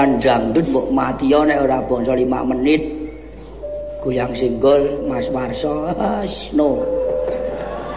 Ra 0.06 0.12
ndangdut 0.14 0.70
mbok 0.70 0.88
mati 0.94 1.34
ya 1.34 1.42
nek 1.42 1.66
ora 1.66 1.82
bangsa 1.82 2.14
5 2.14 2.30
menit. 2.54 2.82
Goyang 4.06 4.38
singgol 4.38 5.02
Mas 5.10 5.26
Warso. 5.34 5.90
No. 6.54 6.78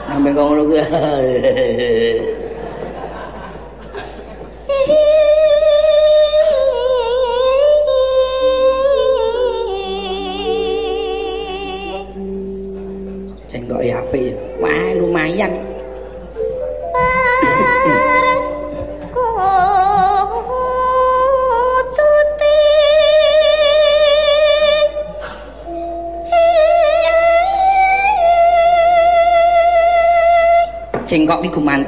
Sampai 0.09 0.33
kau 0.33 0.49
ngono 0.49 0.63
kuwi. 0.73 0.81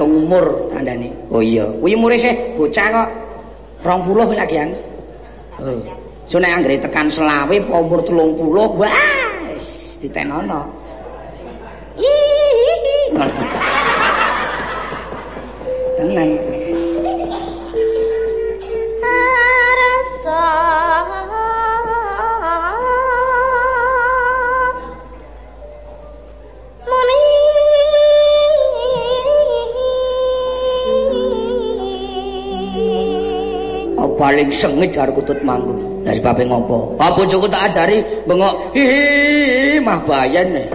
Gumantung 0.00 0.32
umur 0.32 0.72
tandane. 0.72 1.12
Oh 1.28 1.44
iya, 1.44 1.68
kuwi 1.76 1.92
umure 1.92 2.16
sih 2.16 2.32
bocah 2.56 2.86
kok 2.88 3.08
20 3.84 4.32
lagian. 4.32 4.72
Oh. 5.60 5.76
So 6.24 6.40
nek 6.40 6.56
anggere 6.56 6.80
tekan 6.80 7.12
selawe 7.12 7.52
umur 7.68 8.00
30, 8.00 8.80
wis 8.80 10.00
ditenono. 10.00 10.72
Tenan. 16.00 16.59
Paling 34.20 34.52
sengit 34.52 34.92
karo 34.92 35.16
kutut 35.16 35.40
manggung. 35.40 36.04
Lah 36.04 36.12
sebabe 36.12 36.44
ngopo? 36.44 37.00
Ah 37.00 37.08
bojoku 37.08 37.48
tak 37.48 37.72
ajari 37.72 38.04
bengok 38.28 38.76
hi 38.76 39.80
mah 39.80 40.04
bayan. 40.04 40.68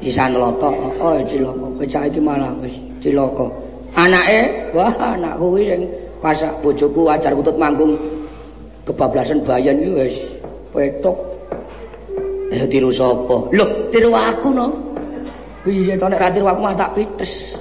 Isan 0.00 0.38
loto, 0.38 0.72
oh 1.02 1.20
ciloko, 1.28 1.68
kecah 1.82 2.08
iki 2.08 2.22
malah 2.22 2.54
wis 2.64 2.72
ciloko. 3.04 3.52
Anake, 3.98 4.70
wah 4.72 4.94
anakku 4.96 5.58
kuwi 5.58 5.74
sing 5.74 5.82
pas 6.22 6.38
bojoku 6.64 7.10
ajar 7.10 7.34
kutut 7.36 7.58
manggung 7.60 7.98
kebablasan 8.88 9.44
bayan 9.44 9.76
iki 9.84 9.92
wis 9.92 10.14
petok. 10.72 11.18
Eh 12.48 12.64
tiru 12.72 12.88
sapa? 12.88 13.52
Loh, 13.52 13.68
tiru 13.92 14.08
aku 14.16 14.48
no. 14.56 14.72
Piye 15.66 16.00
to 16.00 16.08
nek 16.08 16.22
ra 16.22 16.32
tiru 16.32 16.48
aku 16.48 16.60
mah 16.64 16.72
tak 16.72 16.96
pites. 16.96 17.57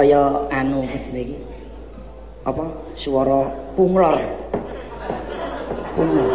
Kaya 0.00 0.48
anu 0.48 0.88
jenenge 0.88 1.36
iki. 1.36 1.36
Apa? 2.48 2.64
Swara 2.96 3.52
punglor. 3.76 4.16
Punglor. 5.92 6.30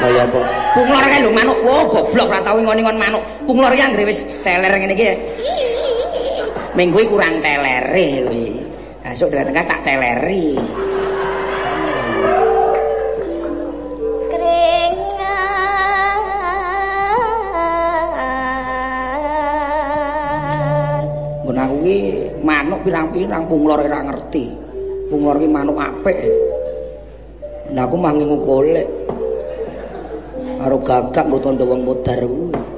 Kaya 0.00 0.24
apa? 0.24 0.40
Punglor 0.72 1.04
kae 1.04 1.20
lho 1.20 1.30
manuk. 1.36 1.58
Wo 1.60 1.84
goblok 1.92 2.32
ora 2.32 2.40
tau 2.40 2.56
ngon-ngon 2.56 2.96
manuk. 2.96 3.20
Punglor 3.44 3.76
ki 3.76 3.84
anggere 3.84 4.08
wis 4.08 4.24
teler 4.40 4.72
ngene 4.80 4.96
iki. 4.96 5.08
Minggu 6.72 7.04
kurang 7.12 7.44
telere 7.44 8.24
kuwi. 8.24 8.64
Besok 9.04 9.28
tengah 9.28 9.64
tak 9.68 9.84
teleri. 9.84 10.56
Manuk 22.78 23.10
pirang-pirang 23.10 23.44
punglor 23.50 23.82
ora 23.82 24.00
ngerti. 24.06 24.44
Punglor 25.10 25.36
ki 25.42 25.48
manuk 25.50 25.78
apik. 25.82 26.18
Lah 27.74 27.84
aku 27.84 27.96
mah 27.98 28.12
ngingu 28.14 28.38
golek. 28.38 28.88
Karo 30.58 30.76
gagak 30.82 31.24
nggo 31.26 31.38
tandha 31.42 31.64
wong 31.66 31.82
modar 31.82 32.20
kuwi. 32.22 32.77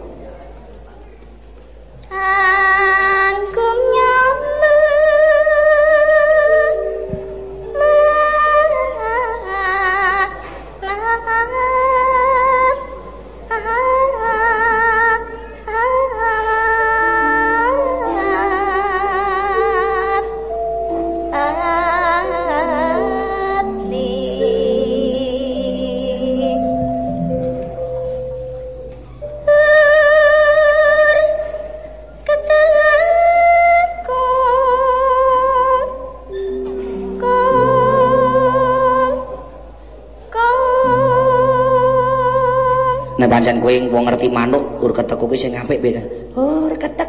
Pancen 43.30 43.62
kowe 43.62 43.70
wong 43.70 44.02
ngerti 44.10 44.26
manuk 44.26 44.82
ur 44.82 44.90
keteku 44.90 45.30
kuwi 45.30 45.38
sing 45.38 45.54
apik 45.54 45.78
piye 45.78 46.02
ur 46.34 46.74
ketek. 46.74 47.06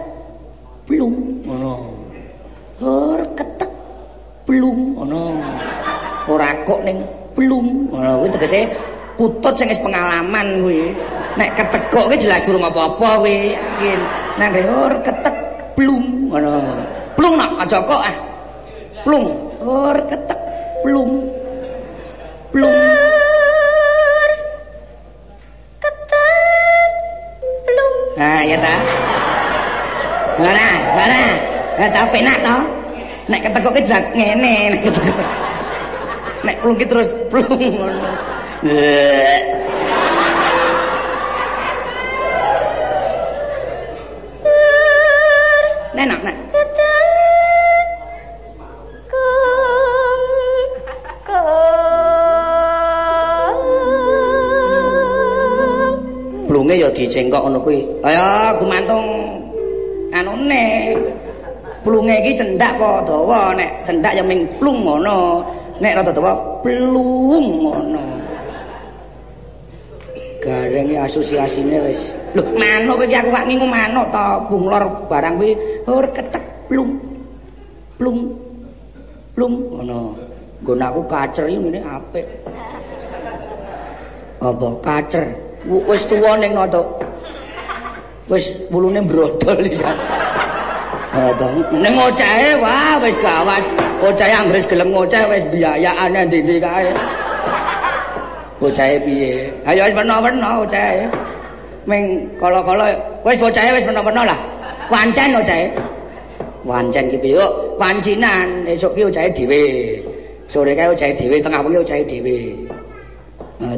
Blung 0.85 1.41
ngono. 1.45 1.73
Ur 2.77 3.21
ketek. 3.33 3.71
Blung 4.45 4.97
ngono. 4.97 5.41
Ora 6.29 6.53
kok 6.61 6.85
ning 6.85 7.01
blung 7.33 7.89
ngono. 7.89 8.21
Kuwi 8.21 8.29
tegese 8.37 8.69
kutut 9.17 9.57
sing 9.57 9.73
wis 9.73 9.81
pengalaman 9.81 10.61
kuwi. 10.61 10.93
Nek 11.41 11.57
ketekok 11.57 12.05
kuwi 12.13 12.17
jelas 12.21 12.45
durung 12.45 12.65
apa-apa 12.65 13.25
kuwi. 13.25 13.57
Yakin. 13.57 13.99
Nek 14.37 14.61
ur 14.69 14.93
ketek 15.01 15.35
blung 15.73 16.29
ngono. 16.29 16.53
Blung 17.17 17.33
nak 17.33 17.65
aja 17.65 17.81
kok 17.81 18.01
ah. 18.01 18.15
Blung. 19.01 19.25
Ur 19.61 19.97
Lah 31.81 31.89
tau 31.89 32.05
penak 32.13 32.37
to. 32.45 32.57
Nek 33.25 33.41
ketekuke 33.41 33.81
jelas 33.81 34.05
ngene. 34.13 34.77
Nek 36.45 36.55
plungki 36.61 36.85
terus 36.85 37.09
plung 37.25 37.57
ngono. 37.57 38.13
Nenak, 45.97 46.21
nak. 46.21 46.37
Blunge 56.45 56.77
ya 56.77 56.93
dicengkok 56.93 57.41
ngono 57.41 57.57
kuwi. 57.65 57.81
Ayo 58.05 58.53
gumantung 58.61 59.09
anune. 60.13 60.93
Plunge 61.81 62.15
iki 62.21 62.37
cendak 62.37 62.77
apa 62.77 63.01
dawa? 63.05 63.57
Nek 63.57 63.89
cendak 63.89 64.13
ya 64.13 64.23
ming 64.23 64.45
plung 64.61 64.85
ngono. 64.85 65.41
Nek 65.81 65.97
rada 65.97 66.11
dawa 66.13 66.33
plung 66.61 67.45
ngono. 67.61 68.05
Garenge 70.41 70.95
asosiasine 70.97 71.77
wis. 71.85 72.13
Lho, 72.33 72.41
manuk 72.57 73.05
iki 73.05 73.17
aku 73.17 73.29
wak 73.29 73.45
ngingu 73.45 73.67
manuk 73.69 74.09
to, 74.09 74.25
bunglor 74.49 74.83
barang 75.09 75.37
kuwi 75.37 75.51
hur 75.85 76.05
ketek 76.13 76.43
plung. 76.69 76.97
Plung. 77.97 78.19
Plung 79.33 79.53
ngono. 79.69 80.17
Nggon 80.61 80.81
aku 80.85 81.01
kacer 81.09 81.45
iki 81.49 81.57
ngene 81.57 81.79
apik. 81.81 82.25
Apa 84.41 84.67
kacer? 84.81 85.51
wis 85.65 86.01
tuwa 86.09 86.37
ning 86.41 86.57
noto 86.57 86.97
wis 88.25 88.49
wulune 88.73 89.01
brodol 89.05 89.61
iki 89.61 89.77
ning 91.11 91.95
ocahe 91.99 92.55
wah 92.63 92.95
wis 93.03 93.15
gawat. 93.19 93.63
Ocahe 93.99 94.31
anggres 94.31 94.65
gelem 94.65 94.95
ngoceh 94.95 95.23
wis 95.27 95.43
biayaane 95.51 96.19
ndi-ndi 96.27 96.55
kae. 96.63 96.87
Ocahe 98.63 98.95
piye? 99.03 99.51
Ayo 99.67 99.83
wis 99.91 99.95
peno-peno 99.95 100.63
ocahe 100.63 101.03
ming 101.89 102.03
kala-kala 102.39 102.95
wis 103.27 103.41
ocahe 103.43 103.75
wis 103.75 103.83
peno-peno 103.83 104.23
lah. 104.23 104.39
Wancen 104.87 105.35
ocahe 105.35 105.67
wancen 106.63 107.11
ki 107.11 107.17
piye? 107.19 107.43
Pancinan 107.75 108.63
esuk 108.71 108.95
ki 108.95 109.03
ocahe 109.11 109.29
dhewe. 109.35 109.61
Sore 110.47 110.71
kae 110.75 110.87
ocahe 110.95 111.11
dhewe 111.19 111.43
tengah 111.43 111.59
wengi 111.59 111.83
ocahe 111.83 112.03
dhewe. 112.07 112.37
Ha 113.59 113.75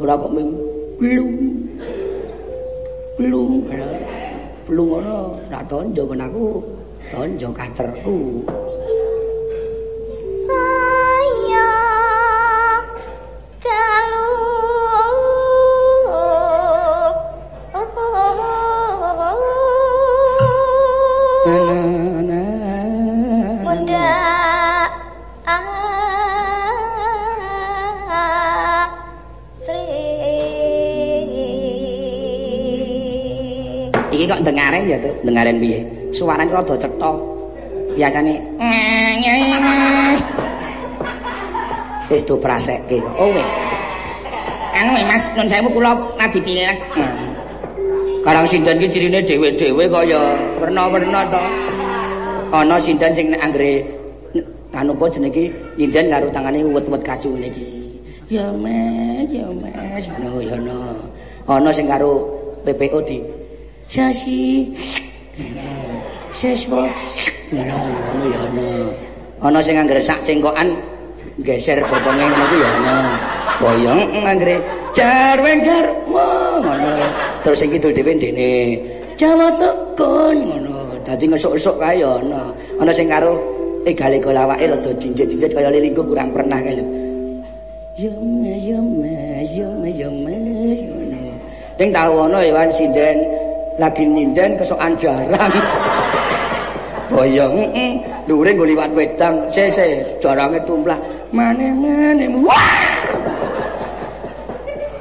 ora 0.00 0.14
kok 0.18 0.32
ming 0.32 0.50
blung 0.98 1.43
lungo 4.68 4.96
ora 5.48 5.60
tonjo 5.68 6.02
menaku 6.10 6.62
tonjo 7.12 7.48
kancerku 7.52 8.16
iki 34.24 34.32
kok 34.32 34.40
dengaren 34.40 34.88
ya, 34.88 34.96
Truk? 34.96 35.16
Dengaren 35.20 35.60
piye? 35.60 35.84
Suarane 36.16 36.48
rada 36.48 36.74
cetha. 36.80 37.12
Biasane 37.92 38.40
Wis 42.08 42.24
do 42.24 42.40
prasekke 42.40 43.04
kok. 43.04 43.14
Oh 43.20 43.28
wis. 43.36 43.50
Anu 44.74 44.96
Mas, 45.04 45.24
nun 45.36 45.46
sewu 45.46 45.68
kula 45.76 45.92
nadi 46.16 46.40
pilih. 46.40 46.72
Karang 48.24 48.48
sinten 48.48 48.80
ki 48.80 48.88
cirine 48.88 49.20
dhewe-dhewe 49.20 49.84
kaya 49.92 50.32
werna-werna 50.56 51.20
to. 51.28 51.42
Ana 52.56 52.80
sinten 52.80 53.12
sing 53.12 53.28
anggere 53.36 53.84
anu 54.72 54.96
apa 54.96 55.04
jenenge 55.12 55.52
nyinden 55.76 56.08
karo 56.08 56.26
tangane 56.32 56.64
uwet-uwet 56.64 57.04
kacune 57.04 57.52
iki. 57.52 58.00
Ya 58.32 58.48
Mas, 58.56 59.28
ya 59.28 59.44
Mas, 59.52 60.08
ngono 60.08 60.40
ya 60.40 60.56
ono. 60.56 60.96
Ana 61.44 61.70
sing 61.76 61.84
karo 61.84 62.24
PPO 62.64 62.98
di 63.04 63.20
Sasi. 63.88 64.72
Seswo. 66.34 66.88
Ngono 67.52 68.24
ya 68.26 68.40
ono. 68.50 68.68
Ana 69.44 69.60
sing 69.60 69.76
anggere 69.76 70.00
sak 70.00 70.24
cengkokan 70.24 70.72
geser 71.44 71.78
botonge 71.84 72.24
ngono 72.24 72.44
ku 72.48 72.56
ya 72.58 72.70
ono. 72.80 72.96
Boyong 73.60 74.00
anggere 74.24 74.56
jar 74.96 75.38
weng 75.44 75.60
jar. 75.62 75.86
Ngono. 76.08 76.98
Terus 77.44 77.58
sing 77.60 77.70
kidul 77.70 77.92
dhewe 77.92 78.12
dene 78.16 78.50
Jawa 79.14 79.52
tekon 79.54 80.36
ngono. 80.48 80.98
Dadi 81.06 81.24
ngesuk-esuk 81.30 81.76
kae 81.78 82.02
ya 82.02 82.18
ono. 82.18 82.50
Ana 82.80 82.90
sing 82.90 83.06
karo 83.06 83.38
eh 83.84 83.92
gale 83.92 84.18
golawake 84.18 84.64
rada 84.64 84.90
jinjit-jinjit 84.96 85.52
kaya 85.52 85.68
lilingku 85.70 86.02
kurang 86.02 86.32
pernah 86.32 86.58
kae 86.58 86.80
lho. 86.80 86.86
Ya 87.94 88.10
me 88.18 88.58
ya 88.58 88.80
me 88.80 89.14
me 89.78 89.90
ya 89.92 90.08
me. 90.10 90.34
Ding 91.78 91.90
tau 91.90 92.26
ana 92.26 92.38
Iwan 92.42 92.70
sinden 92.70 93.43
lagi 93.78 94.04
nyinden 94.06 94.54
kesokan 94.58 94.94
jarang. 94.94 95.52
Boyong 97.10 97.56
dhuwure 98.26 98.50
nggo 98.54 98.64
liwat 98.66 98.90
wedang. 98.94 99.50
Se 99.50 99.70
se 99.70 100.02
jarange 100.22 100.58
tumplah. 100.66 100.98
Mane 101.34 101.70
mane. 101.74 102.26
Wah! 102.42 102.78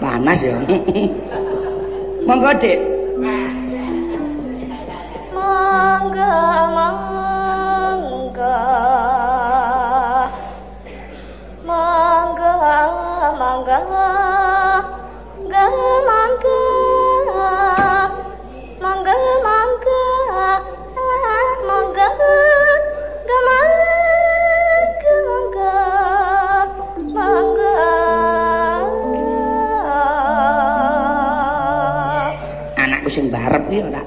Panas 0.02 0.40
ya. 0.44 0.58
Monggo, 2.28 2.52
Dik. 2.60 2.80
Mangga 3.20 3.92
mangga 6.76 8.58
Mangga 11.64 12.54
mangga 13.40 13.80
Mangga 15.44 15.64
mangga 16.08 16.73
Anakku 19.14 20.02
sing 33.14 33.30
barep 33.30 33.70
iki 33.70 33.86
tak 33.94 34.02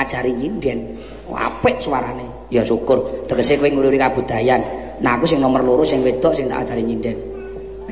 ajari 0.00 0.32
nyinden. 0.32 0.96
Apik 1.28 1.84
suarane. 1.84 2.24
Ya 2.48 2.64
syukur. 2.64 3.28
Tegese 3.28 3.60
kowe 3.60 3.68
nguluri 3.68 4.00
kabudayan. 4.00 4.64
Nah 5.04 5.20
aku 5.20 5.28
sing 5.28 5.36
nomor 5.36 5.60
loro 5.60 5.84
sing 5.84 6.00
wedok 6.00 6.32
sing 6.32 6.48
tak 6.48 6.64
ajari 6.64 6.80
nyinden. 6.80 7.12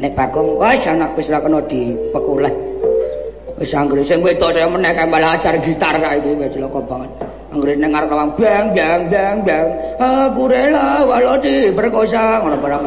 Nek 0.01 0.17
Bagong, 0.17 0.57
wis 0.57 0.89
anak 0.89 1.13
wis 1.13 1.29
ra 1.29 1.45
kena 1.45 1.61
dipekuleh. 1.69 2.68
Wis 3.59 3.75
anggere 3.75 4.07
sing 4.07 4.23
wedok 4.23 4.55
saya 4.55 4.71
meneh 4.71 4.95
kembali 4.95 5.27
ajar 5.35 5.59
gitar 5.59 5.99
saiki 5.99 6.31
wis 6.39 6.47
celaka 6.55 6.79
banget. 6.87 7.11
Anggere 7.51 7.75
ning 7.75 7.91
ngarep 7.91 8.11
lawang 8.15 8.31
bang 8.39 8.65
bang 8.71 9.01
bang 9.11 9.37
bang. 9.43 9.67
Aku 9.99 10.47
rela 10.47 11.03
walau 11.03 11.35
diperkosa 11.43 12.39
ngono 12.39 12.55
barang. 12.55 12.83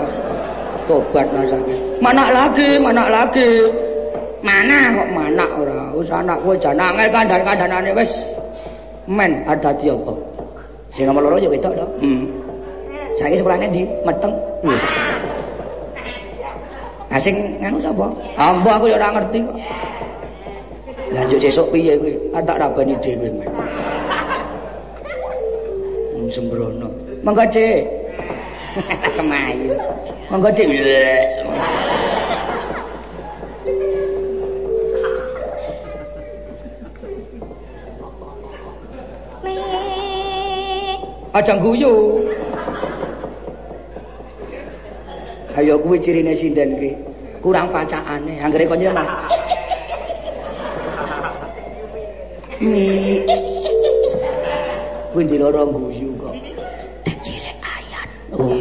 Tobat 0.87 1.27
nasake. 1.35 1.75
Mana 1.99 2.31
lagi, 2.31 2.79
mana 2.79 3.11
lagi. 3.11 3.67
Mana 4.41 4.95
kok 4.95 5.09
mana 5.11 5.45
ora? 5.59 5.81
Wis 5.91 6.07
anak 6.07 6.39
kowe 6.39 6.55
jan 6.55 6.79
angel 6.79 7.07
kandan-kandanane 7.11 7.91
wis 7.91 8.23
men 9.11 9.43
ada 9.43 9.75
di 9.75 9.91
apa? 9.91 10.15
Sing 10.95 11.03
nomor 11.03 11.27
loro 11.27 11.35
ya 11.35 11.51
wedok 11.51 11.75
to. 11.75 11.85
Hmm. 11.99 12.31
Saiki 13.19 13.43
sekolahane 13.43 13.67
di 13.75 13.83
Meteng. 14.07 14.31
Lho. 14.63 14.75
Asing 17.11 17.59
nganu 17.59 17.83
sapa? 17.83 18.07
Ambo 18.39 18.71
aku 18.71 18.87
ya 18.87 18.95
ora 18.95 19.19
ngerti 19.19 19.43
kok. 19.43 19.57
Lanjut 21.11 21.43
sesuk 21.43 21.67
piye 21.75 21.99
kuwi? 21.99 22.15
Tak 22.31 22.55
rabani 22.55 22.95
dhewe 23.03 23.27
men. 23.27 23.47
Sembrono. 26.31 26.87
Monggo 27.27 27.43
Dik. 27.51 27.83
Kemayu. 29.19 29.75
Monggo 30.31 30.47
Dik. 30.55 30.67
Mi 30.71 30.79
Aja 41.31 41.55
guyu. 41.59 42.23
Ayo 45.59 45.75
kuwi 45.83 45.99
cirine 45.99 46.31
sinden 46.31 46.79
ki. 46.79 46.95
Kurang 47.43 47.67
pacakane. 47.75 48.39
Anggere 48.39 48.63
kon 48.71 48.79
mah. 48.95 49.27
Mi. 52.61 53.25
Kuwi 55.11 55.25
guyu 55.73 56.13
kok. 56.21 56.37
Dek 57.01 57.17
cilik 57.25 57.57
ayan. 57.57 58.09
Oh. 58.37 58.53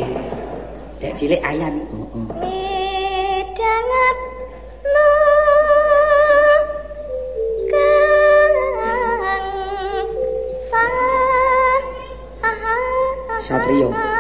Dek 1.05 1.13
cilik 1.21 1.41
ayan. 1.45 1.85
Heeh. 1.85 2.25
midanget 2.41 4.19
no 4.89 5.09
kang 7.69 9.47
sa 10.65 10.85
Satrio. 13.45 14.20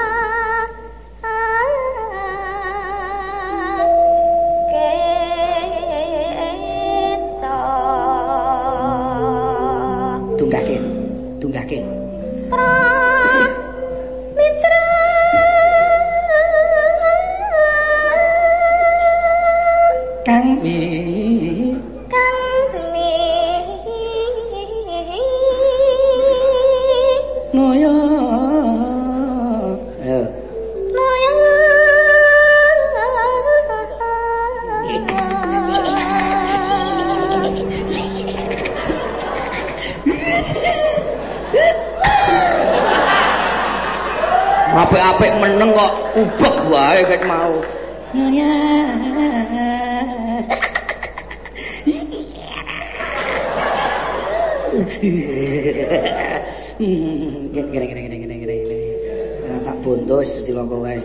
Bontos 60.20 60.44
cilaka 60.44 60.76
wae. 60.76 61.00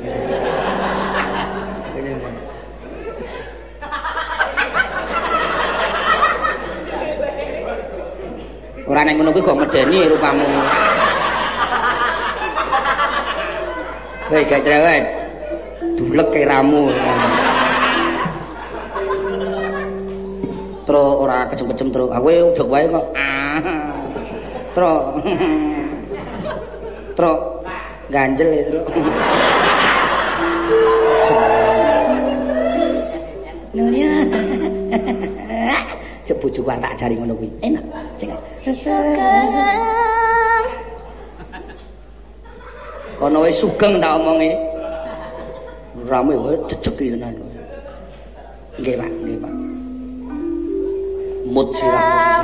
Ora 8.86 9.02
nek 9.02 9.16
ngono 9.18 9.32
kuwi 9.32 9.42
kok 9.48 9.58
medeni 9.58 10.00
rupamu. 10.12 10.46
Wei 14.36 14.44
gak 14.52 14.62
cerewet. 14.68 15.06
Dulek 15.96 16.28
kiramu. 16.36 16.92
Tro 20.86 21.04
ora 21.24 21.48
kejem-kejem 21.50 21.90
tro. 21.90 22.12
Aku 22.12 22.28
wae 22.68 22.86
kok. 22.92 23.06
Ah. 23.16 23.64
Tro. 24.76 25.24
Ganjel 28.16 28.48
Tro. 28.72 28.80
Nunya. 33.76 34.24
Sebujuku 36.24 36.64
tak 36.80 36.96
ajari 36.96 37.20
ngono 37.20 37.36
kuwi. 37.36 37.52
Enak. 37.60 37.84
Cek. 38.16 38.32
Kono 43.20 43.44
wis 43.44 43.60
sugeng 43.60 44.00
tak 44.00 44.16
omongi. 44.16 44.56
Rame 46.08 46.40
wae 46.40 46.56
cecek 46.72 46.96
iki 46.96 47.20
tenan. 47.20 47.36
Nggih, 48.80 48.96
Pak, 48.96 49.12
nggih, 49.12 49.38
Pak. 49.44 49.54
Mut 51.52 51.68
sirah. 51.76 52.44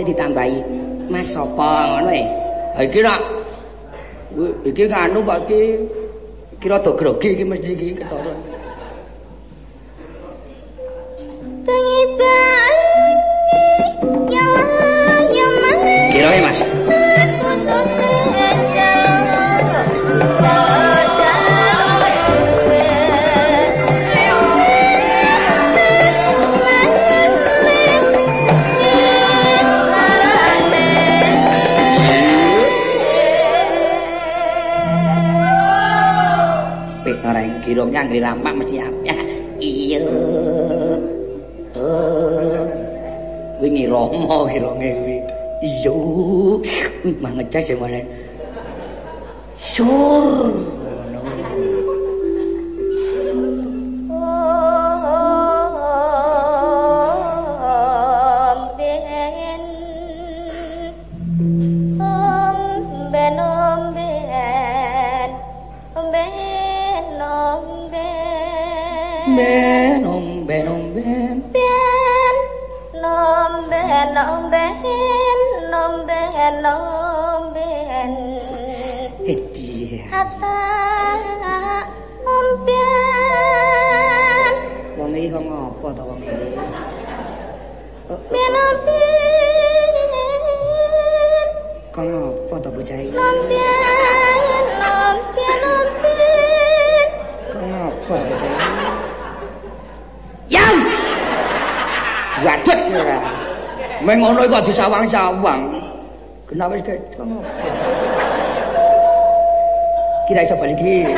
Adate 0.00 0.16
ditambahi 0.16 0.58
Mas 1.12 1.28
sapa 1.28 2.00
ngono 2.00 2.12
e. 2.16 2.24
Ha 2.72 2.80
iki 2.88 3.00
nak 3.04 3.20
iki 4.64 4.88
nganu 4.88 5.20
kok 5.26 5.38
iki 5.44 5.60
kira 6.56 6.80
do 6.80 6.96
grogi 6.96 7.36
iki 7.36 7.44
mesti 7.44 7.76
iki 7.76 8.00
ketara. 8.00 8.49
Kira 37.90 38.06
nyangri 38.06 38.22
rampak 38.22 38.54
mesti 38.54 38.78
apik. 38.78 39.18
Iya. 39.58 39.98
Eh. 41.74 42.62
Wingi 43.60 43.84
romo 43.90 44.46
kironge 44.46 44.88
kuwi. 44.94 45.16
Iya. 45.66 45.98
Mangecas 47.20 47.66
ya 47.66 47.74
malah. 47.76 48.06
Sur. 49.58 50.79
Ngono 104.20 104.44
kok 104.44 104.64
disawang-sawang. 104.68 105.62
Kenapa 106.44 106.76
wis 106.76 106.84
ngopo? 107.16 107.40
Kira 110.28 110.44
iso 110.44 110.54
balik 110.60 110.76
iki. 110.78 111.08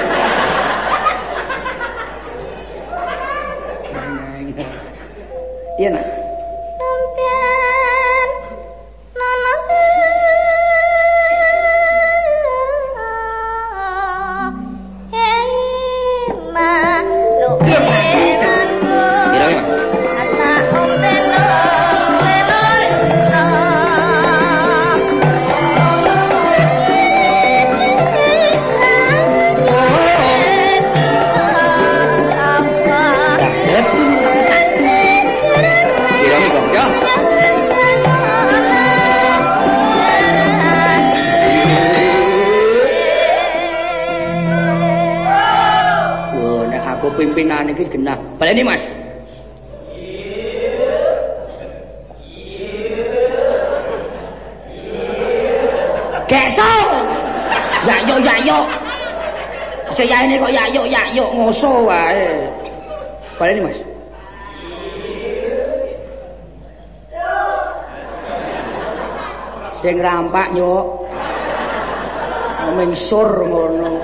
Iya. 5.82 6.11
Sing 69.82 69.98
rampak 69.98 70.54
nyuk. 70.54 71.10
Ming 72.78 72.94
sur 72.94 73.26
ngono. 73.26 73.98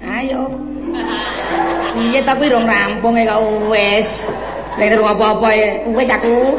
Ayo. 0.00 0.48
Piye 1.92 2.24
tapi 2.24 2.48
rong 2.48 2.64
rampung 2.64 3.20
kok 3.20 3.68
wis. 3.68 4.24
Nek 4.80 4.96
rong 4.96 5.12
apa-apa 5.12 5.48
e 5.52 5.66
wis 5.92 6.08
aku. 6.08 6.56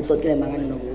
puto 0.00 0.20
que 0.20 0.28
le 0.28 0.36
mangan 0.36 0.68
los 0.68 0.89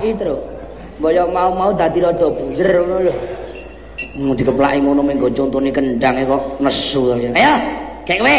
ngeplaki 0.00 0.16
terus. 0.16 0.40
Mau-mau 1.00 1.70
dadi 1.76 2.00
rada 2.00 2.26
bujer 2.32 2.68
ngono 2.80 2.96
lho. 3.04 3.14
Mau 4.20 4.32
dikeplaki 4.32 4.80
ngono 4.80 5.00
menggo 5.04 5.28
contone 5.32 5.68
kendhange 5.72 6.24
kok 6.24 6.60
nesu 6.60 7.16
ya. 7.20 7.30
Ayo, 7.36 7.54
kek 8.08 8.18
kowe. 8.20 8.36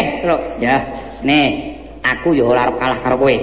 Ya. 0.57 0.81
Nih, 1.21 1.77
aku 2.01 2.33
ya 2.33 2.45
ora 2.49 2.65
arep 2.69 2.75
kalah 2.81 2.99
karo 3.05 3.15
kowe. 3.21 3.35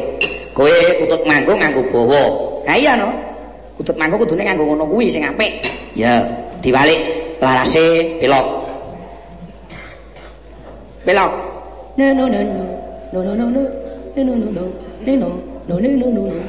Kowe 0.54 0.74
kutut 1.02 1.22
manggung 1.26 1.58
nganggo 1.62 1.82
bawa. 1.90 2.22
Ha 2.66 2.74
iya 2.74 2.98
no. 2.98 3.10
Kutut 3.78 3.94
manggung 3.94 4.26
kudune 4.26 4.42
nganggo 4.42 4.66
ngono 4.66 4.84
kuwi 4.90 5.10
sing 5.10 5.22
apik. 5.22 5.62
Ya, 5.94 6.22
diwalik 6.62 6.98
larase 7.38 8.18
belok. 8.18 8.46
Belok. 11.06 11.32
No 11.98 12.06
no 12.14 12.24
no 12.30 12.38
no. 12.42 12.66
No 13.14 13.18
no 13.22 13.32
no 13.34 13.44
no. 13.50 13.62
No 14.14 14.20
no 14.22 14.34
no 14.34 14.46
no. 14.50 14.64
No 15.06 15.14
no. 15.14 15.30
No 15.68 15.74
no 15.76 16.08
no 16.10 16.47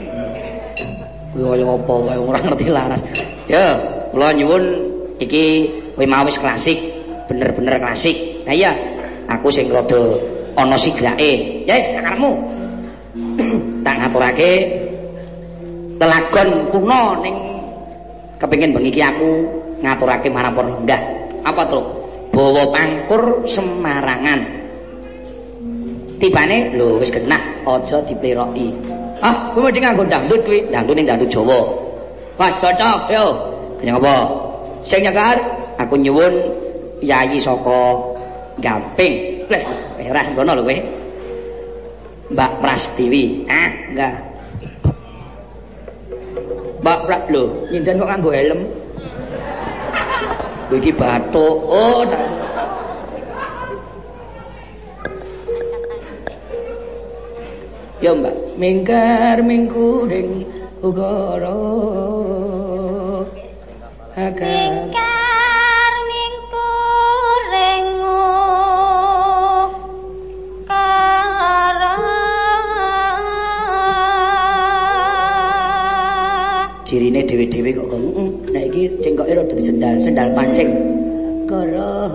kaya 1.53 1.65
apa 1.65 1.93
wae 2.05 2.19
ora 2.19 2.39
ngerti 2.41 2.65
laras. 2.69 3.01
Ya, 3.49 3.77
kula 4.13 4.33
nyuwun 4.37 4.63
iki 5.17 5.69
kowe 5.97 6.05
mau 6.05 6.23
wis 6.23 6.37
klasik, 6.37 6.77
bener-bener 7.25 7.81
klasik. 7.81 8.45
Nah 8.45 8.53
iya, 8.53 8.71
aku 9.27 9.49
sing 9.49 9.69
rada 9.73 10.17
ana 10.55 10.77
sigrake. 10.77 11.65
Yes, 11.65 11.93
sakarmu. 11.93 12.37
tak 13.85 13.95
ngaturake 13.99 14.51
lelagon 15.99 16.71
kuno 16.71 17.03
ning 17.19 17.35
kepengin 18.39 18.71
bengi 18.71 18.93
iki 18.93 19.01
aku 19.03 19.31
ngaturake 19.83 20.27
marang 20.31 20.55
lenggah. 20.55 21.01
Apa 21.43 21.63
to? 21.71 21.81
Bawa 22.29 22.69
pangkur 22.69 23.43
Semarangan. 23.49 24.61
Tibane 26.19 26.75
lho 26.75 26.99
wis 26.99 27.09
genah, 27.15 27.63
aja 27.63 28.03
dipleroki. 28.03 28.98
Ah, 29.19 29.51
kowe 29.51 29.67
mesti 29.67 29.79
nganggo 29.83 30.03
dangdut 30.07 30.41
kuwi, 30.47 30.63
dangdut 30.71 30.95
ning 30.95 31.07
dangdut 31.07 31.27
Jawa. 31.27 31.59
Wah, 32.39 32.51
cocok 32.55 33.11
yo. 33.11 33.25
Kaya 33.83 33.99
apa? 33.99 34.15
Sing 34.87 35.03
nyekar 35.03 35.35
aku 35.75 35.99
nyuwun 35.99 36.33
yayi 37.03 37.39
saka 37.39 37.99
Gamping. 38.59 39.47
Eh, 39.49 40.11
ora 40.11 40.19
sembrono 40.23 40.51
lho 40.55 40.63
kowe. 40.67 40.77
Mbak 42.29 42.51
Prastiwi. 42.61 43.47
Ah, 43.47 43.71
enggak. 43.89 44.15
Mbak 46.79 46.99
Pra 47.07 47.17
lho, 47.27 47.43
nyinden 47.71 47.99
kok 47.99 48.07
nganggo 48.07 48.31
helm? 48.31 48.59
Kowe 50.69 50.77
iki 50.79 50.91
bathuk. 50.95 51.55
Oh, 51.67 52.03
tak 52.07 52.18
mingkar 58.59 59.39
mingkuring 59.39 60.43
ukara 60.83 61.55
akan 64.19 64.91
cirine 76.83 77.21
dhewe-dhewe 77.23 77.69
kok 77.79 77.85
kok 77.87 78.01
heeh 78.01 78.29
nek 78.51 78.63
iki 78.67 78.81
cengkoke 78.99 79.31
rada 79.39 79.55
sendal 79.61 79.95
sendal 80.03 80.27
pancing. 80.35 80.71
Kara 81.45 82.09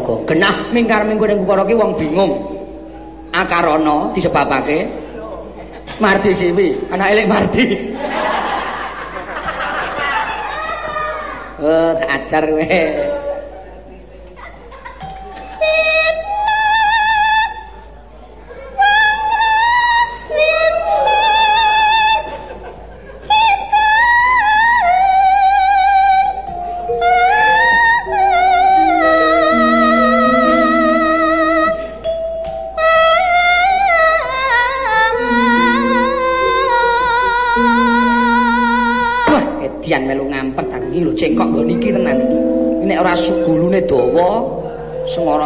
kok 0.00 0.18
genah 0.24 0.72
mingkar 0.72 1.04
mingkuring 1.04 1.44
ukara 1.44 1.68
ki 1.68 1.76
wong 1.76 1.92
bingung. 2.00 2.32
Akarana 3.32 4.12
disebabake 4.16 4.88
Mardi 6.00 6.32
Siwi. 6.32 6.88
Anak 6.88 7.12
elek 7.12 7.26
Mardi. 7.28 7.64
Oh, 11.60 11.92
tak 12.00 12.08
ajar 12.08 12.42
kowe. 12.48 13.11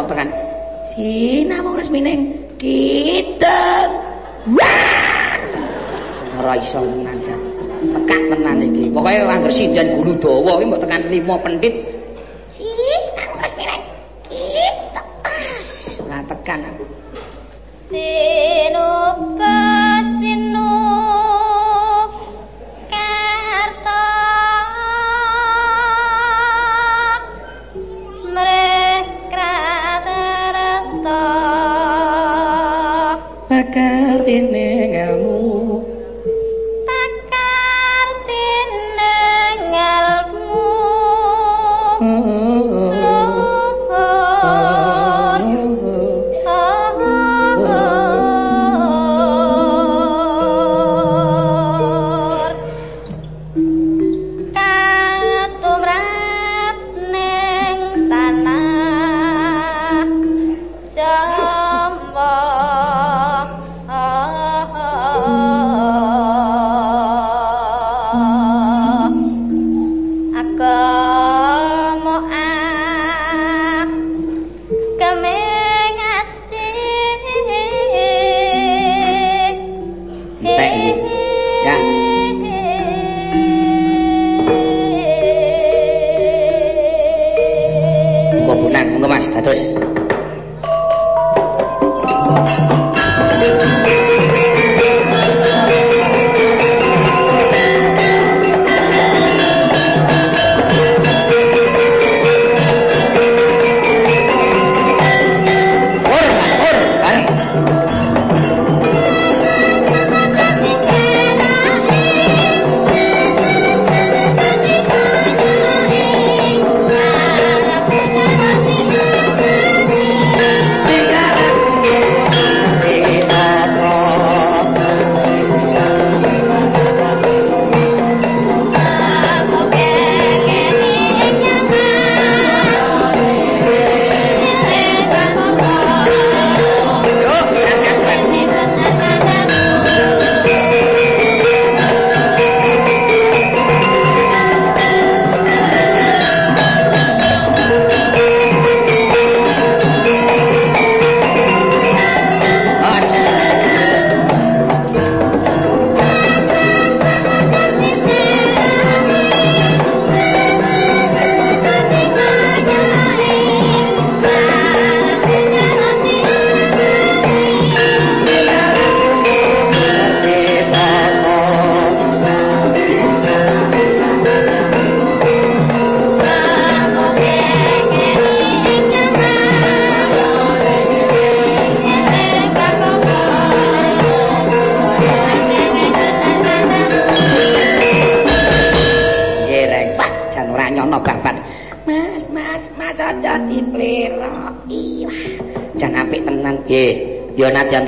Tekan. 0.07 0.29
Sinamung 0.95 1.75
resmining 1.77 2.35
kita. 2.57 3.91
Wah! 4.55 5.35
Ora 6.41 6.53
iso 6.57 6.79
tenan 6.81 7.17
jan. 7.21 7.39
Tekak 7.77 8.21
tenan 8.33 8.63
iki. 8.63 8.89
Pokoke 8.89 9.21
angger 9.27 9.51
sindan 9.53 9.99
gulu 9.99 10.17
dawa 10.17 10.57
iki 10.57 10.65
mbok 10.71 10.81
tekan 10.87 11.01
5 11.11 11.43
pentit. 11.43 11.73
Sinamung 12.55 13.39
resmining 13.43 13.83
kita. 14.31 15.03
Ora 16.01 16.19
tekan 16.25 16.59
aku. 16.71 16.83
Sinuka 17.87 19.46
tienen 34.27 34.56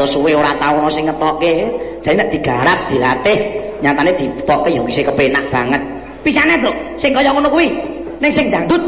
suwe 0.10 0.34
ora 0.34 0.58
tau 0.58 0.82
ono 0.82 0.90
sing 0.90 1.06
ngetokke. 1.06 1.54
Jadi 2.02 2.16
nek 2.18 2.30
digarap, 2.34 2.80
dilatih, 2.90 3.38
nyatane 3.86 4.12
ditokke 4.18 4.74
ya 4.74 4.82
isih 4.82 5.06
kepenak 5.06 5.46
banget. 5.54 5.82
Pisane, 6.26 6.58
Bro, 6.58 6.74
sing 6.98 7.14
kaya 7.14 7.30
ngono 7.30 7.54
kuwi. 7.54 7.70
Ning 8.18 8.32
sing 8.34 8.50
dangdut 8.50 8.82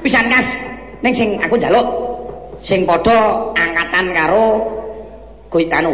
pisan 0.00 0.32
kas. 0.32 0.48
Ning 1.04 1.12
sing 1.12 1.36
aku 1.36 1.60
njaluk 1.60 1.84
sing 2.64 2.88
padha 2.88 3.52
angkatan 3.52 4.16
karo 4.16 4.64
Goitanu. 5.52 5.92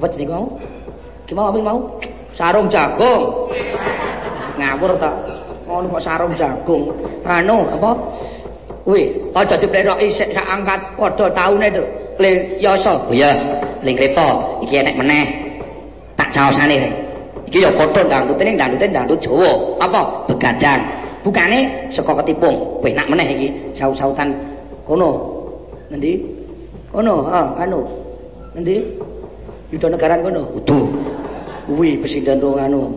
Apa 0.00 0.08
jenenge 0.08 0.34
mau? 0.34 0.46
Ki 1.28 1.32
mau 1.36 1.52
apa 1.52 1.58
mau? 1.60 1.78
Sarung 2.34 2.66
jagung. 2.66 3.52
ngawur 4.60 4.92
ta 5.00 5.10
ngono 5.64 5.86
kok 5.96 6.02
sarung 6.04 6.32
jagung 6.36 6.92
anu 7.24 7.64
apa 7.72 7.90
kuwi 8.84 9.08
aja 9.32 9.56
dipleroki 9.56 10.12
sik 10.12 10.28
sak 10.36 10.44
angkat 10.44 10.80
padha 11.00 11.26
taune 11.32 11.68
to 11.72 11.82
le 12.20 12.60
yasa 12.60 13.00
oh 13.00 13.12
iya 13.14 13.32
ling 13.84 13.96
kreta 13.96 14.28
iki 14.64 14.80
enek 14.80 14.96
meneh. 14.96 15.26
Tak 16.16 16.28
caosane 16.32 16.76
iki 17.48 17.64
ya 17.64 17.70
padha 17.74 18.04
dangdute 18.04 18.42
ning 18.44 18.56
dangdute 18.56 18.86
dangdut 18.88 19.18
Jawa. 19.20 19.50
Apa? 19.80 20.28
Begadang. 20.28 20.80
Bukane 21.20 21.88
saka 21.92 22.16
ketipung. 22.24 22.80
Penak 22.80 23.06
meneh 23.08 23.26
iki. 23.36 23.48
Saut-sautan. 23.76 24.32
Kono. 24.84 25.38
Endi 25.90 26.20
kono 26.92 27.26
ha 27.28 27.54
anu. 27.60 27.82
Endi 28.56 28.82
Yudo 29.70 29.86
negaran 29.86 30.18
kono? 30.26 30.42
Udu. 30.50 30.90
Kuwi 31.70 31.94
presiden 32.02 32.42
dong 32.42 32.58
anu. 32.58 32.90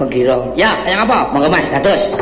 Penggiro. 0.00 0.50
Ya, 0.56 0.72
yang 0.88 1.04
apa? 1.04 1.30
Monggo 1.30 1.52
Mas, 1.52 1.68
dados. 1.70 2.16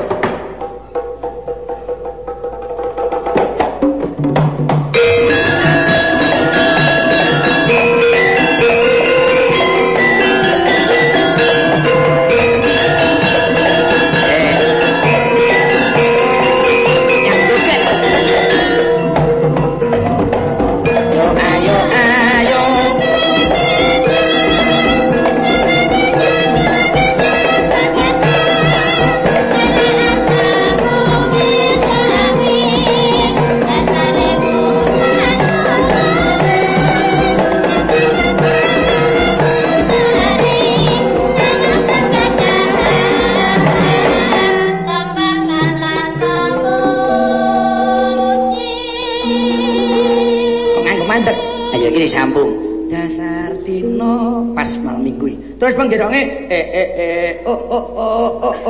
대령의 55.93 56.49
에에에 56.51 57.43
어어어어어어에에 57.45 58.62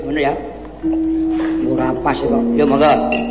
그느야 0.00 0.36
뭐라 1.62 1.94
빠시고 2.02 2.58
여마가 2.58 3.29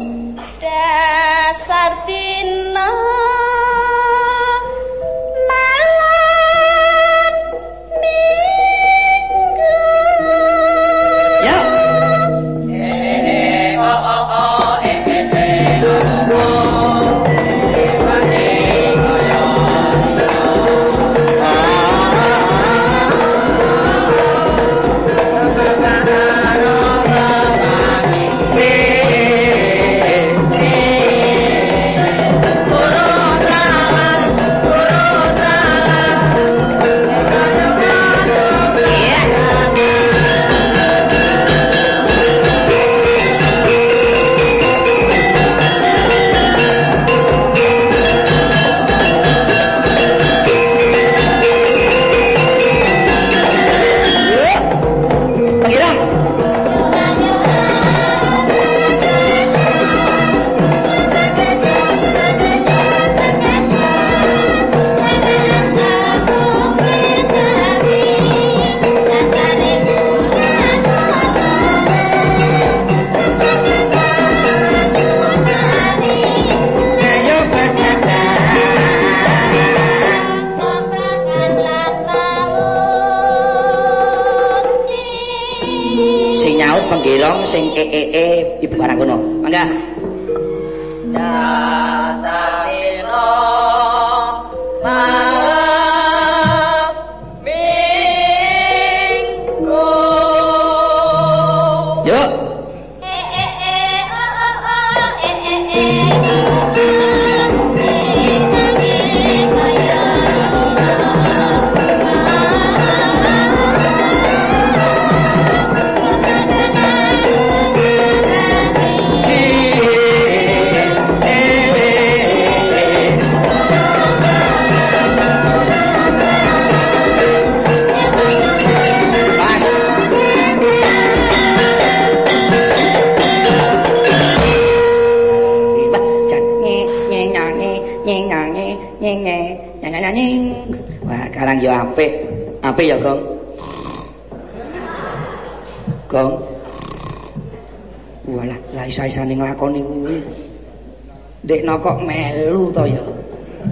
kok 151.80 151.98
melu 152.04 152.70
to 152.72 152.84
ya. 152.86 153.04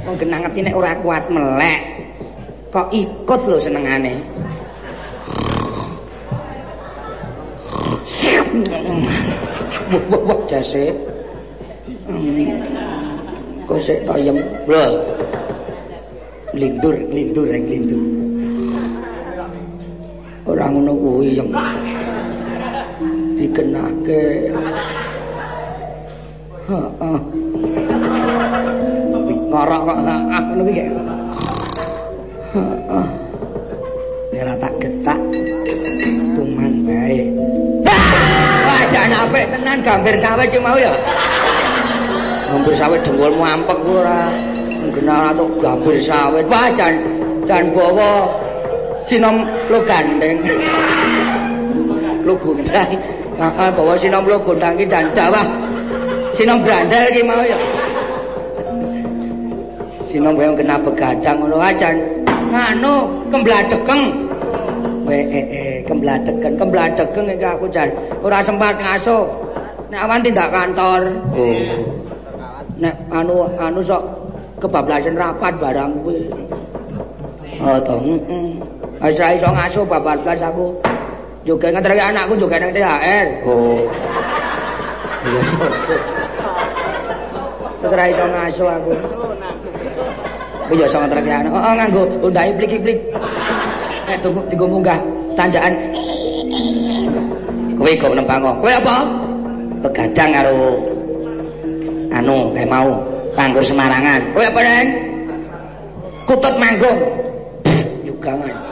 Wong 0.03 0.15
genah 0.19 0.39
ngerti 0.43 0.59
nek 0.63 0.75
ora 0.75 0.95
kuat 0.99 1.27
melek. 1.31 1.79
Kok 2.71 2.87
ikut 2.91 3.41
lho 3.47 3.57
senengane. 3.59 4.19
Wah, 10.11 10.21
wah, 10.27 10.39
jase. 10.47 10.91
Kok 13.67 13.79
sik 13.79 14.03
toyem. 14.03 14.37
Lho. 14.67 14.85
Lindur, 16.55 16.95
lindur, 17.11 17.47
lindur. 17.47 18.27
ora 20.47 20.71
ngono 20.71 20.95
kuwi 20.95 21.35
yang 21.35 21.51
dikenake 23.35 24.47
ngono 30.01 30.61
kuwi 30.65 30.81
heeh. 30.81 31.05
Ora 34.37 34.53
tak 34.61 34.69
getak. 34.77 35.17
Tuman 36.37 36.85
bae. 36.85 37.25
Wah 38.67 38.83
jan 38.93 39.09
apik 39.09 39.49
tenan 39.49 39.81
gambir 39.81 40.13
sawit 40.21 40.53
ki 40.53 40.61
mau 40.61 40.77
ya 40.77 40.93
gambir 42.47 42.73
sawit 42.77 43.01
dengkulmu 43.01 43.41
ampek 43.41 43.79
ora. 43.81 44.29
Genah 44.93 45.33
ora 45.33 45.45
gambir 45.57 45.97
sawit. 45.97 46.45
Wah 46.45 46.69
jan 46.77 46.93
jan 47.49 47.65
bawa 47.73 48.29
sinom 49.03 49.41
lo 49.73 49.81
gandeng. 49.81 50.37
Lo 52.21 52.37
gundang 52.37 52.93
heeh 53.41 53.69
bawa 53.73 53.97
sinom 53.97 54.23
lo 54.29 54.37
gundang 54.45 54.77
ki 54.77 54.85
jan 54.85 55.09
dawah. 55.17 55.49
Sinom 56.37 56.61
brandel 56.61 57.09
ki 57.09 57.25
mau 57.25 57.41
ya 57.41 57.57
sinom 60.17 60.33
yang 60.33 60.57
kena 60.57 60.81
begadang 60.81 61.37
ngono 61.45 61.61
aja 61.61 61.93
nganu 62.49 63.05
kembladekeng 63.29 64.25
we 65.05 65.21
eh 65.29 65.45
eh 65.45 65.75
kembladeken 65.85 66.57
kembladeken 66.57 67.29
iki 67.37 67.45
aku 67.45 67.69
jan 67.69 67.93
ora 68.25 68.41
sempat 68.41 68.81
ngaso 68.81 69.29
nek 69.93 70.01
awan 70.09 70.25
tindak 70.25 70.49
kantor 70.49 71.21
oh 71.37 71.61
nek 72.81 72.97
anu 73.13 73.45
anu 73.61 73.77
sok 73.77 74.01
kebablasan 74.57 75.13
rapat 75.13 75.53
barang 75.61 76.01
kuwi 76.01 76.33
oh 77.61 77.77
to 77.85 77.93
heeh 78.01 78.57
Wis 78.97 79.21
ra 79.21 79.29
iso 79.29 79.45
ngasuh 79.45 79.85
bapak 79.85 80.25
blas 80.25 80.41
aku. 80.41 80.73
Juga 81.45 81.69
nganterke 81.69 82.01
anakku 82.01 82.33
juga 82.33 82.57
nang 82.57 82.73
THR. 82.73 83.45
Oh. 83.45 83.85
Iya. 85.21 85.41
Setelah 87.77 88.05
iso 88.09 88.25
ngasuh 88.25 88.67
aku. 88.73 88.91
Ku 90.67 90.75
yo 90.75 90.85
iso 90.85 90.99
anak. 90.99 91.47
Oh, 91.47 91.73
nganggo 91.73 92.03
undai 92.27 92.51
plik-plik. 92.59 92.99
Nek 94.07 94.19
tunggu 94.19 94.43
tunggu 94.51 94.65
munggah 94.67 94.99
tanjakan. 95.39 95.73
Kowe 97.79 97.91
kok 97.95 98.11
kok. 98.15 98.55
Kowe 98.59 98.71
apa? 98.71 98.95
Begadang 99.87 100.29
karo 100.35 100.57
anu 102.11 102.51
kayak 102.51 102.67
mau 102.67 102.89
panggur 103.33 103.63
Semarangan. 103.63 104.35
Kowe 104.35 104.43
apa, 104.43 104.59
Neng? 104.59 104.87
Kutut 106.27 106.55
manggung. 106.59 106.99
Juga 108.03 108.35
kan. 108.35 108.67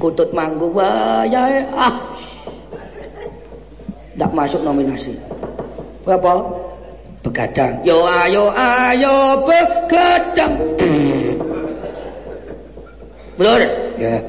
kutut 0.00 0.32
manggu 0.32 0.72
wayahe 0.72 1.60
ah 1.76 1.94
ndak 4.16 4.32
masuk 4.32 4.64
nominasi 4.64 5.12
apa 6.08 6.32
begadang 7.20 7.84
yo 7.84 8.00
ayo 8.08 8.48
ayo 8.56 9.44
begadang 9.90 10.54
Mulur. 13.40 13.60
Ya. 13.96 14.20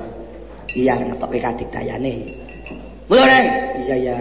Iya 0.72 0.96
ngetok 1.04 1.36
kadik 1.36 1.68
dayane. 1.68 2.32
Mulur 3.12 3.28
iya 3.84 3.96
ya 4.00 4.18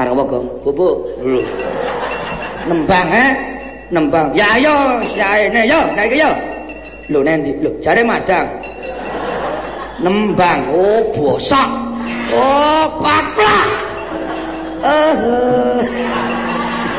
Arep 0.00 0.16
gong 0.24 0.46
bubuk 0.64 1.04
nembang 2.64 3.08
eh. 3.12 3.30
Nembang. 3.92 4.32
Ya 4.32 4.56
ayo 4.56 5.04
saene 5.14 5.68
yo. 5.68 5.80
Saiki 5.94 6.16
yo. 6.18 6.32
Lho 7.12 7.20
nendi. 7.22 7.52
Lho 7.60 7.70
jare 7.84 8.00
madang. 8.02 8.48
Nembang. 10.00 10.64
Oh 10.72 11.00
bosok. 11.12 11.70
Oh 12.32 12.88
kaplak 13.04 13.68
eh 14.86 15.82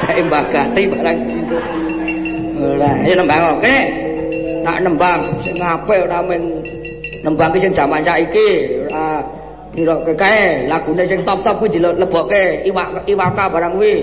kae 0.03 0.21
mbak 0.23 0.43
gati 0.49 0.81
barang 0.91 1.19
ora 2.75 2.91
ayo 3.07 3.13
nembang 3.15 3.43
oke. 3.55 3.77
Nak 4.67 4.77
nembang 4.83 5.21
sing 5.39 5.55
apik 5.61 5.99
ora 6.03 6.19
mung. 6.19 6.59
Nembang 7.23 7.51
sing 7.55 7.71
jaman 7.71 8.03
saiki 8.03 8.83
ora 8.87 9.23
kira 9.71 9.95
kae. 10.03 10.67
Lagune 10.67 11.03
sing 11.07 11.23
top-top 11.23 11.63
kuwi 11.63 11.79
dilebokke 11.79 12.67
iwak 12.67 13.07
iwaka 13.07 13.43
barang 13.47 13.73
kuwi. 13.79 13.95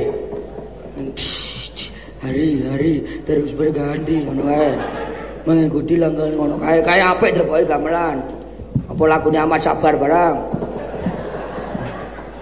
Hari-hari 2.24 3.04
terus 3.28 3.52
berganti 3.52 4.24
ngono 4.24 4.48
kae 4.48 4.72
mengikuti 5.44 6.00
langkah 6.00 6.24
ngono 6.32 6.56
kae. 6.56 6.80
Kae 6.80 7.00
apik 7.04 7.36
dilebokke 7.36 7.68
gamelan. 7.68 8.16
Apa 8.88 9.02
lagune 9.04 9.38
amat 9.44 9.60
sabar 9.60 9.92
barang? 9.96 10.36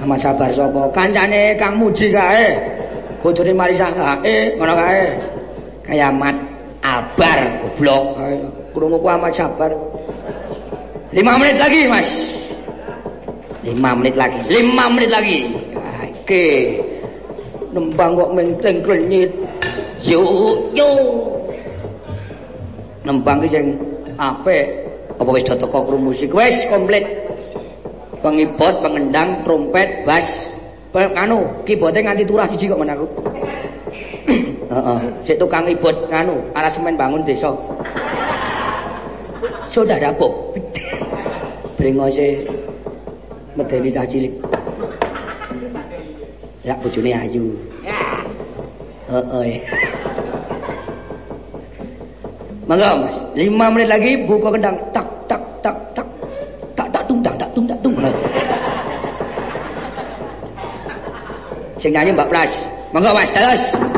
Amat 0.02 0.18
sabar 0.18 0.50
sapa? 0.50 0.90
Kancane 0.90 1.54
Kang 1.58 1.78
Muji 1.78 2.10
kae. 2.10 2.54
Bojone 3.22 3.54
Marisa 3.54 3.86
kae 3.94 4.58
ngono 4.58 4.74
kae 4.74 5.31
kaya 5.92 6.08
amat 6.08 6.36
abar 6.80 7.60
goblok. 7.60 8.16
Krungu 8.72 8.96
ku 8.96 9.08
amat 9.12 9.36
sabar. 9.36 9.68
5 11.12 11.20
menit 11.20 11.60
lagi 11.60 11.84
Mas. 11.84 12.08
5 13.60 13.76
menit 14.00 14.16
lagi 14.16 14.40
5 14.48 14.72
menit 14.96 15.10
lagi. 15.12 15.38
Oke 16.24 16.48
nembang 17.76 18.16
kok 18.16 18.32
menteng 18.32 18.80
klenyit 18.80 19.28
yo 20.00 20.24
yo. 20.72 20.88
Nembang 23.04 23.44
ki 23.44 23.52
sing 23.52 23.76
apik. 24.16 24.88
Apa 25.20 25.28
wis 25.28 25.44
do 25.44 25.60
teko 25.60 25.92
musik? 26.00 26.32
Wis 26.32 26.56
komplit. 26.72 27.04
Pengibot 28.24 28.80
pengendang 28.80 29.44
trompet 29.44 30.08
bass. 30.08 30.48
Kanu 30.92 31.44
kibote 31.68 32.00
nganti 32.00 32.24
turah 32.24 32.48
siji 32.48 32.64
kok 32.72 32.80
men 32.80 32.96
aku 32.96 33.04
sik 35.26 35.36
tukang 35.36 35.68
ibot 35.68 35.94
kanu 36.08 36.38
arasemen 36.56 36.96
bangun 36.96 37.22
desa. 37.26 37.52
Saudara 39.68 40.12
Bob. 40.12 40.52
Brengose 41.76 42.44
medeni 43.56 43.90
cah 43.90 44.06
cilik. 44.06 44.32
Rak 46.62 46.78
bojone 46.78 47.10
ayu. 47.10 47.44
Heeh. 49.10 49.60
Mangga 52.70 52.90
5 53.34 53.72
menit 53.74 53.88
lagi 53.90 54.12
buka 54.24 54.54
kendang. 54.54 54.78
Tak 54.94 55.06
tak 55.26 55.42
tak 55.60 55.76
tak. 55.92 56.06
Tak 56.72 56.88
tak 56.88 57.02
tung 57.04 57.20
tak 57.20 57.34
tak 57.36 57.50
tung 57.52 57.66
tak 57.66 57.78
tung. 57.82 57.96
Sing 61.82 61.90
nyanyi 61.90 62.14
Mbak 62.14 62.30
Pras. 62.30 62.52
Mangga 62.94 63.10
Mas, 63.10 63.32
terus. 63.34 63.91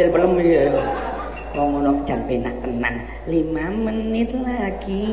Pentil 0.00 0.16
pelem 0.16 0.32
ya. 0.40 0.64
Wong 1.52 1.68
ngono 1.76 1.92
jan 2.08 2.24
penak 2.24 2.56
tenan. 2.64 2.94
5 3.28 3.84
menit 3.84 4.32
lagi. 4.32 5.04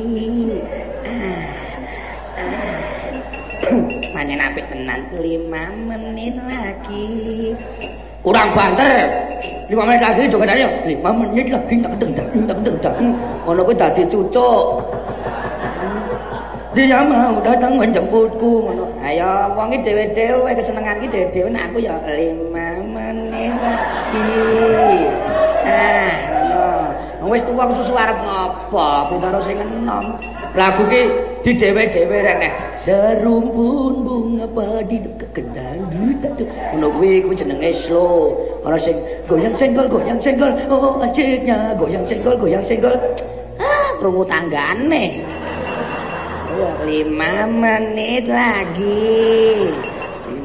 Ah. 1.04 1.44
ah. 4.16 4.46
Apik 4.48 4.64
tenan. 4.72 5.00
5 5.12 5.44
menit 5.84 6.34
lagi. 6.40 7.04
Kurang 8.24 8.48
banter. 8.56 9.12
5 9.68 9.76
menit 9.76 10.00
lagi 10.00 10.22
jogetane 10.32 10.64
5 10.88 11.20
menit 11.20 11.46
lagi 11.52 11.74
tak 11.84 11.92
kedeng 12.00 12.12
tak 12.16 12.26
tak 12.32 12.56
kedeng 12.64 12.76
tak. 12.80 12.94
Ngono 13.44 13.60
kuwi 13.68 13.76
dadi 13.76 14.02
cucuk. 14.08 14.64
Dia 16.72 17.02
mau 17.04 17.36
datang 17.44 17.76
menjemputku 17.76 18.72
ngono. 18.72 18.88
Ayo 19.04 19.52
wong 19.52 19.68
iki 19.68 19.84
dhewe-dhewe 19.84 20.48
kesenengan 20.56 20.96
iki 21.04 21.12
dhewe-dhewe 21.12 21.52
aku 21.52 21.76
ya 21.76 22.00
5 22.00 22.08
menit 22.08 22.47
lagi. 24.08 25.04
Ah, 25.68 26.12
ngono. 26.32 27.28
Wis 27.28 27.42
tuwa 27.44 27.68
susu 27.76 27.92
arep 27.92 28.18
ngopo? 28.24 28.86
Pitaro 29.12 29.38
sing 29.44 29.60
enom. 29.60 30.16
Lagu 30.56 30.88
ki 30.88 31.02
di 31.44 31.52
dhewe-dhewe 31.54 32.18
rek 32.24 32.50
serumpun 32.80 33.94
bunga 34.02 34.46
padi 34.48 34.96
kendal 35.36 35.86
tak 36.24 36.40
ngono 36.74 36.88
kuwi 36.96 37.20
kuwi 37.22 37.36
jenenge 37.36 37.70
slow. 37.84 38.32
Ora 38.64 38.80
sing 38.80 38.96
goyang 39.28 39.54
senggol 39.54 39.86
goyang 39.92 40.18
senggol. 40.24 40.50
Oh, 40.72 40.98
asiknya 41.04 41.76
goyang 41.76 42.04
senggol 42.08 42.34
goyang 42.40 42.64
senggol. 42.64 42.96
Ah, 43.60 43.92
krungu 44.00 44.24
tanggane. 44.24 45.20
Ya, 46.58 46.70
lima 46.82 47.46
menit 47.46 48.26
lagi. 48.26 49.70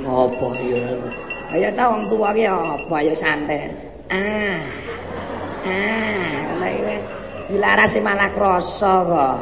Ngopo 0.04 0.52
ya? 0.62 1.33
Ayo 1.54 1.70
ta 1.78 1.86
wong 1.86 2.10
tuwa 2.10 2.34
ki 2.34 2.50
apa 2.50 2.98
ya 3.06 3.14
santai. 3.14 3.70
Ah. 4.10 4.58
Ah, 5.70 6.34
ngono 6.50 6.66
iki. 6.66 6.96
Dilarasi 7.54 8.02
malah 8.02 8.34
krasa 8.34 9.06
kok. 9.06 9.38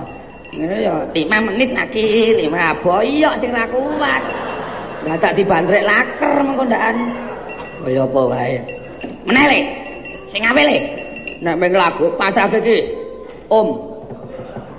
Ngene 0.51 0.75
ya 0.83 0.95
5 1.15 1.47
menit 1.47 1.71
lagi, 1.71 2.35
5 2.51 2.83
boyok 2.83 3.33
sing 3.39 3.55
ra 3.55 3.63
kuat. 3.71 4.23
Lah 5.07 5.15
tak 5.23 5.39
dibandrek 5.39 5.87
laker 5.87 6.43
mengko 6.43 6.67
ndakan. 6.67 6.97
Kaya 7.87 8.03
apa 8.03 8.21
wae. 8.27 8.55
Meneh 9.23 9.45
le. 9.47 9.59
Sing 10.35 10.43
apik 10.43 10.67
le. 10.67 10.77
Nek 11.39 11.55
meng 11.55 11.71
lagu 11.79 12.11
padake 12.19 12.59
iki. 12.59 12.79
Om, 13.47 13.67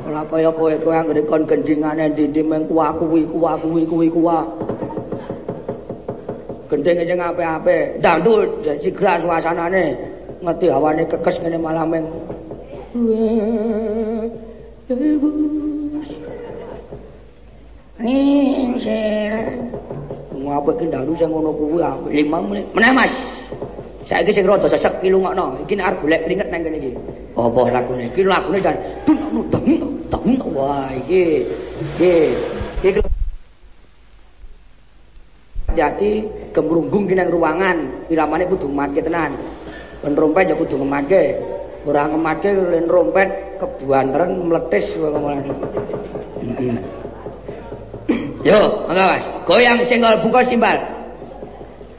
Ora 0.03 0.27
kaya 0.27 0.51
kowe 0.51 0.75
kowe 0.83 0.95
anggere 0.99 1.23
kon 1.25 1.47
gendingane 1.47 2.11
ndi-ndi 2.11 2.43
meng 2.43 2.67
kuwa 2.67 2.93
kuwi 2.99 3.23
kuwa 3.31 3.55
kuwi 3.63 3.87
kuwi 3.87 4.11
kuwa. 6.73 6.81
Gending 6.81 7.05
sing 7.05 7.21
apik-apik. 7.21 8.01
Ndandut 8.01 8.49
sigran 8.81 9.21
suasanane. 9.21 9.97
Ngerti 10.43 10.67
hawane 10.73 11.05
kekes 11.07 11.37
ngene 11.41 11.59
malah 11.61 11.85
meng. 11.85 12.07
Ningsir. 18.01 19.33
Ngapik 20.33 20.75
ki 20.81 20.85
ndandut 20.89 21.17
sing 21.21 21.29
ngono 21.29 21.53
kuwi 21.53 21.83
apik. 21.85 22.13
5 22.25 22.49
menit. 22.49 22.67
Meneh 22.75 22.93
Mas. 22.97 23.13
Saiki 24.09 24.35
sing 24.35 24.49
rada 24.49 24.67
sesek 24.67 24.99
ki 25.05 25.13
lungokno. 25.13 25.63
Iki 25.69 25.79
arep 25.79 26.01
golek 26.03 26.25
kringet 26.27 26.49
nang 26.51 26.65
kene 26.65 26.79
iki. 26.81 26.93
Apa 27.39 27.61
lagune? 27.71 28.11
Iki 28.11 28.23
lagune 28.27 28.59
jan 28.59 28.77
dum 29.07 29.17
dum 29.31 29.65
dum 30.11 30.25
wah 30.57 30.91
iki. 30.91 31.47
Iki. 31.97 32.15
Iki 32.83 33.01
Jadi 35.73 36.42
gemrunggung 36.53 37.09
ki 37.09 37.15
nang 37.17 37.33
ruangan, 37.33 38.09
iramane 38.13 38.45
kudu 38.47 38.69
matke 38.69 39.01
tenan. 39.01 39.35
Ben 40.03 40.15
rompet 40.15 40.51
ya 40.51 40.55
kudu 40.59 40.77
ngematke. 40.79 41.39
Ora 41.87 42.07
ngematke 42.07 42.51
len 42.53 42.87
rompet 42.87 43.59
kebuanteren 43.59 44.47
meletis 44.47 44.95
wae 44.99 45.11
ke 45.11 45.19
mana. 45.19 45.43
Heeh. 46.43 46.77
Yo, 48.43 48.59
mangga 48.91 49.05
Mas. 49.15 49.25
Goyang 49.47 49.79
senggol 49.87 50.19
buka 50.23 50.43
simbal. 50.47 50.79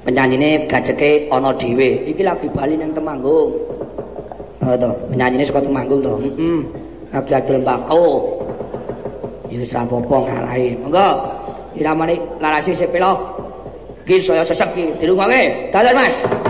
penyanyine 0.03 0.67
gajeke 0.67 1.31
ana 1.31 1.55
dhewe. 1.55 2.03
Iki 2.11 2.23
lagi 2.23 2.47
bali 2.51 2.75
nang 2.75 2.91
Temanggung. 2.91 3.55
Oh 4.63 4.75
to, 4.75 4.91
penyanyine 5.11 5.47
saka 5.47 5.63
Temanggung 5.63 6.03
to. 6.03 6.13
Heeh. 6.19 6.59
Lagi 7.15 7.31
adol 7.31 7.63
mbako. 7.63 8.03
Ya 9.47 9.63
wis 9.63 9.71
rapopo 9.71 10.27
ngalahi. 10.27 10.75
Monggo. 10.83 11.07
Iramane 11.79 12.19
larasi 12.43 12.75
sepelo. 12.75 13.32
Ki 14.07 14.21
saya 14.21 14.45
sesek 14.45 14.75
ki 14.75 14.83
dilungake. 15.01 15.71
Dalan 15.73 15.95
Mas. 15.95 16.42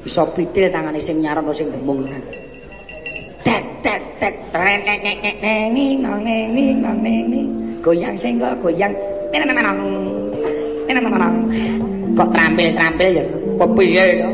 Bisa 0.00 0.24
pitil 0.32 0.72
tangane 0.72 0.96
sing 0.96 1.20
nyaron 1.20 1.52
sing 1.52 1.68
gemung. 1.68 2.04
Tek 3.44 3.64
tek 3.84 4.00
tek, 4.20 4.34
nek 4.56 4.84
nek 4.84 5.36
neni, 5.40 6.00
neni, 6.00 6.66
neni. 6.80 7.42
Goyang 7.80 8.16
senggal, 8.16 8.56
goyang. 8.60 8.92
Eneneneneng. 9.32 9.80
Eneneneneng. 10.88 11.34
Kok 12.18 12.28
trampil-trampil 12.34 13.08
ya 13.14 13.24
kepiye 13.60 14.04
to? 14.20 14.30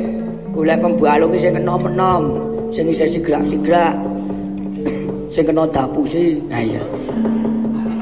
Golek 0.56 0.80
pembalung 0.80 1.36
sing 1.36 1.52
enom-enom, 1.52 2.22
sing 2.72 2.88
isih 2.88 3.12
sigrak-sigrak. 3.12 3.94
Sing 5.28 5.44
kena 5.44 5.68
dapusi. 5.68 6.40
Ha 6.48 6.64
iya. 6.64 6.82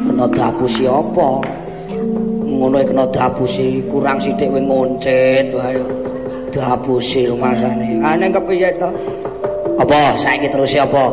Kena 0.06 0.30
dapusi 0.30 0.86
apa? 0.86 1.42
Ngono 2.46 2.78
iki 2.78 2.94
kena 2.94 3.04
dapusi 3.10 3.82
kurang 3.90 4.22
sithik 4.22 4.54
wing 4.54 4.70
ngoncet 4.70 5.50
wae. 5.50 5.82
Dapusi 6.54 7.26
rumasane. 7.26 7.98
Ane 7.98 8.30
kepiye 8.30 8.78
to? 8.78 8.86
Apa 9.74 10.14
saiki 10.14 10.46
terus 10.46 10.70
apa? 10.78 11.10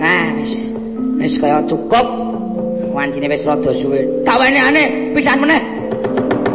Ah 0.00 0.32
wis. 0.40 0.72
Wis 1.20 1.36
kaya 1.36 1.60
cukup. 1.68 2.06
Wancine 2.96 3.28
wis 3.28 3.44
rada 3.44 3.76
suwe. 3.76 4.24
Kawane 4.24 4.56
ane 4.56 5.12
pisan 5.12 5.36
meneh. 5.36 5.60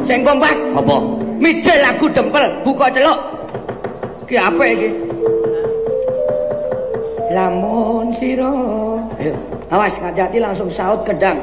Sing 0.09 0.25
kompak 0.25 0.57
apa? 0.73 0.97
Mijil 1.37 1.77
lagu 1.85 2.09
dempel, 2.09 2.49
buka 2.65 2.89
celuk. 2.89 3.19
Ki 4.25 4.41
apik 4.41 4.73
iki? 4.73 4.89
Lamun 7.29 8.09
sira. 8.09 8.49
Ayo, 9.21 9.37
awas 9.69 9.93
hati-hati 10.01 10.41
langsung 10.41 10.71
saut 10.73 11.05
kedang. 11.05 11.37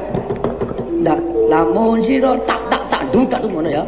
Ndak, 0.99 1.19
lamun 1.47 2.03
sira 2.03 2.35
tak 2.43 2.59
tak 2.67 2.83
tak 2.91 3.01
duk 3.15 3.23
tak 3.31 3.39
ngono 3.47 3.71
ya. 3.71 3.83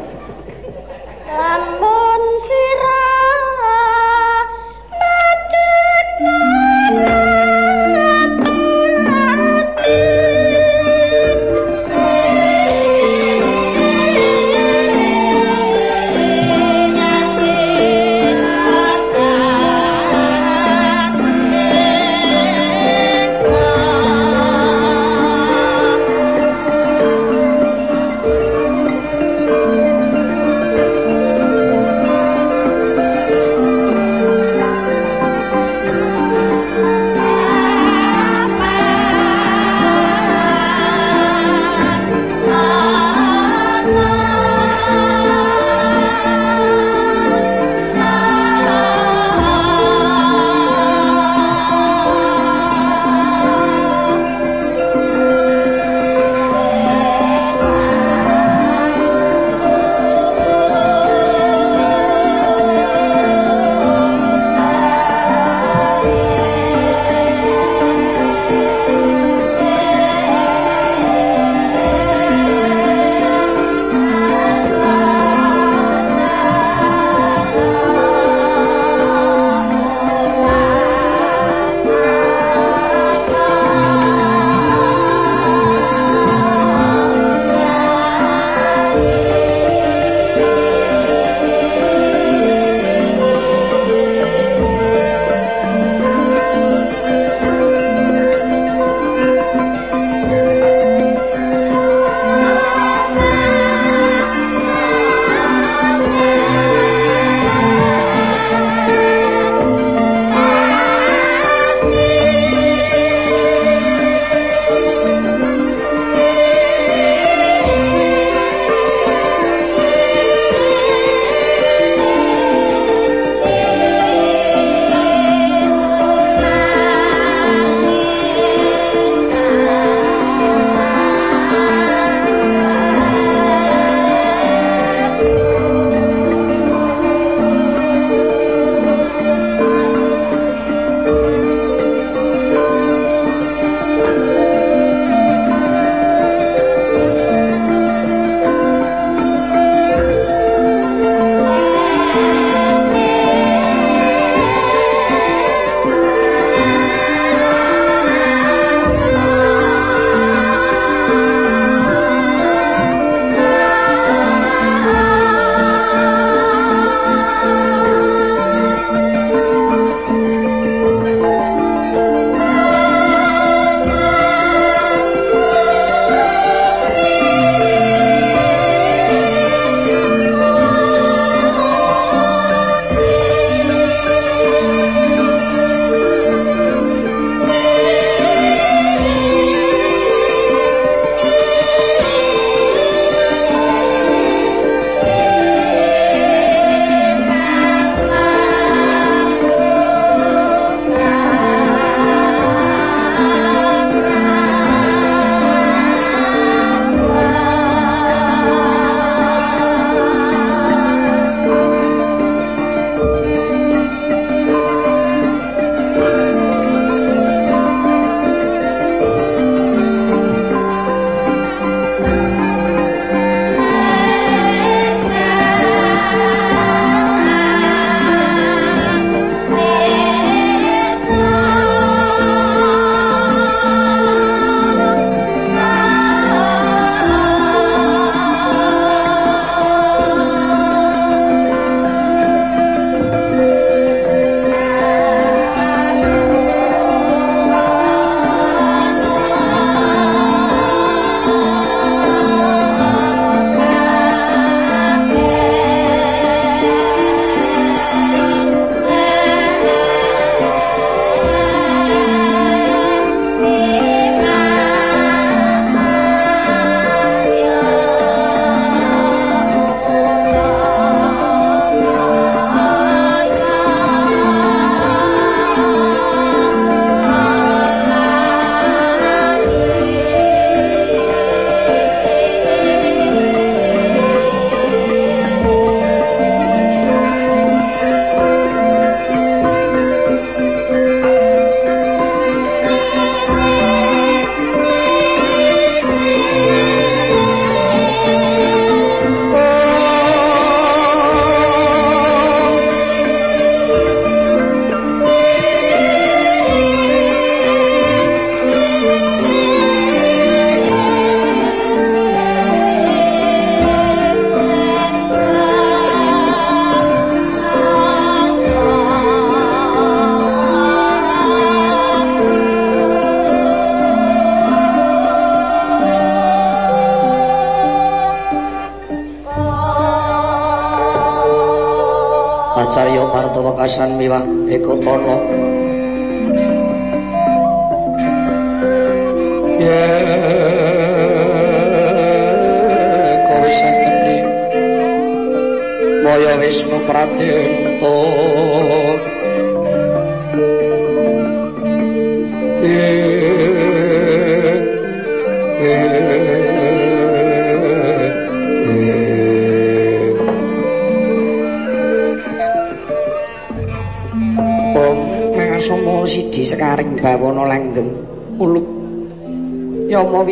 ආශ්‍රමේවා 333.66 334.24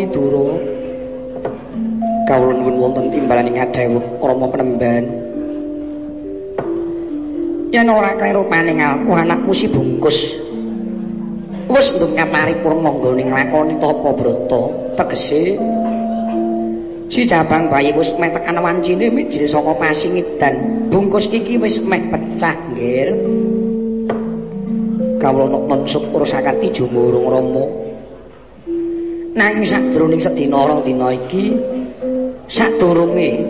Widura 0.04 0.60
kawula 2.28 2.60
nuwun 2.60 2.76
wonten 2.76 3.08
timbalan 3.08 3.48
ing 3.48 3.56
adhewuh 3.56 4.04
Rama 4.20 4.52
Penemban. 4.52 5.04
Yen 7.72 7.88
ora 7.88 8.12
kleru 8.20 8.44
paningalku 8.52 9.16
anakmu 9.16 9.56
si 9.56 9.72
bungkus. 9.72 10.36
Wis 11.72 11.88
nduk 11.96 12.20
paripurna 12.20 12.92
nggone 12.92 13.24
nglakoni 13.32 13.80
tapa 13.80 14.12
brata 14.12 14.62
tegese. 15.00 15.56
Si 17.08 17.24
cabang 17.24 17.72
bayi 17.72 17.96
wis 17.96 18.12
meh 18.20 18.28
tekan 18.28 18.60
wancine 18.60 19.08
mijil 19.08 19.48
saka 19.48 19.72
pasingidan 19.80 20.84
bungkus 20.92 21.32
iki 21.32 21.56
wis 21.64 21.80
meh 21.80 22.04
pecah 22.12 22.56
nggih 22.76 23.16
kawula 25.24 25.48
nuk 25.48 25.88
syukur 25.88 26.28
sakati 26.28 26.68
jumurung 26.76 27.32
Rama 27.32 27.83
nanging 29.44 29.68
sadroning 29.68 30.24
sedina 30.24 30.64
rong 30.64 30.88
dina 30.88 31.12
iki 31.12 31.52
sadurunge 32.48 33.44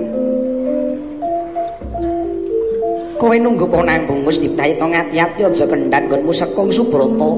kowe 3.21 3.37
nunggu 3.37 3.69
ponang 3.69 4.09
bungus 4.09 4.41
diprayitna 4.41 4.89
ngati-ati 4.89 5.45
aja 5.45 5.65
kendhat 5.69 6.09
nggonmu 6.09 6.33
sekung 6.33 6.73
subrata 6.73 7.29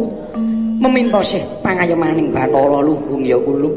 meminta 0.80 1.19
sih 1.19 1.43
pangayomaning 1.59 2.32
bathara 2.32 2.80
luhung 2.80 3.27
ya 3.27 3.35
kula 3.43 3.67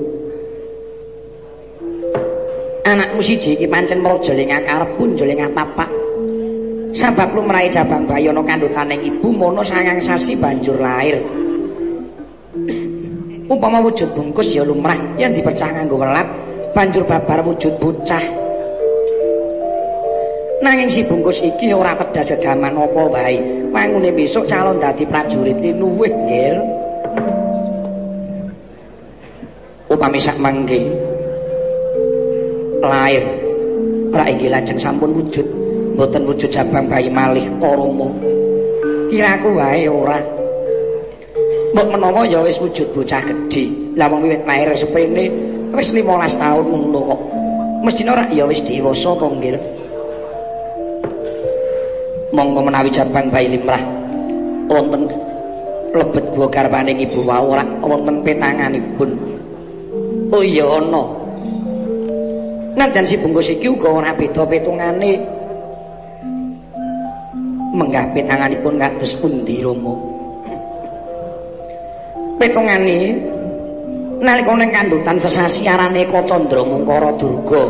anakmu 2.86 3.18
siji 3.18 3.58
iki 3.58 3.66
pancen 3.66 3.98
mraja 3.98 4.30
ing 4.38 4.54
akarep 4.54 4.94
punjul 4.94 5.26
ing 5.26 5.42
papak 5.58 5.90
sabab 6.94 7.34
lumrahe 7.34 7.66
jabang 7.66 8.06
bayi 8.06 8.30
ana 8.30 8.46
kandhutaning 8.46 9.02
ibu 9.02 9.34
mono 9.34 9.66
sangang 9.66 9.98
sasi 9.98 10.38
banjur 10.38 10.78
lair 10.78 11.18
upama 13.48 13.80
wujud 13.82 14.12
bungkus 14.12 14.52
ya 14.52 14.62
lumrah. 14.62 14.96
Yang 15.16 15.42
dipercah 15.42 15.72
nganggo 15.72 15.96
welat 15.98 16.28
banjur 16.76 17.02
babar 17.08 17.42
wujud 17.42 17.74
bocah. 17.80 18.22
Nanging 20.58 20.90
si 20.90 21.00
bungkus 21.06 21.40
iki 21.40 21.72
ora 21.72 21.96
tedas 21.96 22.28
gegaman 22.28 22.76
apa 22.76 23.02
wae. 23.08 23.38
Mangune 23.72 24.12
besok 24.12 24.48
calon 24.48 24.78
dadi 24.78 25.04
prajurit 25.08 25.58
luwih 25.76 26.12
nggih 26.12 26.56
upami 29.88 30.18
sak 30.20 30.36
mangke. 30.38 30.82
Lair. 32.84 33.24
Ra 34.12 34.24
iki 34.28 34.46
lajeng 34.46 34.78
sampun 34.78 35.14
wujud. 35.14 35.46
Mboten 35.98 36.30
wujud 36.30 36.50
jabang 36.50 36.86
bayi 36.86 37.10
malih 37.10 37.46
karama. 37.58 38.08
Kiraku 39.08 39.50
wae 39.56 39.88
ora 39.88 40.18
mbok 41.72 41.86
menawa 41.92 42.24
ya 42.24 42.40
wis 42.44 42.56
wujud 42.60 42.88
bocah 42.96 43.20
gedhe. 43.24 43.68
Lah 43.98 44.08
wong 44.08 44.24
wiwit 44.24 44.42
lair 44.48 44.72
sepene 44.72 45.28
wis 45.74 45.92
15 45.92 46.40
taun 46.40 46.64
ngono 46.64 47.00
kok. 47.04 47.20
Mestine 47.84 48.10
ora 48.12 48.24
ya 48.32 48.44
wis 48.48 48.64
dewasa 48.64 49.12
to 49.14 49.26
nggih 49.28 49.58
monggo 52.32 52.60
menawi 52.64 52.88
jabang 52.92 53.28
bayi 53.28 53.52
limrah. 53.52 53.80
Wonten 54.68 55.08
lebet 55.96 56.24
buah 56.36 56.48
garpaning 56.52 57.00
ibu 57.00 57.24
wau 57.24 57.52
ora 57.56 57.64
wonten 57.84 58.24
petanganipun. 58.24 59.10
Oh 60.32 60.44
iya 60.44 60.64
ana. 60.64 61.04
Nandan 62.76 63.08
si 63.08 63.18
bungkus 63.18 63.50
iki 63.50 63.66
uga 63.66 63.88
ora 63.90 64.12
beda 64.12 64.44
petungane. 64.44 65.36
Menggah 67.72 68.10
petanganipun 68.16 68.80
kados 68.80 69.12
pundi 69.20 69.60
Rama 69.60 70.17
petungane 72.38 73.18
nalika 74.22 74.52
ning 74.54 74.70
kandutan 74.70 75.18
sesasi 75.18 75.66
arane 75.66 76.06
Eka 76.06 76.22
Candra 76.24 76.62
Mungkara 76.62 77.10
Durga. 77.18 77.66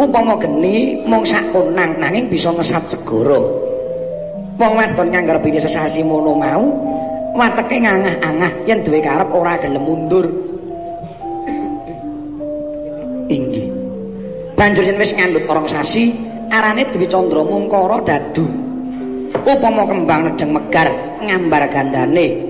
Upama 0.00 0.40
geni 0.40 0.96
mung 1.04 1.20
sakonang 1.28 2.00
nanging 2.00 2.32
bisa 2.32 2.48
ngesat 2.48 2.96
segara. 2.96 3.36
Wong 4.56 4.72
wadon 4.76 5.12
kang 5.12 5.24
ngrepini 5.28 5.60
sesasi 5.60 6.00
mono 6.00 6.32
mau 6.36 6.64
wateke 7.36 7.80
ngangah-angah 7.84 8.52
yen 8.64 8.80
duwe 8.80 9.04
karep 9.04 9.28
ora 9.28 9.60
gelem 9.60 9.84
mundur. 9.84 10.26
Inggih. 13.28 13.68
Banjur 14.56 14.84
yen 14.84 14.96
wis 14.96 15.12
ngandut 15.12 15.44
orang 15.44 15.68
sasi 15.68 16.16
arane 16.48 16.88
duwe 16.88 17.04
Candra 17.04 17.44
Mungkara 17.44 18.00
dadu 18.00 18.48
upama 19.30 19.86
kembang 19.86 20.26
nedeng 20.26 20.50
megar 20.56 20.88
ngambar 21.22 21.70
gandane 21.70 22.49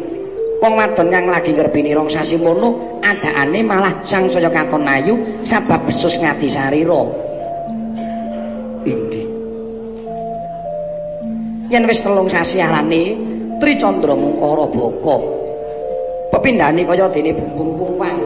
wong 0.61 0.77
wadon 0.77 1.09
kang 1.09 1.27
lagi 1.27 1.57
ngrebini 1.57 1.97
rong 1.97 2.13
sasi 2.13 2.37
mono 2.37 3.01
adakane 3.01 3.65
malah 3.65 4.05
sang 4.05 4.29
saya 4.29 4.53
katon 4.53 4.85
ayu 4.85 5.17
sabab 5.43 5.89
besus 5.89 6.21
ngati 6.21 6.53
sarira. 6.53 7.03
Inggih. 8.85 9.27
Yen 11.73 11.85
wis 11.89 12.05
telung 12.05 12.29
sasi 12.29 12.61
arane 12.61 13.17
Tri 13.61 13.77
Candra 13.77 14.17
Mungkara 14.17 14.69
Baka 14.73 15.17
pepindhane 16.33 16.85
kaya 16.89 17.09
dene 17.13 17.37
bumbung 17.37 17.97
wang 17.97 18.21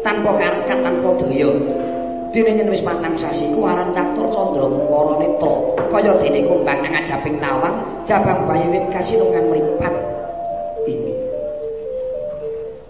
tanpa 0.00 0.36
karkat 0.40 0.78
tanpa 0.80 1.10
daya. 1.20 1.52
Dene 2.32 2.64
yen 2.64 2.68
wis 2.72 2.80
patang 2.80 3.16
sasi 3.20 3.44
ku 3.52 3.68
aran 3.68 3.92
catur 3.92 4.32
Candra 4.32 4.64
Mungkara 4.64 5.20
Netra 5.20 5.56
kaya 5.92 6.16
dene 6.16 6.48
kumbang 6.48 6.80
nang 6.80 6.96
ajaping 6.96 7.36
tawang 7.36 7.76
jabang 8.08 8.48
bayi 8.48 8.64
wit 8.72 8.84
kasinungan 8.88 9.52
mripat 9.52 10.07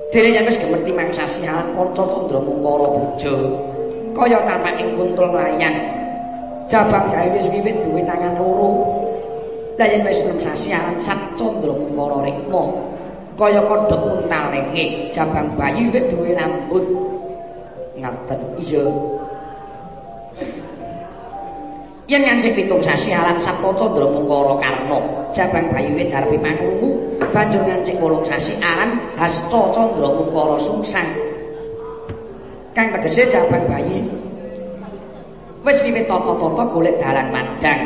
Dene 0.09 0.33
yen 0.33 0.49
wis 0.49 0.57
gemerti 0.57 0.89
mangsasi 0.89 1.45
alat 1.45 1.69
kanca 1.77 2.05
Candra 2.09 2.41
Mungkara 2.41 2.87
Bojo. 2.97 3.35
Kaya 4.17 4.41
tapaking 4.41 4.97
kuntul 4.97 5.37
layang. 5.37 5.77
Jabang 6.65 7.13
jae 7.13 7.29
wis 7.37 7.45
wiwit 7.53 7.85
duwe 7.85 8.01
tangan 8.09 8.41
loro. 8.41 8.89
Lah 9.77 9.85
yen 9.85 10.09
wis 10.09 10.25
mangsasi 10.25 10.73
alat 10.73 10.97
Sat 11.05 11.21
Candra 11.37 11.77
Mungkara 11.77 12.25
Rikma. 12.25 12.63
Kaya 13.37 13.61
kodhok 13.69 14.03
untal 14.25 14.49
lenge, 14.49 15.13
jabang 15.13 15.53
bayi 15.61 15.93
wiwit 15.93 16.09
duwe 16.09 16.33
rambut. 16.33 16.89
Ngaten 18.01 18.41
iya. 18.65 18.89
Yen 22.09 22.25
ngancik 22.25 22.57
pitung 22.57 22.81
sasi 22.81 23.13
aran 23.13 23.37
Sabta 23.37 23.69
Candra 23.77 24.09
Mungkara 24.09 24.57
Karna, 24.65 24.97
jabang 25.37 25.69
bayi 25.69 25.93
wit 25.93 26.09
darepe 26.09 26.41
mangungu, 26.41 27.21
banjur 27.21 27.61
ngancik 27.69 28.01
wolung 28.01 28.25
sasi 28.25 28.57
aran 28.65 28.97
Hasta 29.21 29.61
Candra 29.77 30.09
Mungkara 30.09 30.57
Sungsang. 30.57 31.05
Kang 32.73 32.97
tegese 32.97 33.29
jabang 33.29 33.69
bayi 33.69 34.01
wis 35.69 35.85
wiwit 35.85 36.09
tata-tata 36.09 36.65
golek 36.73 36.97
dalan 36.97 37.29
mandang. 37.29 37.81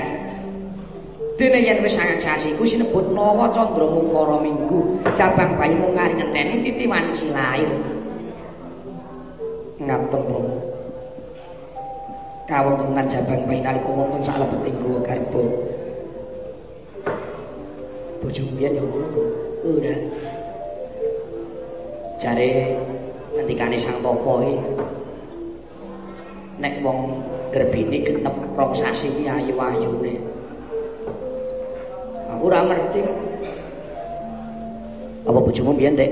Dene 1.34 1.58
yen 1.58 1.82
wis 1.82 1.98
sangang 1.98 2.22
sasi 2.22 2.54
iku 2.54 2.62
sinebut 2.62 3.10
Nawa 3.10 3.50
Candra 3.50 3.90
Mungkara 3.90 4.38
Minggu, 4.38 5.02
jabang 5.18 5.58
bayi 5.58 5.74
mung 5.74 5.98
kari 5.98 6.14
ngenteni 6.14 6.62
titi 6.62 6.86
wanci 6.86 7.26
lair. 7.34 7.74
Ngaten 9.82 10.22
Romo. 10.30 10.71
Kawontenan 12.52 13.08
jabang 13.08 13.48
bayi 13.48 13.64
nalika 13.64 13.88
wonten 13.88 14.20
salebeting 14.20 14.76
guwa 14.84 15.00
garba. 15.00 15.42
Bojo 18.20 18.42
mbiyen 18.52 18.76
yo 18.76 18.84
ngono. 18.84 19.22
Ora. 19.64 19.94
Jare 22.20 22.76
ngendikane 23.32 23.80
Sang 23.80 24.04
Tapa 24.04 24.32
iki 24.44 24.60
nek 26.60 26.78
wong 26.84 27.24
grebine 27.50 28.04
genep 28.04 28.36
rong 28.52 28.76
sasi 28.76 29.08
iki 29.08 29.24
ayu-ayune. 29.26 30.20
Aku 32.36 32.52
ora 32.52 32.68
ngerti. 32.68 33.00
Apa 35.22 35.38
bojomu 35.38 35.72
mbiyen, 35.72 35.96
Dek? 35.96 36.10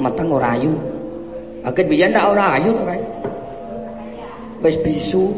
Meteng 0.00 0.32
ora 0.32 0.56
ayu. 0.56 0.72
Agen 1.66 1.86
biyen 1.90 2.16
ora 2.16 2.56
ayu 2.56 2.72
to 2.72 2.82
kae. 2.86 3.02
Wis 4.62 4.76
bisu 4.82 5.34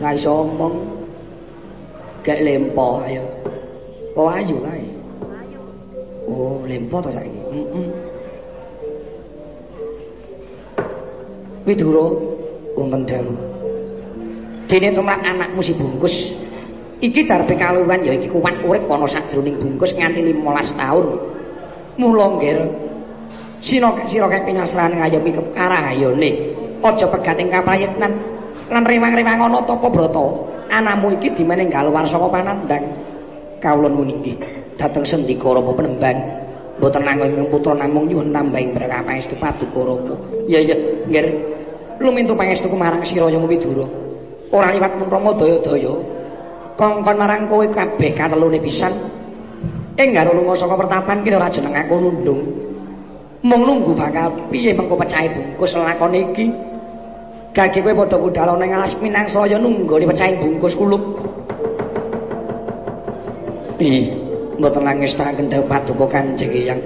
ra 0.00 0.12
iso 0.12 0.44
omong 0.44 0.96
Gak 2.26 2.42
lempo 2.42 3.06
ayo. 3.06 3.22
Oh 4.18 4.26
ayu 4.26 4.58
kae. 4.58 4.82
Oh, 6.26 6.58
lempo 6.66 6.98
to 6.98 7.14
saiki. 7.14 7.38
Heeh. 7.54 7.86
Widuro 11.70 12.18
wonten 12.74 13.06
dalu. 13.06 13.30
Dene 14.66 14.90
tumrap 14.90 15.22
anakmu 15.22 15.62
si 15.62 15.70
bungkus. 15.78 16.34
Iki 16.98 17.30
darpe 17.30 17.54
kaluwan 17.54 18.02
ya 18.02 18.18
iki 18.18 18.26
kuwat 18.26 18.58
urip 18.66 18.90
kono 18.90 19.06
sadroning 19.06 19.62
bungkus 19.62 19.94
nganti 19.94 20.26
15 20.26 20.74
taun. 20.82 21.06
Mula 21.94 22.26
nggir. 22.42 22.58
Sira 23.62 23.94
sira 24.10 24.26
kek 24.26 24.50
pinyasran 24.50 24.98
ngayomi 24.98 25.30
kekarayone. 25.30 26.30
Aja 26.84 27.06
pegating 27.08 27.48
kaprayitnan 27.48 28.12
lan 28.68 28.82
rewang-rewang 28.84 29.38
ana 29.46 29.60
tapa 29.64 29.88
brata. 29.88 30.26
Anakmu 30.66 31.14
iki 31.16 31.30
dimeneng 31.38 31.70
galuwar 31.70 32.02
saka 32.04 32.26
panandang. 32.26 32.82
Kawula 33.62 33.88
niki 33.88 34.34
dhateng 34.74 35.06
sendika 35.06 35.54
Rama 35.54 35.72
Penemban. 35.72 36.16
Mboten 36.76 37.08
nanging 37.08 37.48
putra 37.48 37.72
namung 37.72 38.04
nyuwun 38.04 38.34
tambahing 38.34 38.76
berkah 38.76 39.00
pangestu 39.00 39.38
paduka 39.38 39.80
Rama. 39.80 40.14
Iya 40.50 40.58
iya, 40.60 40.76
nggih. 41.08 41.26
Lumintu 42.02 42.36
pangestuku 42.36 42.76
marang 42.76 43.00
sira 43.06 43.30
Yama 43.32 43.48
Widura. 43.48 43.86
Ora 44.52 44.68
liwat 44.74 44.92
mun 45.00 45.08
Rama 45.08 45.30
daya-daya. 45.38 45.94
Kongkon 46.76 47.16
marang 47.16 47.48
kowe 47.48 47.64
kabeh 47.64 48.12
katelune 48.12 48.60
pisan. 48.60 48.92
Ing 49.96 50.12
garo 50.12 50.36
lunga 50.36 50.52
saka 50.52 50.76
pertapan 50.76 51.24
ki 51.24 51.32
ora 51.32 51.48
jeneng 51.48 51.72
aku 51.72 51.94
nundung. 51.96 52.65
Mung 53.46 53.62
nunggu 53.62 53.94
bakal 53.94 54.50
piye 54.50 54.74
mengko 54.74 54.98
pecahe 54.98 55.30
bungkus 55.30 55.78
lakon 55.78 56.18
iki. 56.18 56.50
Gage 57.54 57.78
kowe 57.78 57.94
padha 57.94 58.18
budhal 58.18 58.58
ning 58.58 58.74
alas 58.74 58.98
minang 58.98 59.30
saya 59.30 59.54
nunggu 59.54 60.02
pecahe 60.02 60.34
bungkus 60.42 60.74
kulup. 60.74 60.98
Ih, 63.78 64.10
mboten 64.58 64.82
nangis 64.82 65.14
tak 65.14 65.38
kendhau 65.38 65.62
paduka 65.70 66.10
Kanjeng 66.10 66.50
Hyang. 66.50 66.80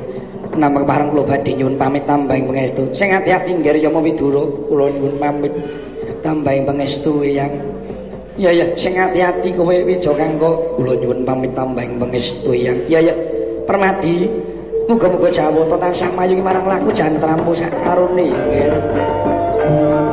Namung 0.60 0.84
pareng 0.84 1.08
kula 1.14 1.24
badhe 1.24 1.56
nyuwun 1.56 1.80
pamit 1.80 2.04
tambahing 2.04 2.44
pangestu. 2.50 2.92
Sing 2.92 3.08
ati-ati 3.08 3.56
nggih 3.56 3.80
Yama 3.80 4.02
Widura, 4.04 4.44
kula 4.68 4.92
nyuwun 4.92 5.16
pamit 5.16 5.54
tambahing 6.20 6.68
pangestu 6.68 7.24
Hyang. 7.24 7.56
Ya 8.36 8.52
ya, 8.52 8.68
sing 8.76 9.00
ati-ati 9.00 9.56
kowe 9.56 9.72
wija 9.72 10.12
kanggo 10.12 10.76
kula 10.76 10.92
nyuwun 10.98 11.24
pamit 11.24 11.56
tambahing 11.56 11.96
pangestu 11.96 12.52
Hyang. 12.52 12.84
Ya 12.90 13.00
ya, 13.00 13.14
Permadi, 13.64 14.26
muga-muga 14.88 15.28
jawata 15.32 15.76
tansah 15.76 16.10
mayungi 16.14 16.44
marang 16.44 16.64
laku 16.64 16.92
jantramu 16.94 17.52
sak 17.56 17.72
karone 17.84 18.30
nggih. 18.30 20.09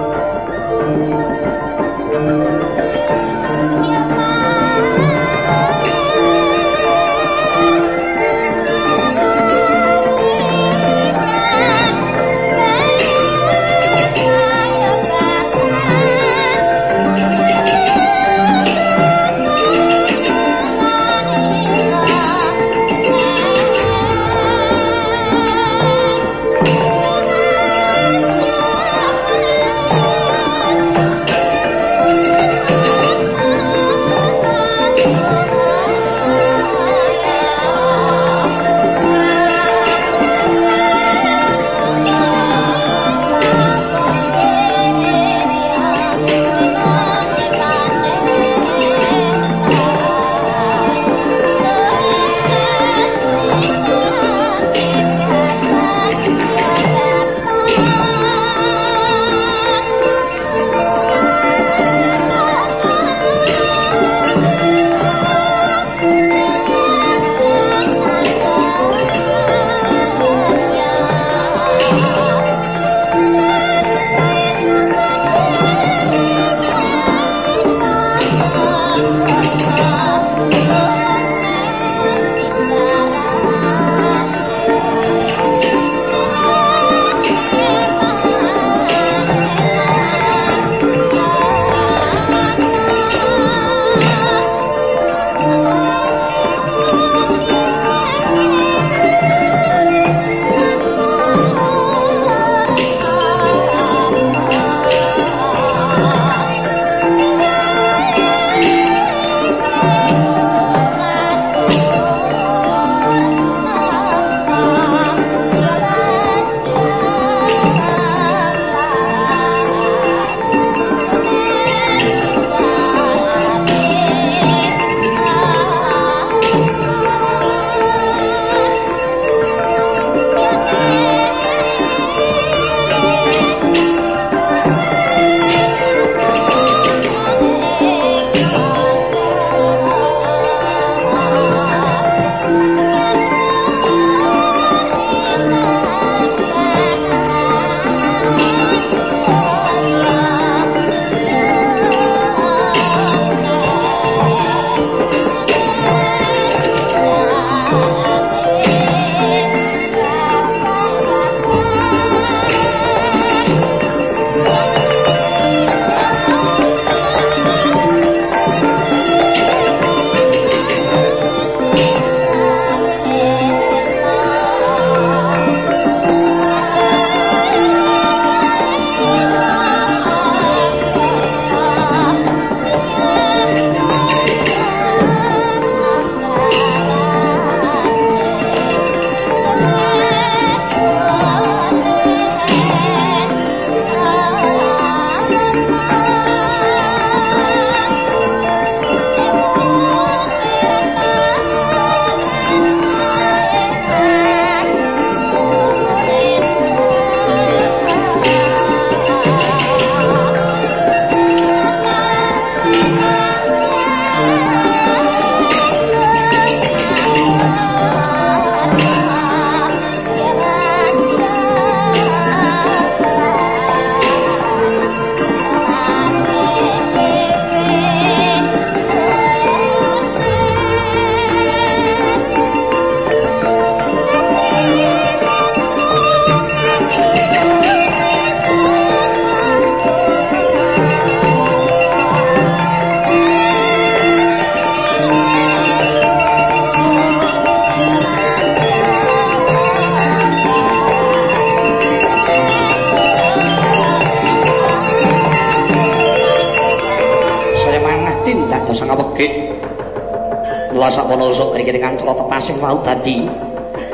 Wau 262.67 262.83
dadi 262.83 263.23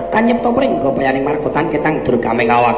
kanyepta 0.09 0.49
pringgo 0.49 0.89
bayaning 0.97 1.21
margotan 1.21 1.69
ketang 1.69 2.01
durgame 2.01 2.41
kawak 2.49 2.73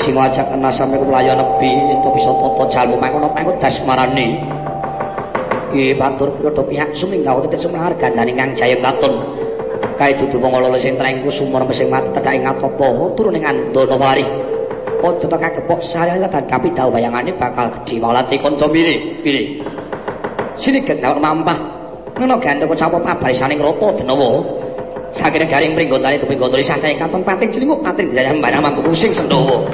sing 0.00 0.16
ajak 0.16 0.48
kena 0.48 0.72
sampe 0.72 0.96
kulayo 0.96 1.36
nebi 1.36 1.68
ento 1.68 2.08
bisa 2.16 2.32
tata 2.32 2.64
jalmu 2.72 2.96
mangkono 2.96 3.28
pangko 3.36 3.52
dasmarane 3.60 4.40
iki 5.76 5.92
batur 6.00 6.32
kula 6.40 6.64
pihak 6.64 6.96
suminggawa 6.96 7.44
tetek 7.44 7.60
sumahar 7.60 7.92
gandane 8.00 8.32
kang 8.32 8.56
jaya 8.56 8.80
katun 8.80 9.20
kae 10.00 10.16
dudu 10.16 10.40
wong 10.40 10.56
lolo 10.56 10.80
sing 10.80 10.96
trengku 10.96 11.28
sumur 11.28 11.64
mesing 11.64 11.88
mati 11.88 12.12
tedhake 12.12 12.44
ngatopo. 12.44 13.16
Turun 13.16 13.36
ing 13.36 13.44
andana 13.48 13.96
wari 13.96 14.24
padha 15.00 15.24
tak 15.28 15.40
kagepok 15.40 15.80
sare 15.84 16.16
lan 16.16 16.32
kapital 16.48 16.88
bayangane 16.88 17.32
bakal 17.36 17.68
gedhi 17.80 18.00
walati 18.00 18.36
kanca 18.40 18.64
mire 18.68 19.20
pire 19.20 19.60
sini 20.56 20.80
gek 20.84 21.00
mampah 21.00 21.58
ngono 22.16 22.40
ganteng 22.40 22.68
kocapa 22.68 22.96
pabarisane 22.96 23.60
ngrata 23.60 24.00
denawa 24.00 24.55
sakire 25.16 25.48
garing 25.48 25.72
pringgotane 25.72 26.20
tupi 26.20 26.36
gondoli 26.36 26.62
sasae 26.62 26.94
katon 27.00 27.24
pating 27.24 27.50
cilinguk 27.50 27.80
pating 27.80 28.12
daya 28.12 28.36
mbarang 28.36 28.60
mampu 28.62 28.80
kusing 28.84 29.12
sendawa 29.16 29.64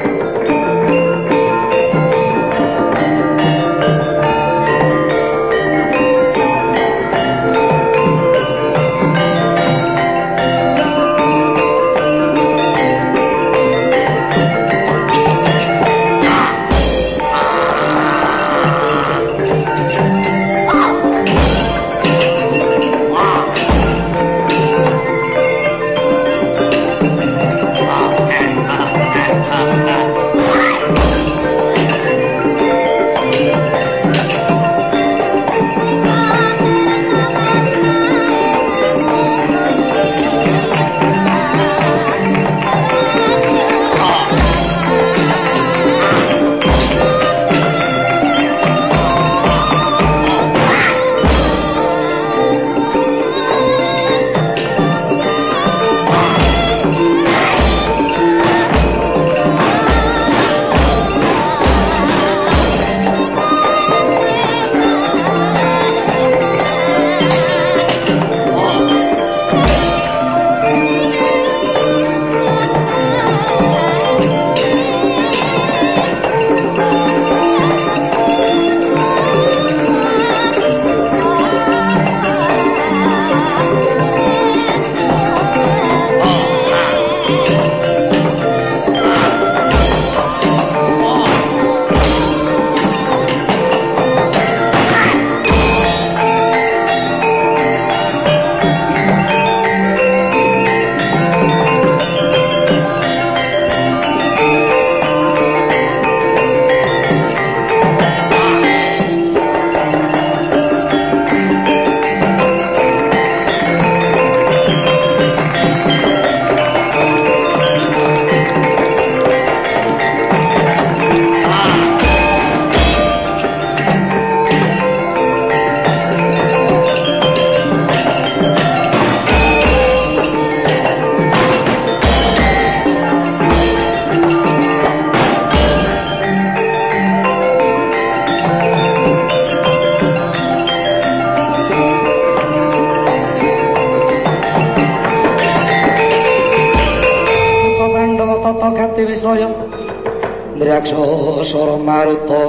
soro 152.02 152.02
maruta 152.02 152.42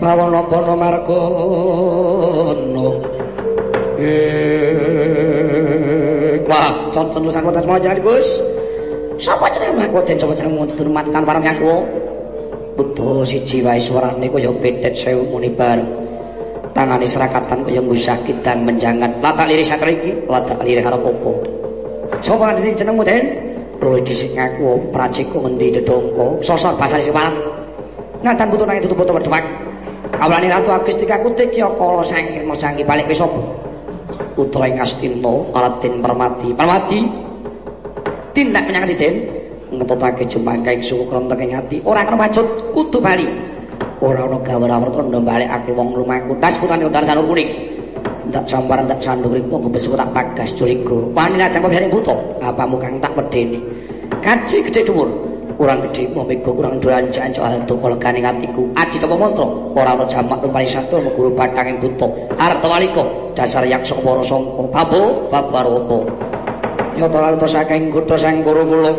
pawana 0.00 0.40
pono 0.48 0.74
margono 0.76 2.88
wah 6.46 6.70
contoh 6.92 7.20
nusan 7.20 7.44
kota 7.44 7.60
semua 7.60 7.80
jangan 7.80 8.00
gus. 8.00 8.28
Sapa 9.16 9.48
jeneng 9.48 9.80
mahkoten 9.80 10.20
sapa 10.20 10.36
jeneng 10.36 10.68
tutur 10.68 10.92
matikan 10.92 11.24
parang 11.24 11.40
aku? 11.40 11.88
Butuh 12.76 13.24
siji 13.24 13.64
wae 13.64 13.80
suarane 13.80 14.28
kaya 14.28 14.52
bedet 14.52 14.92
sewu 14.92 15.24
muni 15.32 15.48
bar. 15.48 15.80
Tangane 16.76 17.08
serakatan 17.08 17.64
kaya 17.64 17.80
ngusakit 17.80 18.44
dan 18.44 18.68
menjangan. 18.68 19.16
Lata 19.24 19.48
liris 19.48 19.72
sakra 19.72 19.88
iki 19.88 20.12
lata 20.28 20.60
liris 20.60 20.84
harap 20.84 21.00
opo 21.00 21.40
sapa 22.20 22.60
jenengmu 22.60 23.02
den? 23.02 23.24
Roy 23.80 24.00
disik 24.04 24.32
ngaku 24.32 24.92
praciko 24.92 25.44
ngendi 25.44 25.80
dedongko 25.80 26.40
sosok 26.40 26.80
bahasa 26.80 27.00
sing. 27.00 27.12
Ngatan 28.26 28.50
butuh 28.50 28.66
nang 28.66 28.82
tutup 28.82 28.98
botol 28.98 29.22
wedhek. 29.22 29.44
Awalane 30.18 30.50
ratu 30.50 30.74
Agustika 30.74 31.22
kutik 31.22 31.54
ya 31.54 31.70
kala 31.78 32.02
sangkir 32.02 32.42
mosangi 32.42 32.82
balik 32.82 33.06
wis 33.06 33.22
apa? 33.22 33.38
Putra 34.34 34.66
ing 34.66 34.82
Astina 34.82 35.46
Alatin 35.54 36.02
Permati. 36.02 36.50
Permati 36.50 36.98
tindak 38.34 38.66
menyang 38.66 38.90
Den 38.98 39.14
ngetutake 39.70 40.26
jumangka 40.26 40.74
ing 40.74 40.82
suku 40.82 41.06
krontek 41.06 41.38
ing 41.38 41.54
ati. 41.54 41.78
Ora 41.86 42.02
kena 42.02 42.18
macut 42.18 42.46
kudu 42.74 42.98
bali. 42.98 43.30
Ora 44.02 44.26
ana 44.26 44.42
gawara 44.42 44.90
tondo 44.90 45.22
balekake 45.22 45.70
wong 45.70 45.94
lumaku. 45.94 46.34
Das 46.42 46.58
putane 46.58 46.82
undar 46.82 47.06
sanur 47.06 47.30
kuning. 47.30 47.78
ndak 48.26 48.42
sampar 48.50 48.82
ndak 48.82 48.98
sandung 48.98 49.38
ripo 49.38 49.54
besok 49.70 49.94
tak 49.94 50.10
pagas 50.10 50.50
curiga 50.58 50.98
wani 51.14 51.38
ajeng 51.38 51.62
pembiaring 51.62 51.90
buta 51.94 52.10
apa 52.42 52.66
mukang 52.66 52.98
tak 52.98 53.14
medeni 53.14 53.62
kaji 54.18 54.66
gede 54.66 54.82
dhuwur 54.82 55.25
kurang 55.56 55.80
gedhe 55.88 56.12
mbeko 56.12 56.52
kurang 56.52 56.76
dolan 56.78 57.08
soal 57.12 57.56
ado 57.56 57.74
kolgane 57.80 58.20
atiku 58.20 58.68
aji 58.76 58.96
toko 59.00 59.16
mantra 59.16 59.46
ora 59.72 59.92
ana 59.96 60.04
jamak 60.04 60.40
rumani 60.44 60.68
satu 60.68 61.00
guru 61.16 61.32
batang 61.32 61.72
ing 61.72 61.76
kutuk 61.80 62.12
arta 62.36 62.66
walika 62.68 63.04
dasar 63.32 63.64
yaksa 63.64 63.96
para 64.04 64.22
sangka 64.22 64.62
babo 64.68 65.28
babar 65.32 65.66
yata 66.96 67.18
ya 67.36 67.48
saking 67.48 67.92
kutha 67.92 68.16
sang 68.16 68.44
guru 68.44 68.62
kula 68.68 68.92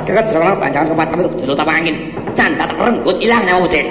kakak 0.04 0.24
jangan 0.28 0.56
panjang 0.60 0.84
kepadamu 0.92 1.24
dulu 1.40 1.52
tapa 1.56 1.72
angin 1.80 1.96
canda 2.36 2.66
tak 2.68 2.76
renggut 2.76 3.16
ilang 3.20 3.42
nyawa 3.48 3.64
bucin 3.64 3.86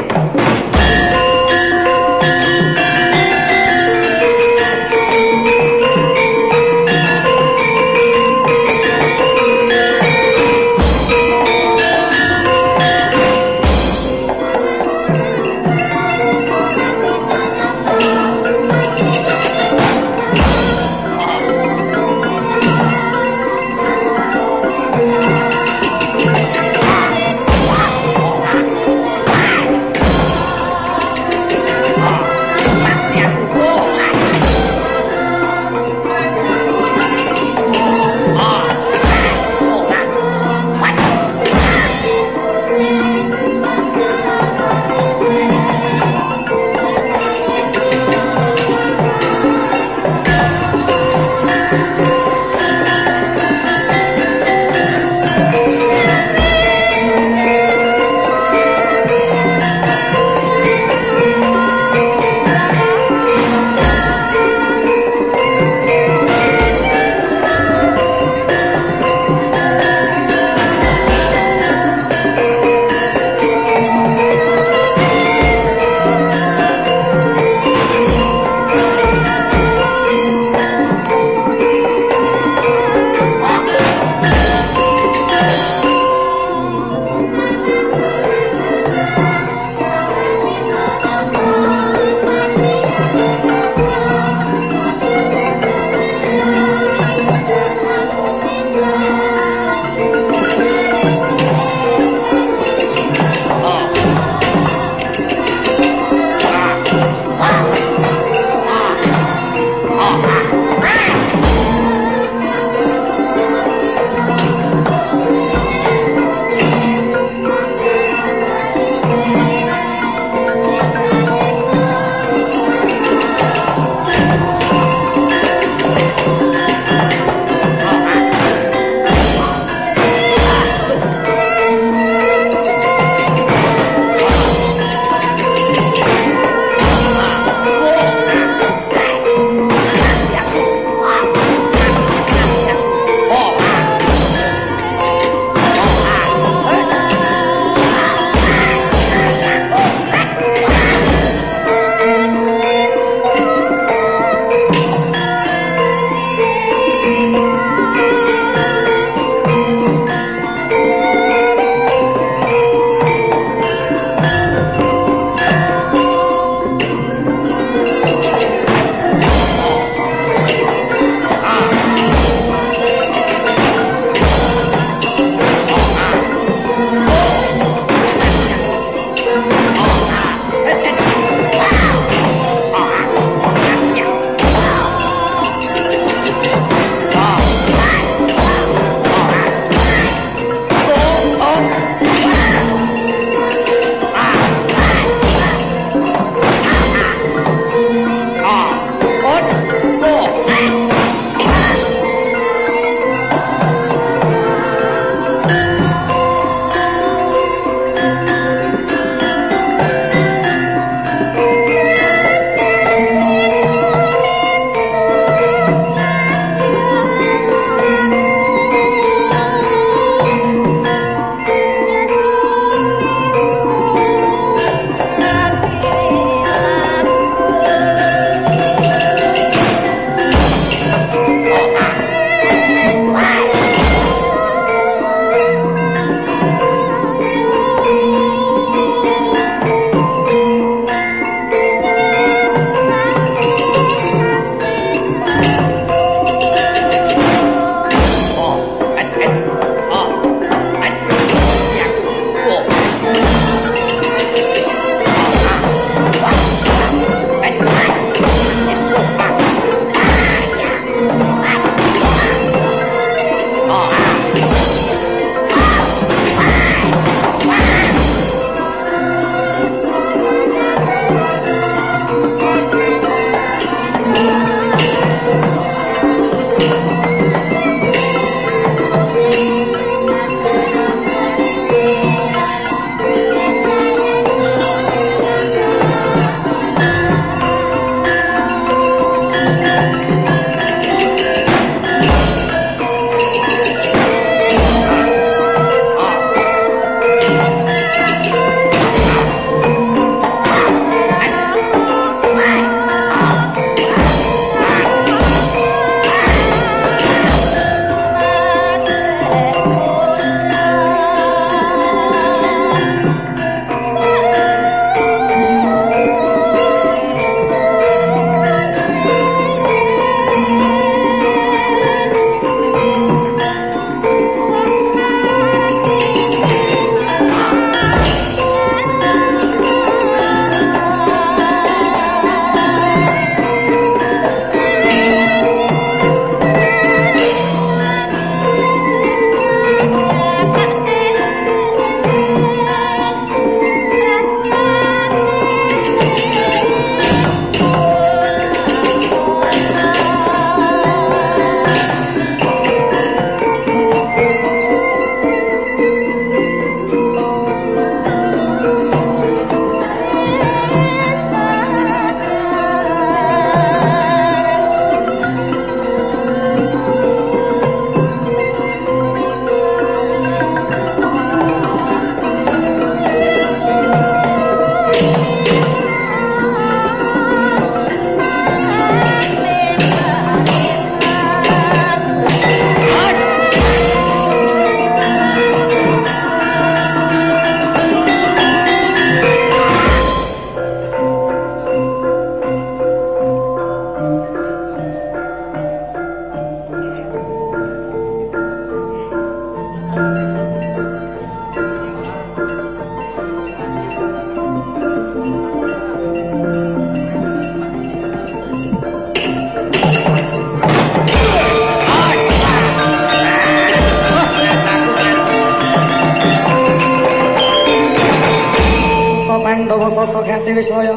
tata 419.93 420.19
kanthi 420.25 420.51
wisaya 420.57 420.95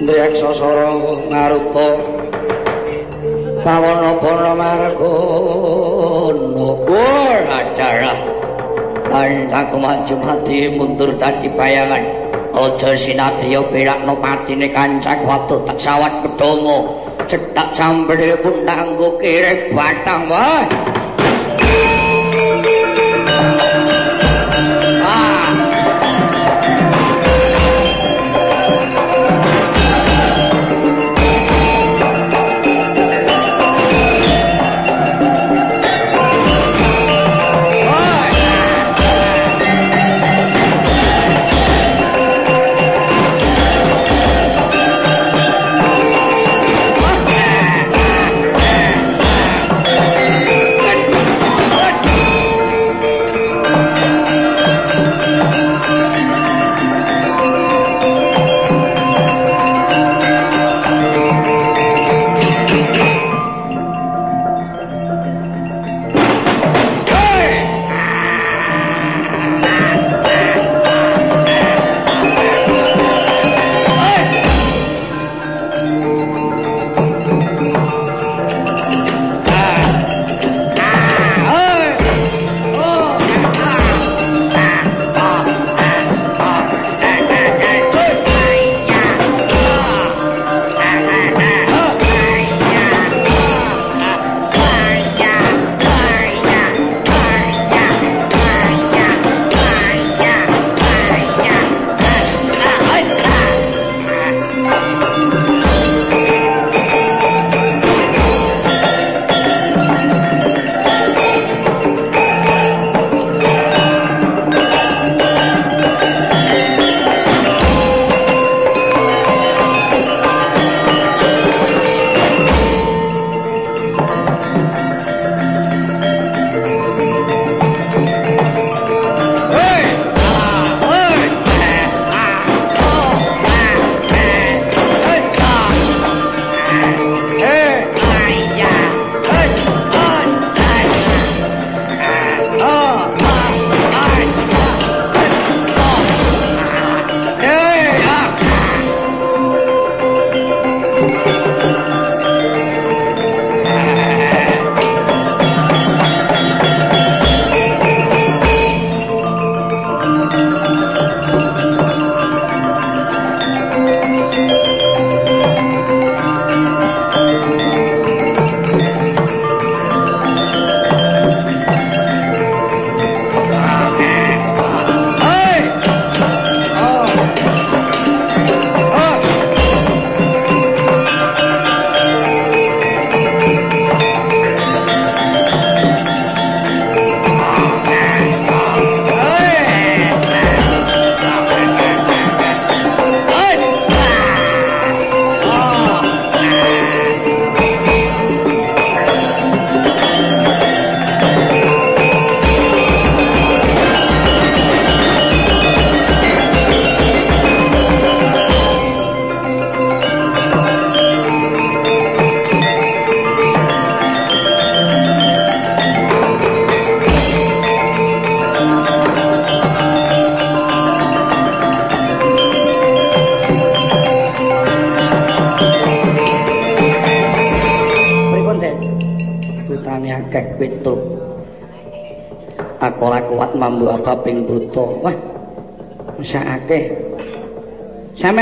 ndriyaksa 0.00 0.48
sara 0.56 0.92
naruta 1.28 1.88
pawana 3.64 4.12
bana 4.20 4.52
marga 4.56 5.12
nukur 6.56 7.36
acara 7.60 8.12
antak 9.12 9.72
maju 9.76 10.14
mati 10.24 10.58
mundur 10.72 11.10
dadi 11.20 11.48
bayangan 11.52 12.04
aja 12.56 12.90
sinatriya 12.96 13.60
berakno 13.68 14.16
patine 14.24 14.68
kancak 14.72 15.20
watu 15.28 15.60
tak 15.68 15.76
sawat 15.76 16.24
pedomo 16.24 17.04
cetak 17.28 17.76
sambede 17.76 18.40
pun 18.40 18.64
tanggo 18.64 19.20
kirek 19.20 19.74
batang 19.76 20.24
wae. 20.32 20.64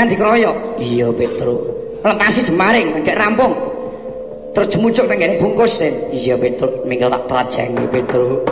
Sampeyan 0.05 0.21
dikeroyok? 0.21 0.57
Iya, 0.77 1.07
Petro. 1.17 1.53
Lepasi 2.05 2.45
jemaring, 2.45 3.01
gak 3.01 3.17
rampung. 3.17 3.53
Terus 4.53 4.69
jemucuk 4.69 5.09
tenggene 5.09 5.41
bungkus, 5.41 5.81
Iya, 6.13 6.37
Petro. 6.37 6.85
Minggal 6.85 7.09
tak 7.09 7.23
trajengi, 7.25 7.89
Petro. 7.89 8.45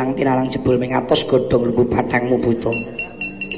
Lulang 0.00 0.16
tinalang 0.16 0.48
jebul 0.48 0.80
ming 0.80 0.96
atos 0.96 1.28
godhong 1.28 1.68
lembu 1.68 1.84
bathangmu 1.84 2.40
buta. 2.40 2.72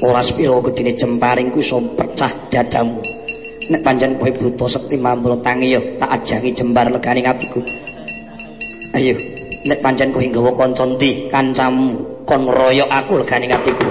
Ora 0.03 0.19
spira 0.19 0.59
gedine 0.59 0.91
jemparing 0.91 1.55
ku 1.55 1.63
iso 1.63 1.79
pecah 1.95 2.51
dadamu. 2.51 2.99
Nek 3.71 3.79
pancen 3.79 4.19
kowe 4.19 4.27
buta 4.27 4.67
sekti 4.67 4.99
Mahambaraya 4.99 5.39
tangi 5.39 5.71
ya 5.71 5.79
tak 6.03 6.19
ajangi 6.19 6.51
jembar 6.51 6.91
legane 6.91 7.23
atiku. 7.23 7.63
Ayo, 8.91 9.15
nek 9.63 9.79
pancen 9.79 10.11
kowe 10.11 10.19
nggawa 10.19 10.51
kanca 10.51 10.83
ndi 10.83 11.31
kancamu 11.31 11.95
kon 12.27 12.43
ngeroyok 12.43 12.91
aku 12.91 13.23
legane 13.23 13.47
atiku. 13.47 13.87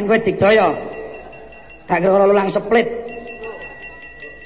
Ha, 0.00 0.08
manyen 0.08 0.16
kowe 0.16 0.24
digdaya. 0.24 0.72
Tak 1.84 2.00
kira 2.00 2.24
lulang 2.24 2.48
seplit. 2.48 2.88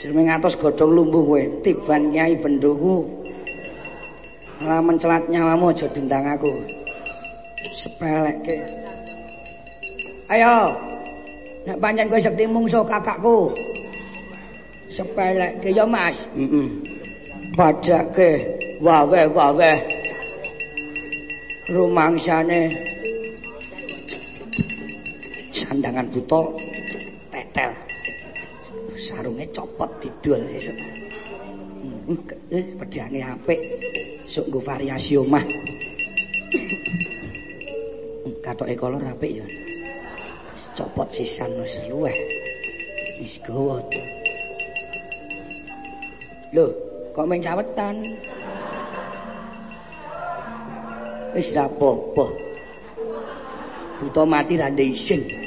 Jeneng 0.03 0.27
ngatos 0.27 0.59
godhong 0.59 0.91
lumbuh 0.91 1.23
kowe, 1.23 1.43
tiban 1.63 2.11
Kyai 2.11 2.35
Bendoku. 2.43 3.07
Ora 4.67 4.83
mencelat 4.83 5.31
nyawamu 5.31 5.71
aja 5.71 5.87
dendang 5.95 6.27
aku. 6.27 6.51
Sepelekke. 7.71 8.67
Ayo. 10.27 10.75
Nek 11.71 11.79
pancen 11.79 12.11
kowe 12.11 12.19
sekti 12.19 12.51
mungsuh 12.51 12.83
kakakku. 12.83 13.55
Sepelekke 14.91 15.71
ya, 15.71 15.87
Mas. 15.87 16.27
Heeh. 16.35 16.67
Padake 17.55 18.59
wawe-wawe. 18.83 19.73
Rumangsane 21.71 22.84
buta 26.15 26.39
tetel. 27.35 27.75
Sarunge 28.95 29.51
copot 29.51 29.91
didol 29.99 30.47
sesuk 30.55 30.79
eh 32.55 32.65
pedhane 32.79 33.19
apik. 33.27 33.59
Sok 34.31 34.47
nggo 34.47 34.61
variasi 34.63 35.19
omah. 35.19 35.43
Katoke 38.39 38.79
kolor 38.79 39.03
apik 39.03 39.43
ya. 39.43 39.47
Copot 40.79 41.11
sisan 41.11 41.51
wis 41.59 41.83
luweh. 41.91 42.15
Wis 43.19 43.43
gawa 43.43 43.83
lho 46.55 46.71
kok 47.11 47.27
meng 47.27 47.43
cawetan? 47.43 47.99
Wis 51.35 51.51
ra 51.51 51.67
apa-apa. 51.67 52.27
Buta 53.99 54.23
mati 54.23 54.55
ra 54.55 54.71
copot 54.71 55.44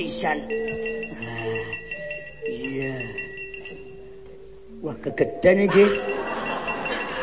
sisan. 0.00 0.38
Ah, 1.20 1.68
iya. 2.48 2.96
Wah, 4.80 4.96
kegedean 4.96 5.68
iki. 5.68 5.84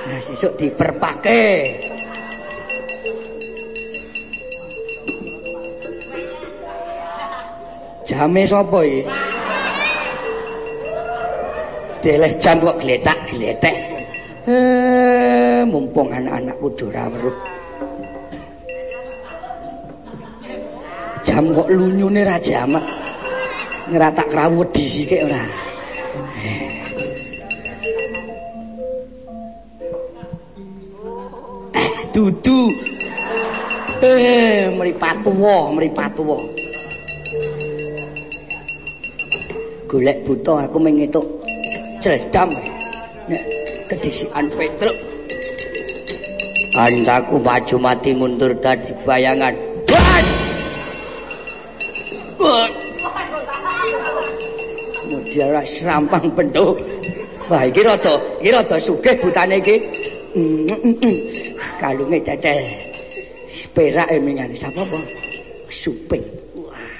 Nah, 0.05 0.19
sesuk 0.21 0.53
diperpake. 0.61 1.73
Jame 8.05 8.45
sapa 8.45 8.79
iki? 8.85 9.01
Deleh 12.05 12.33
jam 12.37 12.61
kok 12.61 12.77
gletak-gletek. 12.77 13.75
Eh, 14.47 15.59
mumpung 15.67 16.13
anak-anakku 16.13 16.71
ora 16.87 17.09
weruh. 17.09 17.56
Jam 21.37 21.53
kok 21.53 21.69
lunyune 21.69 22.25
ra 22.25 22.41
jamak. 22.41 22.81
Ngratak 23.93 24.25
krawedi 24.33 24.89
sithik 24.89 25.21
ora. 25.21 25.45
Eh, 31.77 32.09
dudu. 32.09 32.73
Eh, 34.01 34.65
mripat 34.73 35.21
tuwa, 35.21 35.77
mripat 35.77 36.09
tuwa. 36.17 36.41
Golek 39.85 40.17
buta 40.25 40.65
aku 40.65 40.77
mengetuk 40.81 41.25
celdam. 42.01 42.49
Nek 43.29 43.43
kedisikan 43.85 44.49
Petruk. 44.57 44.97
Ancaku 46.73 47.37
maju 47.45 47.75
mati 47.77 48.17
mundur 48.17 48.57
tadi 48.57 48.89
bayangan. 49.05 49.53
Wah! 49.93 50.36
Serampang 55.65 56.33
bentuk. 56.33 56.81
Wah, 57.47 57.63
iki 57.63 57.79
rada, 57.79 58.19
iki 58.43 58.51
rada 58.51 58.75
sugih 58.75 59.15
butane 59.23 59.63
iki. 59.63 59.75
Kalunge 61.79 62.19
tetel. 62.19 62.59
Perak 63.71 64.11
emingane 64.11 64.57
sapa 64.57 64.83
apa? 64.83 64.99
Suping. 65.71 66.23
Wah. 66.59 66.91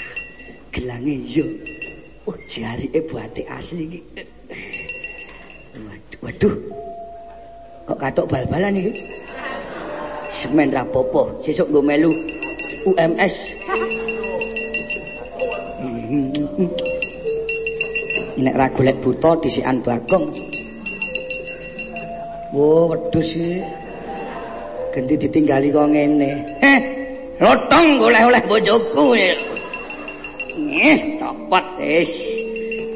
Gelange 0.72 1.16
yo. 1.28 1.46
Wah, 2.24 2.38
jarike 2.48 3.04
batik 3.12 3.48
asli 3.52 3.84
iki. 3.92 4.00
Waduh, 5.76 6.20
waduh. 6.24 6.56
Kok 7.88 8.00
katok 8.00 8.28
bal-balan 8.32 8.80
iki? 8.80 8.92
Semen 10.28 10.76
ra 10.76 10.84
apa-apa, 10.84 11.40
sesuk 11.40 11.72
nggo 11.72 11.80
melu 11.80 12.12
UMS. 12.84 13.36
Nek 18.38 18.54
ra 18.54 18.68
golek 18.70 19.02
buta 19.02 19.34
dhisikan 19.42 19.82
bagong. 19.82 20.30
Oh 22.54 22.94
wedhus 22.94 23.34
iki. 23.34 23.62
Ganti 24.94 25.14
ditinggali 25.18 25.68
kok 25.74 25.90
ngene. 25.90 26.32
Eh 26.62 26.80
lotong 27.42 28.02
golek-oleh 28.02 28.42
bojoku 28.50 29.06
eh 29.18 30.98
copot 31.18 31.66
wis. 31.82 32.14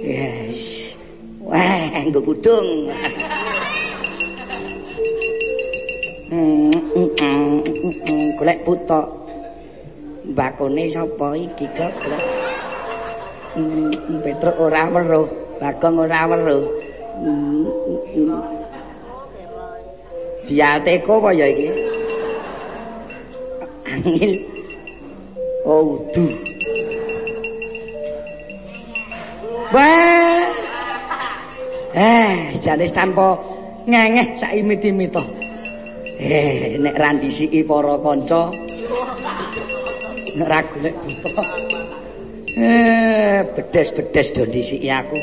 Yes. 0.01 0.61
Wah 1.45 1.89
nggo 2.05 2.21
kudung 2.25 2.89
golek 8.37 8.59
buta. 8.65 9.01
Bakone 10.31 10.85
sapa 10.87 11.33
iki 11.35 11.65
kok 11.75 11.93
Petruk 13.51 14.55
ora 14.63 14.87
weruh, 14.87 15.27
Bagong 15.59 16.07
ora 16.07 16.23
weruh. 16.23 16.63
Diateko 20.47 21.19
apa 21.19 21.29
ya 21.35 21.47
iki? 21.51 21.67
Angil. 23.91 24.33
Oh, 25.67 25.99
udu. 25.99 26.25
Wah. 29.75 30.47
Eh, 31.91 32.55
jane 32.63 32.87
tanpa 32.87 33.35
ngengeh 33.83 34.39
sak 34.39 34.55
imit-imit. 34.55 35.11
Eh, 36.23 36.79
nek 36.79 36.95
ra 36.95 37.11
ndisiki 37.11 37.67
para 37.67 37.99
kanca. 37.99 38.47
Nek 40.39 40.47
ra 40.47 40.59
golek. 40.71 40.95
Eh, 42.51 43.47
bedes-bedes 43.55 44.35
do 44.35 44.43
ndisiki 44.43 44.91
aku. 44.91 45.15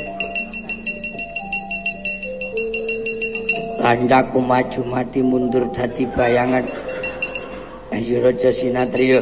Kandaku 3.85 4.41
maju 4.41 4.81
mati 4.89 5.21
mundur 5.21 5.69
dadi 5.69 6.09
bayangan. 6.09 6.65
Ayo 7.93 8.25
raja 8.25 8.49
sinatriya. 8.49 9.21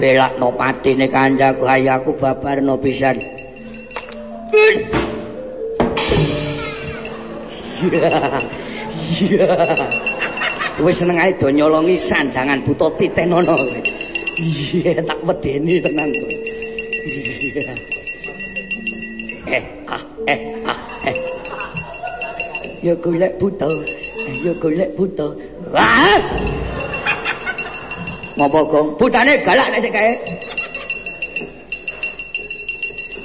Belakno 0.00 0.52
patine 0.56 1.12
kandaku 1.12 1.68
ayo 1.68 2.00
aku 2.00 2.16
babarno 2.16 2.80
pisan. 2.80 3.20
Iya. 9.16 9.48
Wis 10.76 11.00
seneng 11.00 11.16
ae 11.20 11.32
do 11.36 11.48
nyolongi 11.48 11.96
sandangan 11.96 12.60
buta 12.64 12.92
titenono 13.00 13.56
kowe. 13.56 13.80
Iya, 14.36 15.00
tak 15.04 15.20
medeni 15.24 15.80
tenan 15.80 16.12
kowe. 16.12 16.35
Ya 17.56 17.72
golek 23.00 23.32
buta 23.40 23.64
Ayo 24.26 24.52
golek 24.60 24.90
buta. 24.92 25.32
Wah. 25.72 26.20
Ngopo 28.36 28.60
gong? 28.68 29.00
Butane 29.00 29.40
galak 29.40 29.72
nek 29.72 29.80
sik 29.80 29.96
kae. 29.96 30.12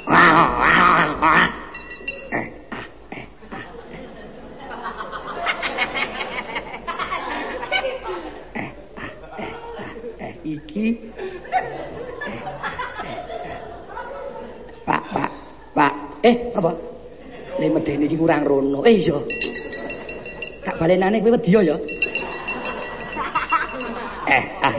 Wah, 0.08 0.48
wah, 0.56 1.04
wah. 1.20 1.44
Eh, 2.32 2.48
ah, 2.72 2.86
eh, 3.12 3.24
ah. 3.52 3.60
Eh, 8.56 8.72
ah, 8.96 9.12
eh, 9.36 9.52
ah, 9.76 9.92
eh, 10.16 10.32
iki 10.48 10.96
eh, 11.52 11.60
eh, 12.32 12.40
Pak, 14.82 15.02
Pak, 15.12 15.30
Pak. 15.76 15.92
Eh, 16.24 16.36
apa? 16.56 16.72
Le 17.60 17.68
medeni 17.68 18.08
iki 18.08 18.16
Eh, 18.82 18.98
iya. 18.98 19.14
Kak 20.66 20.74
balenane 20.74 21.22
kowe 21.22 21.30
wedi 21.38 21.54
ya? 21.54 21.76
Eh, 24.26 24.44
ah. 24.58 24.74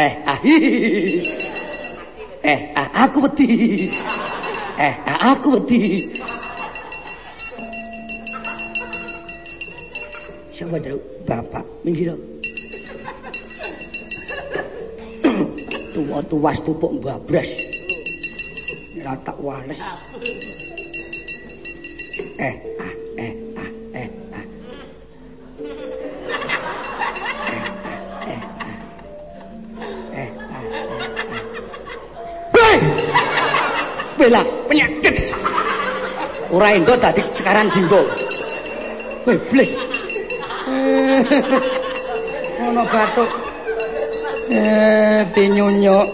Eh, 0.00 0.12
ah. 0.24 0.38
Eh, 2.44 2.60
ah, 2.72 2.88
aku 3.04 3.20
wedi. 3.28 3.48
Eh, 4.80 4.94
ah, 5.04 5.36
aku 5.36 5.60
wedi. 5.60 6.08
Siapa 10.56 10.80
dulu? 10.80 11.00
Bapak, 11.28 11.64
minggir. 11.84 12.16
Tua-tuas 15.92 16.58
pupuk 16.64 16.96
mbabras. 16.96 17.48
Ora 19.04 19.20
tak 19.20 19.36
wales. 19.36 19.80
Eh, 22.34 22.54
ah, 22.82 22.94
eh, 23.14 23.32
ah, 23.54 23.70
eh, 23.94 24.08
ah. 24.34 24.44
Bela, 34.18 34.42
penyakit. 34.66 35.30
Ora 36.50 36.74
endo 36.74 36.98
tadi 36.98 37.22
sekarang 37.30 37.70
jinggo. 37.70 38.02
Weh, 39.30 39.38
blis. 39.46 39.78
Ono 42.66 42.82
batuk. 42.90 43.30
Eh, 44.50 45.22
dinyunyuk. 45.30 46.06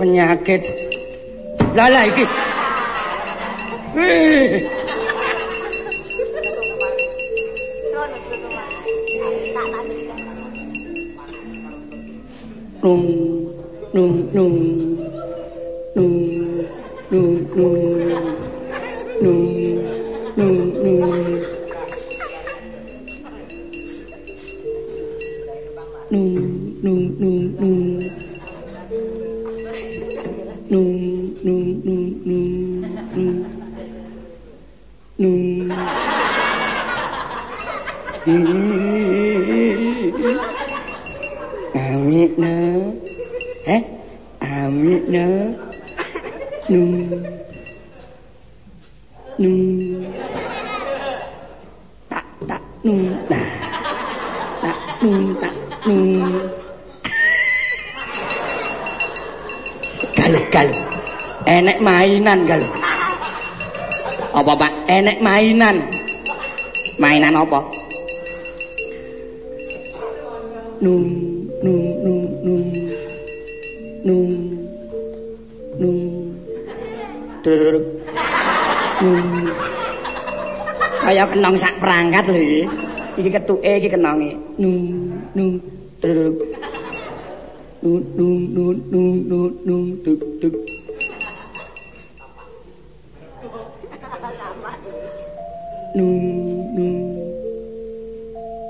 Penyakit. 0.00 0.64
Lala 1.76 2.08
iki. 2.08 2.24
Eh. 4.00 4.85
đùng 12.86 13.44
đùng 13.92 14.26
đùng 14.32 14.85
ನಾನು 65.66 65.84
ಮಾಯನ 67.02 67.26
nung 70.84 71.04
nung 71.64 71.84
num 72.04 72.04
nung 72.04 72.24
num 72.44 72.64
num 74.06 74.28
num 75.80 75.98
num 79.00 79.24
kaya 81.00 81.24
kenong 81.30 81.56
sak 81.56 81.74
perangkat 81.80 82.24
lho 82.28 82.36
iki 82.36 82.60
iki 83.16 83.30
ketuke 83.36 83.72
iki 83.80 83.88
kenonge 83.94 84.30
nung 84.60 84.78
nung 85.32 85.52
num 87.80 88.00
nung 88.16 88.42
nung 88.52 88.76
nung 88.92 89.16
nung 89.30 89.50
nung 89.64 89.86
tuk 90.04 90.20
tuk 90.42 90.75
Nung, 95.96 96.76
nung. 96.76 97.00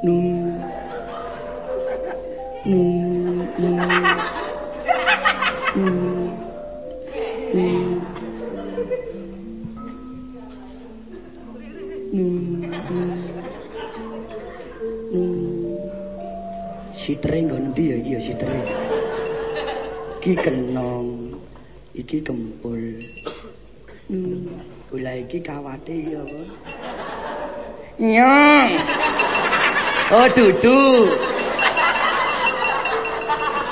Nung. 0.06 0.30
Nung, 2.62 2.94
nung. 3.58 3.82
Nung. 5.74 6.30
Nung. 7.50 7.82
Nung, 12.14 12.38
nung. 12.94 13.18
Nung. 15.10 15.42
Sitre 16.94 17.42
nggon 17.42 17.74
endi 17.74 17.90
ya 17.90 17.96
iki 17.98 18.14
ya 18.14 18.20
sitre? 18.22 18.54
Iki 20.22 20.32
kenong, 20.46 21.34
iki 21.90 22.22
kempul. 22.22 23.02
Hmm, 24.06 24.62
bola 24.94 25.18
iki 25.18 25.42
kawate 25.42 25.90
iki 25.90 26.14
apa? 26.14 26.75
Nyong. 27.96 28.76
Oh, 30.12 30.28
dudu. 30.36 31.08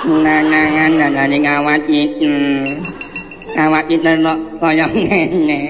Nanangan 0.09 0.97
nanane 0.97 1.37
ngawat 1.45 1.85
nyiten. 1.85 2.33
Ngawat 3.53 3.85
nyiten 3.85 4.25
kok 4.25 4.39
kaya 4.65 4.89
ngene. 4.89 5.61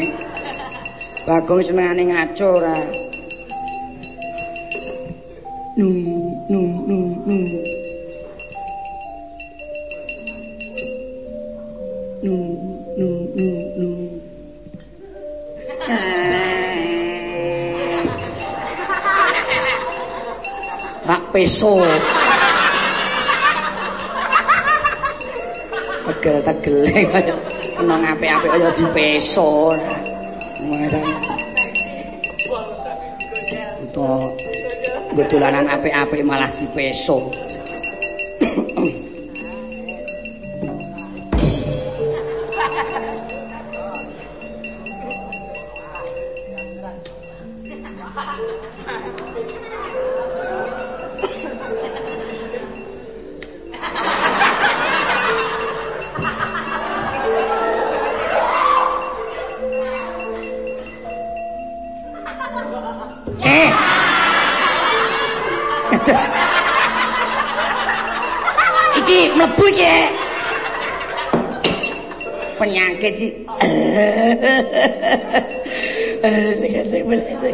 Bagong 1.27 1.67
senengane 1.67 2.03
ngaco 2.15 2.47
ora. 2.63 2.79
Nung 5.75 6.14
peso. 21.45 21.77
Tegel-tegel 26.09 26.77
kaya 27.13 27.37
kena 27.77 27.97
apik-apik 28.17 28.49
kaya 28.49 28.69
dipeso. 28.73 29.77
Masa. 30.65 31.01
Uto 33.85 34.33
nggo 35.13 35.23
dolanan 35.29 35.69
apik-apik 35.69 36.25
malah 36.25 36.49
dipeso. 36.57 37.29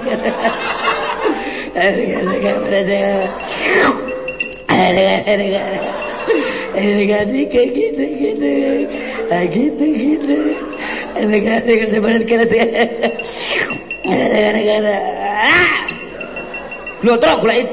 Gitu 0.00 0.28
gitu 7.74 8.04
gitu 9.50 9.84
gitu 9.84 10.36
gara-gara 11.20 11.84
sebenarnya 11.90 12.26
gara-gara 12.26 12.86
gara-gara 14.04 14.96
Lho 17.00 17.16
truk 17.16 17.40
golek 17.40 17.64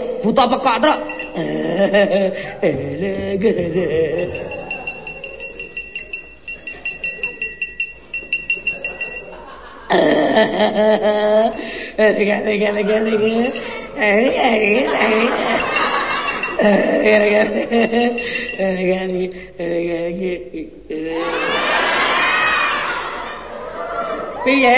Bây 11.98 12.27
giờ 24.61 24.76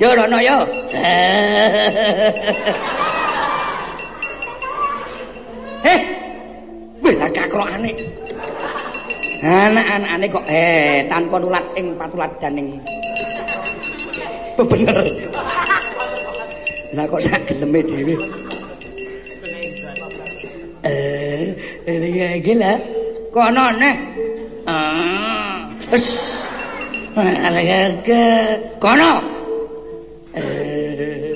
vô 0.00 0.16
rồi 0.16 0.28
nói 0.28 0.46
vô 0.48 0.56
Ê, 5.82 5.96
quỷ 7.02 7.12
là 7.12 7.28
cả 7.34 7.46
con 7.50 7.70
anh 7.70 7.82
ấy 7.82 8.09
Anak-anakane 9.40 10.26
kok 10.28 10.44
eh 10.52 11.08
tanpa 11.08 11.40
nulat 11.40 11.64
ing 11.72 11.96
patulat. 11.96 12.28
Bebener. 14.60 15.00
Lah 16.92 17.04
kok 17.08 17.24
sak 17.24 17.48
geleme 17.48 17.80
dhewe. 17.80 18.14
Eh, 20.84 21.56
iki 22.36 22.52
ya. 22.52 22.76
Kok 23.32 23.46
ana 23.48 23.64
neh? 23.80 23.96
Ah. 24.68 25.64
Wes. 25.88 26.36
Ala 27.16 27.60
gak 28.04 28.76
kono. 28.76 29.12
Eh. 30.36 31.32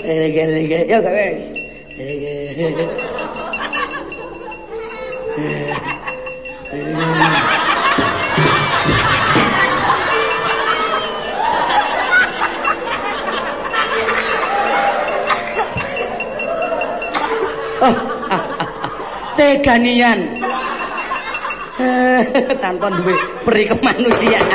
Eh, 0.00 0.26
gak, 0.34 0.46
gak, 0.66 0.82
gak, 0.90 1.00
gak, 1.06 1.59
Teganian. 19.36 20.20
Tanpa 22.60 22.92
duwe 22.92 23.12
peri 23.44 23.64
kemanusiaan 23.68 24.48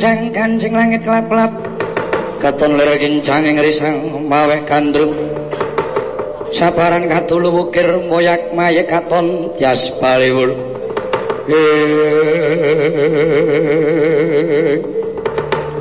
Bumi 0.00 0.08
goncang 0.08 0.32
kancing 0.32 0.72
langit 0.72 1.04
kelap-kelap 1.04 1.52
Katon 2.40 2.72
lir 2.72 2.88
kincang 2.96 3.44
ing 3.44 3.60
risang 3.60 4.00
maweh 4.32 4.64
kandrung 4.64 5.12
Sabaran 6.56 7.04
katulu 7.04 7.52
wukir 7.52 7.84
moyak 8.08 8.48
mayek 8.56 8.88
katon 8.88 9.52
tias 9.60 9.92
baliwul 10.00 10.56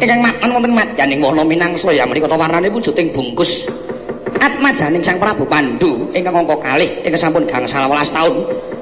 Ingkang 0.04 0.20
makan 0.20 0.50
wonten 0.52 0.76
madyaning 0.76 1.24
wana 1.24 1.48
minangsa 1.48 1.88
ya 1.96 2.04
menika 2.04 2.28
warnane 2.28 2.68
wujuding 2.76 3.16
bungkus. 3.16 3.72
Atmajaning 4.44 5.00
Sang 5.00 5.16
Prabu 5.16 5.48
Pandu 5.48 6.12
ingkang 6.12 6.44
angka 6.44 6.60
kalih 6.60 6.92
ingkang 7.08 7.24
sampun 7.24 7.48
gangsal 7.48 7.88
12 7.88 8.12
taun 8.12 8.36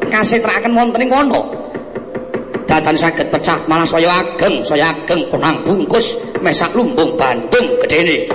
kasitraken 0.09 0.73
wonten 0.73 1.05
ing 1.05 1.13
kono 1.13 1.66
dadan 2.67 2.93
saged 2.93 3.31
pecah 3.31 3.57
malah 3.65 3.87
saya 3.87 4.21
ageng 4.21 4.61
saya 4.67 4.91
ageng 4.91 5.23
konang 5.31 5.63
bungkus 5.63 6.19
mesak 6.43 6.69
lumbung 6.75 7.15
Bandung 7.15 7.79
gedene. 7.87 8.27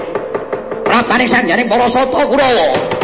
Prabaning 0.83 1.28
sanjaring 1.28 1.69
para 1.69 1.86
sata 1.86 2.25
Kurawa 2.27 3.02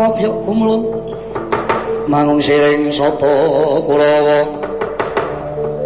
Pandhawa 0.00 0.16
byuk 0.16 0.36
kumlung 0.48 0.84
mangung 2.08 2.40
siring 2.40 2.88
sata 2.88 3.36
Kurawa. 3.84 4.48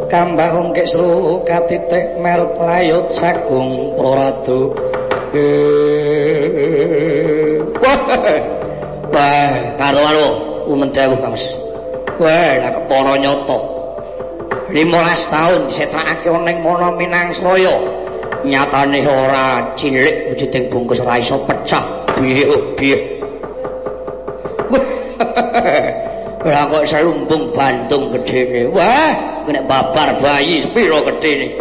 Kambah 0.07 0.55
ungkik 0.55 0.87
sru 0.87 1.43
katitik 1.43 2.23
merut 2.23 2.55
layut 2.63 3.11
sagung 3.11 3.91
praradu 3.99 4.71
wah 9.11 9.51
karo 9.83 9.99
karo 9.99 10.29
umen 10.71 10.95
dawuh 10.95 11.19
Mas. 11.19 11.51
Wah 12.23 12.55
lah 12.63 12.71
kepara 12.71 13.19
nyata 13.19 13.59
15 14.71 15.35
taun 15.35 15.67
disetakake 15.67 16.31
ning 16.47 16.63
mono 16.63 16.95
Minangsraya 16.95 17.75
nyatane 18.47 19.03
ora 19.03 19.75
cilik 19.75 20.31
wujuding 20.31 20.71
bungkus 20.71 21.03
ora 21.03 21.19
iso 21.19 21.35
pecah. 21.51 21.83
Piye 22.15 23.14
kok 26.85 27.01
selumbung 27.01 27.49
bantung 27.57 28.13
gedene. 28.13 28.69
Wah, 28.69 29.41
kena 29.49 29.65
babar 29.65 30.21
bayi 30.21 30.61
sepiro 30.61 31.01
gedene. 31.09 31.57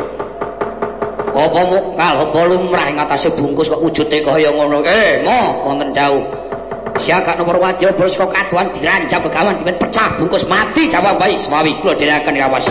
Apa 1.34 1.62
mukal 1.66 2.14
apa 2.30 2.40
lumrah 2.46 2.92
ing 2.92 3.00
atase 3.00 3.32
bungkus 3.32 3.72
kok 3.72 3.80
wujude 3.80 4.20
kaya 4.20 4.52
ngono. 4.52 4.84
Eh, 4.84 5.24
mo 5.24 5.64
wonten 5.64 5.96
jauh. 5.96 6.22
Siaga 7.00 7.40
nomor 7.40 7.58
wadya 7.58 7.90
bos 7.96 8.14
kok 8.20 8.30
kaduan 8.30 8.70
dirancam 8.76 9.24
begawan 9.24 9.56
dimen 9.58 9.74
pecah 9.80 10.14
bungkus 10.20 10.46
mati 10.46 10.92
jawab 10.92 11.18
bayi 11.18 11.40
semawi 11.40 11.74
kula 11.80 11.96
dhereaken 11.96 12.36
kawas. 12.38 12.68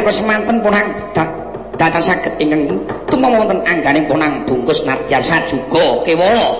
Nalika 0.00 0.16
semanten 0.16 0.56
punang 0.64 0.88
datang 1.76 2.00
saged 2.00 2.32
ingkang 2.40 2.80
tumama 3.12 3.44
wonten 3.44 3.60
angganing 3.68 4.08
punang 4.08 4.40
bungkus 4.48 4.80
nadyan 4.88 5.20
sajuga. 5.20 6.00
Kewala 6.08 6.56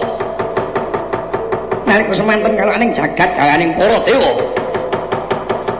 nalika 1.89 2.13
semanten 2.13 2.53
kalaning 2.53 2.93
jagat 2.93 3.33
gawaning 3.33 3.73
para 3.81 3.97
dewa 4.05 4.33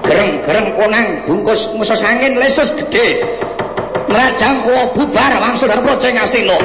gereng-gereng 0.09 0.73
punang 0.73 1.07
bungkus 1.29 1.69
musa 1.77 1.93
sangin 1.93 2.33
lesus 2.41 2.73
gedhe. 2.81 3.29
Nrajang 4.09 4.65
bubar 4.97 5.37
wangsul 5.37 5.69
darpa 5.69 6.01
ceng 6.01 6.17
astina 6.17 6.57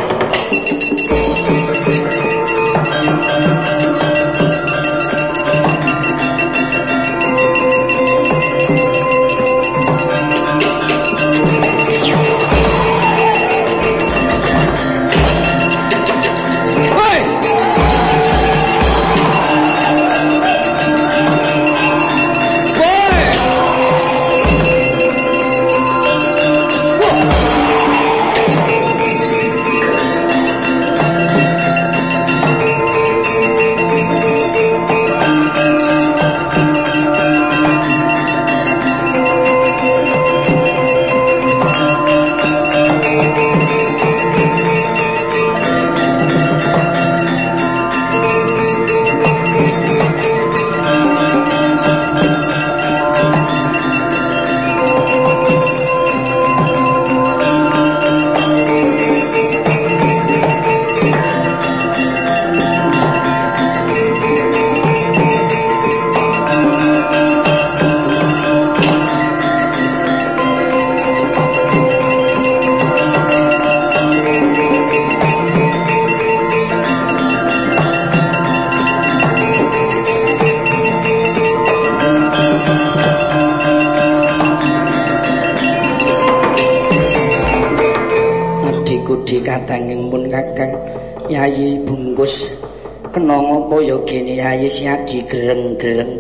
Yayi 93.16 93.24
bungkus 93.24 93.32
kena 93.32 93.38
ngopo 93.40 93.76
ya 93.80 93.98
gene 94.03 94.34
Yayi 94.35 94.68
siap 94.68 95.08
digereng-gereng 95.08 96.19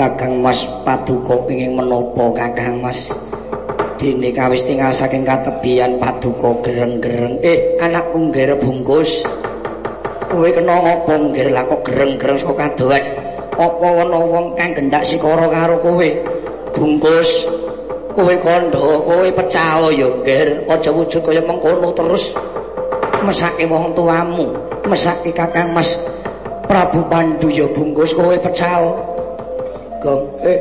Kakang 0.00 0.40
Mas 0.40 0.64
Paduka 0.80 1.36
pengin 1.44 1.76
menapa 1.76 2.24
Kakang 2.32 2.80
Mas? 2.80 3.12
Dene 4.00 4.32
kawis 4.32 4.64
tinggal 4.64 4.96
saking 4.96 5.28
katebian 5.28 6.00
Paduka 6.00 6.56
gereng-gereng. 6.64 7.36
Eh, 7.44 7.76
anakku 7.84 8.16
ngger 8.32 8.56
bungkus. 8.56 9.28
Kowe 10.32 10.48
kena 10.48 10.80
ngapa 10.80 11.20
ngger 11.20 11.52
lah 11.52 11.68
kok 11.68 11.84
gereng-gereng 11.84 12.38
saka 12.40 12.54
kadoan? 12.72 13.04
Apa 13.60 13.88
ana 14.00 14.20
wong 14.24 14.56
kang 14.56 14.72
gendak 14.72 15.04
sikara 15.04 15.52
karo 15.52 15.84
kowe? 15.84 16.08
Bungkus. 16.72 17.44
Kowe 18.16 18.34
kandha, 18.40 19.04
kowe 19.04 19.28
pecah 19.36 19.92
ya 19.92 20.08
ngger. 20.08 20.64
Aja 20.64 20.88
wujud 20.96 21.20
kaya 21.20 21.44
mengkono 21.44 21.92
terus. 21.92 22.32
Mesake 23.20 23.68
wong 23.68 23.92
tuamu, 23.92 24.48
mesake 24.90 25.30
Kakang 25.30 25.70
Mas 25.70 25.94
Prabu 26.66 27.06
Pandu 27.06 27.46
ya 27.46 27.66
bungkus 27.70 28.14
kowe 28.14 28.34
pecah. 28.34 28.82
Gong, 30.02 30.22
eh. 30.42 30.58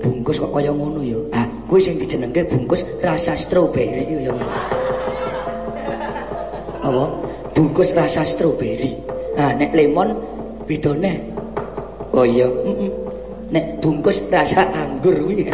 Bungkus 0.00 0.40
kok 0.40 0.52
kaya 0.52 0.72
ngono 0.72 1.00
ya. 1.00 1.20
Ah, 1.32 1.44
kowe 1.68 1.80
sing 1.80 1.96
dijenengke 1.96 2.44
bungkus 2.48 2.84
rasa 3.00 3.36
stroberi 3.36 4.04
ya. 4.24 4.32
Apa? 6.84 7.04
Bungkus 7.56 7.96
rasa 7.96 8.24
stroberi. 8.24 8.96
Ah, 9.36 9.52
nek 9.56 9.76
lemon 9.76 10.16
bedone. 10.64 11.20
Oh 12.16 12.24
iya, 12.24 12.48
heeh. 12.48 12.90
Nek 13.52 13.84
bungkus 13.84 14.24
rasa 14.32 14.72
anggur 14.72 15.20
kuwi. 15.20 15.52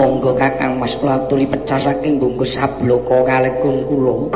Monggo 0.00 0.32
Kakang 0.32 0.80
Mas 0.80 0.96
kula 0.96 1.28
tuli 1.28 1.44
pecah 1.44 1.76
saking 1.76 2.16
bungkus 2.16 2.56
sabloko 2.56 3.20
kalekun 3.20 3.84
kula 3.84 4.32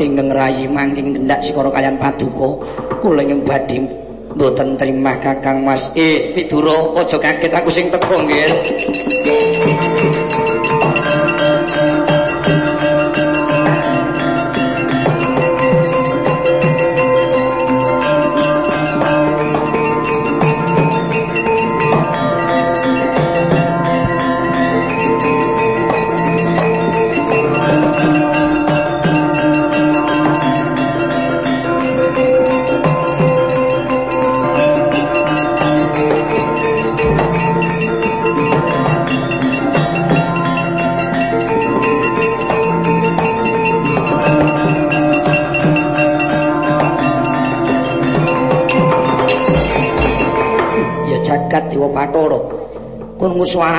ingkang 0.00 0.32
rayi 0.32 0.64
mangking 0.64 1.12
ngendak 1.12 1.44
sikara 1.44 1.68
kalian 1.68 2.00
paduka 2.00 2.64
kula 3.04 3.20
ing 3.20 3.44
badhe 3.44 3.84
mboten 4.32 4.80
terima 4.80 5.12
Kakang 5.20 5.68
Mas. 5.68 5.92
Eh, 5.92 6.32
Widura, 6.32 6.96
aja 6.96 7.20
kaget 7.20 7.52
aku 7.52 7.68
sing 7.68 7.92
teko 7.92 8.24
nggih. 8.24 9.11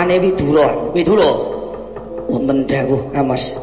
Suarane 0.03 0.19
Widura. 0.19 0.67
Widura. 0.91 1.31
Wonten 2.27 2.67
dawuh, 2.67 2.99
Mas. 3.23 3.55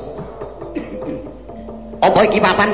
Apa 2.01 2.25
iki 2.25 2.41
papan? 2.41 2.73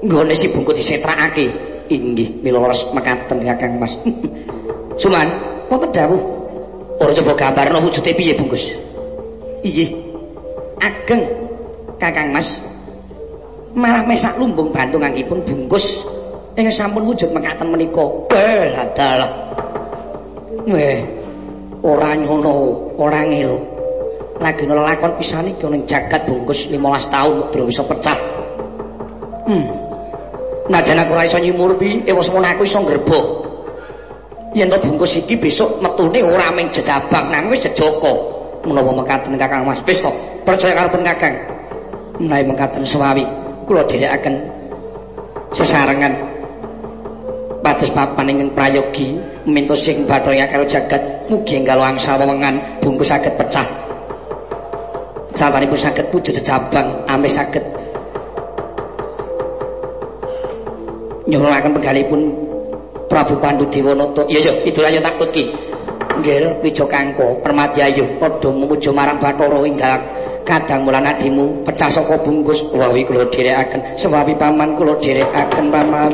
Nggone 0.00 0.32
si 0.32 0.48
bungkut 0.48 0.72
disetrakake. 0.72 1.52
Inggih, 1.92 2.40
milores 2.40 2.88
mekaten 2.96 3.44
Kakang 3.44 3.76
Mas. 3.76 3.92
Suman, 5.04 5.28
wonten 5.68 5.92
dawuh. 5.92 6.20
Ora 6.96 7.12
coba 7.12 7.36
gambarno 7.36 7.84
wujude 7.84 8.16
piye 8.16 8.32
bungkus? 8.32 8.72
Inggih. 9.60 9.92
Ageng 10.80 11.28
Kakang 12.00 12.32
Mas. 12.32 12.56
Malah 13.76 14.00
mesak 14.08 14.32
lumbung 14.40 14.72
bantung 14.72 15.04
angkipun 15.04 15.44
bungkus 15.44 16.00
ingkang 16.56 16.72
sampun 16.72 17.04
wujud 17.04 17.28
mekaten 17.36 17.68
menika. 17.68 18.00
Bel 18.32 18.72
adalah 18.72 19.28
Weh, 20.68 21.00
ora 21.82 22.14
nyono, 22.14 22.54
ora 22.98 23.22
ngelo. 23.26 23.58
Lagi 24.38 24.70
lakon 24.70 25.18
pisan 25.18 25.50
iki 25.50 25.66
ning 25.66 25.82
jagat 25.82 26.22
bungkus 26.22 26.70
15 26.70 27.10
taun 27.10 27.42
kok 27.42 27.48
durung 27.50 27.68
bisa 27.68 27.82
pecah. 27.82 28.18
Hmm. 29.50 29.66
Najan 30.70 31.00
aku 31.02 31.16
ora 31.16 31.26
iso 31.26 31.42
nyimurpi, 31.42 32.06
ewa 32.06 32.22
semono 32.22 32.46
aku 32.46 32.62
iso 32.62 32.78
ngrebok. 32.78 33.26
Yen 34.54 34.70
bungkus 34.70 35.18
iki 35.18 35.34
besok 35.34 35.82
metune 35.82 36.22
ora 36.22 36.54
ming 36.54 36.70
jejabang 36.70 37.34
nang 37.34 37.50
wis 37.50 37.66
jejoko. 37.66 38.38
Menawa 38.62 38.90
mekaten 39.02 39.38
Kakang 39.38 39.62
Mas, 39.64 39.80
wis 39.86 40.02
to, 40.02 40.10
percaya 40.42 40.74
karo 40.74 40.90
Kakang. 41.02 41.34
Menawi 42.18 42.42
mekaten 42.50 42.82
suwawi, 42.82 43.22
kula 43.66 43.86
dherekaken 43.86 44.34
sesarengan 45.54 46.14
pados 47.62 47.90
papan 47.90 48.32
ingkang 48.32 48.50
prayogi 48.54 49.18
mintos 49.48 49.82
sing 49.82 50.04
bathaya 50.04 50.46
karo 50.46 50.64
jagat 50.68 51.17
mugi 51.28 51.60
enggal 51.60 51.78
angsal 51.84 52.16
wewengan 52.16 52.56
bungkus 52.80 53.12
saged 53.12 53.36
pecah. 53.36 53.68
Sawanipun 55.36 55.78
saged 55.78 56.08
wujud 56.10 56.34
cabang 56.42 56.88
ame 57.06 57.28
saged 57.28 57.62
nyuwunaken 61.28 61.76
penggalipun 61.76 62.20
Prabu 63.08 63.40
Pandu 63.40 63.64
Dewanata 63.68 64.24
iya 64.28 64.48
ya 64.48 64.52
idul 64.64 64.84
ayo 64.84 65.00
takut 65.00 65.28
ki. 65.32 65.48
Nggih 66.18 66.60
Wijokangka 66.66 67.40
Permadyayu 67.46 68.18
padha 68.18 68.50
memuja 68.50 68.90
marang 68.90 69.22
Bathara 69.22 69.62
inggal 69.62 70.02
kadang 70.42 70.82
mulan 70.82 71.06
adimu 71.06 71.62
pecah 71.62 71.88
saka 71.92 72.18
bungkus. 72.20 72.64
Wawi 72.74 73.06
kula 73.06 73.28
dherekaken 73.30 73.96
sewawi 73.96 74.34
paman 74.34 74.74
kula 74.74 74.98
dherekaken 74.98 75.70
paman 75.72 76.10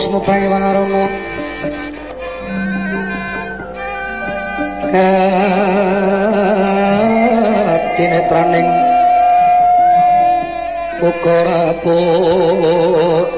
Wasmo 0.00 0.16
Pangiwarono 0.24 1.04
Kadinetraning 7.68 8.70
Buka 11.04 11.36
rapuk 11.44 13.28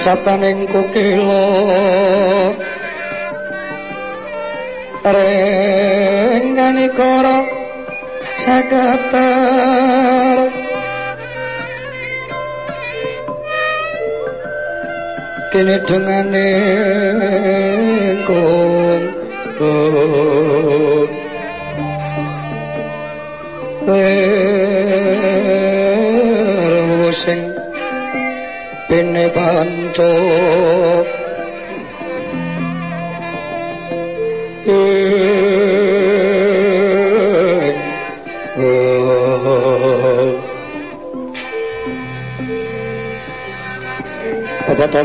Sataning 0.00 0.64
kukil 0.72 1.19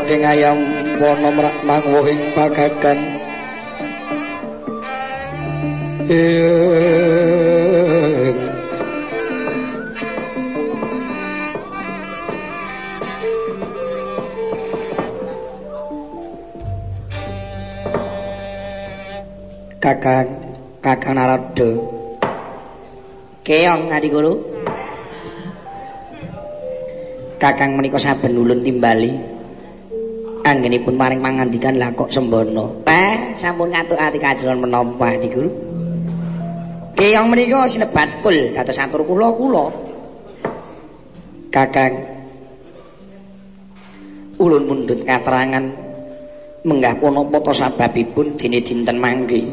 Bapak 0.06 0.22
ayam 0.22 0.54
wana 1.02 1.34
merak 1.34 1.56
mangwuhing 1.66 2.30
pagagan 2.30 3.18
Kakang 19.82 20.28
Kakang 20.86 21.18
Narada. 21.18 21.70
Keong 23.42 23.90
Adi 23.90 24.06
Guru. 24.06 24.38
Kakang 27.42 27.74
menika 27.74 27.98
saben 27.98 28.38
ulun 28.38 28.62
timbali 28.62 29.35
anggenipun 30.46 30.94
maring 30.94 31.18
mangandikan 31.18 31.74
lah 31.74 31.90
kok 31.90 32.14
sembono. 32.14 32.86
Peh, 32.86 33.34
sampun 33.34 33.74
ngatuk 33.74 33.98
ati 33.98 34.22
kajeron 34.22 34.62
menapa 34.62 35.18
niku. 35.18 35.42
Keyong 36.96 37.26
menika 37.28 37.66
sinebat 37.66 38.22
kul 38.22 38.54
dados 38.54 38.78
atur 38.78 39.02
kula 39.02 39.28
kula. 39.34 39.66
Kakang 41.50 41.92
ulun 44.38 44.64
mundut 44.64 45.02
katerangan 45.04 45.64
menggah 46.64 46.94
punapa 46.96 47.36
to 47.42 47.52
sababipun 47.52 48.38
dene 48.38 48.62
dinten 48.62 48.96
mangke. 48.96 49.50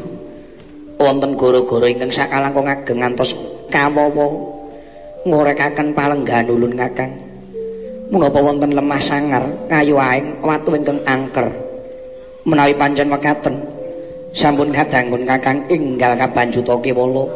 Wonten 0.94 1.34
gara-gara 1.34 1.90
ingkang 1.90 2.14
sakalangkung 2.14 2.70
ageng 2.70 3.02
ngantos 3.02 3.34
kawawa 3.68 4.30
ngorekaken 5.26 5.92
palenggan 5.92 6.48
ulun 6.48 6.78
kakang. 6.78 7.23
Menapa 8.14 8.38
wonten 8.38 8.70
lemah 8.70 9.02
sangar 9.02 9.42
kayu 9.66 9.98
aing 9.98 10.38
watu 10.38 10.70
ingkang 10.78 11.02
angker. 11.02 11.50
Menawi 12.46 12.78
pancen 12.78 13.10
mekaten 13.10 13.58
sampun 14.30 14.70
kadangun 14.70 15.26
kakang 15.26 15.66
inggal 15.66 16.14
kabanjuta 16.14 16.78
kewala 16.78 17.26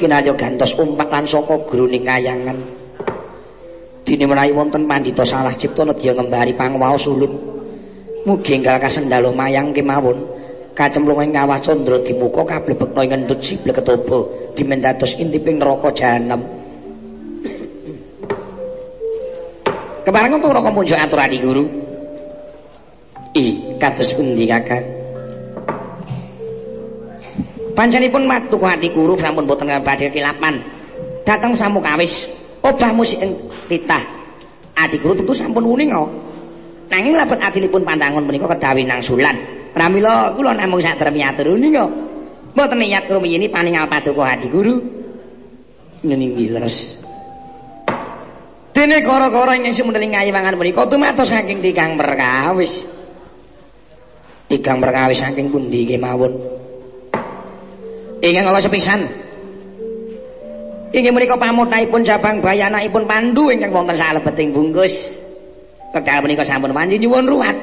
kinaya 0.00 0.32
gantos 0.32 0.72
umpak 0.80 1.12
lan 1.12 1.28
saka 1.28 1.60
gruning 1.68 2.08
kayangan. 2.08 2.56
Dene 4.08 4.24
menawi 4.24 4.56
wonten 4.56 4.88
pandhita 4.88 5.20
salah 5.20 5.52
cipta 5.52 5.84
nedya 5.84 6.16
ngembari 6.16 6.56
pangwaos 6.56 7.04
ulun 7.04 7.32
mugi 8.24 8.56
enggal 8.56 8.80
kasendalo 8.80 9.36
mayang 9.36 9.76
kemawon 9.76 10.16
kacemplung 10.72 11.20
ing 11.20 11.36
kawah 11.36 11.60
candra 11.60 12.00
dimuka 12.00 12.42
kablebekna 12.48 13.04
ing 13.04 13.12
endut 13.20 13.44
siblek 13.44 13.82
ketaba 13.82 14.24
dimendados 14.56 15.12
intiping 15.20 15.60
neraka 15.60 15.92
jahanam 15.92 16.40
Kepareng 20.02 20.42
kok 20.42 20.50
ora 20.50 20.66
munjuk 20.66 20.98
aturane 20.98 21.38
guru. 21.38 21.64
I, 23.32 23.78
kados 23.78 24.12
pundi 24.12 24.44
kakak? 24.44 24.82
Panjenipun 27.72 28.28
matu 28.28 28.60
ati 28.60 28.92
guru 28.92 29.16
sampun 29.16 29.48
boten 29.48 29.70
badhe 29.80 30.12
kilapan. 30.12 30.60
Dateng 31.24 31.56
samukawis, 31.56 32.28
obah 32.60 32.92
musik 32.92 33.22
titah. 33.70 34.02
Adi 34.76 34.98
guru 35.00 35.16
tentu 35.16 35.32
sampun 35.32 35.64
uning 35.64 35.94
kok. 35.94 36.10
Nanging 36.92 37.16
labet 37.16 37.40
adilipun 37.40 37.86
pandangun 37.86 38.26
menika 38.28 38.50
kedawi 38.50 38.84
nang 38.84 39.00
sulan. 39.00 39.38
Pramila 39.72 40.36
kula 40.36 40.52
namung 40.52 40.82
drem 40.82 41.14
nyatur 41.16 41.56
uning 41.56 41.72
kok. 41.72 41.90
Mboten 42.52 42.84
niat 42.84 43.08
krumiyini 43.08 43.48
paningal 43.48 43.88
paduka 43.88 44.28
adi 44.28 44.46
guru. 44.52 44.76
Nyening 46.04 46.36
leres. 46.52 47.01
Dene 48.82 48.98
kara-kara 48.98 49.54
ing 49.54 49.70
sing 49.70 49.86
mendeling 49.86 50.10
ngayiwangan 50.10 50.58
menika 50.58 50.82
tumatos 50.90 51.30
saking 51.30 51.62
Tigang 51.62 51.94
Perkawis. 51.94 52.82
Tigang 54.50 54.82
Perkawis 54.82 55.22
saking 55.22 55.54
pundi 55.54 55.86
kemawon? 55.86 56.34
Ingkang 58.18 58.42
kala 58.42 58.58
sepisan. 58.58 59.06
Inggih 60.90 61.14
menika 61.14 61.38
pamutnaipun 61.38 62.02
Jabang 62.02 62.42
Bayanaipun 62.42 63.06
Pandu 63.06 63.54
ingkang 63.54 63.70
wonten 63.70 63.94
salebeting 63.94 64.50
bungkus. 64.50 65.14
Wekdal 65.94 66.18
menika 66.26 66.42
sampun 66.42 66.74
wanci 66.74 66.98
nyuwun 66.98 67.30
ruwat. 67.30 67.54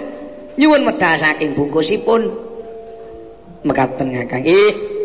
Nyuwun 0.55 0.87
medal 0.87 1.19
saking 1.19 1.51
bungkusipun. 1.51 2.31
Mekaten 3.67 4.07
Kakang. 4.15 4.47
Nggih. 4.47 4.98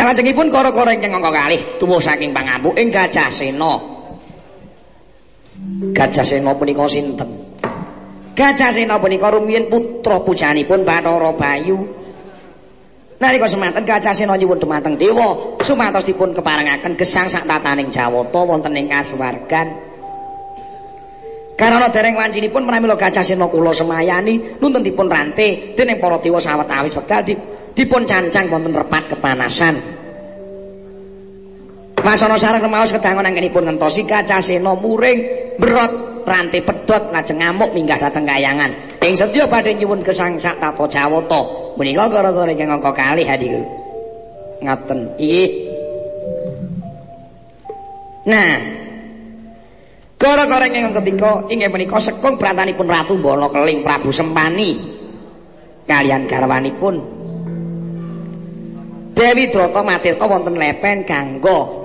Salajengipun 0.00 0.48
kara-kara 0.48 0.96
ingkang 0.96 1.12
angka 1.12 1.28
kalih 1.28 1.60
tuwuh 1.76 2.00
saking 2.00 2.32
pangampu 2.32 2.72
ing 2.72 2.88
Gajah 2.88 3.28
Sena. 3.28 3.76
Gajah 5.92 6.24
Sena 6.24 6.56
punika 6.56 6.88
sinten? 6.88 7.28
Gajah 8.32 8.72
Sena 8.72 8.96
punika 8.96 9.28
rumiyin 9.28 9.68
putra 9.68 10.24
pujanipun 10.24 10.88
Bathara 10.88 11.36
Bayu. 11.36 11.84
Nalika 13.20 13.44
semanten 13.44 13.84
Gajah 13.84 14.16
Sena 14.16 14.40
nyuwun 14.40 14.56
dumateng 14.56 14.96
dewa 14.96 15.60
sumatos 15.60 16.08
dipun 16.08 16.32
keparengaken 16.32 16.96
gesang 16.96 17.28
sak 17.28 17.44
tataning 17.44 17.92
Jawata 17.92 18.40
wonten 18.40 18.72
ing 18.80 18.88
kasuwargan. 18.88 19.68
Karana 21.60 21.92
dereng 21.92 22.16
wancinipun 22.16 22.64
pramila 22.64 22.96
Gajah 22.96 23.20
Sena 23.20 23.52
kula 23.52 23.76
semayani 23.76 24.56
nuntun 24.64 24.80
dipun 24.80 25.12
rante 25.12 25.76
dening 25.76 26.00
para 26.00 26.16
dewa 26.24 26.40
sawetawis 26.40 26.96
wekdal 26.96 27.59
dipun 27.80 28.04
cancang 28.04 28.52
wonten 28.52 28.76
repat 28.76 29.16
kepanasan. 29.16 29.80
Wasana 32.00 32.36
sareng 32.36 32.64
remaos 32.64 32.92
kedangon 32.92 33.24
anggenipun 33.24 33.64
ngentosi 33.64 34.04
kacasena 34.04 34.76
muring 34.76 35.20
berot 35.56 36.24
rantai 36.28 36.60
pedot 36.64 37.12
lajeng 37.12 37.40
ngamuk 37.40 37.72
minggah 37.72 37.96
dateng 37.96 38.28
kayangan. 38.28 39.00
Ing 39.00 39.16
sedya 39.16 39.48
badhe 39.48 39.76
nyuwun 39.76 40.04
gesang 40.04 40.36
sak 40.36 40.60
tata 40.60 40.84
Jawata. 40.88 41.72
Menika 41.80 42.08
gara-gara 42.12 42.52
ing 42.52 42.68
angka 42.68 42.92
kalih 42.92 43.24
hadi. 43.24 43.48
Ngaten. 44.60 44.98
Iki. 45.16 45.44
Nah. 48.28 48.52
Gara-gara 50.20 50.68
ing 50.68 50.92
ketika 50.92 51.48
inggih 51.48 51.72
menika 51.72 51.96
sekung 51.96 52.36
brantanipun 52.36 52.84
Ratu 52.84 53.16
Bala 53.16 53.48
Keling 53.48 53.80
Prabu 53.80 54.12
Sempani 54.12 55.00
kalian 55.88 56.28
garwanipun 56.28 57.19
Dewi 59.20 59.52
Drata 59.52 59.84
Matirta 59.84 60.24
wonten 60.24 60.56
lepen 60.56 61.04
kanggo? 61.04 61.76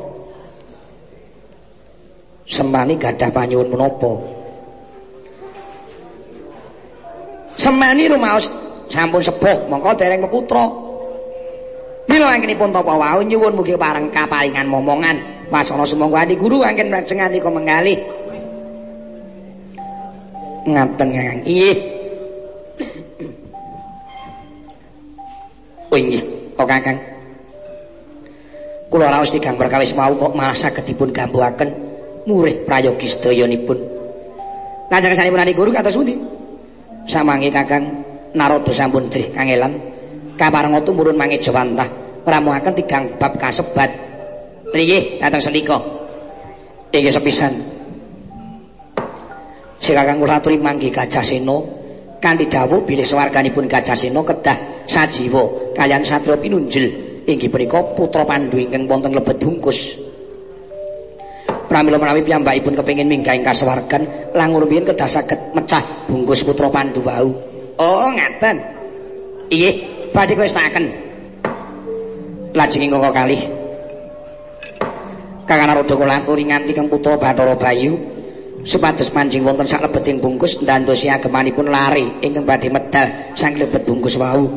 Semani 2.47 2.95
gadah 2.95 3.27
panyuwun 3.27 3.75
menapa? 3.75 4.11
Semani 7.59 8.07
rumaos 8.07 8.47
sampun 8.87 9.19
sepuh 9.19 9.67
mongko 9.67 9.99
dereng 9.99 10.23
peputra 10.23 10.63
Mila 12.05 12.31
anggenipun 12.31 12.71
tapa 12.71 12.95
wau 12.95 13.19
nyuwun 13.19 13.57
mugi 13.57 13.75
pareng 13.75 14.13
kaparingan 14.13 14.69
momongan. 14.69 15.49
Wasana 15.51 15.83
sumangga 15.83 16.23
adi 16.23 16.37
guru 16.39 16.61
anggen 16.63 16.93
lajeng 16.93 17.19
andika 17.19 17.49
menggalih. 17.51 17.99
Ngaten 20.69 21.07
Kakang. 21.11 21.39
Inggih. 21.43 21.77
Oh 25.89 25.97
inggih. 25.97 26.23
Oh 26.61 26.67
Kakang 26.69 27.14
Kula 28.95 29.11
raos 29.11 29.27
tigang 29.27 29.59
perkawis 29.59 29.91
mau 29.91 30.15
kok 30.15 30.31
malah 30.39 30.55
saged 30.55 30.87
dipun 30.87 31.11
gambuhaken 31.11 31.67
murih 32.31 32.63
prayogi 32.63 33.11
sedayanipun. 33.11 33.75
Lajeng 34.87 35.19
sanipun 35.19 35.43
Adi 35.43 35.51
Guru 35.51 35.75
kados 35.75 35.99
pundi? 35.99 36.15
Samangke 37.03 37.51
Kakang 37.51 38.07
Narada 38.39 38.71
sampun 38.71 39.11
jrih 39.11 39.35
kangelan 39.35 39.83
kaparenga 40.39 40.79
tumurun 40.87 41.19
mangke 41.19 41.43
Jawantah 41.43 41.91
ramuhaken 42.23 42.71
tigang 42.71 43.19
bab 43.19 43.35
kasebat. 43.35 43.91
Nggih, 44.71 45.19
dateng 45.19 45.43
senika. 45.43 45.75
Iki 46.95 47.11
sepisan. 47.11 47.51
Si 49.83 49.91
Kakang 49.91 50.23
kula 50.23 50.39
aturi 50.39 50.55
mangke 50.55 50.87
Gajah 50.87 51.19
Sena 51.19 51.59
kanthi 52.23 52.47
dawuh 52.47 52.87
bilih 52.87 53.03
swarganipun 53.03 53.67
Gajah 53.67 53.99
Sena 53.99 54.23
kedah 54.23 54.87
sajiwa 54.87 55.75
kalian 55.75 55.99
satria 55.99 56.39
pinunjul 56.39 57.14
inggih 57.25 57.49
punika 57.49 57.81
putra 57.97 58.23
Pandhu 58.23 58.61
ingkang 58.61 58.85
wonten 58.85 59.13
lebet 59.13 59.41
bungkus. 59.41 59.97
Pramila 61.65 61.97
menawi 61.97 62.21
piyambakipun 62.21 62.77
kepengin 62.77 63.09
minggah 63.09 63.33
ing 63.33 63.41
kasuwargan 63.41 64.33
langur 64.37 64.69
biyen 64.69 64.85
kedah 64.85 65.09
saged 65.09 65.57
mecah 65.57 66.05
bungkus 66.05 66.45
putra 66.45 66.69
Pandhu 66.69 67.01
wau. 67.01 67.33
Oh, 67.75 68.07
ngaten. 68.13 68.55
Inggih, 69.51 69.73
badhe 70.13 70.33
kwestaken. 70.37 70.85
Lajeng 72.55 72.87
ing 72.87 72.93
kalih. 72.93 73.41
Kakang 75.45 75.69
Narada 75.69 75.93
kula 75.93 76.25
aturi 76.25 76.49
nganti 76.49 76.73
kang 76.73 76.89
putra 76.89 77.21
Bathara 77.21 77.53
Bayu 77.53 77.93
supados 78.65 79.13
manjing 79.13 79.45
wonten 79.45 79.69
sak 79.69 79.85
lebeting 79.85 80.17
bungkus 80.17 80.57
ndandosi 80.57 81.05
agemanipun 81.05 81.69
lari 81.69 82.17
ingkang 82.25 82.49
badhe 82.49 82.73
medal 82.73 83.35
sang 83.37 83.53
lebet 83.53 83.85
bungkus 83.85 84.17
wau. 84.17 84.49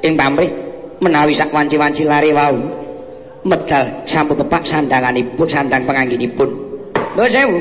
Ing 0.00 0.16
pamrih 0.16 0.69
menawi 1.00 1.32
sak 1.32 1.48
wanci-wanci 1.50 2.04
lari 2.04 2.30
wau 2.36 2.56
medal 3.44 4.04
sampun 4.04 4.36
pepak 4.44 4.62
sandanganipun 4.68 5.48
sandang 5.48 5.88
pengangginipun. 5.88 6.48
Lho 7.16 7.24
sewu. 7.26 7.58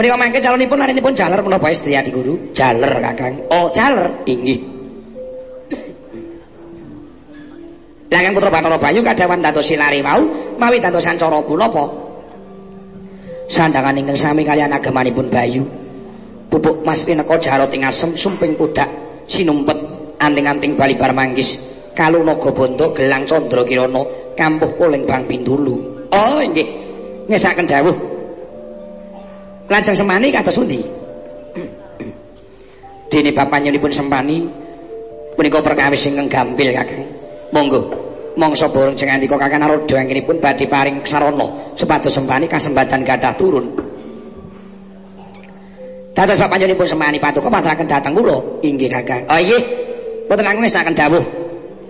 Menika 0.00 0.16
mangke 0.16 0.40
calonipun 0.40 0.80
narinipun 0.80 1.12
jaler 1.12 1.44
istri 1.68 1.92
adi 1.92 2.08
guru? 2.08 2.56
Jaler 2.56 2.88
Kakang. 3.04 3.36
Oh, 3.52 3.68
jaler. 3.68 4.08
Inggih. 4.24 4.56
Lakang 8.08 8.32
putra 8.32 8.48
Bathara 8.48 8.80
Bayu 8.80 9.04
kadawan 9.04 9.44
dados 9.44 9.68
silare 9.68 10.00
wau 10.00 10.24
mawi 10.56 10.80
dadosan 10.80 11.20
cara 11.20 11.36
punapa? 11.44 11.84
Sandangan 13.52 13.92
ingkang 13.92 14.16
sami 14.16 14.42
kaliyan 14.42 14.72
agamanipun 14.72 15.28
Bayu. 15.28 15.68
Pupuk 16.48 16.82
Mas 16.82 17.04
Tineka 17.06 17.36
jarot 17.38 17.70
ing 17.70 17.86
asem 17.86 18.16
sumping 18.16 18.56
kudak 18.56 18.88
sinumpet 19.28 19.99
anting-anting 20.20 20.76
bali 20.76 20.94
bar 20.94 21.16
manggis. 21.16 21.56
Kalu 21.96 22.22
naga 22.22 22.54
bondo 22.54 22.94
gelang 22.94 23.26
candra 23.26 23.66
kirana 23.66 24.04
kampuh 24.38 24.70
kuling 24.78 25.04
Bang 25.08 25.26
Bindulu. 25.26 26.06
Oh, 26.14 26.38
nggih. 26.38 26.68
Ngesaken 27.26 27.66
dawuh. 27.66 27.96
Lajeng 29.70 29.94
semani 29.94 30.34
kados 30.34 30.58
pundi? 30.58 30.82
Dene 33.10 33.30
bapaknipun 33.34 33.90
sempani 33.90 34.46
punika 35.34 35.62
perkawis 35.62 36.06
ingkang 36.06 36.30
gampil 36.30 36.70
Kakang. 36.74 37.02
Monggo. 37.50 37.80
Mongso 38.38 38.70
borong 38.70 38.94
jeng 38.94 39.10
andika 39.10 39.34
Kakang 39.34 39.62
Narada 39.62 39.94
anggenipun 39.98 40.38
badhe 40.38 40.70
paring 40.70 41.02
sarana 41.02 41.74
supados 41.74 42.14
sempani 42.14 42.46
kasempatan 42.46 43.02
gadah 43.02 43.34
turun. 43.34 43.66
Dados 46.14 46.38
panjenenganipun 46.38 46.86
semani 46.86 47.18
patuko 47.18 47.50
paturaken 47.50 47.86
dhateng 47.86 48.14
kula. 48.14 48.62
Inggih 48.62 48.90
Kakang. 48.90 49.26
Oh 49.26 49.38
nggih. 49.38 49.62
Boten 50.30 50.46
langkung 50.46 50.62
ngestaken 50.62 50.94
dawuh. 50.94 51.24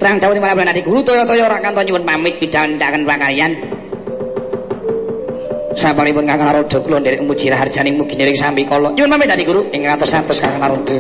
Terang 0.01 0.17
dawuh 0.17 0.33
malah 0.41 0.57
benari 0.57 0.81
guru 0.81 1.05
toyo-toyo 1.05 1.45
ora 1.45 1.61
kanto 1.61 1.85
nyuwun 1.85 2.09
pamit 2.09 2.41
pidhandaken 2.41 3.05
pakaryan. 3.05 3.53
Sampun 5.77 6.09
Kakang 6.25 6.49
Narada 6.49 6.79
kula 6.81 7.05
nderek 7.05 7.21
muji 7.21 7.53
raharjaning 7.53 8.01
mugi 8.01 8.17
nderek 8.17 8.41
sambi 8.41 8.65
kala. 8.65 8.97
Nyuwun 8.97 9.13
pamit 9.13 9.29
dadi 9.29 9.45
guru 9.45 9.69
ing 9.77 9.85
atus-atus 9.85 10.41
Kakang 10.41 10.57
Narada. 10.57 10.97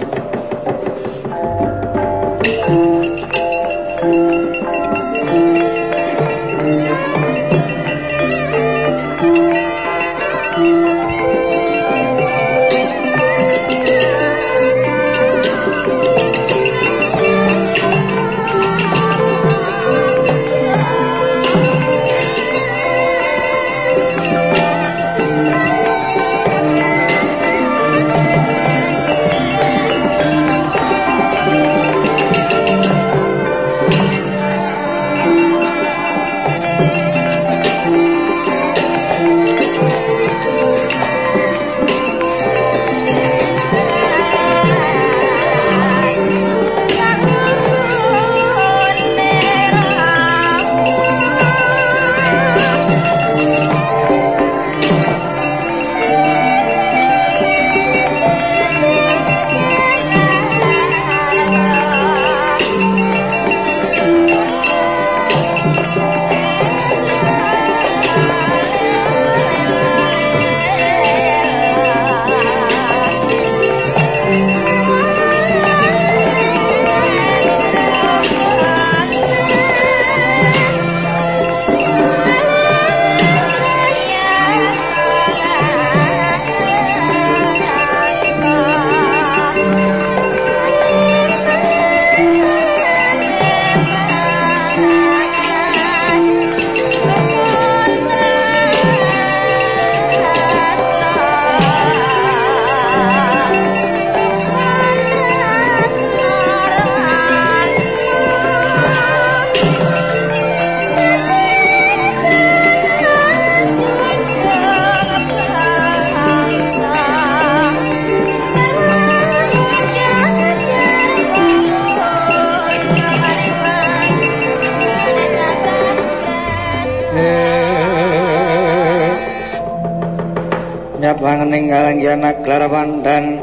anak 132.20 132.44
larawan 132.44 133.01
dan 133.01 133.40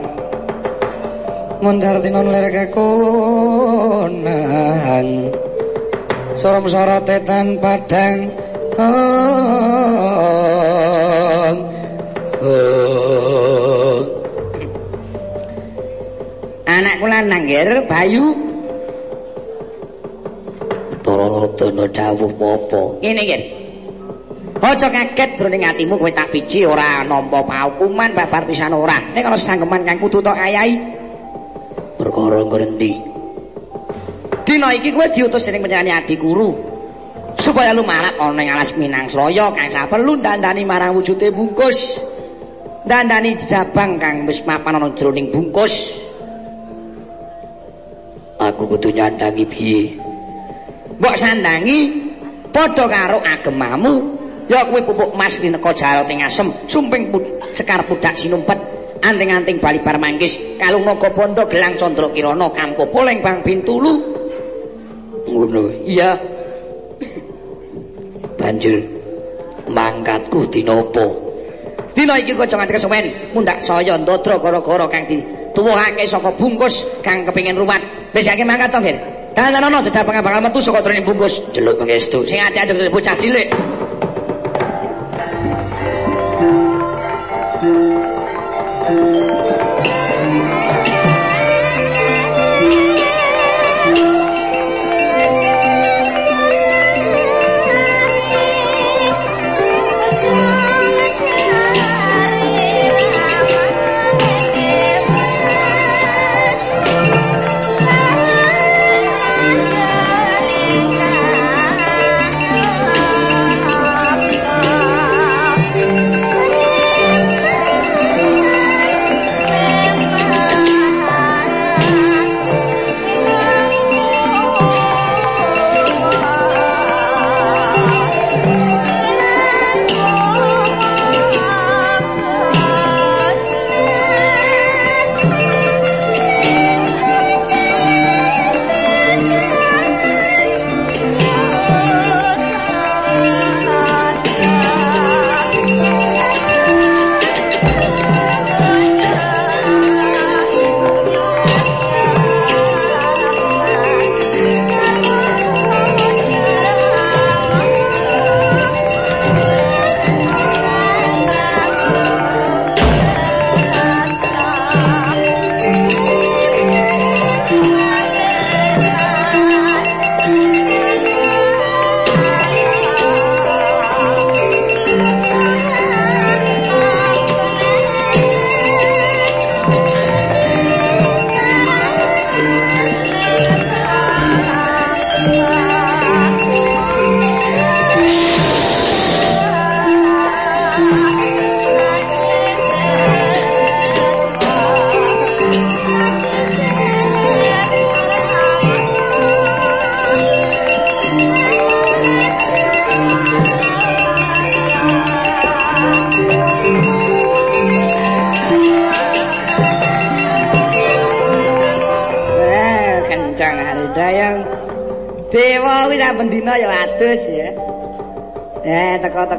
muncar 1.65 1.97
tinon 1.97 2.29
lere 2.29 2.53
kekonan 2.53 2.77
sorom 6.37 6.69
sorate 6.69 7.17
tan 7.25 7.57
padang 7.57 8.29
oh. 8.77 9.17
anak 16.69 17.01
kula 17.01 17.25
nangger 17.25 17.81
bayu 17.89 18.45
Tolong 21.01 21.55
tuh 21.55 21.71
dawuh 21.71 22.35
apa? 22.35 22.99
Ngene 22.99 23.23
gini. 23.23 23.56
Aja 24.67 24.91
kaget 24.91 25.39
jroning 25.39 25.63
atimu 25.63 25.95
kowe 25.95 26.11
tak 26.11 26.27
biji 26.35 26.67
ora 26.67 26.99
nampa 27.07 27.39
paukuman 27.47 28.11
babar 28.11 28.43
pisan 28.43 28.75
ora. 28.75 28.99
Nek 29.15 29.23
ana 29.23 29.39
sanggeman 29.39 29.87
kang 29.87 29.95
kudu 29.95 30.19
tok 30.19 30.35
ayahi. 30.35 30.75
Perkara 31.95 32.43
ngendi? 32.43 32.99
Dina 34.43 34.75
iki 34.75 34.91
kowe 34.91 35.07
diutus 35.07 35.47
dening 35.47 35.63
panjenengane 35.63 36.03
Adi 36.03 36.15
Guru. 36.19 36.77
supaya 37.37 37.71
lumarat 37.71 38.17
ana 38.17 38.41
ing 38.41 38.49
alas 38.49 38.73
Minangsraya 38.73 39.53
kang 39.53 39.69
saperlu 39.69 40.17
dandani 40.19 40.65
marang 40.65 40.97
wujude 40.97 41.29
bungkus 41.29 42.01
dandani 42.89 43.37
jabang 43.37 44.01
kang 44.01 44.25
wis 44.25 44.41
mapan 44.41 44.81
ana 44.81 44.89
jroning 44.97 45.29
bungkus 45.29 45.93
aku 48.41 48.65
kudu 48.73 48.89
nyandangi 48.89 49.45
piye 49.45 49.83
mbok 50.97 51.13
sandangi 51.13 51.77
padha 52.49 52.89
karo 52.89 53.21
agemamu 53.21 54.16
ya 54.47 54.63
kuwi 54.67 54.81
pupuk 54.83 55.15
mas 55.15 55.39
rineka 55.39 55.71
jarot 55.75 56.07
ing 56.09 56.23
asem. 56.23 56.51
Sumping 56.67 57.11
pud 57.11 57.23
sekar 57.53 57.83
pudak 57.87 58.15
sinumpet 58.15 58.57
anting-anting 59.03 59.61
bali 59.61 59.79
bar 59.83 59.99
manggis 60.01 60.39
kalung 60.57 60.83
naga 60.83 61.11
bondo 61.13 61.45
gelang 61.45 61.77
candra 61.77 62.09
kirana 62.11 62.47
kampopo 62.51 62.99
leng 63.03 63.19
bang 63.23 63.43
bintulu. 63.43 63.91
Ngono 65.27 65.63
iya. 65.83 66.15
Banjur 68.37 68.97
mangkatku 69.67 70.47
dinopo 70.47 71.27
dina 71.97 72.15
iki 72.21 72.37
kok 72.37 72.45
jangan 72.45 72.69
kesuwen 72.69 73.33
mundak 73.33 73.59
saya 73.65 73.97
ndodro 73.97 74.37
gara-gara 74.37 74.85
kang 74.87 75.09
dituwuhake 75.09 76.05
saka 76.05 76.29
bungkus 76.37 76.85
kang 77.01 77.25
kepengin 77.25 77.57
rumat 77.57 77.81
wis 78.13 78.29
akeh 78.29 78.45
mangkat 78.45 78.69
to 78.69 78.79
nggih 78.79 78.97
Dananono 79.37 79.85
jajal 79.85 80.01
bakal 80.01 80.41
metu 80.41 80.57
saka 80.65 80.81
trene 80.81 81.05
bungkus. 81.05 81.37
Jeluk 81.53 81.77
pangestu 81.77 82.25
sing 82.25 82.41
ati-ati 82.41 82.89
bocah 82.89 83.13
cilik 83.21 83.53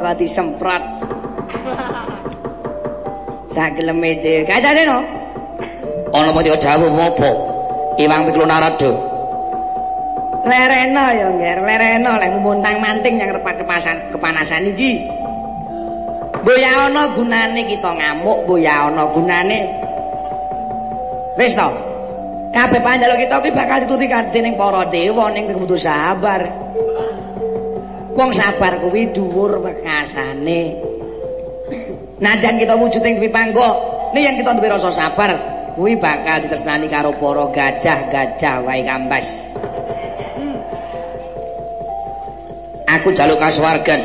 teko-teko 0.08 0.16
disemprot. 0.16 0.82
Sageleme 3.52 4.10
dhewe. 4.22 4.42
Kacane 4.46 4.82
no. 4.86 4.98
Ana 6.14 6.32
mati 6.32 6.48
jawab 6.56 6.96
apa? 6.96 7.30
Iwang 7.98 8.22
pikul 8.30 8.46
narada. 8.46 8.90
Lerena 10.48 11.12
ya, 11.12 11.28
Nger. 11.28 11.58
Lerena 11.66 12.16
lek 12.16 12.40
muntang 12.40 12.80
manting 12.80 13.20
yang 13.20 13.34
repat 13.34 13.60
kepasan 13.60 13.96
kepanasan 14.14 14.72
iki. 14.72 15.04
Boya 16.46 16.88
ana 16.88 17.12
gunane 17.12 17.66
kita 17.66 17.92
ngamuk, 17.92 18.46
boya 18.46 18.88
ana 18.88 19.04
gunane. 19.12 19.60
Wis 21.36 21.52
to. 21.52 21.68
Kabeh 22.54 22.80
panjaluk 22.80 23.20
kita 23.20 23.36
iki 23.44 23.50
bakal 23.52 23.84
dituruti 23.84 24.08
dening 24.32 24.56
para 24.56 24.88
dewa 24.88 25.28
ning 25.28 25.52
kudu 25.52 25.76
sabar. 25.76 26.68
wong 28.18 28.34
sabar 28.34 28.82
kuwi 28.82 29.14
dhuwur 29.14 29.62
wekasane 30.18 30.60
najan 32.18 32.54
kita 32.58 32.74
wujud 32.74 33.02
ing 33.06 33.22
pipanggo 33.22 33.70
nih 34.14 34.26
yang 34.26 34.34
kita 34.40 34.50
duwe 34.58 34.66
rasa 34.66 34.90
sabar 34.90 35.30
kuwi 35.78 35.94
bakal 35.94 36.42
ditresnani 36.42 36.90
karo 36.90 37.14
para 37.14 37.46
gajah-gajah 37.54 38.66
wae 38.66 38.82
kambas. 38.82 39.30
Aku 42.88 43.14
jaluk 43.14 43.38
kasuwargan. 43.38 44.00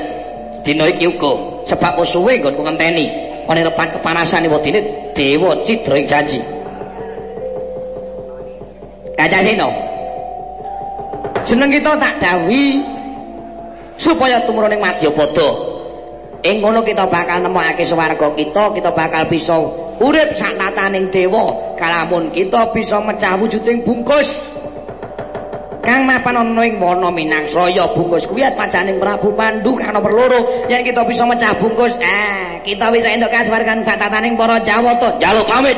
Dina 0.61 0.85
iki 0.85 1.09
uga 1.09 1.65
sebab 1.65 1.97
wis 1.97 2.13
suwe 2.13 2.37
nggonku 2.37 2.61
ngenteni. 2.61 3.09
Ana 3.49 3.65
repan 3.65 3.89
kepanasan 3.89 4.45
wedine 4.53 5.09
dewa 5.17 5.57
cidra 5.65 5.97
ing 5.97 6.05
janji. 6.05 6.39
Gajah 9.17 9.41
Sino 9.43 9.69
jeneng 11.43 11.69
kita 11.73 11.91
tak 11.97 12.13
dawuhi 12.21 12.85
supaya 13.97 14.43
tumurun 14.45 14.77
ing 14.77 14.81
Madyapada. 14.83 15.62
Ing 16.53 16.61
ngono 16.61 16.85
kita 16.85 17.09
bakal 17.09 17.41
nemokake 17.41 17.81
swarga 17.81 18.29
kita, 18.37 18.77
kita 18.77 18.93
bakal 18.93 19.25
bisa 19.25 19.57
urip 19.97 20.37
sak 20.37 20.53
tataning 20.53 21.09
dewa 21.09 21.73
kalamun 21.73 22.29
kita 22.29 22.69
bisa 22.69 23.01
mecah 23.01 23.33
wujuding 23.41 23.81
bungkus. 23.81 24.37
Kang 25.81 26.05
mapan 26.05 26.45
ana 26.45 26.61
ing 26.61 26.77
wana 26.77 27.09
Minangsraya 27.09 27.89
bungkus 27.97 28.29
kuwi 28.29 28.45
pacaning 28.53 29.01
Prabu 29.01 29.33
Pandu 29.33 29.73
kang 29.73 29.97
nomor 29.97 30.13
loro 30.13 30.39
yen 30.69 30.85
kita 30.85 31.01
bisa 31.09 31.25
mecah 31.25 31.57
bungkus 31.57 31.97
eh 31.97 32.61
kita 32.61 32.93
bisa 32.93 33.09
entuk 33.09 33.33
kaswargan 33.33 33.81
sak 33.81 33.97
tataning 33.97 34.37
para 34.37 34.61
Jawata. 34.61 35.17
Jaluk 35.17 35.49
pamit. 35.49 35.75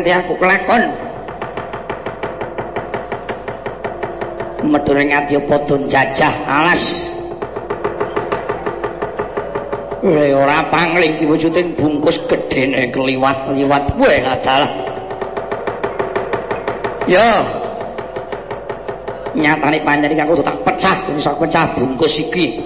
Nganti 0.00 0.16
aku 0.16 0.32
kelakon 0.40 0.82
medhur 4.64 4.96
ngati 4.96 5.36
padha 5.44 5.76
jajah 5.84 6.34
alas 6.48 7.12
Eh 10.00 10.32
ora 10.32 10.64
pangling 10.72 11.20
ki 11.20 11.28
wujuding 11.28 11.76
bungkus 11.76 12.16
gedene 12.24 12.88
kliwat-kliwat. 12.88 14.00
Weh 14.00 14.24
adalah. 14.24 14.72
Yo. 17.04 17.20
Nyatane 19.36 19.76
panjenengan 19.84 20.24
aku 20.24 20.40
tak 20.40 20.56
pecah, 20.64 20.96
iso 21.12 21.36
pecah 21.36 21.68
bungkus 21.76 22.16
iki. 22.16 22.64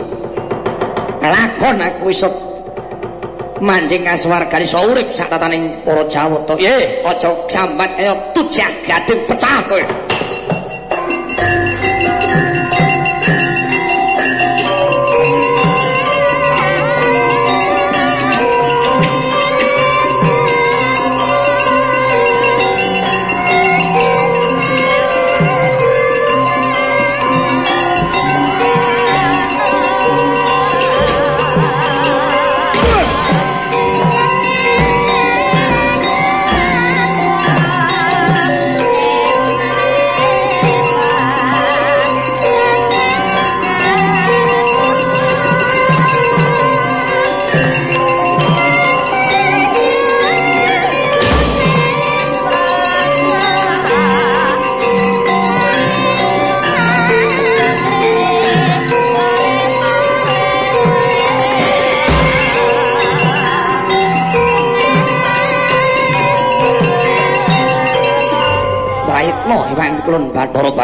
Lakon 1.26 1.83
aku 1.83 2.15
iso 2.15 2.53
manjing 3.64 4.04
kasuwargane 4.04 4.68
iso 4.68 4.78
urip 4.84 5.16
sak 5.16 5.32
tataning 5.32 5.80
para 5.80 6.04
Jawata. 6.04 6.54
Ye, 6.60 7.00
aja 7.00 7.32
sambat 7.48 7.97
kaya 7.97 8.12
tujah 8.36 8.70
gading 8.84 9.24
pecah 9.24 9.64
kowe. 9.64 10.03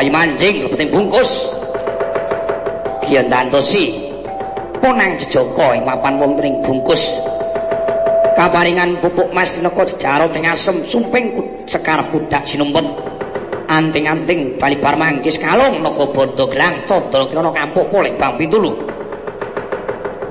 Bayi 0.01 0.09
mancing 0.09 0.65
lebeting 0.65 0.89
bungkus. 0.89 1.45
Kiyen 3.05 3.29
tantosi 3.29 4.01
ponang 4.81 5.13
jejaka 5.21 5.77
ing 5.77 5.85
mapan 5.85 6.17
wong 6.17 6.41
tring 6.41 6.57
bungkus. 6.65 7.05
Kaparingan 8.33 8.97
pupuk 9.05 9.29
Mas 9.37 9.53
Neka 9.61 9.85
dijarot 9.93 10.33
ing 10.33 10.49
asem 10.49 10.81
sumping 10.89 11.37
sekar 11.69 12.01
budak 12.09 12.49
sinumpet. 12.49 12.81
Anting-anting 13.69 14.57
bali 14.57 14.81
bar 14.81 14.97
mangkis 14.97 15.37
kalung 15.37 15.85
naka 15.85 16.09
bondo 16.09 16.49
gelang 16.49 16.81
candra 16.89 17.29
kirana 17.29 17.53
kampuk 17.53 17.85
polek 17.93 18.17
bang 18.17 18.33
pintulu. 18.41 18.73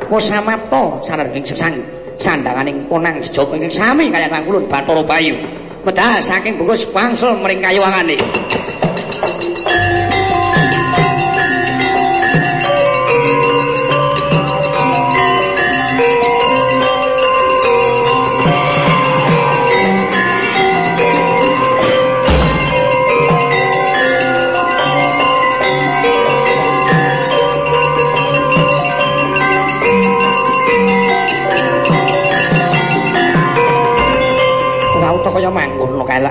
Musamapta 0.09 0.97
sanading 1.05 1.45
sesang 1.45 1.77
sandanganing 2.17 2.89
ponang 2.89 3.21
jejaka 3.21 3.53
ing 3.53 3.69
sami 3.69 4.09
kaliyan 4.09 4.41
Kulon 4.49 4.65
Bathara 4.65 5.05
Bayu. 5.05 5.37
Medal 5.85 6.17
saking 6.25 6.57
bungkus 6.57 6.89
bangsul 6.89 7.37
mring 7.37 7.61
kayuwangane. 7.61 8.17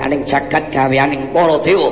Elekaning 0.09 0.25
jagat 0.25 0.63
gaweaning 0.73 1.21
para 1.29 1.57
dewa. 1.61 1.89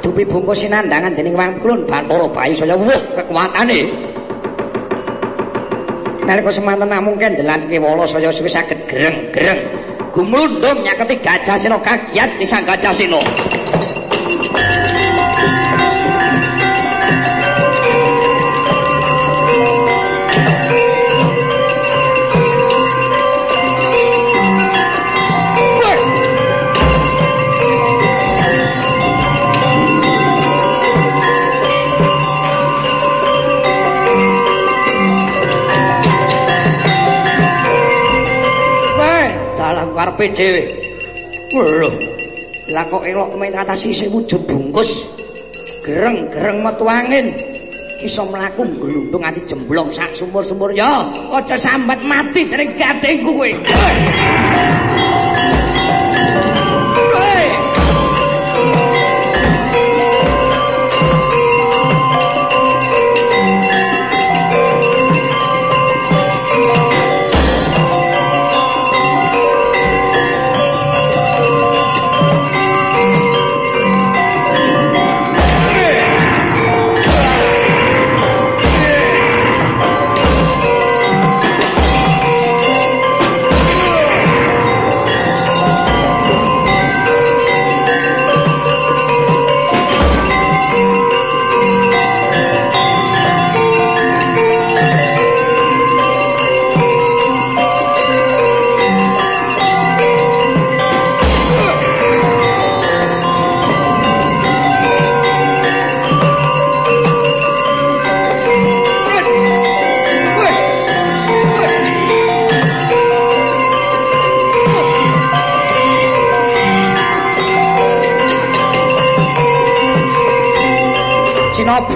Dupi 0.00 0.24
bungkus 0.24 0.64
sinandangan 0.64 1.16
dening 1.16 1.36
Wangkulun 1.36 1.84
Bathara 1.88 2.28
Bayu 2.28 2.56
saya 2.56 2.76
wuh 2.76 3.00
kekuatane. 3.16 3.80
Nalika 6.24 6.48
semanten 6.48 6.88
namung 6.88 7.20
kendelan 7.20 7.68
kewala 7.68 8.08
saya 8.08 8.32
wis 8.32 8.52
saged 8.52 8.80
greng-greng 8.88 9.60
gumundhung 10.12 10.80
nyaketi 10.80 11.20
Gajah 11.20 11.56
Sena 11.60 11.76
kagiat 11.80 12.40
nisang 12.40 12.64
Gajah 12.64 12.92
Sena. 12.96 13.20
Karepe 40.14 40.26
dhewe. 40.34 40.62
Lho. 41.54 41.90
Lah 42.72 42.84
kok 42.88 43.04
elok 43.04 43.36
main 43.36 43.52
atas 43.54 43.84
isih 43.84 44.08
wujud 44.08 44.40
bungkus. 44.48 45.04
Gereng-gereng 45.84 46.64
metu 46.64 46.88
angin. 46.88 47.28
Iso 48.00 48.24
mlaku 48.28 48.64
glundung 48.80 49.22
nganti 49.24 49.44
jemblong 49.48 49.88
sak 49.92 50.12
sumur-sumur 50.16 50.72
ya. 50.72 51.04
Aja 51.32 51.56
sambat 51.56 52.00
mati 52.04 52.48
dening 52.48 52.72
gadingku 52.76 53.32
kowe. 53.36 53.50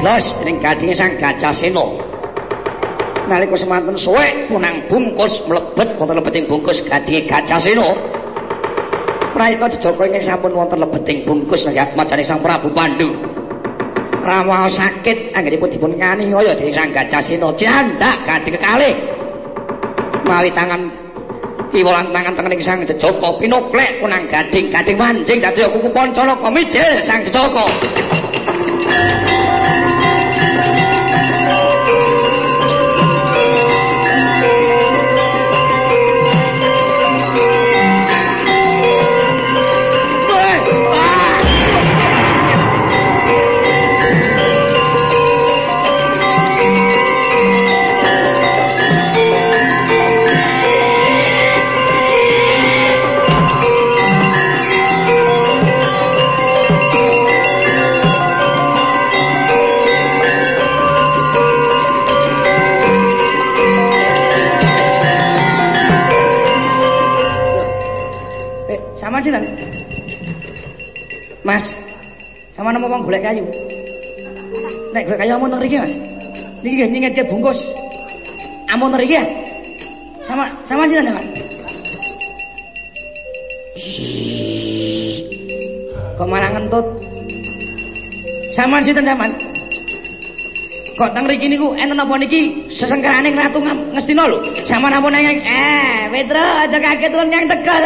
Blas 0.00 0.38
ning 0.46 0.62
gadinge 0.62 0.94
sang 0.94 1.14
gajah 1.18 1.52
sena. 1.52 1.84
Nalika 3.28 3.56
semanten 3.60 3.98
suwek 3.98 4.48
punang 4.48 4.80
bungkus 4.88 5.44
mlebet 5.44 6.00
wonten 6.00 6.16
lebeting 6.16 6.44
bungkus 6.48 6.80
gadinge 6.86 7.26
gajah 7.28 7.60
sena. 7.60 7.88
Prayita 9.34 9.66
Jejaka 9.76 10.02
ingkang 10.08 10.24
sampun 10.24 10.52
wonten 10.56 10.78
lebeting 10.80 11.26
bungkus 11.28 11.68
nggih 11.68 11.94
majane 11.94 12.24
Sang 12.24 12.40
Prabu 12.40 12.72
Pandu. 12.72 13.12
Rawa 14.24 14.68
sakit 14.68 15.32
anggenipun 15.32 15.68
dipun 15.72 15.92
nganiaya 15.94 16.52
dening 16.56 16.74
sang 16.74 16.90
gajah 16.94 17.20
sena 17.20 17.48
jandak 17.58 18.16
gading 18.24 18.54
kekalih. 18.56 18.94
Mawi 20.24 20.50
tangan 20.52 21.08
Kiwalan 21.68 22.16
tangan 22.16 22.32
tengening 22.32 22.60
sang 22.64 22.80
Jejaka 22.80 23.28
pinoklek 23.36 24.00
kunang 24.00 24.24
gading 24.24 24.72
gading 24.72 24.96
mancing 24.96 25.36
dadi 25.36 25.68
kuku 25.68 25.92
Pancalaka 25.92 26.48
mijil 26.48 27.04
sang 27.04 27.20
Jejaka. 27.20 27.68
Sama 72.68 72.76
nama 72.76 73.00
wong 73.00 73.08
golek 73.08 73.24
kayu. 73.24 73.48
Nek 74.92 75.08
golek 75.08 75.24
kayu 75.24 75.40
amun 75.40 75.56
mriki, 75.56 75.80
Mas. 75.80 75.96
Niki 76.60 76.84
nggih 76.84 76.88
nyinget 76.92 77.24
bungkus. 77.32 77.64
Amun 78.68 78.92
mriki 78.92 79.16
ya. 79.16 79.24
Sama 80.28 80.52
sama 80.68 80.84
sinten, 80.84 81.16
Mas? 81.16 81.24
Kok 86.20 86.28
malah 86.28 86.52
ngentut? 86.52 86.84
Sama 88.52 88.84
sinten, 88.84 89.16
Mas? 89.16 89.32
Kok 91.00 91.08
teng 91.16 91.24
mriki 91.24 91.48
niku 91.48 91.72
enten 91.72 91.96
apa 91.96 92.20
niki 92.20 92.68
sesengkeraning 92.68 93.32
ratu 93.32 93.64
ngestina 93.64 94.28
lho. 94.28 94.44
Sama 94.68 94.92
ampun 94.92 95.08
nang 95.08 95.24
eh 95.24 96.04
Petro 96.12 96.44
aja 96.44 96.76
kaget 96.76 97.16
wong 97.16 97.32
yang 97.32 97.48
teka 97.48 97.80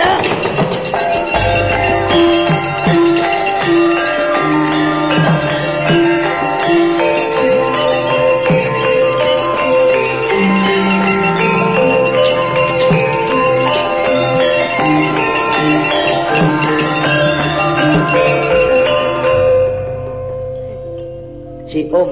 Om. 21.93 22.11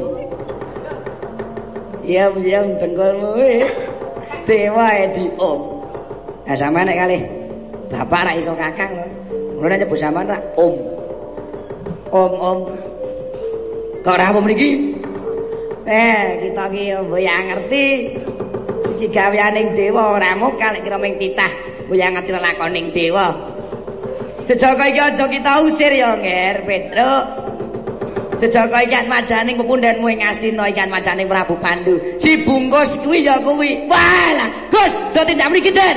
Diam-diam 2.04 2.76
dengkulmu 2.76 3.32
Dewa 4.44 4.86
ya 4.92 5.06
di 5.14 5.24
om. 5.40 5.60
Nah 6.44 6.56
sama 6.58 6.84
nek 6.84 6.96
kali 6.98 7.18
Bapak 7.90 8.20
rak 8.26 8.36
iso 8.42 8.52
kakang 8.54 8.92
lho 8.98 9.06
Mulai 9.60 9.80
nyebut 9.80 9.96
sama 9.96 10.20
rak 10.26 10.42
om. 10.60 10.74
Om 12.12 12.32
om. 12.36 12.60
Kau 14.04 14.16
ramu 14.16 14.44
meniki 14.44 14.96
Eh 15.88 16.44
kita 16.44 16.64
ki 16.68 16.82
yang 17.20 17.44
ngerti. 17.48 17.84
Iki 19.00 19.06
gawianing 19.16 19.72
dewa 19.72 20.20
Ramu 20.20 20.52
kali 20.60 20.84
kira 20.84 21.00
ming 21.00 21.16
titah. 21.16 21.52
Yang 21.88 22.20
ngerti 22.20 22.30
lakoning 22.36 22.86
dewa. 22.92 23.32
Sejaka 24.44 24.90
iki 24.90 25.00
aja 25.00 25.24
kita 25.30 25.52
usir 25.62 25.94
ya 25.94 26.18
nger 26.18 26.66
Petro 26.66 27.12
Jejaka 28.40 28.80
iki 28.88 28.96
majaning 29.04 29.60
pepundhenmu 29.60 30.08
ing 30.08 30.24
Astina 30.24 30.64
iki 30.72 30.84
majaning 30.88 31.28
Prabu 31.28 31.60
Pandu. 31.60 32.00
Si 32.16 32.40
bungkus 32.40 32.96
kuwi 33.04 33.28
ya 33.28 33.36
kuwi. 33.44 33.84
Walah, 33.84 34.48
Gus, 34.72 34.92
do 35.12 35.20
tindak 35.28 35.52
mriki, 35.52 35.70
Den. 35.70 35.96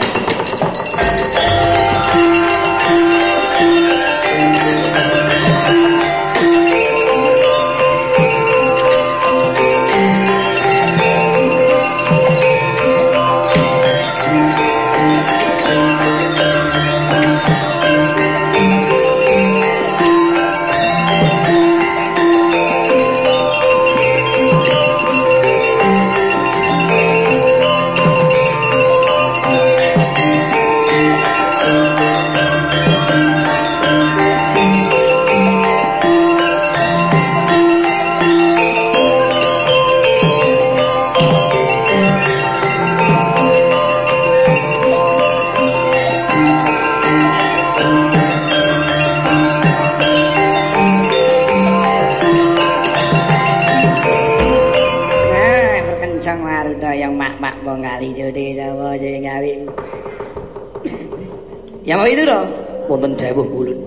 Mau 62.03 62.11
itu 62.11 62.27
dong. 62.27 62.51
Wonten 62.91 63.15
dawuh 63.15 63.47
ulun. 63.47 63.79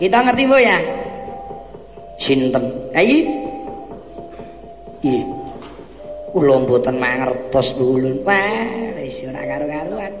Kita 0.00 0.16
ngerti 0.24 0.48
mbok 0.48 0.62
ya? 0.64 0.80
Sinten? 2.16 2.64
Ha 2.96 3.04
iki? 3.04 3.20
Iya. 5.04 5.28
Kula 6.32 6.56
mboten 6.64 6.96
mangertos 6.96 7.76
ulun. 7.76 8.24
Wah, 8.24 8.96
wis 8.96 9.20
ora 9.28 9.44
karo-karuan. 9.44 10.12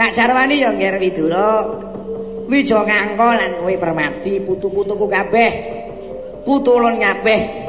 Tak 0.00 0.16
jarwani 0.16 0.64
ya 0.64 0.72
Nger 0.72 0.96
Widura. 0.96 1.60
Wija 2.48 2.80
Kangko 2.80 3.36
lan 3.36 3.60
kowe 3.60 3.74
Permati, 3.76 4.40
putu-putuku 4.48 5.04
kabeh. 5.12 5.52
Putulun 6.40 6.96
kabeh. 6.96 7.59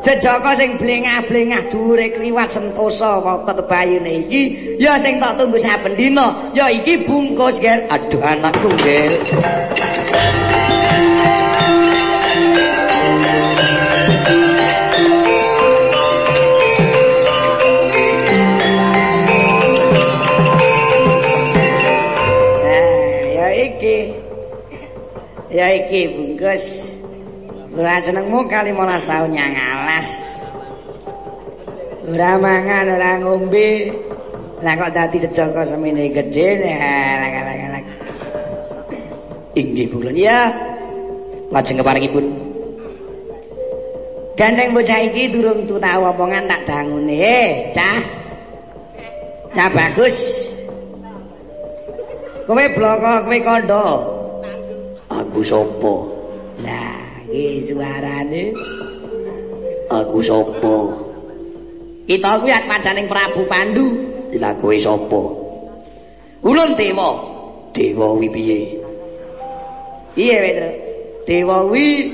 Jejaka 0.00 0.56
sing 0.56 0.80
blengah-blengah 0.80 1.68
dhuwure 1.68 2.08
kliwat 2.16 2.48
sentosa 2.48 3.20
kok 3.20 3.44
ketebayune 3.44 4.24
iki 4.24 4.42
ya 4.80 4.96
sing 4.96 5.20
tak 5.20 5.36
tunggu 5.36 5.60
saben 5.60 5.92
dina 5.92 6.48
ya 6.56 6.72
iki 6.72 7.04
bungkus 7.04 7.60
ger 7.60 7.84
aduh 7.84 8.24
anakku 8.24 8.72
ger 8.80 9.12
ya 23.36 23.48
iki. 23.52 23.98
Ya 25.50 25.66
iki 25.76 26.00
bungkus. 26.14 26.62
Ora 27.70 28.02
jenengmu 28.02 28.50
kali 28.50 28.74
15 28.74 29.06
tahun 29.06 29.30
nyang 29.30 29.54
alas. 29.54 29.69
Ora 32.10 32.34
mangan, 32.34 32.84
ora 32.90 33.10
ngombe. 33.22 33.94
Lah 34.60 34.74
kok 34.76 34.92
dadi 34.92 35.16
jejaka 35.22 35.62
semene 35.62 36.10
gedhe. 36.10 36.48
Lah 36.58 37.80
Inggih 39.54 39.86
bulun 39.90 40.14
ya. 40.18 40.50
Lajeng 41.54 41.78
keparengipun. 41.78 42.26
Gandeng 44.38 44.74
bocah 44.74 45.00
iki 45.06 45.30
durung 45.30 45.66
tau 45.66 46.02
omongan 46.10 46.50
tak 46.50 46.62
dangune. 46.66 47.14
Eh, 47.14 47.70
cah. 47.74 47.98
Cah 49.54 49.68
bagus. 49.70 50.16
Kowe 52.46 52.64
bloko, 52.74 53.14
kowe 53.26 53.38
kandha. 53.42 53.86
Aku 55.10 55.42
sapa? 55.42 55.94
Lah 56.62 57.10
iki 57.30 57.70
suarane 57.70 58.50
aku 59.90 60.18
sapa 60.22 60.74
kita 62.10 62.42
kuwi 62.42 62.50
majaning 62.66 63.06
Prabu 63.06 63.46
Pandu. 63.46 63.94
Lha 64.34 64.50
kowe 64.58 64.74
sapa? 64.74 65.22
Ulun 66.42 66.74
dewa. 66.74 67.08
Dewa 67.70 68.18
wi 68.18 68.26
piye? 68.26 68.82
Iya 70.18 70.42
Pedro 70.42 70.70
dewa 71.22 71.70
wi 71.70 72.10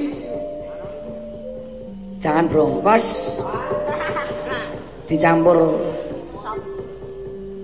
jangan 2.21 2.45
brongkos. 2.45 3.33
Dicampur 5.09 5.81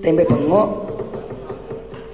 tempe 0.01 0.25
bengok. 0.25 0.89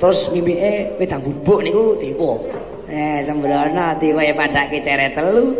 Terus 0.02 0.34
mimike 0.34 0.98
wedang 0.98 1.22
bubuk 1.22 1.62
niku 1.62 1.94
dewa. 2.02 2.42
Eh 2.90 3.22
sembrono 3.22 3.86
dewa 4.02 4.26
padake 4.34 4.82
ceret 4.82 5.14
telu 5.14 5.54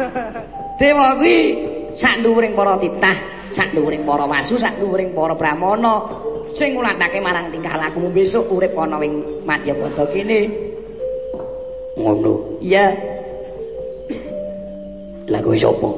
dewa 0.80 1.20
kuwi 1.20 1.36
sak 1.92 2.24
dhuwuring 2.24 2.56
para 2.56 2.80
titah 2.80 3.16
sak 3.52 3.68
dhuwuring 3.76 4.00
para 4.08 4.24
wasu 4.24 4.56
sak 4.56 4.80
dhuwuring 4.80 5.12
para 5.12 5.36
brahmana 5.36 6.08
sing 6.56 6.72
ngulatake 6.72 7.20
marang 7.20 7.52
tingkah 7.52 7.76
lakumu 7.76 8.08
besok 8.08 8.48
urip 8.48 8.72
ana 8.80 8.96
ing 9.04 9.44
Madyapada 9.44 10.08
kene 10.08 10.48
ngono 12.00 12.56
iya 12.64 12.96
lagu 15.28 15.52
sapa 15.52 15.90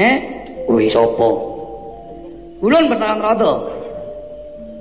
eh 0.00 0.16
kuwi 0.64 0.88
sapa 0.88 1.52
Ulun 2.64 2.88
pertolong 2.88 3.20
rada. 3.20 3.52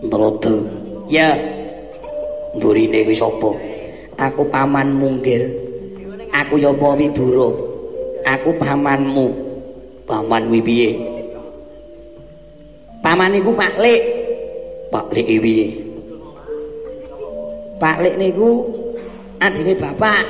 Rada. 0.08 0.56
Ya. 1.12 1.36
Mburine 2.56 3.04
kuwi 3.04 3.12
sapa? 3.12 3.52
Aku 4.24 4.48
paman 4.48 4.96
munggil. 4.96 5.52
Aku 6.32 6.56
ya 6.56 6.72
apa 6.72 6.96
widura. 6.96 7.73
Aku 8.24 8.56
pamanmu. 8.56 9.28
Paman 10.04 10.52
kuwi 10.52 10.62
piye? 10.64 10.90
Paman 13.04 13.36
iku 13.36 13.52
Pak 13.56 13.80
Lik. 13.80 14.04
Pak 14.92 15.12
Lik 15.12 15.28
piye? 15.28 15.68
Pak 17.80 18.00
Lik 18.00 18.16
niku 18.16 18.64
adine 19.44 19.76
bapak. 19.76 20.24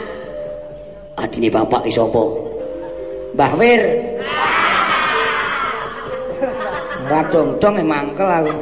Adine 1.21 1.49
bapak 1.53 1.85
ki 1.85 1.91
sapa? 1.93 2.23
Mbah 3.37 3.53
Wir. 3.61 3.81
Ora 7.03 7.19
dong-dong 7.29 7.75
e 7.77 7.83
mangkel 7.85 8.25
aku. 8.25 8.53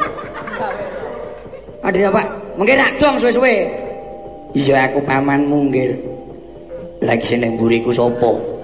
Adine 1.88 2.12
Pak, 2.12 2.28
mengke 2.60 2.76
rak 2.76 2.92
dong 3.00 3.16
suwe-suwe. 3.16 3.56
Iya 4.52 4.92
aku 4.92 5.00
pamanmu 5.08 5.72
nggih. 5.72 5.92
Lagi 7.08 7.26
sing 7.32 7.48
mburiku 7.48 7.96
sapa? 7.96 8.61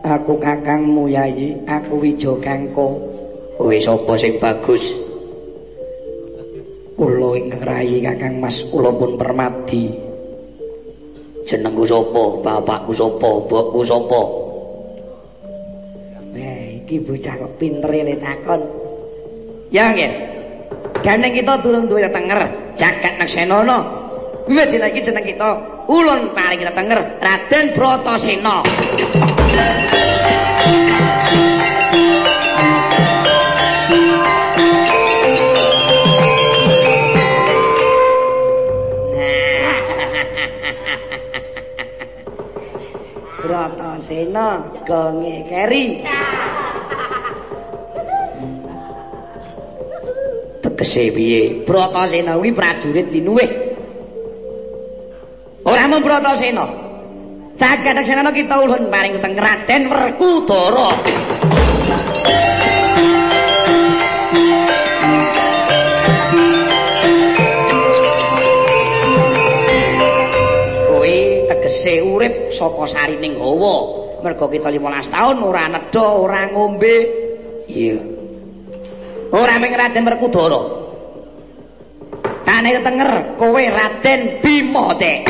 Aku 0.00 0.40
kakangmu 0.40 1.12
Yayi, 1.12 1.60
aku 1.68 2.00
Wijo 2.00 2.40
Kangko. 2.40 2.96
Kowe 3.60 3.76
sapa 3.76 4.16
sing 4.16 4.40
bagus? 4.40 4.80
Kula 6.96 7.36
ingkang 7.36 7.64
rayi 7.68 8.00
Kakang 8.00 8.40
Mas, 8.40 8.64
kula 8.72 8.88
pun 8.96 9.20
Permadi. 9.20 9.92
Jenengku 11.44 11.84
sapa? 11.84 12.40
Bapakku 12.40 12.96
sapa? 12.96 13.28
Mbokku 13.44 13.80
sapa? 13.84 14.20
Eh, 16.40 16.80
iki 16.80 16.96
bocah 17.04 17.36
kok 17.36 17.52
pinter 17.60 17.92
le 17.92 18.16
takon. 18.16 18.60
Ya 19.68 19.92
nggih. 19.92 20.12
Gandeng 21.04 21.36
kita 21.36 21.60
durung 21.60 21.84
duwe 21.84 22.08
tetenger, 22.08 22.48
jagat 22.76 23.20
Naksenana. 23.20 23.78
Kuwi 24.50 24.66
dina 24.66 24.90
iki 24.90 24.98
jeneng 25.06 25.22
kita 25.22 25.46
ulun 25.86 26.34
paring 26.34 26.66
tetenger 26.66 27.22
Raden 27.22 27.70
Bratasena. 27.70 28.66
Bratasena 43.46 44.46
gonge 44.82 45.46
keri. 45.46 46.02
Tegese 50.58 51.14
piye? 51.14 51.62
Bratasena 51.62 52.34
kuwi 52.34 52.50
prajurit 52.50 53.14
linuwih. 53.14 53.69
Ora 55.70 55.86
mung 55.86 56.02
Bratasena. 56.02 56.66
Jagadaksanana 57.54 58.34
kita 58.34 58.58
ulun 58.58 58.90
paring 58.90 59.14
keteng 59.22 59.38
Raden 59.38 59.82
Werkudara. 59.86 60.90
Kowe 70.90 71.16
tegese 71.46 72.02
urip 72.02 72.50
saka 72.50 72.84
sarining 72.90 73.38
hawa. 73.38 73.76
Mergo 74.26 74.50
kita 74.50 74.74
15 74.74 75.06
taun 75.06 75.38
ora 75.46 75.70
nedha, 75.70 76.06
ora 76.18 76.50
ngombe. 76.50 76.96
Iya. 77.70 78.02
Ora 79.30 79.54
mung 79.62 79.70
Raden 79.70 80.02
Werkudara. 80.02 80.89
Kane 82.50 82.74
ketenger 82.74 83.38
kowe 83.38 83.62
Raden 83.62 84.42
Bima 84.42 84.90
Dek. 84.98 85.22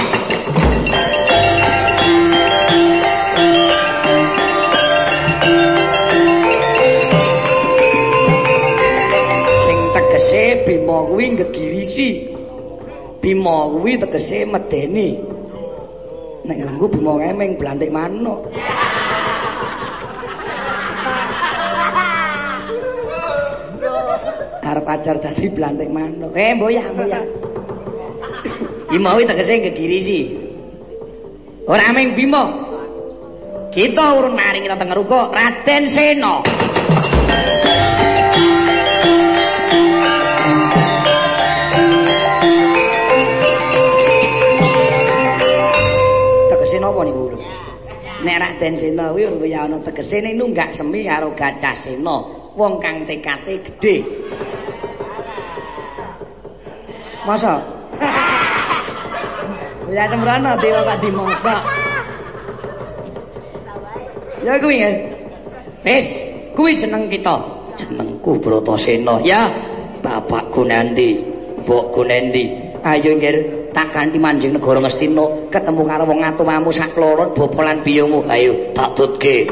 Sing 9.60 9.78
tegese 9.92 10.64
Bima 10.64 11.04
kuwi 11.04 11.36
gegirisi. 11.36 12.08
Bima 13.20 13.68
kuwi 13.68 14.00
tegese 14.00 14.48
medeni. 14.48 15.20
Nek 16.48 16.56
nganggo 16.56 16.88
Bima 16.88 17.20
ngemeng 17.20 17.60
blantik 17.60 17.92
manuk. 17.92 18.48
Arep 24.70 24.86
ajar 24.86 25.18
dadi 25.18 25.50
blantik 25.50 25.90
manuk. 25.90 26.30
Eh, 26.38 26.54
mboyah, 26.54 26.86
mboyah. 26.94 27.24
Bima 28.90 29.14
kuwi 29.14 29.26
tegese 29.26 29.62
gegirisi. 29.70 30.20
Ora 31.66 31.90
mung 31.94 32.14
Bima. 32.14 32.44
Kita 33.70 34.18
urun 34.18 34.34
maring 34.34 34.66
kita 34.66 34.74
tenger 34.74 34.98
uga 34.98 35.30
Raden 35.30 35.86
Sena. 35.86 36.42
Tegese 46.50 46.82
napa 46.82 47.00
niku? 47.06 47.30
Nek 48.26 48.36
Raden 48.42 48.74
Sena 48.74 49.14
kuwi 49.14 49.50
ya 49.50 49.70
ana 49.70 49.78
tegese 49.78 50.18
ning 50.18 50.34
nunggak 50.34 50.74
semi 50.74 51.06
karo 51.06 51.30
Gajah 51.38 51.78
Sena, 51.78 52.26
wong 52.58 52.82
kang 52.82 53.06
tekate 53.06 53.62
gedhe. 53.62 54.02
Masa? 57.28 57.60
Ya 59.90 60.06
tembrana 60.06 60.54
dewa 60.56 60.80
Pak 60.86 60.96
Dimangsa. 61.02 61.54
Ya 64.40 64.56
kuwi 64.56 64.80
ya. 64.80 64.90
Wis, 65.84 66.08
kuwi 66.56 66.78
jeneng 66.78 67.10
kita. 67.10 67.36
Jenengku 67.76 68.40
Bratasena. 68.40 69.20
Ya, 69.20 69.50
bapakku 70.00 70.64
nanti, 70.64 71.20
mbokku 71.64 72.06
nanti. 72.06 72.70
Ayo 72.80 73.12
nggih 73.20 73.68
tak 73.76 73.92
ganti 73.92 74.16
manjing 74.16 74.56
negara 74.56 74.80
Ngastina 74.80 75.52
ketemu 75.52 75.82
karo 75.84 76.08
wong 76.08 76.24
atumamu 76.24 76.72
sak 76.72 76.96
kloron 76.96 77.36
bopolan 77.36 77.84
biyomu. 77.84 78.24
Ayo 78.32 78.72
tak 78.72 78.96
tutke. 78.96 79.44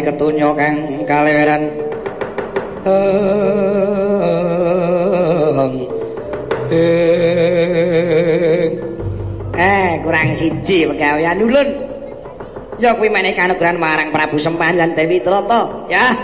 Tedali 0.00 0.16
ketunya 0.16 0.48
kang 0.56 0.76
kaleweran 1.04 1.62
Eh, 9.60 10.00
kurang 10.00 10.32
siji 10.32 10.88
pegawean 10.88 11.36
ulun. 11.44 11.68
Ya 12.80 12.96
kuwi 12.96 13.12
meneh 13.12 13.36
kanugrahan 13.36 13.76
marang 13.76 14.08
Prabu 14.08 14.40
Sempan 14.40 14.80
lan 14.80 14.96
Dewi 14.96 15.20
Trata, 15.20 15.84
ya. 15.92 16.16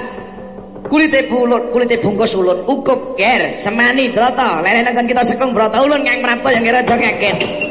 Kulite 0.89 1.28
bulut, 1.28 1.69
kulite 1.69 2.01
bungkus 2.01 2.33
ulut, 2.33 2.65
ukup 2.65 3.21
ger, 3.21 3.60
semani 3.60 4.09
Trata. 4.09 4.65
Lene 4.65 4.89
kan 4.89 5.05
kita 5.05 5.21
sekung 5.28 5.53
brata 5.53 5.85
ulun 5.85 6.01
kang 6.01 6.25
prapta 6.25 6.49
yang 6.57 6.65
kira 6.65 6.81
aja 6.81 6.97
ngeket. 6.97 7.66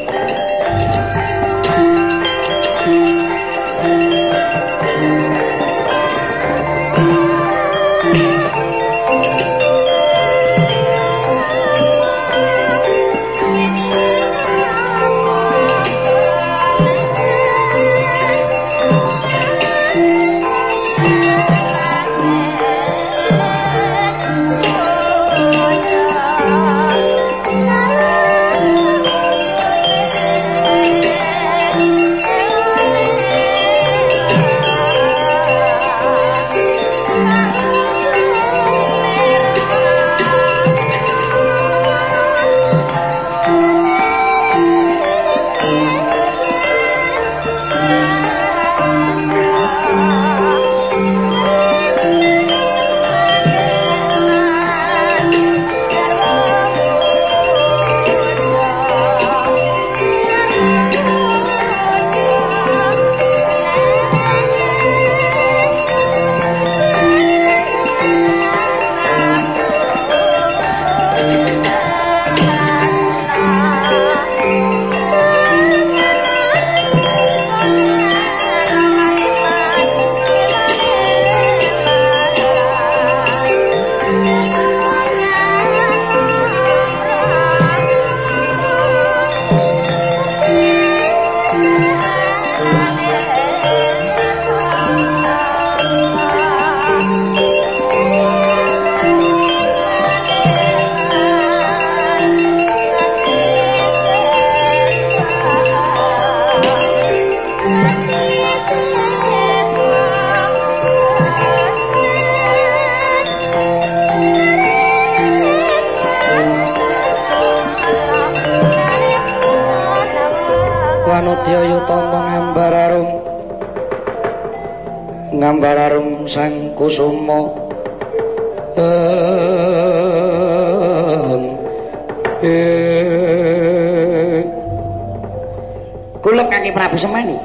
Prabu 136.76 137.00
Semani 137.00 137.40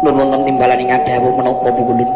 Nun 0.00 0.16
wonten 0.16 0.48
timbalan 0.48 0.80
ing 0.80 0.88
adawuh 0.88 1.36
menapa 1.36 1.68
pulun 1.76 2.08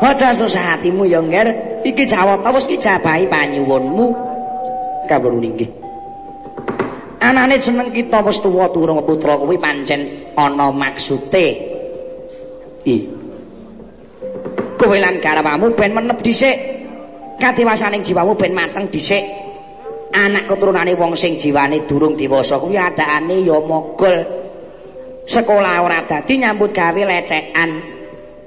Aja 0.00 0.32
susah 0.32 0.74
hatimu 0.74 1.04
ya 1.04 1.20
ngger. 1.20 1.52
Iki 1.84 2.08
jawata 2.08 2.48
wis 2.56 2.64
ki 2.64 2.80
jabahi 2.80 3.28
panyuwunmu. 3.28 4.06
Kawruh 5.04 5.44
inggih 5.44 5.68
anane 7.20 7.60
jeneng 7.60 7.92
kita 7.92 8.24
wis 8.24 8.40
tuwa 8.42 8.66
durung 8.72 9.04
putra 9.06 9.36
kuwi 9.38 9.60
pancen 9.60 10.32
ana 10.34 10.72
maksude. 10.72 11.46
I. 12.88 12.96
Kowe 14.80 14.96
lan 14.96 15.20
garwamu 15.20 15.76
ben 15.76 15.92
menep 15.92 16.18
dhisik. 16.24 16.56
Kadiwasaning 17.36 18.00
jiwamu 18.00 18.34
ben 18.34 18.56
mateng 18.56 18.88
dhisik. 18.88 19.22
Anak 20.10 20.50
keturunane 20.50 20.96
wong 20.98 21.14
sing 21.14 21.38
jiwane 21.38 21.86
durung 21.86 22.18
dewasa 22.18 22.58
kuwi 22.58 22.74
adakane 22.74 23.46
ya 23.46 23.60
mogol 23.62 24.39
sekolah 25.30 25.86
ora 25.86 26.02
dadi 26.10 26.42
nyambut 26.42 26.74
gawe 26.74 27.02
lecekan 27.06 27.70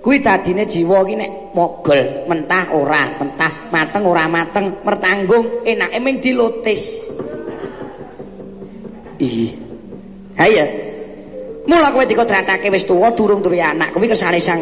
kuwi 0.03 0.19
dadine 0.19 0.67
jiwa 0.67 0.99
ki 1.07 1.15
nek 1.15 1.31
mogol 1.55 2.27
mentah 2.27 2.75
ora 2.75 3.15
mentah 3.23 3.71
mateng 3.71 4.03
ora 4.03 4.27
mateng 4.27 4.83
mertanggung 4.83 5.63
enake 5.63 5.97
ming 6.03 6.19
dilotis 6.19 6.83
Iya. 9.23 9.55
Ha 10.35 10.45
iya. 10.49 10.65
Mula 11.63 11.95
kowe 11.95 12.03
dikodratake 12.03 12.67
wis 12.67 12.83
tuwa 12.83 13.13
durung 13.15 13.39
duwe 13.39 13.61
anak, 13.61 13.95
kuwi 13.95 14.11
kersane 14.11 14.41
sang 14.41 14.59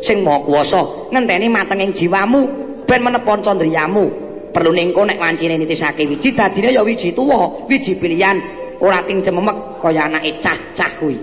sing 0.00 0.24
Maha 0.24 0.40
Kuwasa 0.48 1.12
ngenteni 1.12 1.50
matenging 1.52 1.92
jiwamu 1.92 2.40
ben 2.88 3.04
menepon 3.04 3.44
candriyamu. 3.44 4.04
Perlu 4.48 4.72
nengko 4.72 5.04
nek 5.04 5.20
wancine 5.20 5.60
nitisake 5.60 6.08
wiji 6.08 6.32
dadine 6.32 6.72
ya 6.72 6.80
wiji 6.80 7.12
tuwa, 7.12 7.68
wiji 7.68 8.00
pilihan 8.00 8.40
ora 8.80 9.04
ting 9.04 9.20
cememek 9.20 9.76
kaya 9.76 10.08
anake 10.08 10.40
cah-cah 10.40 10.96
kuwi. 10.96 11.20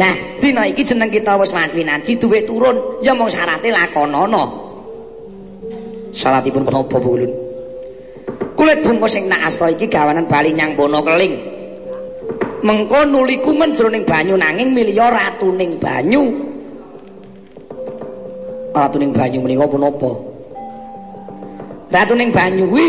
Nah, 0.00 0.40
dina 0.40 0.64
iki 0.64 0.80
jeneng 0.80 1.12
kita 1.12 1.36
wis 1.36 1.52
wanci 1.52 2.16
duwe 2.16 2.40
turun, 2.48 3.04
ya 3.04 3.12
mung 3.12 3.28
syarate 3.28 3.68
lakonana. 3.68 4.48
Salatipun 6.16 6.64
menapa, 6.64 6.96
Ulun? 6.96 7.50
kulit 8.60 8.84
bungkus 8.84 9.16
sing 9.16 9.24
nak 9.24 9.48
asta 9.48 9.72
iki 9.72 9.88
gawanan 9.88 10.28
bali 10.28 10.52
nyang 10.52 10.76
bono 10.76 11.00
keling 11.00 11.32
mengko 12.60 13.08
nuliku 13.08 13.56
menjroning 13.56 14.04
banyu 14.04 14.36
nanging 14.36 14.76
milya 14.76 15.08
ratuning 15.08 15.80
banyu 15.80 16.28
ratuning 18.76 19.16
banyu 19.16 19.40
menika 19.40 19.64
punapa 19.64 20.12
ratuning 21.88 22.28
banyu 22.28 22.68
kuwi 22.68 22.86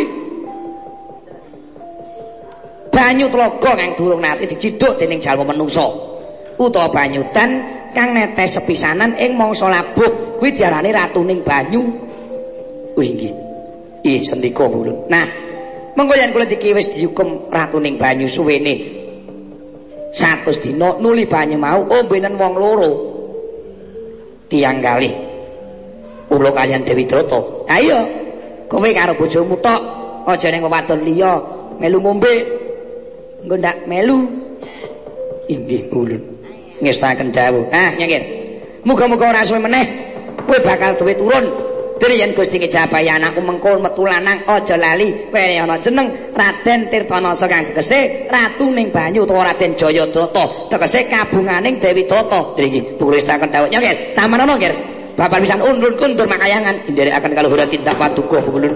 banyu 2.92 3.32
tlaga 3.32 3.72
kang 3.72 3.92
durung 3.96 4.20
nate 4.20 4.44
diciduk 4.52 5.00
dening 5.00 5.24
jalma 5.24 5.56
menungsa 5.56 5.88
utawa 6.70 6.94
banyu 6.94 7.26
dan 7.34 7.50
kang 7.96 8.14
netes 8.14 8.60
sepisanan 8.60 9.18
ing 9.18 9.34
mangsa 9.34 9.66
labuh 9.72 10.38
kuwi 10.38 10.54
diarani 10.54 10.94
ratuning 10.94 11.42
banyu 11.42 11.82
kuwi 12.94 13.34
ih 14.06 14.22
sendika 14.22 14.68
bulun 14.70 15.10
nah 15.10 15.42
Mengko 15.92 16.16
yen 16.16 16.32
kula 16.32 16.48
iki 16.48 16.72
wis 16.72 16.88
dihukum 16.88 17.52
ratuning 17.52 18.00
banyu 18.00 18.24
suwene 18.24 18.74
100 20.16 20.64
dina 20.64 20.96
nuli 21.04 21.28
banyu 21.28 21.60
mau 21.60 21.84
ombenen 21.84 22.40
wong 22.40 22.54
loro. 22.56 22.92
Tiang 24.48 24.80
kalih. 24.80 25.12
Ulo 26.32 26.50
kalian 26.56 26.88
Dewi 26.88 27.04
Trata. 27.08 27.68
Ayo 27.68 28.00
kowe 28.72 28.88
karo 28.96 29.20
bojomu 29.20 29.60
tok 29.60 29.82
aja 30.32 30.48
ning 30.48 30.64
wadon 30.64 31.04
liya 31.04 31.44
melu 31.80 32.00
ngombe. 32.00 32.34
Engko 33.44 33.56
ndak 33.60 33.84
melu. 33.88 34.32
Inggih 35.52 35.92
ulun. 35.92 36.31
Ngestaken 36.82 37.30
dawuh. 37.30 37.70
Ah, 37.70 37.94
nyengir. 37.96 38.22
Muga-muga 38.82 39.30
ora 39.30 39.46
suwe 39.46 39.62
meneh 39.62 39.86
kowe 40.42 40.58
bakal 40.66 40.98
duwe 40.98 41.14
turun 41.14 41.46
Dene 42.02 42.18
yen 42.18 42.34
Gusti 42.34 42.58
ngejabahi 42.58 43.14
anakku 43.14 43.46
mengko 43.46 43.78
metu 43.78 44.10
lanang 44.10 44.42
aja 44.50 44.74
lali 44.74 45.30
kene 45.30 45.62
ana 45.62 45.78
jeneng 45.78 46.34
Raden 46.34 46.90
Tirtanasa 46.90 47.46
kang 47.46 47.70
tegese 47.70 48.26
ratu 48.26 48.74
ning 48.74 48.90
banyu 48.90 49.22
utawa 49.22 49.54
Raden 49.54 49.78
Jayadrata 49.78 50.66
tegese 50.66 51.06
kabunganing 51.06 51.78
Dewi 51.78 52.10
Drata. 52.10 52.58
Iki 52.58 52.98
bukulestaken 52.98 53.54
dawuh 53.54 53.70
nggih. 53.70 54.18
Taman 54.18 54.42
ana 54.42 54.58
nggih. 54.58 54.74
Bapak 55.14 55.46
pisan 55.46 55.62
undun 55.62 55.94
kundur 55.94 56.26
makayangan 56.26 56.90
nderekaken 56.90 57.38
kaluhur 57.38 57.62
tindak 57.70 57.94
paduka 57.94 58.42
bukulun. 58.42 58.74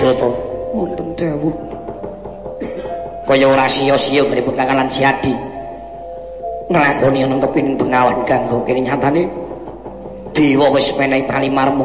Yai 0.00 0.16
Drata 0.16 0.32
wonten 0.72 1.12
dawuh 1.12 1.52
kaya 3.28 3.52
ora 3.52 3.68
sia-sia 3.68 4.24
ngripun 4.24 4.56
Kakalan 4.56 4.88
Siadi 4.88 5.28
nglakoni 6.72 7.20
ana 7.20 7.36
kepining 7.36 7.76
bengawan 7.76 8.24
kanggo 8.24 8.64
kene 8.64 8.80
nyatane. 8.80 9.28
Dewa 10.32 10.72
wis 10.72 10.88
menehi 10.96 11.28
palimarma 11.28 11.84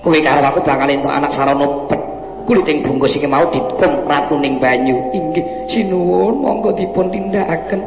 kowe 0.00 0.16
karo 0.16 0.40
aku 0.48 0.64
bakal 0.64 0.88
entuk 0.88 1.12
anak 1.12 1.28
sarana 1.28 1.68
pet 1.92 2.00
kuliting 2.48 2.80
bungkus 2.88 3.20
iki 3.20 3.28
mau 3.28 3.44
dikum 3.52 4.00
ratu 4.08 4.40
ning 4.40 4.56
banyu. 4.56 4.96
Inggih 5.12 5.44
sinuwun 5.68 6.40
monggo 6.40 6.72
dipun 6.72 7.12
tindakaken. 7.12 7.84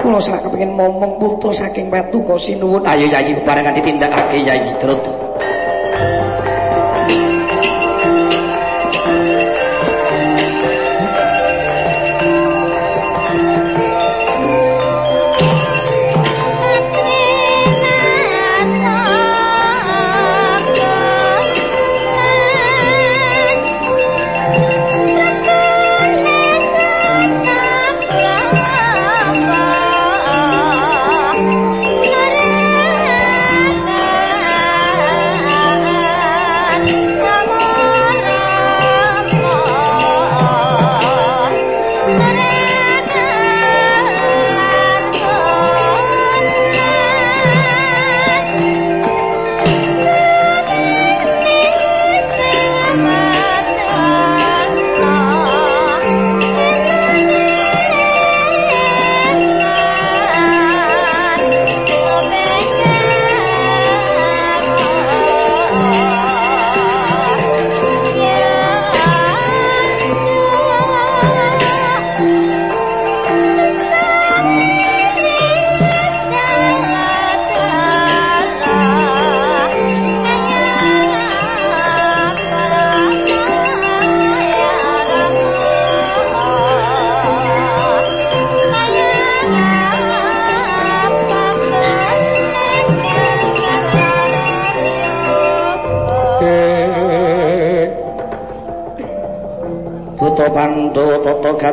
Kula 0.00 0.16
sak 0.24 0.40
kepengin 0.48 0.72
momong 0.72 1.20
putra 1.20 1.52
saking 1.52 1.92
kok 1.92 2.40
sinuwun. 2.40 2.80
Ayo 2.88 3.12
yayi 3.12 3.36
bebarengan 3.36 3.76
ditindakake 3.76 4.40
yayi 4.40 4.72
Drata 4.80 5.21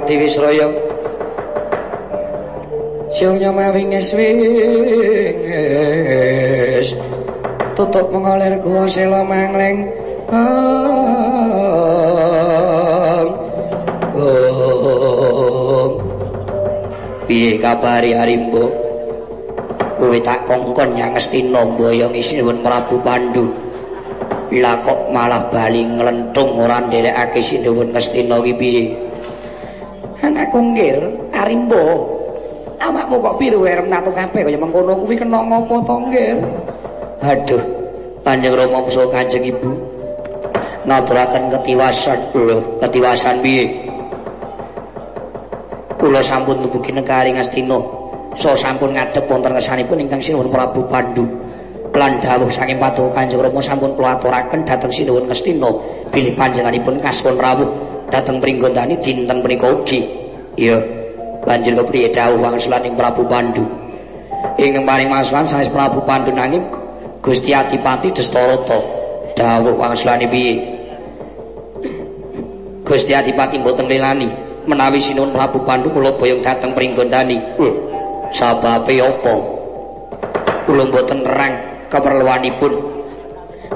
Pati 0.09 0.25
Wisroyo 0.25 0.73
Siungnya 3.13 3.53
mawingis 3.53 4.09
wingis 4.17 5.37
Tutup 7.77 8.09
mengalir 8.09 8.57
gua 8.57 8.89
selo 8.89 9.21
mengling 9.21 9.85
Piye 17.29 17.61
kabari 17.61 18.17
harimbo? 18.17 18.65
Kowe 20.01 20.17
tak 20.25 20.49
kongkon 20.49 20.97
yang 20.97 21.13
ngesti 21.13 21.53
nombo 21.53 21.93
yang 21.93 22.17
isi 22.17 22.41
Prabu 22.41 22.97
Pandu. 23.05 23.53
Lah 24.57 24.81
kok 24.81 25.13
malah 25.13 25.45
bali 25.53 25.85
ngelentung 25.85 26.57
ora 26.57 26.81
dari 26.89 27.13
Sinuwun 27.45 27.93
sini 27.93 28.25
pun 28.25 28.57
piye? 28.57 29.08
Nggir, 30.57 30.97
Arimbo. 31.29 32.17
Awakmu 32.79 33.19
kok 33.19 33.35
piru 33.37 33.67
wae 33.67 33.75
natu 33.75 34.09
kabeh 34.09 34.47
kaya 34.47 34.55
mengkono 34.55 34.95
kuwi 35.03 35.19
kena 35.19 35.43
ngopo 35.43 35.83
to 35.83 35.95
nggir? 36.09 36.39
Aduh, 37.19 37.59
Kanjeng 38.23 38.55
Rama 38.55 38.79
musuh 38.87 39.11
Kanjeng 39.11 39.43
Ibu. 39.43 39.69
Naturaken 40.87 41.51
ketiwasan 41.51 42.31
lho, 42.31 42.63
ketiwasan 42.79 43.43
piye? 43.43 43.67
Kula 45.99 46.23
sampun 46.23 46.63
tubuki 46.63 46.95
negari 46.95 47.35
Ngastina. 47.35 47.75
So 48.39 48.55
sampun 48.55 48.95
ngadhep 48.95 49.27
wonten 49.27 49.51
ngersanipun 49.51 49.99
ingkang 49.99 50.23
sinuwun 50.23 50.47
Prabu 50.47 50.87
Pandhu. 50.87 51.27
lan 51.89 52.21
dawuh 52.21 52.47
saking 52.47 52.77
paduka 52.77 53.17
Kanjeng 53.17 53.41
Rama 53.41 53.59
sampun 53.59 53.91
kula 53.97 54.15
aturaken 54.15 54.61
dhateng 54.63 54.93
sinuwun 54.93 55.27
Ngastina 55.27 55.67
bilih 56.13 56.31
panjenenganipun 56.37 57.01
kaspun 57.03 57.35
rawuh 57.35 57.67
dhateng 58.07 58.39
Pringgondani 58.39 58.95
dinten 59.03 59.43
menika 59.43 59.67
ugi. 59.67 60.28
Iya. 60.59 60.77
Banjur 61.47 61.71
kepriye 61.79 62.11
dawuh 62.11 62.35
wangsulan 62.35 62.83
ing 62.83 62.99
Prabu 62.99 63.23
Pandhu. 63.23 63.63
Ing 64.59 64.75
paring 64.83 65.07
masukan 65.07 65.47
sanes 65.47 65.71
Prabu 65.71 66.03
Pandhu 66.03 66.35
nanging 66.35 66.67
Gusti 67.23 67.55
Adipati 67.55 68.11
Dastarata 68.11 68.75
dawuh 69.39 69.79
wangsulane 69.79 70.27
piye? 70.27 70.59
Gusti 72.83 73.15
Adipati 73.15 73.55
mboten 73.55 73.87
lelani 73.87 74.27
menawi 74.67 74.99
sinuwun 74.99 75.31
Prabu 75.31 75.63
Pandhu 75.63 75.95
kula 75.95 76.11
boyong 76.19 76.43
dhateng 76.43 76.75
Pringgondani. 76.75 77.39
Sababe 78.35 78.99
apa? 78.99 79.35
Kula 80.67 80.83
mboten 80.91 81.23
nerang 81.23 81.53
keperluanipun. 81.87 82.73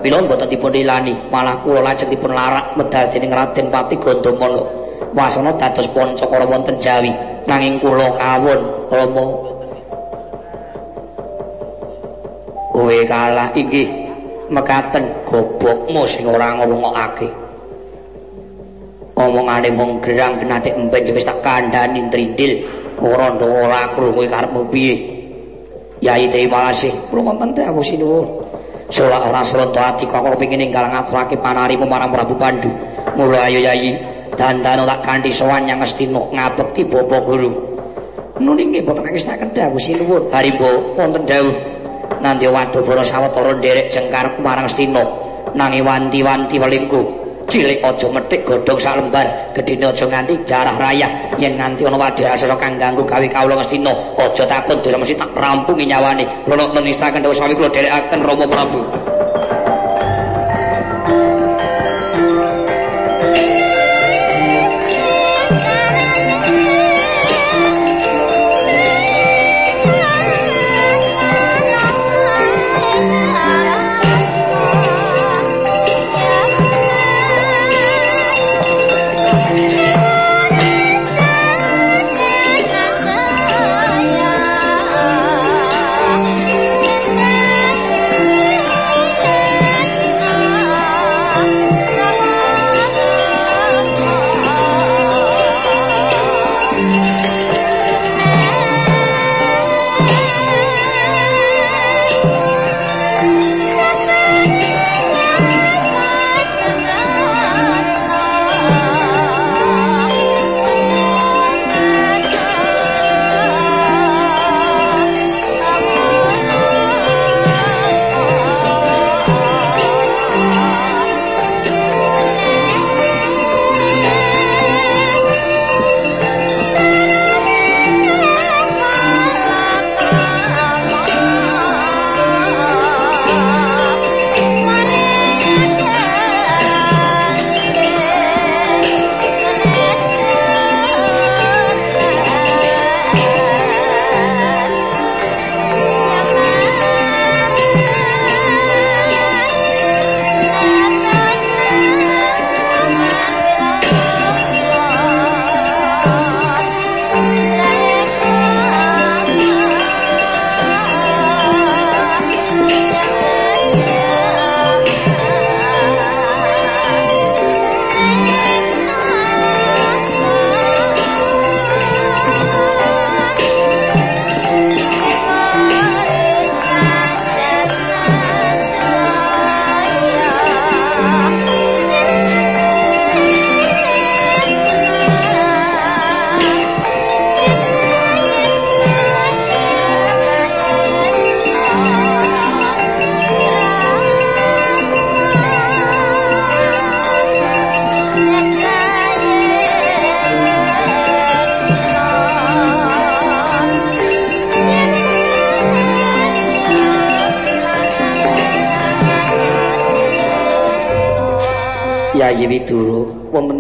Mila 0.04 0.20
mboten 0.20 0.52
dipun 0.52 0.76
ilani, 0.76 1.16
malah 1.32 1.64
kula 1.64 1.80
lajeng 1.80 2.12
dipun 2.12 2.36
larak 2.36 2.76
medal 2.76 3.08
dening 3.08 3.32
Raden 3.32 3.72
Pati 3.72 3.96
Gandamala. 3.96 4.83
Wasana 5.14 5.54
dados 5.62 5.86
pancakara 5.94 6.46
wonten 6.50 6.82
Jawi, 6.82 7.14
nanging 7.46 7.78
kula 7.78 8.18
kawon 8.18 8.62
Rama. 8.90 9.26
Kowe 12.74 12.98
kalah 13.06 13.54
inggih 13.54 13.90
mekaten 14.50 15.06
gobokmu 15.30 16.02
sing 16.10 16.26
ora 16.26 16.58
ngrungokake. 16.58 17.44
omongane 19.14 19.70
wong 19.78 20.02
gerang 20.02 20.42
genatik 20.42 20.74
emben 20.74 21.14
wis 21.14 21.26
tak 21.26 21.38
kandhani 21.46 22.02
trindil 22.10 22.66
ora 22.98 23.30
ndok 23.34 23.52
ora 23.70 23.82
krungu 23.94 24.26
karepmu 24.26 24.62
piye 24.74 24.96
Yai 26.04 26.28
terima 26.28 26.68
kasih 26.68 26.92
kula 27.08 27.32
wonten 27.32 27.56
teh 27.56 27.64
aku 27.64 27.80
sinuwun 27.80 28.28
Sola 28.92 29.24
ora 29.24 29.40
selonto 29.48 29.80
ati 29.80 30.04
kok 30.04 30.20
kepengin 30.20 30.68
ninggal 30.68 30.92
ngaturake 30.92 31.40
panarimu 31.40 31.88
marang 31.88 32.12
Prabu 32.12 32.36
Pandu 32.36 32.68
mula 33.16 33.48
ayo 33.48 33.64
Yai 33.64 33.96
dandan 34.36 34.86
tak 34.86 35.00
kanthi 35.06 35.32
sowan 35.34 35.66
yang 35.70 35.82
Astina 35.82 36.22
ngabekti 36.34 36.86
Bapak 36.88 37.22
Guru. 37.26 37.52
Nuni 38.42 38.66
nggih 38.74 38.82
boten 38.82 39.06
ngestaken 39.06 39.54
dawuh 39.54 39.78
sinuwun 39.78 40.28
harimbo 40.34 40.98
wonten 40.98 41.24
dawuh. 41.24 41.56
Nandya 42.24 42.50
Wadabara 42.50 43.04
sawetara 43.04 43.52
nderek 43.60 43.94
jengkar 43.94 44.34
marang 44.42 44.66
Astina 44.66 45.04
nanging 45.54 45.86
wanti-wanti 45.86 46.58
welingku. 46.58 47.02
Cilik 47.44 47.84
aja 47.84 48.08
metik 48.08 48.48
godhong 48.48 48.80
sak 48.80 48.96
lembar. 48.98 49.52
Gedine 49.52 49.92
aja 49.92 50.08
nganti 50.08 50.34
jarah 50.48 50.80
rayah. 50.80 51.12
Yen 51.36 51.60
nganti 51.60 51.84
ana 51.84 52.00
wadhe 52.00 52.24
asasa 52.24 52.56
kang 52.56 52.80
ganggu 52.80 53.04
gawe 53.04 53.28
kawula 53.28 53.60
Ngastina 53.60 53.92
aja 54.16 54.44
takut 54.48 54.80
dosa 54.80 54.98
mesti 54.98 55.14
tak 55.20 55.36
rampungi 55.36 55.84
nyawane. 55.86 56.24
Kula 56.48 56.72
menistaken 56.72 57.20
dawuh 57.20 57.36
sami 57.36 57.54
kula 57.54 57.68
dherekaken 57.70 58.20
Rama 58.24 58.46
Prabu 58.48 58.82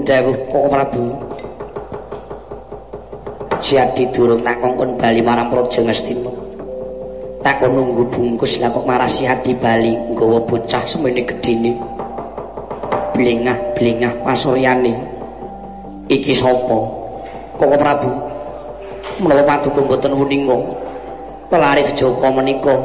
dawuh 0.03 0.35
Koko 0.51 0.67
Prabu. 0.67 1.06
Jadi 3.63 4.03
durung 4.11 4.43
tak 4.43 4.59
kongkon 4.59 4.99
bali 4.99 5.23
marang 5.23 5.47
Praja 5.47 5.79
Ngastina. 5.79 6.31
Tak 7.43 7.63
nunggu 7.67 8.07
bungkus 8.11 8.59
lah 8.59 8.72
kok 8.72 8.88
marasi 8.88 9.27
hati 9.27 9.56
bali 9.56 9.95
nggawa 10.11 10.43
bocah 10.43 10.83
semene 10.88 11.23
gedine. 11.23 11.75
Blengah-blengah 13.15 14.23
pasuryane. 14.23 14.93
Iki 16.11 16.33
sapa? 16.35 16.79
Koko 17.56 17.75
Prabu. 17.79 18.11
Menawa 19.23 19.43
paduka 19.47 19.79
mboten 19.79 20.15
wuninga. 20.15 20.57
Kelari 21.47 21.85
sejoko 21.85 22.27
menika 22.33 22.75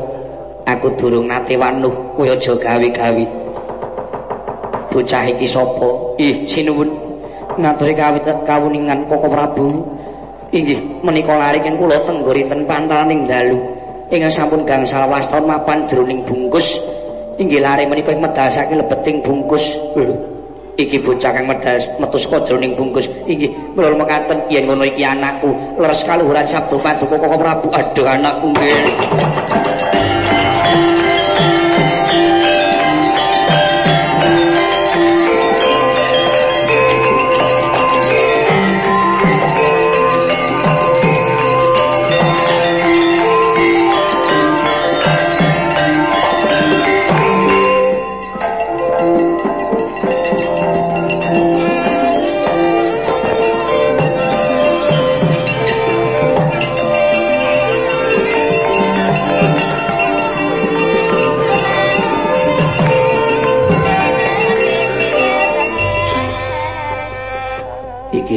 aku 0.69 0.93
durung 1.01 1.27
nate 1.27 1.57
wanuh 1.57 2.13
kowe 2.15 2.29
aja 2.29 2.53
gawe-gawe. 2.53 3.25
Bocah 4.99 5.31
iki 5.31 5.47
sapa? 5.47 6.19
Ih, 6.19 6.43
sinuwun. 6.51 6.91
ngaturi 7.55 7.95
kawit 7.95 8.27
kawuningan 8.43 9.07
Koko 9.07 9.31
Prabu. 9.31 9.87
Inggih, 10.51 10.81
menika 11.07 11.39
larik 11.39 11.63
ing 11.63 11.79
kula 11.79 12.03
tenggorinten 12.03 12.67
pantalaning 12.67 13.31
dalu. 13.31 13.63
Ing 14.11 14.27
sampun 14.27 14.67
gangsal 14.67 15.07
waston 15.07 15.47
mapan 15.47 15.87
jroning 15.87 16.27
bungkus. 16.27 16.83
Inggih 17.39 17.63
lare 17.63 17.87
menika 17.87 18.11
ing 18.11 18.19
medhasake 18.19 18.75
lebeting 18.75 19.23
bungkus. 19.23 19.63
Iki 20.75 20.99
bocah 20.99 21.31
kang 21.31 21.47
medhas 21.47 21.87
metu 22.03 22.19
saka 22.19 22.43
jroning 22.43 22.75
bungkus. 22.75 23.07
Inggih, 23.31 23.55
mula 23.79 23.95
mekaten 23.95 24.51
yen 24.51 24.67
ngono 24.67 24.83
iki 24.83 25.07
anakku, 25.07 25.55
leres 25.79 26.03
kaluhuran 26.03 26.43
Sabtu 26.43 26.75
Paduka 26.83 27.23
Koko 27.23 27.39
Prabu. 27.39 27.71
Aduh 27.71 28.03
anakku 28.03 28.51
nggih. 28.51 28.83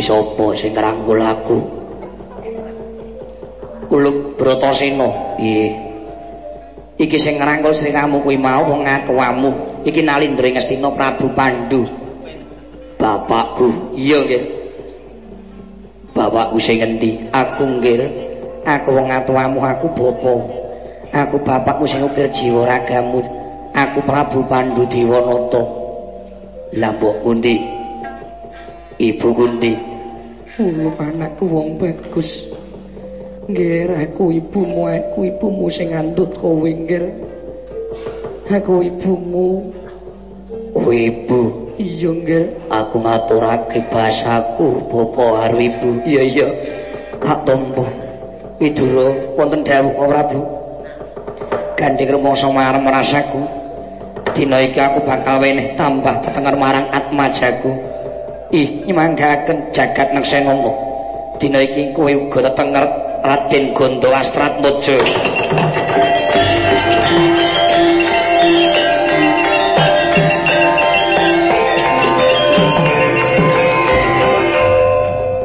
Sapa 0.03 0.46
sing 0.58 0.74
ngrangkul 0.76 1.22
aku 1.22 1.58
Kulub 3.88 4.35
Bratasena 4.40 5.38
piye 5.38 5.72
Iki 7.01 7.17
sing 7.17 7.42
ngrangkul 7.42 7.74
Sri 7.74 7.90
kamu 7.90 8.22
kuwi 8.22 8.38
mau 8.38 8.62
wong 8.66 8.85
atuwamu 8.85 9.82
iki 9.88 10.06
nalindring 10.06 10.60
Astina 10.60 10.94
Prabu 10.94 11.34
Pandu 11.34 12.01
Bapakku, 13.01 13.98
iya 13.98 14.22
nggih. 14.22 14.44
Bapakku 16.14 16.62
sing 16.62 16.78
ngendi? 16.78 17.17
Aku 17.34 17.66
nggih. 17.66 18.06
Aku 18.62 18.94
wong 18.94 19.10
atuamu, 19.10 19.58
aku 19.66 19.90
bapa. 19.90 20.34
Aku 21.10 21.42
bapakmu 21.42 21.90
sing 21.90 22.06
ukir 22.06 22.30
jiwa 22.30 22.62
ragamu. 22.69 23.26
Aku 23.74 24.06
Prabu 24.06 24.46
Pandu 24.46 24.85
Dewanata. 24.85 25.66
Lah 26.78 26.94
mbok 26.94 27.26
kundi? 27.26 27.58
Ibu 29.01 29.28
kundi? 29.34 29.91
Ulu 30.62 30.94
anakku 31.02 31.50
wong 31.50 31.82
bagus. 31.82 32.46
Nggih, 33.50 33.90
aku 33.98 34.30
ibumu, 34.30 34.86
aku 34.86 35.26
ibumu 35.26 35.66
sing 35.74 35.90
ngandut 35.90 36.38
kowe 36.38 36.70
nggih. 36.70 37.10
Aku 38.46 38.86
ibumu. 38.86 39.74
Oh 40.78 40.94
ibu. 40.94 41.50
Iya 41.82 42.14
nggih. 42.14 42.46
Aku 42.70 43.02
ngaturake 43.02 43.82
basaku, 43.90 44.86
Bapak 44.86 45.30
karo 45.50 45.58
Ibu. 45.58 45.90
Iya 46.06 46.22
iya. 46.30 46.48
Tak 47.26 47.42
tampa. 47.50 47.82
Widura 48.62 49.10
wonten 49.34 49.66
dawuh 49.66 49.98
Prabu. 49.98 50.42
Gandeng 51.74 52.22
rumangsa 52.22 52.54
marang 52.54 52.86
rasaku. 52.86 53.42
Dina 54.38 54.62
iki 54.62 54.78
aku 54.78 55.02
bakal 55.10 55.42
weneh 55.42 55.74
tambah 55.74 56.22
tetenger 56.22 56.54
marang 56.54 56.86
atmajaku. 56.94 57.74
Ih, 58.51 58.84
nyemanggaken 58.84 59.72
jagat 59.72 60.12
neksenana. 60.12 60.76
Dina 61.40 61.64
iki 61.64 61.96
kowe 61.96 62.12
uga 62.12 62.51
tetenger 62.51 62.84
Raden 63.24 63.72
Gondo 63.72 64.12
Astrat 64.12 64.60
Mojo. 64.60 65.00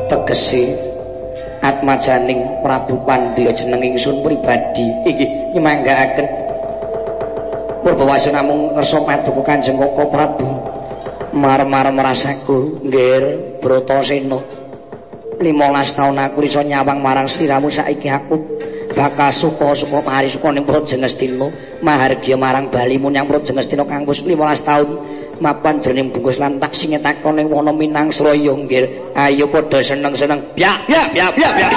tegese 0.07 0.75
atmajaning 1.63 2.43
Prabu 2.63 2.99
Pandya 3.07 3.55
jeneng 3.55 3.83
ingsun 3.83 4.23
pribadi 4.27 4.87
iki 5.07 5.55
nyemanggaaken 5.55 6.27
Purbawasya 7.87 8.35
namung 8.35 8.75
ngersa 8.75 8.99
paduka 9.07 9.47
Kanjeng 9.47 9.79
Koko 9.79 10.11
Prabu 10.11 10.51
mar-mar 11.37 11.93
merasaku 11.93 12.81
nggih 12.89 13.61
Bratasena 13.61 14.41
15 15.37 15.97
taun 15.97 16.17
aku 16.17 16.49
iso 16.49 16.65
nyawang 16.65 17.05
marang 17.05 17.29
sliramu 17.29 17.69
saiki 17.69 18.09
aku 18.09 18.41
bakal 18.97 19.29
suka-suka 19.29 20.01
parisuka 20.01 20.49
ning 20.49 20.65
Praja 20.65 20.97
Ngastina 20.97 21.53
mahargya 21.85 22.41
marang 22.41 22.73
balimu 22.73 23.13
nyang 23.13 23.29
Praja 23.29 23.53
Ngastina 23.53 23.85
kang 23.85 24.09
wis 24.09 24.25
15 24.25 24.33
taun 24.65 24.89
mapan 25.37 25.85
jroning 25.85 26.09
bungkus 26.09 26.41
lan 26.41 26.57
tak 26.57 26.73
singetakon 26.73 27.37
ning 27.37 27.53
wana 27.53 27.73
Minang 27.73 28.09
Sraya 28.09 28.53
nggih. 28.57 29.13
Ayo 29.13 29.53
padha 29.53 29.85
seneng-seneng. 29.85 30.41
Ya, 30.57 30.81
ya, 30.89 31.05
ya, 31.13 31.29
ya, 31.37 31.69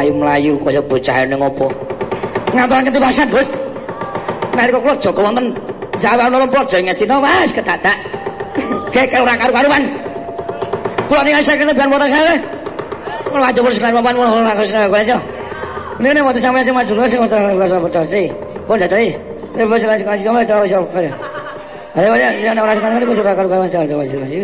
mlayu-mlayu 0.00 0.56
kaya 0.64 0.80
bocah 0.80 1.28
ning 1.28 1.40
apa? 1.44 1.66
Ngaturaken 2.56 2.92
tiwasan, 2.96 3.28
Gus. 3.28 3.48
Nalika 4.56 4.80
kula 4.80 4.96
jaga 4.96 5.20
wonten 5.20 5.46
Jawa 6.00 6.32
Loro 6.32 6.48
Praja 6.48 6.80
Ngastina 6.80 7.20
wis 7.20 7.52
kedadak 7.52 7.94
Keke 8.94 9.20
ora 9.20 9.36
karu-karuan. 9.36 9.84
Kula 11.06 11.20
ning 11.22 11.36
saya 11.44 11.60
kene 11.60 11.76
ben 11.76 11.86
mboten 11.92 12.08
sae. 12.08 12.40
Kula 13.28 13.52
aja 13.52 13.60
wis 13.60 13.76
kan 13.76 13.92
papan 13.92 14.16
ora 14.16 14.56
kok 14.56 14.64
sing 14.64 14.80
aja. 14.80 15.16
Nih 16.00 16.24
waktu 16.24 16.40
sampai 16.40 16.64
sama 16.64 16.80
dulu 16.80 17.04
sih 17.04 17.20
waktu 17.20 17.36
kelas 17.36 17.76
apa 17.76 18.00
sih? 18.08 18.26
Dah 18.64 18.88
tadi? 18.88 19.12
Ini 19.50 19.66
bos 19.68 19.82
lagi 19.84 20.06
kasih 20.06 20.24
sama 20.24 20.40
cara 20.46 20.64
siapa 20.64 20.88
kali? 20.94 21.10
Ada 21.92 22.06
banyak 22.06 22.32
yang 22.38 22.54
orang 22.54 22.78
sekarang 22.78 22.96
itu 23.02 23.14
sudah 23.18 23.34
kalau 23.34 23.60
masih 23.60 23.78
ada 23.82 23.94
masih 23.98 24.16
masih. 24.22 24.40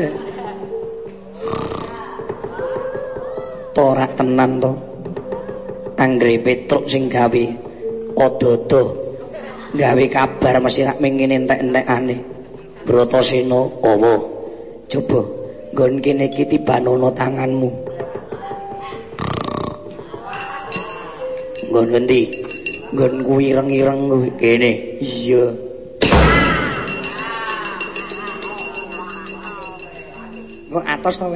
Torak 3.72 4.10
tenan 4.18 4.60
to. 4.60 4.85
Anggre 5.96 6.36
Petruk 6.44 6.84
sing 6.92 7.08
gawe 7.08 7.44
odo-odo 8.16 9.06
gawe 9.76 10.04
kabar 10.08 10.60
mesti 10.60 10.84
nak 10.84 11.00
mengin 11.00 11.32
entek-entekane. 11.32 12.16
Bratasena 12.86 13.60
awa. 13.84 14.14
Coba 14.86 15.20
nggon 15.74 15.98
kene 16.00 16.30
iki 16.30 16.44
tibanono 16.48 17.10
tanganmu. 17.12 17.70
Nggon 21.72 21.86
ngendi? 21.92 22.22
Nggon 22.94 23.14
kuwi 23.26 23.52
ireng-ireng 23.52 24.00
kuwi 24.08 24.30
kene. 24.38 24.70
Iya. 25.02 25.44
Kok 30.70 30.84
atos 30.84 31.16
to? 31.18 31.26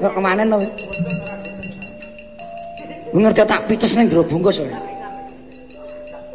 Kok 0.00 0.12
kemanen 0.14 0.52
to? 0.52 0.60
Ngerti 3.16 3.48
tak 3.48 3.64
pites 3.64 3.96
ning 3.96 4.12
jero 4.12 4.20
bungkus. 4.28 4.60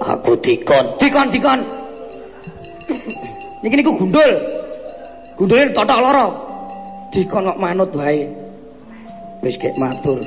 Aku 0.01 0.33
dikon, 0.41 0.97
dikon, 0.97 1.27
dikon. 1.29 1.59
Niki 3.61 3.75
niku 3.77 3.93
gundul. 4.01 4.31
Gundule 5.37 5.69
totok 5.77 6.01
loro. 6.01 6.25
Dikon 7.13 7.53
kok 7.53 7.61
manut 7.61 7.93
wae. 7.93 8.25
Wis 9.45 9.61
kek 9.61 9.77
matur. 9.77 10.17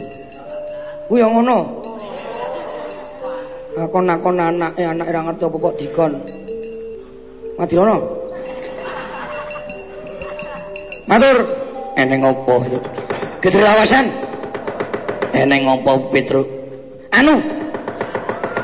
Kuwi 1.11 1.27
yo 1.27 1.27
ngono. 1.27 1.83
Akon-akon 3.75 4.39
anake 4.39 4.87
anak 4.87 5.11
ora 5.11 5.21
ngerti 5.27 5.43
apa 5.51 5.57
kok 5.59 5.77
dikon. 5.83 6.13
Madirono. 7.59 7.99
Matur 11.11 11.37
eneng 11.99 12.23
opo? 12.31 12.63
Gederawasan. 13.43 14.34
Eneng 15.35 15.67
opo 15.67 15.99
Petruk? 16.15 16.47
Anu. 17.11 17.35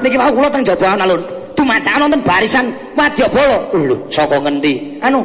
Niki 0.00 0.16
mau 0.16 0.30
kula 0.30 0.48
teng 0.48 0.62
jaba 0.62 0.94
alun. 0.94 1.18
Dumadakan 1.58 2.06
wonten 2.06 2.22
barisan 2.22 2.66
Wadyabala. 2.94 3.74
Lho, 3.74 3.96
saka 4.08 4.38
ngendi? 4.38 5.02
Anu. 5.02 5.20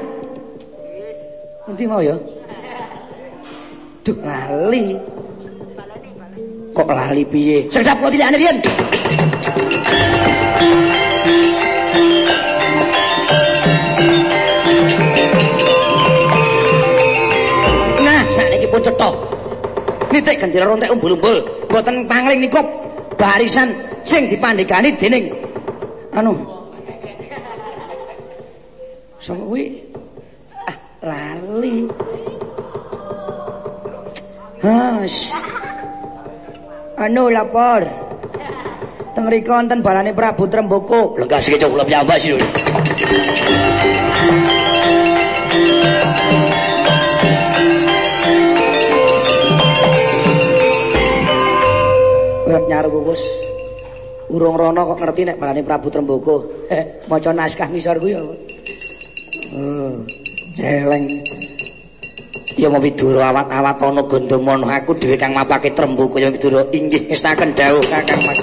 Ngendi 1.69 1.83
mau 1.85 2.01
ya? 2.01 2.17
Duh, 4.01 4.17
lali. 4.25 4.97
Kok 6.75 6.89
lali 6.91 7.23
piye? 7.29 7.69
Sedap 7.71 8.01
kok 8.01 8.11
dilane 8.11 8.35
riyen. 8.35 8.57
Nah, 18.03 18.21
sakniki 18.33 18.67
pun 18.67 18.81
cetha. 18.83 19.09
Nitik 20.15 20.39
gendera 20.39 20.63
rontek 20.63 20.95
umbul-umbul, 20.95 21.67
boten 21.67 22.07
pangling 22.07 22.47
niku 22.47 22.63
barisan 23.19 23.75
sing 24.07 24.31
dipandhegani 24.31 24.95
dening 24.95 25.27
anu 26.15 26.31
sapa 29.19 29.43
kuwi 29.43 29.83
ah 30.71 30.77
lali 31.03 31.91
Has. 34.65 35.29
Anu 36.97 37.29
lapor. 37.29 37.85
Teng 39.13 39.29
mriku 39.29 39.53
wonten 39.53 39.85
balane 39.85 40.09
Prabu 40.17 40.49
Tremboko. 40.49 41.21
Lenggah 41.21 41.37
sik 41.37 41.61
kula 41.61 41.85
piyambak 41.85 42.17
sih. 42.17 42.33
Wah 52.65 52.81
nyaru 52.81 52.97
kukus. 52.97 53.21
Urung 54.33 54.57
rono 54.57 54.89
kok 54.89 54.97
ngerti 54.97 55.21
nek 55.21 55.37
balane 55.37 55.61
Prabu 55.61 55.93
Tremboko. 55.93 56.65
Eh, 56.65 57.05
maca 57.05 57.29
naskah 57.29 57.69
ngisor 57.69 58.01
ku 58.01 58.09
ya. 58.09 58.25
Oh, 59.53 60.01
jeleng. 60.57 61.05
Ya 62.57 62.73
mau 62.73 62.81
Widura 62.81 63.29
awat-awat 63.29 63.85
ana 63.85 64.01
Gondomono 64.09 64.65
aku 64.65 64.97
dhewe 64.97 65.13
kang 65.13 65.37
mapake 65.37 65.77
Tremboko 65.77 66.17
ya 66.17 66.33
Widura 66.33 66.65
inggih 66.73 67.05
ngestaken 67.05 67.53
dawuh 67.53 67.85
Kakang 67.85 68.17
Mas. 68.25 68.41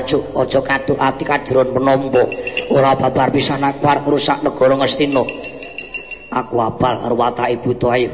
Gandamana 0.00 0.40
aja 0.40 0.60
kaduk 0.64 0.98
ati 0.98 1.24
kadron 1.28 1.68
penampa 1.76 2.24
ora 2.72 2.96
babar 2.96 3.28
pisan 3.28 3.60
aku 3.60 3.84
ngrusak 3.84 4.40
negara 4.40 4.74
Ngastina 4.80 5.22
aku 6.32 6.56
apal 6.62 6.94
karo 7.04 7.14
watake 7.18 7.60
buta 7.60 7.88
ayo. 7.98 8.10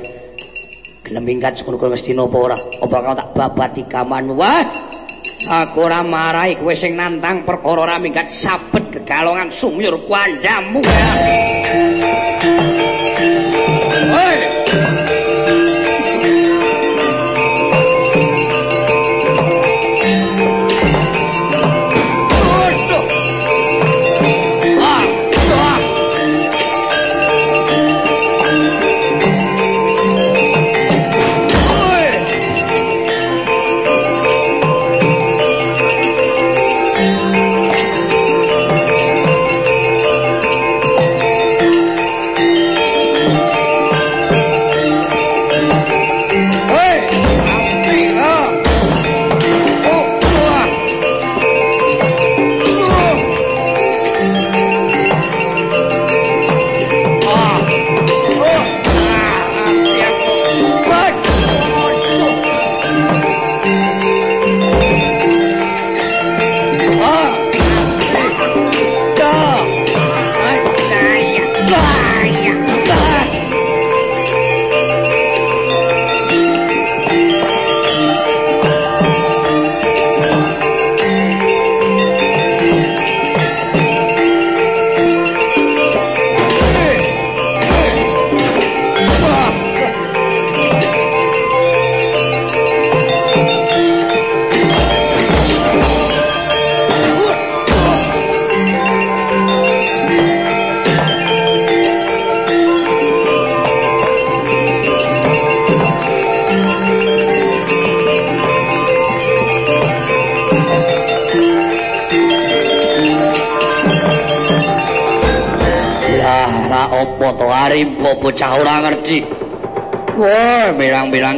Gelem 1.07 1.23
minggat 1.23 1.63
sekono 1.63 1.79
Ngastina 1.79 2.27
apa 2.27 2.37
ora? 2.37 2.59
Apa 2.59 2.97
kau 2.99 3.15
tak 3.15 3.29
babar 3.37 3.69
dikamanmu 3.71 4.35
wah! 4.35 4.65
Aku 5.47 5.87
ora 5.87 6.03
marahi 6.03 6.59
kowe 6.59 6.75
sing 6.75 6.99
nantang 6.99 7.47
perkara 7.47 7.87
ora 7.87 7.97
minggat 8.03 8.33
sabet 8.33 8.91
gegalongan 8.91 9.53
sumyur 9.53 10.03
kuandamu 10.03 10.83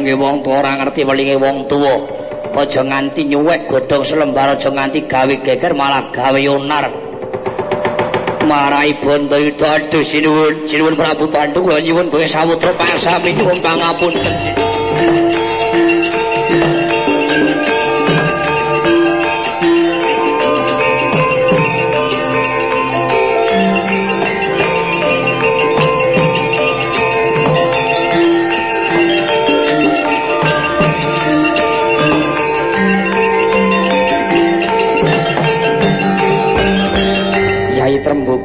mirang-mirang 0.09 0.15
ge 0.15 0.15
wong 0.17 0.41
tuwa 0.43 0.59
ora 0.59 0.71
ngerti 0.77 1.01
welinge 1.05 1.35
wong 1.37 1.67
tuwa. 1.67 1.93
Aja 2.59 2.81
nganti 2.83 3.23
nyuwek 3.29 3.69
godhong 3.69 4.03
selembar 4.03 4.49
aja 4.51 4.69
nganti 4.73 5.05
gawe 5.07 5.35
geger 5.45 5.73
malah 5.77 6.09
gawe 6.11 6.41
onar. 6.49 6.89
Marai 8.49 8.97
bondo 8.97 9.37
itu 9.37 9.61
aduh 9.61 10.01
sinuwun, 10.01 10.65
sinuwun 10.65 10.97
Prabu 10.97 11.29
Pandhu 11.29 11.61
kula 11.61 11.77
nyuwun 11.79 12.09
kowe 12.09 12.25
sawutra 12.25 12.73
pasami 12.73 13.37
nyuwun 13.37 13.61
pangapunten. 13.61 14.33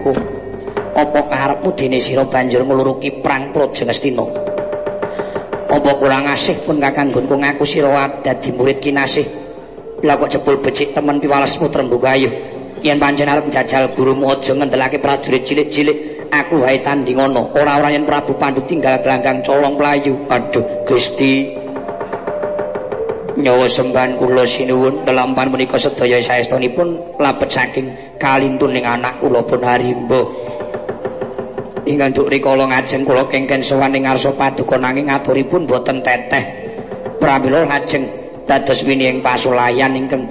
Trembuku 0.05 0.13
apa 0.95 1.21
karepmu 1.27 1.71
dene 1.75 1.99
sira 1.99 2.29
banjur 2.29 2.63
ngluruki 2.63 3.25
prang 3.25 3.51
Praja 3.51 3.89
Ngastina 3.89 4.27
apa 5.73 5.91
kurang 5.99 6.29
asih 6.31 6.63
pun 6.63 6.79
kakang 6.79 7.11
gunku 7.11 7.35
ngaku 7.35 7.65
sira 7.67 8.21
dadi 8.21 8.53
murid 8.55 8.79
kinasih 8.79 9.27
lha 10.05 10.15
kok 10.21 10.29
jebul 10.31 10.61
becik 10.61 10.93
temen 10.93 11.19
piwalesmu 11.19 11.67
trembuku 11.73 12.07
ayo 12.07 12.31
yen 12.85 13.01
pancen 13.01 13.27
arep 13.27 13.49
njajal 13.49 13.91
gurumu 13.97 14.29
aja 14.31 14.53
ngendelake 14.55 15.01
prajurit 15.01 15.43
cilik-cilik 15.49 16.29
aku 16.29 16.67
wae 16.67 16.83
tanding 16.85 17.17
ngono. 17.17 17.55
Ora-ora 17.57 17.95
yen 17.95 18.05
Prabu 18.05 18.35
Pandhu 18.37 18.61
tinggal 18.69 19.01
gelanggang 19.01 19.41
colong 19.41 19.79
playu 19.79 20.27
aduh 20.29 20.85
Gusti 20.85 21.64
nyawa 23.39 23.67
sembahan 23.67 24.19
kula 24.19 24.47
sinuwun. 24.47 25.03
Lelampahan 25.07 25.51
menika 25.51 25.79
sedaya 25.79 26.23
saestunipun 26.23 27.19
labet 27.19 27.51
saking 27.51 27.87
kalintuning 28.19 28.87
anak 28.87 29.19
kula 29.19 29.43
pun 29.43 29.61
harimba. 29.63 30.23
Ingkang 31.85 32.17
duk 32.17 32.33
rikala 32.33 32.65
ngajeng 32.71 33.05
kula 33.05 33.29
kengken 33.29 33.61
sowan 33.61 33.93
ing 33.93 34.09
ngarsa 34.09 34.33
paduka 34.33 34.81
nanging 34.81 35.13
aturipun 35.13 35.69
boten 35.69 36.01
teteh. 36.01 36.45
Pramila 37.21 37.67
ngajeng 37.69 38.09
dados 38.49 38.81
wini 38.87 39.11
ing 39.11 39.19
pasulayan 39.21 39.93
ingkang 39.93 40.25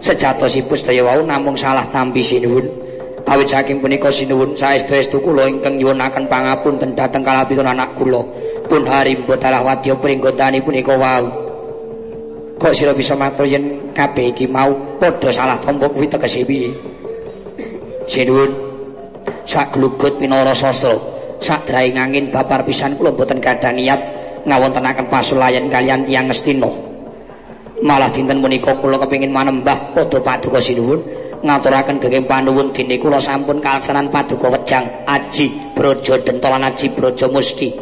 sejatosipun 0.00 0.76
sedaya 0.76 1.02
wau 1.06 1.22
namung 1.24 1.56
salah 1.56 1.88
tampi 1.88 2.20
sinuwun. 2.20 2.68
Awit 3.24 3.48
saking 3.52 3.78
punika 3.80 4.10
sinuwun 4.10 4.58
saestu-estu 4.58 5.22
kula 5.24 5.48
ingkang 5.48 5.80
nyuwunaken 5.80 6.28
pangapunten 6.28 6.92
dhateng 6.92 7.24
kalapipun 7.24 7.68
anak 7.68 7.96
kula. 7.96 8.20
Pun 8.68 8.84
harimba 8.84 9.34
dalah 9.40 9.64
wadya 9.64 9.96
pringgondani 9.96 10.60
punika 10.60 10.94
wau 11.00 11.39
kok 12.60 12.76
sira 12.76 12.92
bisa 12.92 13.16
matur 13.16 13.48
yen 13.48 13.96
kabeh 13.96 14.36
iki 14.36 14.44
mau 14.44 15.00
padha 15.00 15.32
salah 15.32 15.56
tampa 15.56 15.88
kuwi 15.88 16.12
tegese 16.12 16.44
piye? 16.44 16.68
Sinuwun 18.04 18.52
sak 19.48 19.72
glugut 19.72 20.20
pinara 20.20 20.52
sastra. 20.52 21.00
Sak 21.40 21.64
draing 21.64 21.96
angin 21.96 22.28
bapar 22.28 22.68
pisan 22.68 23.00
kula 23.00 23.16
boten 23.16 23.40
gadah 23.40 23.72
niat 23.72 24.00
ngawontenaken 24.44 25.08
pasulayan 25.08 25.72
kalian 25.72 26.04
tiyang 26.04 26.28
Ngastina. 26.28 26.68
Malah 27.80 28.12
dinten 28.12 28.44
menika 28.44 28.76
kula 28.76 29.00
kepengin 29.00 29.32
manembah 29.32 29.96
padha 29.96 30.20
paduka 30.20 30.60
sinuwun 30.60 31.00
ngaturaken 31.40 31.96
gegem 31.96 32.28
panuwun 32.28 32.76
dene 32.76 33.00
kula 33.00 33.16
sampun 33.16 33.64
kalaksanan 33.64 34.12
paduka 34.12 34.52
wejang 34.52 34.84
aji 35.08 35.72
brojo 35.72 36.20
dentolan 36.20 36.68
aji 36.68 36.92
brojo 36.92 37.24
musti. 37.32 37.72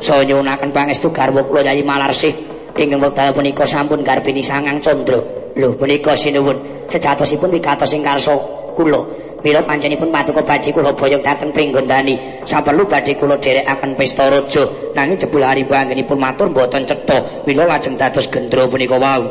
Saya 0.00 0.24
nyuwunaken 0.24 0.72
pangestu 0.72 1.12
garwa 1.12 1.44
kula 1.44 1.68
Yayi 1.68 1.84
Malarsih 1.84 2.32
ingkang 2.78 3.00
wekdal 3.00 3.32
punika 3.32 3.64
sampun 3.64 4.04
garbini 4.04 4.44
sangang 4.44 4.78
candra. 4.84 5.20
Lho 5.56 5.72
punika 5.76 6.12
sinuwun 6.12 6.56
sejatosipun 6.92 7.48
wigatos 7.56 7.96
ing 7.96 8.04
karsa 8.04 8.36
kula. 8.76 9.00
Mila 9.40 9.62
panjenipun 9.62 10.10
paduka 10.10 10.42
badhe 10.42 10.72
kula 10.72 10.92
boyong 10.92 11.22
dhateng 11.22 11.52
Pringgondani. 11.52 12.44
Saperlu 12.44 12.84
badhe 12.88 13.16
kula 13.16 13.36
dherekaken 13.40 13.96
pesta 13.96 14.28
raja. 14.28 14.64
Nanging 14.92 15.16
jebul 15.16 15.44
hari 15.44 15.62
anggenipun 15.64 16.18
matur 16.20 16.52
mboten 16.52 16.84
cetha. 16.84 17.44
Mila 17.48 17.64
lajeng 17.64 17.96
dados 17.96 18.28
gendro 18.28 18.68
punika 18.68 18.98
wau. 18.98 19.22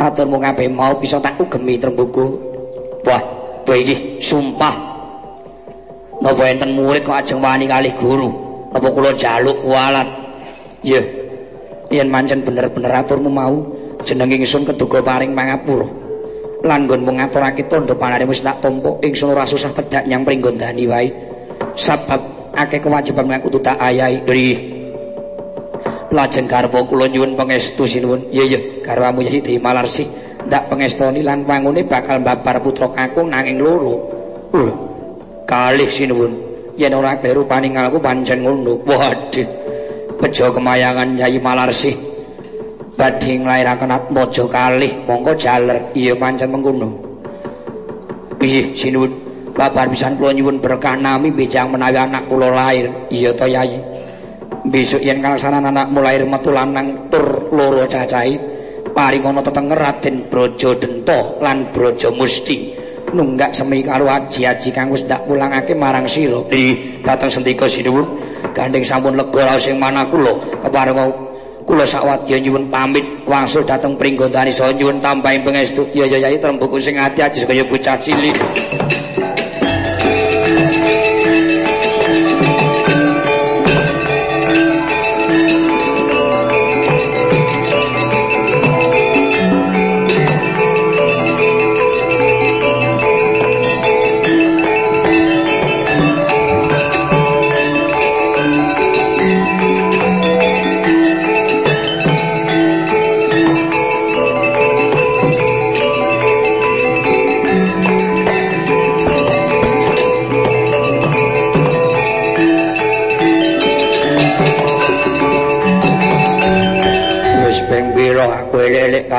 Atur 0.00 0.24
mung 0.24 0.40
kabeh 0.40 0.68
mau 0.72 0.96
bisa 0.96 1.20
tak 1.20 1.36
ugemi 1.36 1.76
trembuku. 1.76 2.40
Wah, 3.04 3.20
kowe 3.68 3.76
iki 3.76 4.18
sumpah. 4.20 4.72
Napa 6.20 6.42
enten 6.48 6.76
murid 6.76 7.04
kok 7.04 7.16
ajeng 7.20 7.40
wani 7.40 7.64
kalih 7.68 7.92
guru? 7.96 8.28
Napa 8.72 8.88
kula 8.92 9.12
jaluk 9.16 9.60
kualat? 9.60 10.08
Nggih. 10.84 11.19
Yen 11.90 12.06
mancen 12.06 12.46
bener-bener 12.46 12.90
aturmu 12.94 13.28
mau 13.30 13.66
jeneng 14.06 14.30
ingsun 14.30 14.62
keduga 14.62 15.02
paring 15.02 15.34
pangapura 15.34 15.90
lan 16.62 16.86
nggonmu 16.86 17.18
ngaturake 17.18 17.66
tandha 17.66 17.98
panare 17.98 18.24
wis 18.28 18.44
tak 18.46 18.62
tampa 18.62 19.00
ingsun 19.02 19.34
ora 19.34 19.42
susah 19.42 19.74
tedhak 19.74 20.06
nyang 20.06 20.22
pringgondani 20.22 20.86
wae 20.86 21.08
sebab 21.74 22.52
akeh 22.54 22.78
kewajiban 22.78 23.26
ngaku 23.32 23.58
tak 23.58 23.74
ayahi 23.80 24.22
lajeng 26.10 26.46
garwa 26.50 26.82
kula 26.86 27.06
nyuwun 27.06 27.38
pangestu 27.38 27.86
sinuwun 27.86 28.30
iya 28.34 28.44
iya 28.46 28.58
garwamu 28.82 29.22
Yai 29.22 29.58
Malarsi 29.58 30.04
ndak 30.46 30.72
pengestoni 30.72 31.22
lan 31.22 31.46
pangune 31.46 31.84
bakal 31.86 32.18
babar 32.24 32.58
putra 32.64 32.88
kakung 32.90 33.30
nanging 33.30 33.60
loro. 33.60 33.94
Uh, 34.50 34.72
kalih 35.46 35.86
sinuwun. 35.86 36.32
Yen 36.74 36.96
ora 36.96 37.20
kleru 37.20 37.44
paningalku 37.44 38.00
pancen 38.00 38.42
ngono. 38.42 38.80
Waduh. 38.82 39.46
Bejo 40.20 40.52
kemayangan 40.52 41.16
Nyai 41.16 41.40
Malarsi. 41.40 41.96
Badhe 42.94 43.32
nglairaken 43.40 43.88
atmaja 43.88 44.44
kalih 44.44 44.92
mongko 45.08 45.32
jaler. 45.32 45.88
Iya 45.96 46.12
pancen 46.20 46.52
mengkono. 46.52 46.88
Piye 48.36 48.76
sinuwun? 48.76 49.12
Babar 49.56 49.88
pisan 49.88 50.20
kula 50.20 50.36
nyuwun 50.36 50.60
berkah 50.60 50.94
nami 50.94 51.32
bejang 51.32 51.72
menawi 51.72 51.96
anak 51.96 52.28
kula 52.28 52.52
lair. 52.52 52.92
Iya 53.08 53.32
to 53.32 53.48
Yai. 53.48 53.80
Besok 54.68 55.00
yen 55.00 55.24
kalaksanan 55.24 55.72
anak 55.72 55.88
mulai 55.88 56.20
metu 56.20 56.52
lanang 56.52 57.08
tur 57.08 57.48
loro 57.48 57.88
cacahe 57.88 58.36
paringana 58.92 59.40
tetenger 59.40 59.78
Raden 59.80 60.16
Braja 60.28 60.76
Denta 60.76 61.40
lan 61.40 61.72
Braja 61.72 62.12
Musti 62.12 62.76
nunggak 63.10 63.56
semi 63.56 63.82
karo 63.82 64.06
aji-aji 64.06 64.70
kang 64.70 64.90
wis 64.92 65.02
ndak 65.02 65.26
pulangake 65.26 65.74
marang 65.74 66.06
sira. 66.06 66.46
Nggih, 66.46 67.02
dateng 67.02 67.30
sendika 67.30 67.66
sinuwun. 67.66 68.06
Gandeng 68.50 68.84
sampun 68.84 69.14
lega 69.14 69.46
raos 69.46 69.62
sing 69.62 69.78
manah 69.78 70.06
kula 70.10 70.34
keparenga 70.64 71.04
kula 71.64 71.84
sawadya 71.86 72.42
nyuwun 72.42 72.66
pamit 72.66 73.06
wangsul 73.24 73.62
dateng 73.62 73.94
pringgondani 73.94 74.50
saha 74.50 74.74
nyuwun 74.74 74.98
tampahing 74.98 75.46
pangestu. 75.46 75.86
Ya 75.94 76.06
ya 76.10 76.18
yai 76.18 76.38
trembuk 76.42 76.74
sing 76.82 76.98
ati-ati 76.98 77.46
kaya 77.46 77.62
bocah 77.64 77.96
cilik. 78.02 78.34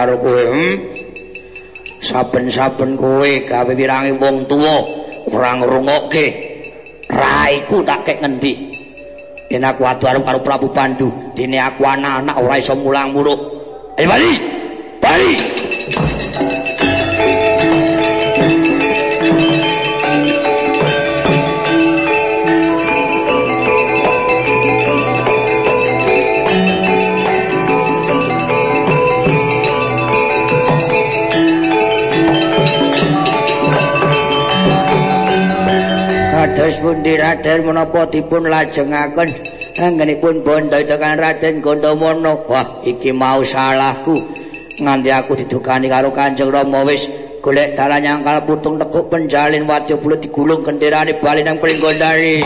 Karo 0.01 0.17
kowe 0.17 0.44
hmm? 0.50 0.76
saben-saben 2.01 2.98
kowe 2.98 3.32
gawe 3.46 3.69
wirangi 3.78 4.17
wong 4.17 4.50
tuwa 4.50 4.82
ora 5.30 5.62
ngrungokke. 5.62 6.26
Raiku 7.06 7.85
tak 7.85 8.10
kek 8.10 8.17
ngendi? 8.26 8.53
Yen 9.53 9.62
aku 9.62 9.85
adu 9.85 10.10
arep 10.10 10.26
karo 10.26 10.40
Prabu 10.42 10.74
Pandu 10.74 11.14
dene 11.38 11.62
aku 11.62 11.85
anak-anak 11.85 12.35
ora 12.40 12.56
iso 12.58 12.74
mulang 12.74 13.14
muluk 13.14 13.38
ayo 14.00 14.08
bali! 14.10 14.34
Bali 15.03 15.51
Kados 36.61 36.77
pundi 36.77 37.17
Raden 37.17 37.65
menapa 37.65 38.06
dipun 38.06 38.45
lajengaken 38.45 39.33
anggenipun 39.81 40.45
bondo 40.45 40.77
tekan 40.77 41.17
Raden 41.17 41.58
Gondomana. 41.58 42.38
Wah, 42.45 42.85
iki 42.85 43.10
mau 43.10 43.42
salahku. 43.42 44.22
Nganti 44.77 45.10
aku 45.10 45.42
didukani 45.42 45.90
karo 45.90 46.13
Kanjeng 46.13 46.53
Rama 46.53 46.85
wis 46.85 47.10
golek 47.42 47.74
dalan 47.74 48.06
nyangkal 48.06 48.45
putung 48.45 48.77
tekuk 48.77 49.10
penjalin 49.10 49.65
wadya 49.65 49.97
bulet 49.97 50.22
digulung 50.22 50.61
genderane 50.61 51.17
bali 51.17 51.42
nang 51.42 51.58
Pringgondari. 51.58 52.45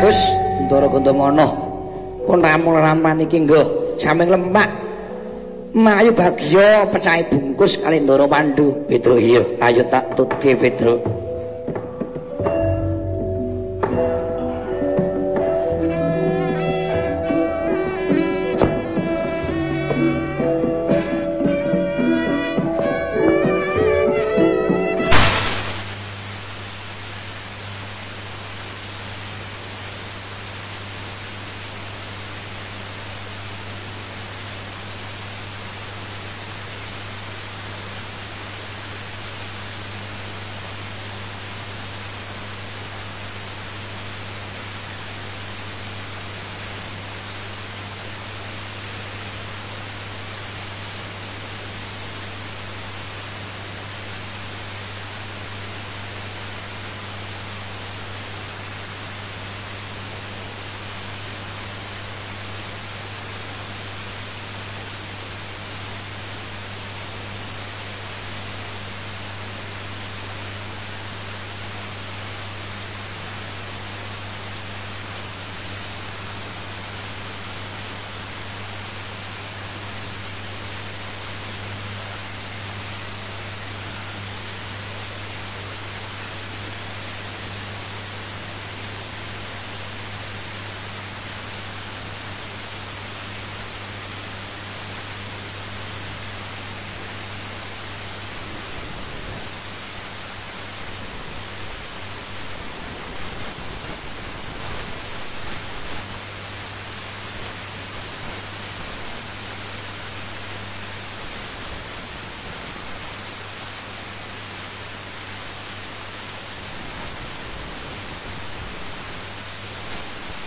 Gus, 0.00 0.18
Ndara 0.64 0.88
Gondomana. 0.88 1.46
Pun 2.24 2.40
ramul-raman 2.40 3.20
iki 3.20 3.44
nggo 3.44 3.83
saming 3.98 4.30
lemak 4.30 4.68
mayu 5.74 6.14
bagya 6.14 6.86
pecahe 6.86 7.26
bungkus 7.26 7.82
kali 7.82 7.98
ndoro 8.02 8.30
pandu. 8.30 8.86
Pedro 8.86 9.18
iya 9.18 9.42
ayo 9.58 9.82
tak 9.90 10.14
tutke 10.14 10.54
Pedro 10.54 11.23